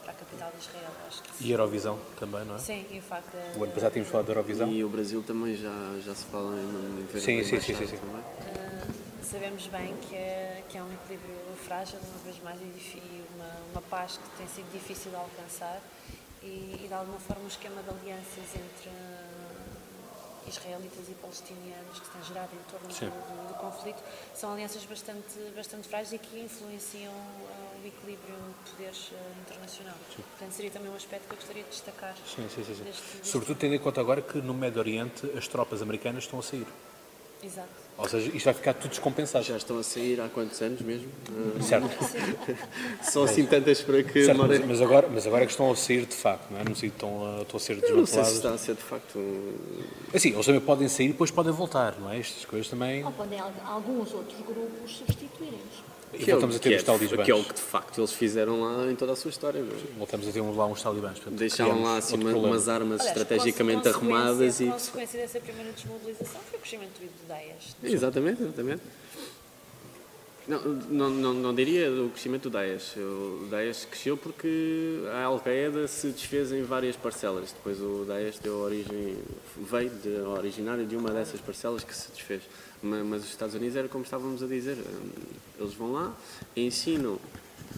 para 0.03 0.11
a 0.11 0.15
capital 0.15 0.52
de 0.52 0.65
Israel. 0.65 0.91
Acho 1.07 1.23
que 1.23 1.45
e 1.45 1.52
Eurovisão 1.52 1.99
também, 2.19 2.45
não 2.45 2.56
é? 2.56 2.60
Sim, 2.60 2.85
em 2.91 3.02
facto. 3.02 3.35
O 3.57 3.64
ano 3.64 3.73
passado 3.73 3.94
tínhamos 3.94 4.11
falado 4.11 4.26
de 4.26 4.31
Eurovisão. 4.31 4.69
E 4.69 4.84
o 4.84 4.89
Brasil 4.89 5.23
também 5.23 5.56
já, 5.56 5.99
já 6.03 6.14
se 6.14 6.26
fala 6.26 6.56
em, 6.56 7.07
ver 7.11 7.19
sim, 7.19 7.44
sim, 7.44 7.60
sim, 7.60 7.76
sim, 7.76 7.88
sim. 7.88 7.95
Uh, 7.95 9.07
sabemos 9.23 9.68
bem 9.68 9.95
que 9.98 10.15
é, 10.15 10.64
que 10.69 10.77
é 10.77 10.84
um 10.84 10.91
equilíbrio 10.94 11.35
frágil, 11.65 11.99
uma 11.99 12.23
vez 12.23 12.41
mais, 12.44 12.60
e 12.61 13.23
uma, 13.35 13.52
uma 13.72 13.81
paz 13.84 14.18
que 14.18 14.38
tem 14.38 14.48
sido 14.48 14.72
difícil 14.72 15.11
de 15.11 15.18
alcançar 15.18 15.81
e, 16.41 16.81
e 16.84 16.85
de 16.88 16.94
alguma 16.94 17.19
forma 17.19 17.44
um 17.44 17.48
esquema 17.48 17.81
de 17.84 17.89
alianças 17.89 18.56
entre 18.56 18.89
israelitas 20.48 21.10
e 21.10 21.14
palestinianos 21.15 21.99
que 21.99 22.06
se 22.06 22.11
tem 22.11 22.23
gerado 22.23 22.49
em 22.53 22.72
torno 22.72 22.88
do, 22.88 22.94
do, 22.94 23.48
do, 23.49 23.53
conflito 23.56 24.02
são 24.34 24.53
alianças 24.53 24.84
bastante, 24.85 25.38
bastante 25.56 25.88
frágeis 25.88 26.14
e 26.14 26.18
que 26.18 26.39
influenciam 26.39 27.14
uh, 27.14 27.84
o 27.84 27.88
equilíbrio 27.88 28.35
de 28.64 28.72
poderes 28.72 29.10
uh, 29.10 29.15
internacional. 29.41 29.95
Sim. 30.15 30.23
Portanto, 30.23 30.52
seria 30.53 30.72
também 30.72 30.89
um 30.89 30.95
aspecto 30.95 31.27
que 31.27 31.34
eu 31.34 31.38
gostaria 31.38 31.64
de 31.64 31.69
destacar. 31.69 32.15
Sim, 32.26 32.48
sim, 32.49 32.64
sim. 32.64 32.76
sim. 32.76 32.84
Deste, 32.84 33.02
deste 33.02 33.27
Sobretudo 33.27 33.60
tendo 33.60 33.76
em 33.76 33.80
conta 33.80 33.99
agora 33.99 34.22
que 34.22 34.38
no 34.38 34.53
Médio 34.53 34.80
Oriente 34.80 35.30
as 35.38 35.48
tropas 35.48 35.81
americanas 35.81 36.23
estão 36.23 36.39
a 36.39 36.44
sair. 36.44 36.68
Exato. 37.44 37.88
Ou 37.98 38.08
seja, 38.08 38.32
isto 38.34 38.46
vai 38.46 38.54
ficar 38.54 38.74
tudo 38.74 38.90
descompensado. 38.92 39.44
Já 39.44 39.58
estão 39.58 39.80
a 39.80 39.84
sair 39.84 40.22
há 40.22 40.30
quantos 40.30 40.62
anos 40.62 40.82
mesmo? 40.82 41.08
Certo. 41.62 41.90
São 43.02 43.24
assim 43.24 43.46
tantas 43.46 43.82
para 43.82 44.04
que 44.04 44.26
certo, 44.26 44.38
mas, 44.38 44.66
mas, 44.66 44.82
agora, 44.82 45.08
mas 45.08 45.26
agora 45.26 45.44
é 45.44 45.46
que 45.46 45.52
estão 45.52 45.72
a 45.72 45.76
sair 45.76 46.06
de 46.06 46.14
facto, 46.16 46.52
não 46.52 46.60
é? 46.60 46.64
Não 46.64 46.76
sei, 46.76 46.90
estão 46.90 47.26
a, 47.26 47.42
estão 47.42 47.58
a 47.58 47.60
ser 47.60 47.76
desmantelados. 47.76 48.14
Não 48.14 48.24
sei 48.24 48.26
se 48.26 48.38
está 48.38 48.52
a 48.52 48.58
ser 48.58 48.76
de 48.76 48.84
facto. 48.84 49.20
Assim, 50.14 50.30
eles 50.30 50.46
também 50.46 50.62
podem 50.62 50.88
sair 50.88 51.06
e 51.06 51.10
depois 51.10 51.32
podem 51.32 51.52
voltar, 51.52 52.00
não 52.00 52.12
é? 52.12 52.20
Estas 52.20 52.46
coisas 52.46 52.70
também. 52.70 53.04
Ou 53.04 53.12
podem 53.12 53.40
alguns 53.40 54.14
outros 54.14 54.40
grupos 54.42 54.98
substituírem-nos. 54.98 55.97
E 56.14 56.20
que 56.20 56.32
voltamos 56.32 56.56
é, 56.56 56.58
a 56.58 56.62
ter 56.62 56.76
os 56.78 56.84
talibãs. 56.84 57.26
Que 57.26 57.32
é 57.32 57.36
o 57.36 57.44
que 57.44 57.54
de 57.54 57.62
facto 57.62 58.00
eles 58.00 58.14
fizeram 58.14 58.62
lá 58.62 58.92
em 58.92 58.96
toda 58.96 59.14
a 59.14 59.16
sua 59.16 59.30
história. 59.30 59.64
Voltamos 59.98 60.28
a 60.28 60.32
ter 60.32 60.42
lá 60.42 60.66
uns 60.66 60.82
talibãs. 60.82 61.20
Portanto, 61.20 61.38
Deixaram 61.38 61.84
lá 61.84 61.98
assim, 61.98 62.16
uma, 62.16 62.32
umas 62.32 62.70
armas 62.70 63.02
Aliás, 63.02 63.18
estrategicamente 63.18 63.88
arrumadas. 63.88 64.62
A 64.62 64.66
consequência 64.66 65.20
dessa 65.20 65.40
primeira 65.40 65.72
desmobilização 65.72 66.42
foi 66.50 66.58
o 66.58 66.62
crescimento 66.62 67.00
do 67.00 67.28
Daesh. 67.28 67.76
Exatamente, 67.84 68.42
exatamente. 68.42 68.82
Não, 70.48 70.62
não, 70.62 71.10
não, 71.10 71.34
não, 71.34 71.54
diria 71.54 71.92
o 71.92 72.10
crescimento 72.10 72.44
do 72.44 72.52
Daesh. 72.52 72.96
O 72.96 73.48
Daesh 73.52 73.84
cresceu 73.84 74.16
porque 74.16 75.02
a 75.12 75.26
Al-Qaeda 75.26 75.90
se 75.90 76.08
desfez 76.08 76.54
em 76.54 76.64
várias 76.64 76.96
parcelas. 76.96 77.52
Depois 77.52 77.82
o 77.82 78.06
Daesh 78.08 78.40
deu 78.40 78.56
origem, 78.56 79.18
veio 79.58 79.90
de, 79.90 80.10
originário 80.22 80.86
de 80.86 80.96
uma 80.96 81.12
dessas 81.12 81.42
parcelas 81.42 81.84
que 81.84 81.94
se 81.94 82.10
desfez. 82.14 82.44
Mas 82.82 83.24
os 83.24 83.30
Estados 83.30 83.56
Unidos 83.56 83.76
era 83.76 83.88
como 83.88 84.04
estávamos 84.04 84.44
a 84.44 84.48
dizer. 84.48 84.78
Eles 85.60 85.74
vão 85.74 85.94
lá, 85.94 86.16
ensinam, 86.56 87.20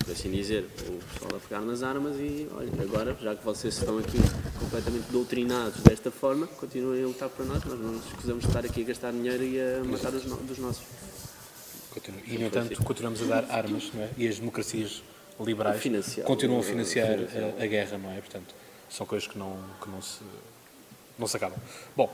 por 0.03 0.11
assim 0.11 0.29
dizer, 0.29 0.65
o 0.87 0.99
pessoal 1.13 1.35
a 1.35 1.39
pegar 1.39 1.61
nas 1.61 1.83
armas 1.83 2.17
e, 2.17 2.47
olha, 2.53 2.69
agora, 2.81 3.17
já 3.21 3.35
que 3.35 3.43
vocês 3.43 3.77
estão 3.77 3.97
aqui 3.97 4.17
completamente 4.59 5.09
doutrinados 5.09 5.81
desta 5.81 6.11
forma, 6.11 6.47
continuem 6.47 7.03
a 7.03 7.07
lutar 7.07 7.29
por 7.29 7.45
nós, 7.45 7.63
nós 7.63 7.79
não 7.79 7.93
nos 7.93 8.05
escusamos 8.07 8.43
de 8.43 8.49
estar 8.49 8.65
aqui 8.65 8.81
a 8.81 8.85
gastar 8.85 9.11
dinheiro 9.11 9.43
e 9.43 9.59
a 9.59 9.83
matar 9.85 10.13
os, 10.13 10.23
dos 10.23 10.57
nossos. 10.57 10.83
Continua. 11.91 12.21
E, 12.27 12.37
no 12.37 12.45
entanto, 12.47 12.83
continuamos 12.83 13.21
a 13.23 13.25
dar 13.25 13.51
armas, 13.51 13.91
não 13.93 14.03
é? 14.03 14.09
E 14.17 14.27
as 14.27 14.37
democracias 14.37 15.01
liberais 15.39 15.81
continuam 16.25 16.59
a 16.59 16.63
financiar, 16.63 17.17
a, 17.17 17.63
a, 17.63 17.67
guerra, 17.67 17.97
não 17.97 18.11
é? 18.11 18.19
Portanto, 18.19 18.53
são 18.89 19.05
coisas 19.05 19.27
que 19.27 19.37
não, 19.37 19.57
que 19.81 19.89
não, 19.89 20.01
se, 20.01 20.19
não 21.17 21.27
se 21.27 21.37
acabam. 21.37 21.57
Bom, 21.95 22.13